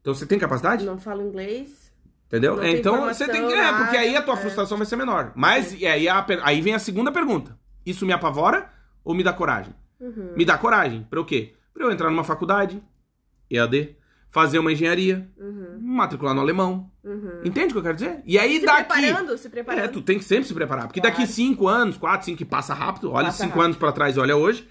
Então 0.00 0.14
você 0.14 0.24
tem 0.24 0.38
capacidade? 0.38 0.84
Uhum. 0.84 0.92
Não 0.92 0.98
falo 1.00 1.20
inglês. 1.26 1.89
Entendeu? 2.30 2.56
Não 2.56 2.64
então 2.66 3.04
você 3.06 3.26
tem 3.26 3.44
que. 3.44 3.52
É, 3.52 3.72
porque 3.72 3.96
aí 3.96 4.16
a 4.16 4.22
tua 4.22 4.34
é. 4.34 4.36
frustração 4.36 4.78
vai 4.78 4.86
ser 4.86 4.94
menor. 4.94 5.32
Mas 5.34 5.74
e 5.80 5.84
aí, 5.84 6.08
a 6.08 6.24
aí 6.44 6.60
vem 6.60 6.74
a 6.74 6.78
segunda 6.78 7.10
pergunta: 7.10 7.58
Isso 7.84 8.06
me 8.06 8.12
apavora 8.12 8.70
ou 9.04 9.14
me 9.14 9.24
dá 9.24 9.32
coragem? 9.32 9.74
Uhum. 9.98 10.32
Me 10.36 10.44
dá 10.44 10.56
coragem. 10.56 11.04
Pra 11.10 11.20
o 11.20 11.24
quê? 11.24 11.54
Pra 11.74 11.84
eu 11.84 11.90
entrar 11.90 12.08
numa 12.08 12.22
faculdade, 12.22 12.80
EAD, 13.50 13.96
fazer 14.30 14.60
uma 14.60 14.70
engenharia, 14.70 15.28
matricular 15.80 16.32
no 16.34 16.40
alemão. 16.40 16.88
Entende 17.44 17.68
o 17.68 17.72
que 17.72 17.78
eu 17.78 17.82
quero 17.82 17.94
dizer? 17.96 18.20
E 18.24 18.38
aí 18.38 18.54
Uhum. 18.54 18.60
Se 18.60 18.66
daqui. 18.66 18.84
preparando, 19.00 19.38
se 19.38 19.48
preparando. 19.50 19.84
É, 19.84 19.88
tu 19.88 20.00
tem 20.00 20.18
que 20.18 20.24
sempre 20.24 20.44
se 20.44 20.54
preparar. 20.54 20.86
Porque 20.86 21.00
Claro. 21.00 21.16
daqui 21.16 21.26
cinco 21.30 21.66
anos, 21.66 21.96
quatro, 21.96 22.26
cinco, 22.26 22.38
que 22.38 22.44
passa 22.44 22.72
rápido. 22.74 23.10
Olha 23.10 23.26
Passa 23.26 23.38
cinco 23.38 23.48
rápido. 23.50 23.64
anos 23.64 23.76
pra 23.76 23.90
trás 23.92 24.16
e 24.16 24.20
olha 24.20 24.36
hoje. 24.36 24.68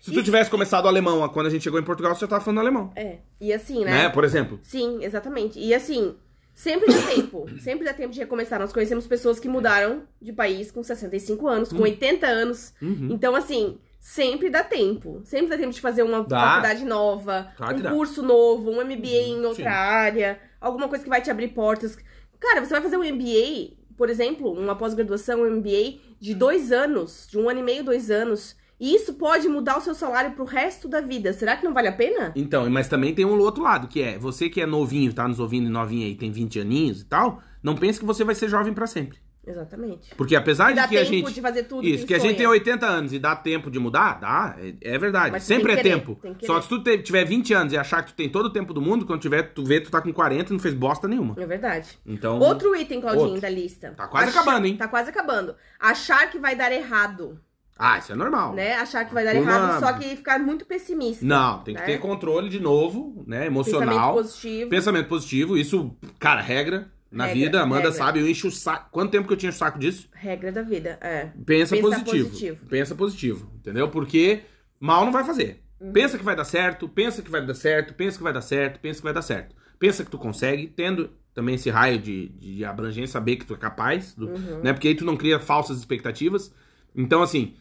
Se 0.00 0.10
tu 0.10 0.16
Isso- 0.16 0.22
tivesse 0.24 0.50
começado 0.50 0.86
alemão 0.86 1.26
quando 1.30 1.46
a 1.46 1.50
gente 1.50 1.62
chegou 1.64 1.80
em 1.80 1.82
Portugal, 1.82 2.14
você 2.14 2.20
já 2.20 2.26
tava 2.28 2.44
falando 2.44 2.60
alemão. 2.60 2.92
É. 2.94 3.18
E 3.40 3.52
assim, 3.52 3.84
Né? 3.84 3.90
né? 4.04 4.08
Por 4.10 4.22
exemplo. 4.22 4.60
Sim, 4.62 4.98
exatamente. 5.02 5.58
E 5.58 5.72
assim, 5.74 6.14
sempre 6.54 6.92
dá 6.92 7.02
tempo. 7.06 7.46
sempre 7.60 7.84
dá 7.84 7.92
tempo 7.92 8.12
de 8.12 8.20
recomeçar. 8.20 8.58
Nós 8.58 8.72
conhecemos 8.72 9.06
pessoas 9.06 9.40
que 9.40 9.48
mudaram 9.48 10.04
de 10.20 10.32
país 10.32 10.70
com 10.70 10.82
65 10.82 11.46
anos, 11.48 11.72
com 11.72 11.82
80 11.82 12.26
anos. 12.26 12.72
Uhum. 12.80 13.08
Então, 13.10 13.34
assim, 13.34 13.78
sempre 13.98 14.50
dá 14.50 14.62
tempo. 14.62 15.20
Sempre 15.24 15.48
dá 15.48 15.56
tempo 15.56 15.72
de 15.72 15.80
fazer 15.80 16.02
uma 16.02 16.22
Dá. 16.22 16.38
faculdade 16.38 16.84
nova, 16.84 17.52
Claro 17.56 17.78
um 17.78 17.82
curso 17.90 18.22
novo, 18.22 18.70
um 18.70 18.84
MBA 18.84 19.28
em 19.28 19.44
outra 19.44 19.64
sim. 19.64 19.68
área, 19.68 20.38
alguma 20.60 20.88
coisa 20.88 21.02
que 21.02 21.10
vai 21.10 21.22
te 21.22 21.30
abrir 21.30 21.48
portas. 21.48 21.98
Cara, 22.38 22.64
você 22.64 22.70
vai 22.70 22.82
fazer 22.82 22.96
um 22.98 23.04
MBA, 23.04 23.76
por 23.96 24.10
exemplo, 24.10 24.52
uma 24.52 24.76
pós-graduação, 24.76 25.42
um 25.42 25.50
MBA 25.56 25.98
de 26.20 26.34
dois 26.34 26.70
anos, 26.70 27.26
de 27.30 27.38
um 27.38 27.48
ano 27.48 27.60
e 27.60 27.62
meio, 27.62 27.82
dois 27.82 28.10
anos. 28.10 28.56
E 28.84 28.94
isso 28.94 29.14
pode 29.14 29.48
mudar 29.48 29.78
o 29.78 29.80
seu 29.80 29.94
salário 29.94 30.32
pro 30.32 30.44
resto 30.44 30.86
da 30.86 31.00
vida. 31.00 31.32
Será 31.32 31.56
que 31.56 31.64
não 31.64 31.72
vale 31.72 31.88
a 31.88 31.92
pena? 31.92 32.32
Então, 32.36 32.68
mas 32.68 32.86
também 32.86 33.14
tem 33.14 33.24
um 33.24 33.38
outro 33.38 33.62
lado, 33.62 33.88
que 33.88 34.02
é 34.02 34.18
você 34.18 34.50
que 34.50 34.60
é 34.60 34.66
novinho, 34.66 35.10
tá 35.10 35.26
nos 35.26 35.40
ouvindo 35.40 35.68
e 35.68 35.70
novinha 35.70 36.06
aí, 36.06 36.14
tem 36.14 36.30
20 36.30 36.60
aninhos 36.60 37.00
e 37.00 37.06
tal, 37.06 37.40
não 37.62 37.74
pense 37.74 37.98
que 37.98 38.04
você 38.04 38.22
vai 38.24 38.34
ser 38.34 38.50
jovem 38.50 38.74
pra 38.74 38.86
sempre. 38.86 39.16
Exatamente. 39.46 40.14
Porque 40.16 40.36
apesar 40.36 40.72
de 40.72 40.86
que 40.86 40.98
a 40.98 41.04
gente. 41.04 41.32
de 41.32 41.40
fazer 41.40 41.62
tudo 41.62 41.86
Isso, 41.86 42.02
que 42.02 42.08
que 42.08 42.14
a 42.14 42.18
gente 42.18 42.36
tem 42.36 42.46
80 42.46 42.84
anos 42.84 43.12
e 43.14 43.18
dá 43.18 43.34
tempo 43.34 43.70
de 43.70 43.78
mudar, 43.78 44.20
dá, 44.20 44.54
é, 44.58 44.74
é 44.82 44.98
verdade. 44.98 45.32
Mas 45.32 45.44
Sempre 45.44 45.72
é 45.72 45.76
que 45.76 45.82
querer, 45.82 45.94
tempo. 45.94 46.18
que 46.38 46.44
Só 46.46 46.60
que 46.60 46.64
se 46.64 46.68
tu 46.68 46.82
tiver 47.02 47.24
20 47.24 47.54
anos 47.54 47.72
e 47.72 47.78
achar 47.78 48.02
que 48.02 48.12
tu 48.12 48.16
tem 48.16 48.28
todo 48.28 48.46
o 48.46 48.50
tempo 48.50 48.74
do 48.74 48.82
mundo, 48.82 49.06
quando 49.06 49.20
tiver, 49.20 49.44
tu 49.54 49.64
vê, 49.64 49.80
tu 49.80 49.90
tá 49.90 50.02
com 50.02 50.12
40 50.12 50.50
e 50.50 50.52
não 50.52 50.60
fez 50.60 50.74
bosta 50.74 51.08
nenhuma. 51.08 51.34
É 51.38 51.46
verdade. 51.46 51.98
Então. 52.04 52.38
Outro 52.38 52.76
item, 52.76 53.00
Claudinho, 53.00 53.28
Outro. 53.28 53.40
da 53.40 53.48
lista. 53.48 53.94
Tá 53.96 54.06
quase 54.08 54.28
acabando, 54.28 54.66
hein? 54.66 54.76
Tá 54.76 54.88
quase 54.88 55.08
acabando. 55.08 55.54
Achar 55.80 56.30
que 56.30 56.38
vai 56.38 56.54
dar 56.54 56.70
errado, 56.70 57.40
Ah, 57.76 57.98
isso 57.98 58.12
é 58.12 58.14
normal. 58.14 58.54
né? 58.54 58.74
Achar 58.76 59.04
que 59.04 59.12
vai 59.12 59.24
dar 59.24 59.32
Turma- 59.34 59.50
errado, 59.50 59.80
só 59.80 59.92
que 59.94 60.14
ficar 60.16 60.38
muito 60.38 60.64
pessimista. 60.64 61.24
Não, 61.24 61.58
tem 61.62 61.74
que 61.74 61.80
né? 61.80 61.86
ter 61.86 61.98
controle 61.98 62.48
de 62.48 62.60
novo, 62.60 63.24
né? 63.26 63.40
Pensamento 63.48 63.82
Emocional. 63.82 64.14
positivo. 64.14 64.70
Pensamento 64.70 65.08
positivo, 65.08 65.56
isso, 65.58 65.96
cara, 66.18 66.40
regra 66.40 66.90
na 67.10 67.26
Regra, 67.26 67.40
vida. 67.44 67.62
Amanda 67.62 67.82
regra. 67.90 67.92
sabe, 67.98 68.20
eu 68.20 68.28
encho 68.28 68.48
o 68.48 68.50
saco. 68.52 68.88
Quanto 68.92 69.10
tempo 69.10 69.26
que 69.26 69.32
eu 69.32 69.36
tinha 69.36 69.50
o 69.50 69.52
saco 69.54 69.78
disso? 69.78 70.08
Regra 70.12 70.52
da 70.52 70.62
vida, 70.62 70.98
é. 71.00 71.30
Pensa, 71.44 71.74
Pensa 71.76 71.88
positivo. 71.90 72.28
positivo. 72.28 72.66
Pensa 72.68 72.94
positivo, 72.94 73.50
entendeu? 73.56 73.88
Porque 73.88 74.42
mal 74.78 75.04
não 75.04 75.12
vai 75.12 75.24
fazer. 75.24 75.62
Uhum. 75.80 75.92
Pensa 75.92 76.16
que 76.16 76.24
vai 76.24 76.36
dar 76.36 76.44
certo, 76.44 76.88
pensa 76.88 77.22
que 77.22 77.30
vai 77.30 77.44
dar 77.44 77.54
certo, 77.54 77.92
pensa 77.94 78.16
que 78.18 78.22
vai 78.22 78.32
dar 78.32 78.40
certo, 78.40 78.78
pensa 78.80 78.98
que 79.00 79.04
vai 79.04 79.12
dar 79.12 79.22
certo. 79.22 79.54
Pensa 79.80 80.04
que 80.04 80.10
tu 80.10 80.18
consegue, 80.18 80.68
tendo 80.68 81.10
também 81.34 81.56
esse 81.56 81.68
raio 81.70 81.98
de, 81.98 82.28
de 82.28 82.64
abrangência, 82.64 83.08
saber 83.14 83.34
que 83.36 83.44
tu 83.44 83.54
é 83.54 83.56
capaz, 83.56 84.14
do- 84.14 84.28
Uhum. 84.28 84.60
né? 84.62 84.72
Porque 84.72 84.86
aí 84.88 84.94
tu 84.94 85.04
não 85.04 85.16
cria 85.16 85.40
falsas 85.40 85.76
expectativas. 85.78 86.54
Então, 86.94 87.20
assim, 87.22 87.54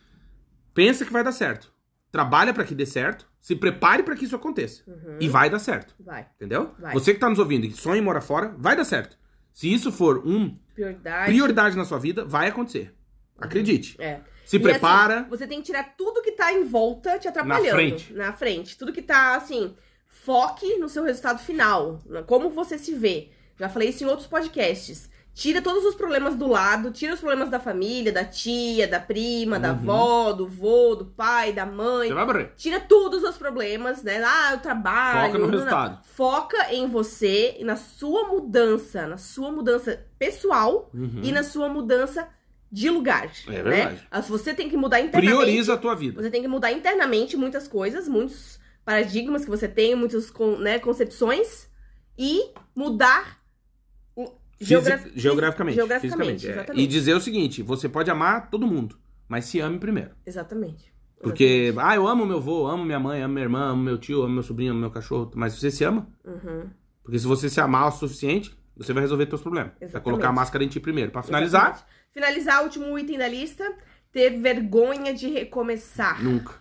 pensa 0.74 1.06
que 1.06 1.12
vai 1.14 1.24
dar 1.24 1.32
certo. 1.32 1.72
Trabalha 2.12 2.54
pra 2.54 2.64
que 2.64 2.76
dê 2.76 2.86
certo, 2.86 3.28
se 3.42 3.56
prepare 3.56 4.04
pra 4.04 4.16
que 4.16 4.26
isso 4.26 4.36
aconteça. 4.36 4.84
E 5.20 5.28
vai 5.28 5.50
dar 5.50 5.60
certo, 5.60 5.96
Vai. 6.00 6.28
entendeu? 6.36 6.62
Uhum. 6.64 6.72
Vai. 6.80 6.94
Você 6.94 7.14
que 7.14 7.20
tá 7.20 7.30
nos 7.30 7.40
ouvindo 7.40 7.66
e 7.66 7.70
que 7.70 7.78
sonha 7.78 8.00
em 8.00 8.04
morar 8.04 8.22
fora, 8.22 8.54
vai 8.58 8.76
dar 8.76 8.86
certo. 8.86 9.18
Se 9.52 9.72
isso 9.72 9.92
for 9.92 10.26
um 10.26 10.58
Prioridade. 10.76 11.32
prioridade 11.32 11.76
na 11.78 11.86
sua 11.86 11.98
vida, 12.00 12.24
vai 12.24 12.48
acontecer. 12.48 12.94
Acredite. 13.38 14.00
É. 14.02 14.22
Se 14.46 14.58
E, 14.58 14.60
prepara. 14.60 15.22
assim, 15.22 15.30
você 15.30 15.48
tem 15.48 15.60
que 15.60 15.66
tirar 15.66 15.96
tudo 15.98 16.22
que 16.22 16.32
tá 16.34 16.52
em 16.54 16.64
volta 16.66 17.18
te 17.18 17.28
atrapalhando. 17.28 17.70
frente. 17.76 18.14
Na 18.14 18.32
frente. 18.34 18.78
Tudo 18.78 18.94
que 18.94 19.02
tá, 19.02 19.36
assim, 19.36 19.76
foque 20.08 20.78
no 20.78 20.88
seu 20.90 21.04
resultado 21.04 21.40
final. 21.40 22.02
Como 22.28 22.50
você 22.50 22.78
se 22.78 22.94
vê. 22.94 23.32
Já 23.60 23.70
falei 23.70 23.90
isso 23.90 24.04
em 24.04 24.08
outros 24.08 24.28
podcasts. 24.28 25.10
Tira 25.34 25.64
todos 25.64 25.84
os 25.84 25.96
problemas 25.96 26.36
do 26.36 26.48
lado, 26.48 26.92
tira 26.92 27.16
os 27.16 27.20
problemas 27.20 27.50
da 27.50 27.60
família, 27.60 28.12
da 28.12 28.24
tia, 28.24 28.88
da 28.88 29.00
prima, 29.00 29.60
da 29.60 29.70
Uhum. 29.70 29.74
avó, 29.80 30.32
do 30.32 30.48
vô, 30.48 30.94
do 30.96 31.06
pai, 31.06 31.52
da 31.52 31.66
mãe. 31.66 32.10
Você 32.10 32.14
vai 32.14 32.26
morrer. 32.26 32.54
Tira 32.56 32.80
todos 32.80 33.24
os 33.24 33.36
problemas, 33.36 34.04
né? 34.04 34.24
Ah, 34.24 34.54
o 34.56 34.60
trabalho. 34.60 35.32
Foca 35.32 35.38
no 35.40 35.40
não, 35.40 35.48
não. 35.48 35.58
resultado. 35.58 36.04
Foca 36.06 36.72
em 36.74 36.88
você 36.88 37.56
e 37.60 37.64
na 37.64 37.76
sua 37.76 38.28
mudança, 38.28 39.08
na 39.08 39.18
sua 39.18 39.52
mudança 39.52 40.06
pessoal 40.20 40.92
e 41.24 41.32
na 41.32 41.42
sua 41.42 41.68
mudança 41.68 42.28
de 42.72 42.90
lugar. 42.92 43.32
Uhum. 43.48 43.54
É 43.54 43.64
né? 43.64 43.72
verdade. 43.72 44.08
Ah, 44.12 44.22
Você 44.22 44.54
tem 44.54 44.70
que 44.70 44.78
mudar 44.78 45.00
internamente. 45.00 45.36
Prioriza 45.36 45.74
a 45.74 45.78
tua 45.78 45.96
vida. 45.96 46.22
Você 46.22 46.30
tem 46.30 46.44
que 46.44 46.48
mudar 46.48 46.72
internamente 46.72 47.36
muitas 47.36 47.68
coisas, 47.68 48.08
muitos 48.08 48.60
paradigmas 48.86 49.44
que 49.44 49.50
você 49.50 49.68
tem, 49.68 49.96
muitas 49.96 50.32
né, 50.60 50.78
concepções 50.78 51.68
e 52.18 52.52
mudar 52.76 53.43
o- 54.64 54.68
Fisi- 54.68 54.74
geograf- 54.82 55.08
geograficamente. 55.16 55.76
geograficamente, 55.76 56.18
fisicamente, 56.18 56.48
é. 56.48 56.52
exatamente. 56.52 56.84
E 56.84 56.88
dizer 56.88 57.14
o 57.16 57.22
seguinte: 57.22 57.62
você 57.64 57.88
pode 57.90 58.10
amar 58.12 58.50
todo 58.50 58.66
mundo, 58.68 58.98
mas 59.28 59.46
se 59.46 59.60
ame 59.60 59.78
primeiro. 59.80 60.12
Exatamente. 60.26 60.92
Porque, 61.22 61.74
ah, 61.78 61.96
eu 61.96 62.06
amo 62.08 62.26
meu 62.26 62.38
avô, 62.38 62.68
amo 62.68 62.84
minha 62.84 63.00
mãe, 63.00 63.22
amo 63.22 63.34
minha 63.34 63.46
irmã, 63.46 63.70
amo 63.70 63.82
meu 63.82 63.98
tio, 63.98 64.24
amo 64.24 64.34
meu 64.34 64.44
sobrinho, 64.44 64.72
amo 64.72 64.82
meu 64.82 64.92
cachorro. 64.92 65.32
Mas 65.36 65.54
você 65.58 65.72
se 65.72 65.84
ama? 65.86 66.08
Uhum. 66.26 66.70
Porque 67.02 67.18
se 67.18 67.26
você 67.26 67.50
se 67.50 67.62
amar 67.62 67.88
o 67.88 67.92
suficiente, 67.92 68.54
você 68.76 68.92
vai 68.92 69.02
resolver 69.04 69.26
teus 69.28 69.42
problemas. 69.42 69.72
Vai 69.72 69.84
Exatamente. 69.84 70.04
colocar 70.04 70.30
a 70.30 70.34
máscara 70.34 70.64
em 70.64 70.68
ti 70.68 70.80
primeiro. 70.82 71.12
Pra 71.12 71.22
finalizar, 71.24 71.62
Exatamente. 71.72 71.94
Finalizar, 72.12 72.64
último 72.64 73.00
item 73.00 73.18
da 73.18 73.28
lista, 73.28 73.64
ter 74.12 74.32
vergonha 74.40 75.14
de 75.14 75.28
recomeçar. 75.30 76.22
nunca. 76.24 76.56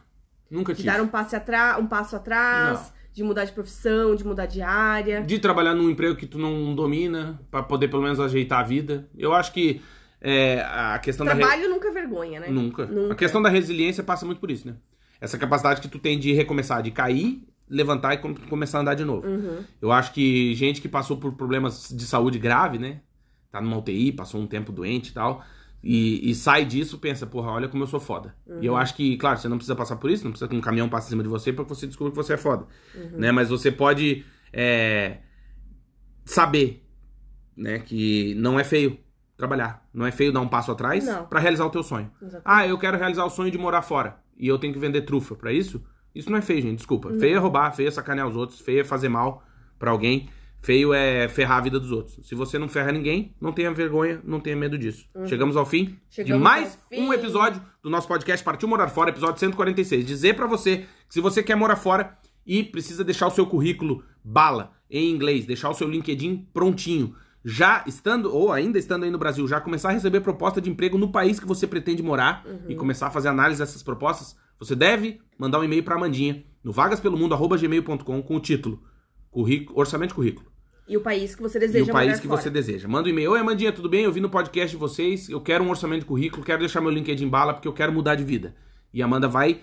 Nunca 0.51 0.73
De 0.75 0.83
tive. 0.83 0.93
dar 0.95 1.03
um 1.03 1.09
passo, 1.09 1.35
atra 1.35 1.79
um 1.81 1.87
passo 1.87 2.15
atrás, 2.15 2.93
de 3.13 3.23
mudar 3.23 3.45
de 3.45 3.53
profissão, 3.53 4.15
de 4.15 4.25
mudar 4.25 4.47
de 4.47 4.63
área. 4.63 5.21
De 5.23 5.39
trabalhar 5.39 5.75
num 5.75 5.91
emprego 5.91 6.17
que 6.17 6.27
tu 6.27 6.39
não 6.39 6.75
domina, 6.75 7.41
pra 7.51 7.63
poder 7.63 7.89
pelo 7.89 8.03
menos 8.03 8.19
ajeitar 8.21 8.61
a 8.61 8.63
vida. 8.63 9.09
Eu 9.17 9.33
acho 9.35 9.53
que 9.53 9.81
é, 10.21 10.61
a 10.63 10.99
questão 10.99 11.27
da. 11.27 11.35
re- 11.35 11.41
Trabalho 11.41 11.69
nunca 11.69 11.89
é 11.89 11.91
vergonha, 11.91 12.41
né? 12.41 12.49
Nunca. 12.49 12.87
Nunca. 12.87 13.13
A 13.13 13.17
questão 13.17 13.43
da 13.43 13.49
resiliência 13.49 14.03
passa 14.03 14.25
muito 14.25 14.39
por 14.39 14.51
isso, 14.51 14.67
né? 14.67 14.77
Essa 15.21 15.37
capacidade 15.39 15.81
que 15.81 15.89
tu 15.89 15.99
tem 15.99 16.19
de 16.19 16.33
recomeçar, 16.33 16.83
de 16.83 16.91
cair, 16.91 17.43
levantar 17.69 18.15
e 18.15 18.19
com- 18.19 18.35
começar 18.35 18.79
a 18.79 18.81
andar 18.81 18.95
de 18.95 19.05
novo. 19.05 19.27
Uhum. 19.27 19.59
Eu 19.81 19.93
acho 19.93 20.13
que 20.13 20.55
gente 20.55 20.81
que 20.81 20.89
passou 20.89 21.17
por 21.17 21.35
problemas 21.35 21.89
de 21.91 22.05
saúde 22.07 22.39
grave, 22.39 22.79
né? 22.79 23.01
Tá 23.51 23.61
numa 23.61 23.77
UTI, 23.77 24.13
passou 24.13 24.41
um 24.41 24.47
tempo 24.47 24.73
doente 24.73 25.09
e 25.11 25.13
tal. 25.13 25.45
E, 25.83 26.31
e 26.31 26.35
sai 26.35 26.65
disso, 26.65 26.97
pensa, 26.99 27.27
porra, 27.27 27.51
olha 27.51 27.69
como 27.69 27.83
eu 27.83 27.87
sou 27.89 27.99
foda. 27.99 28.37
E 28.47 28.53
Uhum. 28.53 28.63
eu 28.63 28.77
acho 28.77 28.95
que, 28.95 29.17
claro, 29.17 29.39
você 29.39 29.49
não 29.49 29.57
precisa 29.57 29.75
passar 29.75 29.97
por 29.97 30.11
isso, 30.11 30.23
não 30.25 30.31
precisa 30.31 30.49
que 30.49 30.55
um 30.57 30.61
caminhão 30.61 30.89
passe 30.89 31.09
em 31.09 31.11
cima 31.11 31.23
de 31.25 31.29
você 31.29 31.53
pra 31.53 31.65
que 31.65 31.69
você 31.71 31.87
descubra 31.89 32.13
que 32.13 32.17
você 32.17 32.35
é 32.35 32.37
foda. 32.37 32.67
Uhum. 32.95 33.19
Né? 33.19 33.33
Mas 33.33 33.49
você 33.49 33.71
pode 33.73 34.25
é, 34.53 35.19
saber, 36.25 36.87
né, 37.57 37.79
que 37.81 38.35
não 38.37 38.59
é 38.59 38.65
feio 38.65 38.99
trabalhar. 39.37 39.85
Não 39.93 40.07
é 40.07 40.13
feio 40.13 40.33
dar 40.33 40.41
um 40.41 40.49
passo 40.49 40.71
atrás 40.71 41.05
Não. 41.05 41.27
pra 41.27 41.41
realizar 41.41 41.65
o 41.67 41.71
teu 41.71 41.83
sonho. 41.83 42.11
Exatamente. 42.21 42.43
Ah, 42.45 42.67
eu 42.67 42.79
quero 42.79 42.97
realizar 42.97 43.25
o 43.25 43.31
sonho 43.31 43.51
de 43.51 43.59
morar 43.59 43.83
fora 43.83 44.19
e 44.39 44.47
eu 44.47 44.59
tenho 44.59 44.73
que 44.73 44.79
vender 44.79 45.03
trufa 45.03 45.35
pra 45.35 45.53
isso? 45.53 45.83
Isso 46.15 46.31
não 46.31 46.39
é 46.39 46.43
feio, 46.43 46.63
gente, 46.63 46.77
desculpa. 46.77 47.11
Feio 47.15 47.35
é 47.37 47.39
roubar, 47.39 47.73
feio 47.75 47.89
é 47.89 47.91
sacanear 47.91 48.29
os 48.29 48.37
outros, 48.37 48.61
feio 48.61 48.81
é 48.83 48.85
fazer 48.85 49.09
mal 49.09 49.43
pra 49.79 49.91
alguém, 49.91 50.29
feio 50.63 50.95
é 50.95 51.29
ferrar 51.29 51.59
a 51.59 51.61
vida 51.61 51.79
dos 51.79 51.91
outros. 51.91 52.27
Se 52.27 52.35
você 52.35 52.59
não 52.59 52.69
ferra 52.69 52.93
ninguém, 52.93 53.35
não 53.41 53.53
tenha 53.53 53.73
vergonha, 53.73 54.21
não 54.25 54.39
tenha 54.41 54.57
medo 54.57 54.79
disso. 54.79 55.07
Chegamos 55.27 55.57
ao 55.57 55.67
fim 55.67 55.85
de 55.85 55.91
Uhum. 55.91 55.99
Chegamos 56.09 56.43
mais 56.43 56.79
ao 56.81 56.89
fim. 56.89 57.03
um 57.05 57.13
episódio 57.13 57.61
do 57.83 57.91
nosso 57.91 58.07
podcast 58.07 58.45
Partiu 58.45 58.69
Morar 58.69 58.89
Fora, 58.89 59.11
episódio 59.11 59.39
146. 59.41 60.07
Dizer 60.07 60.35
pra 60.35 60.47
você 60.47 60.79
que 60.79 60.87
se 61.15 61.21
você 61.21 61.43
quer 61.43 61.57
morar 61.57 61.77
fora 61.77 62.17
e 62.47 62.63
precisa 62.63 63.03
deixar 63.03 63.27
o 63.27 63.31
seu 63.31 63.45
currículo 63.45 64.05
bala 64.25 64.73
em 64.89 65.11
inglês, 65.11 65.45
deixar 65.45 65.69
o 65.69 65.75
seu 65.75 65.89
LinkedIn 65.89 66.49
prontinho, 66.55 67.15
já 67.45 67.83
estando 67.87 68.33
ou 68.33 68.53
ainda 68.53 68.79
estando 68.79 69.03
aí 69.03 69.11
no 69.11 69.19
Brasil, 69.19 69.49
já 69.49 69.61
começar 69.61 69.89
a 69.89 69.93
receber 69.93 70.21
proposta 70.21 70.61
de 70.61 70.71
emprego 70.71 70.97
no 70.97 71.11
país 71.11 71.41
que 71.41 71.47
você 71.47 71.67
pretende 71.67 72.03
morar 72.05 72.47
e 72.69 72.77
começar 72.77 73.09
a 73.09 73.11
fazer 73.11 73.29
análise 73.29 73.59
dessas 73.59 73.83
propostas, 73.83 74.37
você 74.61 74.77
deve 74.77 75.21
mandar 75.37 75.59
um 75.59 75.65
e-mail 75.65 75.83
pra 75.83 75.97
Amandinha 75.97 76.45
no 76.63 76.71
vagaspelomundo@gmail.com 76.71 78.23
com 78.23 78.37
o 78.37 78.41
título 78.41 78.81
orçamento 79.75 80.11
de 80.11 80.15
currículo 80.15 80.52
E 80.89 80.97
o 80.97 81.01
país 81.01 81.35
que 81.35 81.43
você 81.43 81.59
e 81.59 81.61
deseja 81.61 81.91
o 81.91 81.93
país 81.93 82.19
que 82.21 82.27
fora. 82.27 82.41
você 82.41 82.51
deseja. 82.51 82.89
Manda 82.89 83.09
um 83.09 83.11
e-mail. 83.11 83.31
Oi, 83.33 83.39
Amandinha, 83.39 83.73
tudo 83.73 83.89
bem? 83.89 84.05
Eu 84.05 84.13
vi 84.13 84.21
no 84.21 84.29
podcast 84.29 84.71
de 84.71 84.77
vocês. 84.77 85.29
Eu 85.29 85.41
quero 85.41 85.63
um 85.63 85.71
orçamento 85.71 86.01
de 86.01 86.07
currículo, 86.07 86.45
quero 86.45 86.59
deixar 86.59 86.81
meu 86.81 86.91
LinkedIn 86.91 87.29
bala 87.29 87.55
porque 87.55 87.69
eu 87.69 87.73
quero 87.73 87.93
mudar 87.93 88.15
de 88.17 88.25
vida. 88.25 88.55
E 88.93 89.01
a 89.01 89.05
Amanda 89.05 89.29
vai 89.29 89.61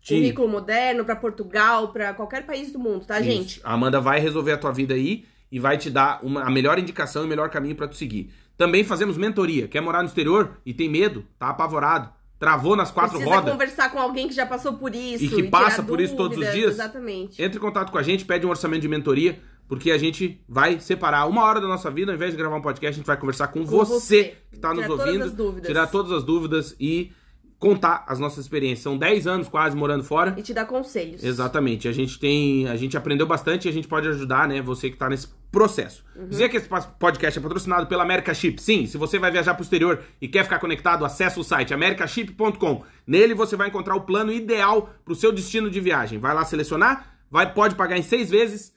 te. 0.00 0.14
Currículo 0.14 0.48
moderno 0.48 1.04
pra 1.04 1.16
Portugal, 1.16 1.88
pra 1.88 2.12
qualquer 2.14 2.44
país 2.46 2.70
do 2.72 2.78
mundo, 2.78 3.06
tá, 3.06 3.18
Isso. 3.18 3.30
gente? 3.30 3.60
A 3.64 3.72
Amanda 3.72 4.00
vai 4.00 4.20
resolver 4.20 4.52
a 4.52 4.58
tua 4.58 4.70
vida 4.72 4.94
aí 4.94 5.24
e 5.50 5.58
vai 5.58 5.78
te 5.78 5.88
dar 5.90 6.20
uma, 6.22 6.42
a 6.42 6.50
melhor 6.50 6.78
indicação 6.78 7.22
e 7.22 7.26
o 7.26 7.28
melhor 7.28 7.48
caminho 7.50 7.74
pra 7.74 7.88
tu 7.88 7.96
seguir. 7.96 8.30
Também 8.56 8.84
fazemos 8.84 9.16
mentoria. 9.16 9.66
Quer 9.68 9.80
morar 9.80 10.02
no 10.02 10.08
exterior 10.08 10.58
e 10.66 10.74
tem 10.74 10.88
medo, 10.88 11.24
tá 11.38 11.48
apavorado, 11.48 12.10
travou 12.38 12.76
nas 12.76 12.90
quatro 12.90 13.16
Precisa 13.16 13.34
rodas 13.34 13.50
conversar 13.52 13.90
com 13.90 13.98
alguém 13.98 14.28
que 14.28 14.34
já 14.34 14.44
passou 14.44 14.74
por 14.74 14.94
isso. 14.94 15.24
e 15.24 15.28
que 15.28 15.36
tirar 15.36 15.50
passa 15.50 15.82
por 15.82 16.00
isso 16.00 16.14
todos 16.14 16.36
os 16.36 16.44
dúvidas, 16.44 16.54
dias, 16.54 16.74
Exatamente. 16.74 17.42
entre 17.42 17.56
em 17.58 17.60
contato 17.60 17.90
com 17.90 17.98
a 17.98 18.02
gente, 18.02 18.24
pede 18.24 18.44
um 18.46 18.50
orçamento 18.50 18.82
de 18.82 18.88
mentoria, 18.88 19.40
porque 19.68 19.90
a 19.90 19.98
gente 19.98 20.40
vai 20.48 20.80
separar 20.80 21.26
uma 21.26 21.42
hora 21.44 21.60
da 21.60 21.68
nossa 21.68 21.90
vida, 21.90 22.10
ao 22.10 22.16
invés 22.16 22.32
de 22.32 22.38
gravar 22.38 22.56
um 22.56 22.62
podcast, 22.62 22.94
a 22.96 22.98
gente 22.98 23.06
vai 23.06 23.16
conversar 23.16 23.48
com, 23.48 23.60
Com 23.60 23.66
você, 23.66 23.92
você. 23.92 24.24
que 24.50 24.56
está 24.56 24.72
nos 24.72 24.86
todas 24.86 25.06
ouvindo, 25.06 25.24
as 25.24 25.32
dúvidas. 25.32 25.66
tirar 25.66 25.86
todas 25.88 26.10
as 26.12 26.24
dúvidas 26.24 26.74
e 26.80 27.12
contar 27.58 28.04
as 28.06 28.18
nossas 28.18 28.44
experiências. 28.44 28.80
São 28.84 28.96
10 28.96 29.26
anos 29.26 29.48
quase 29.48 29.76
morando 29.76 30.04
fora. 30.04 30.34
E 30.38 30.42
te 30.42 30.54
dar 30.54 30.64
conselhos. 30.64 31.24
Exatamente. 31.24 31.88
A 31.88 31.92
gente 31.92 32.18
tem, 32.18 32.68
a 32.68 32.76
gente 32.76 32.96
aprendeu 32.96 33.26
bastante 33.26 33.66
e 33.66 33.68
a 33.68 33.72
gente 33.72 33.88
pode 33.88 34.06
ajudar, 34.08 34.46
né, 34.48 34.62
você 34.62 34.88
que 34.88 34.96
tá 34.96 35.08
nesse 35.08 35.28
processo. 35.50 36.04
Dizer 36.28 36.48
que 36.48 36.56
esse 36.56 36.68
podcast 36.98 37.38
é 37.38 37.42
patrocinado 37.42 37.86
pela 37.86 38.04
America 38.04 38.32
Chip. 38.32 38.62
Sim, 38.62 38.86
se 38.86 38.96
você 38.96 39.18
vai 39.18 39.30
viajar 39.30 39.54
pro 39.54 39.62
exterior 39.64 40.02
e 40.20 40.28
quer 40.28 40.44
ficar 40.44 40.60
conectado, 40.60 41.04
acessa 41.04 41.40
o 41.40 41.44
site 41.44 41.74
americaship.com. 41.74 42.84
Nele 43.06 43.34
você 43.34 43.56
vai 43.56 43.68
encontrar 43.68 43.96
o 43.96 44.02
plano 44.02 44.32
ideal 44.32 44.90
pro 45.04 45.14
seu 45.14 45.32
destino 45.32 45.68
de 45.70 45.80
viagem. 45.80 46.18
Vai 46.18 46.34
lá 46.34 46.44
selecionar, 46.44 47.18
vai 47.30 47.52
pode 47.52 47.74
pagar 47.74 47.98
em 47.98 48.02
seis 48.02 48.30
vezes. 48.30 48.72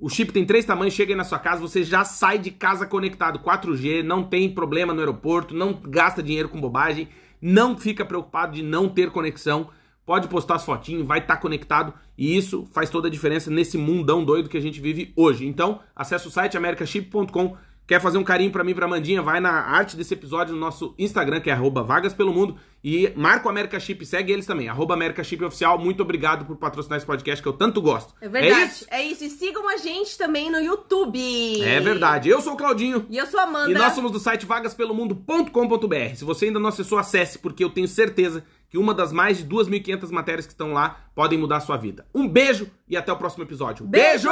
O 0.00 0.08
chip 0.08 0.32
tem 0.32 0.44
três 0.44 0.64
tamanhos, 0.64 0.92
chega 0.92 1.12
aí 1.12 1.16
na 1.16 1.22
sua 1.22 1.38
casa, 1.38 1.60
você 1.60 1.84
já 1.84 2.04
sai 2.04 2.36
de 2.36 2.50
casa 2.50 2.84
conectado 2.84 3.38
4G, 3.38 4.02
não 4.02 4.24
tem 4.24 4.52
problema 4.52 4.92
no 4.92 4.98
aeroporto, 4.98 5.54
não 5.54 5.72
gasta 5.72 6.20
dinheiro 6.20 6.48
com 6.48 6.60
bobagem, 6.60 7.08
não 7.40 7.78
fica 7.78 8.04
preocupado 8.04 8.54
de 8.54 8.62
não 8.62 8.88
ter 8.88 9.10
conexão. 9.10 9.70
Pode 10.04 10.28
postar 10.28 10.56
as 10.56 10.64
fotinhas, 10.64 11.06
vai 11.06 11.20
estar 11.20 11.36
conectado 11.36 11.94
e 12.18 12.36
isso 12.36 12.66
faz 12.72 12.90
toda 12.90 13.08
a 13.08 13.10
diferença 13.10 13.50
nesse 13.50 13.78
mundão 13.78 14.24
doido 14.24 14.48
que 14.48 14.56
a 14.56 14.60
gente 14.60 14.80
vive 14.80 15.12
hoje. 15.16 15.46
Então, 15.46 15.80
acesse 15.94 16.26
o 16.26 16.30
site 16.30 16.56
americaship.com. 16.56 17.56
Quer 17.86 18.00
fazer 18.00 18.18
um 18.18 18.24
carinho 18.24 18.50
pra 18.50 18.64
mim, 18.64 18.74
pra 18.74 18.88
Mandinha? 18.88 19.22
Vai 19.22 19.40
na 19.40 19.50
arte 19.50 19.96
desse 19.96 20.14
episódio 20.14 20.54
no 20.54 20.60
nosso 20.60 20.94
Instagram, 20.98 21.40
que 21.40 21.50
é 21.50 21.52
arroba 21.52 21.82
vagas 21.82 22.14
pelo 22.14 22.32
mundo. 22.32 22.56
E 22.84 23.10
marca 23.16 23.46
o 23.46 23.50
America 23.50 23.80
Chip, 23.80 24.04
segue 24.04 24.30
eles 24.30 24.44
também, 24.44 24.68
arroba 24.68 24.92
America 24.92 25.24
Chip 25.24 25.42
Oficial. 25.42 25.78
Muito 25.78 26.02
obrigado 26.02 26.44
por 26.44 26.54
patrocinar 26.56 26.98
esse 26.98 27.06
podcast 27.06 27.42
que 27.42 27.48
eu 27.48 27.54
tanto 27.54 27.80
gosto. 27.80 28.14
É 28.20 28.28
verdade. 28.28 28.60
É 28.60 28.66
isso? 28.66 28.86
É 28.90 29.02
isso. 29.02 29.24
E 29.24 29.30
sigam 29.30 29.66
a 29.70 29.78
gente 29.78 30.18
também 30.18 30.50
no 30.50 30.58
YouTube. 30.58 31.62
É 31.62 31.80
verdade. 31.80 32.28
Eu 32.28 32.42
sou 32.42 32.52
o 32.52 32.56
Claudinho. 32.58 33.06
E 33.08 33.16
eu 33.16 33.26
sou 33.26 33.40
a 33.40 33.44
Amanda. 33.44 33.70
E 33.70 33.74
nós 33.74 33.94
somos 33.94 34.12
do 34.12 34.18
site 34.18 34.44
vagaspelomundo.com.br. 34.44 36.14
Se 36.14 36.24
você 36.26 36.46
ainda 36.46 36.60
não 36.60 36.68
acessou, 36.68 36.98
acesse, 36.98 37.38
porque 37.38 37.64
eu 37.64 37.70
tenho 37.70 37.88
certeza 37.88 38.44
que 38.68 38.76
uma 38.76 38.92
das 38.92 39.12
mais 39.12 39.38
de 39.38 39.46
2.500 39.46 40.10
matérias 40.10 40.44
que 40.44 40.52
estão 40.52 40.74
lá 40.74 41.06
podem 41.14 41.38
mudar 41.38 41.56
a 41.56 41.60
sua 41.60 41.78
vida. 41.78 42.06
Um 42.14 42.28
beijo 42.28 42.70
e 42.86 42.98
até 42.98 43.10
o 43.10 43.16
próximo 43.16 43.44
episódio. 43.44 43.86
Beijo! 43.86 44.28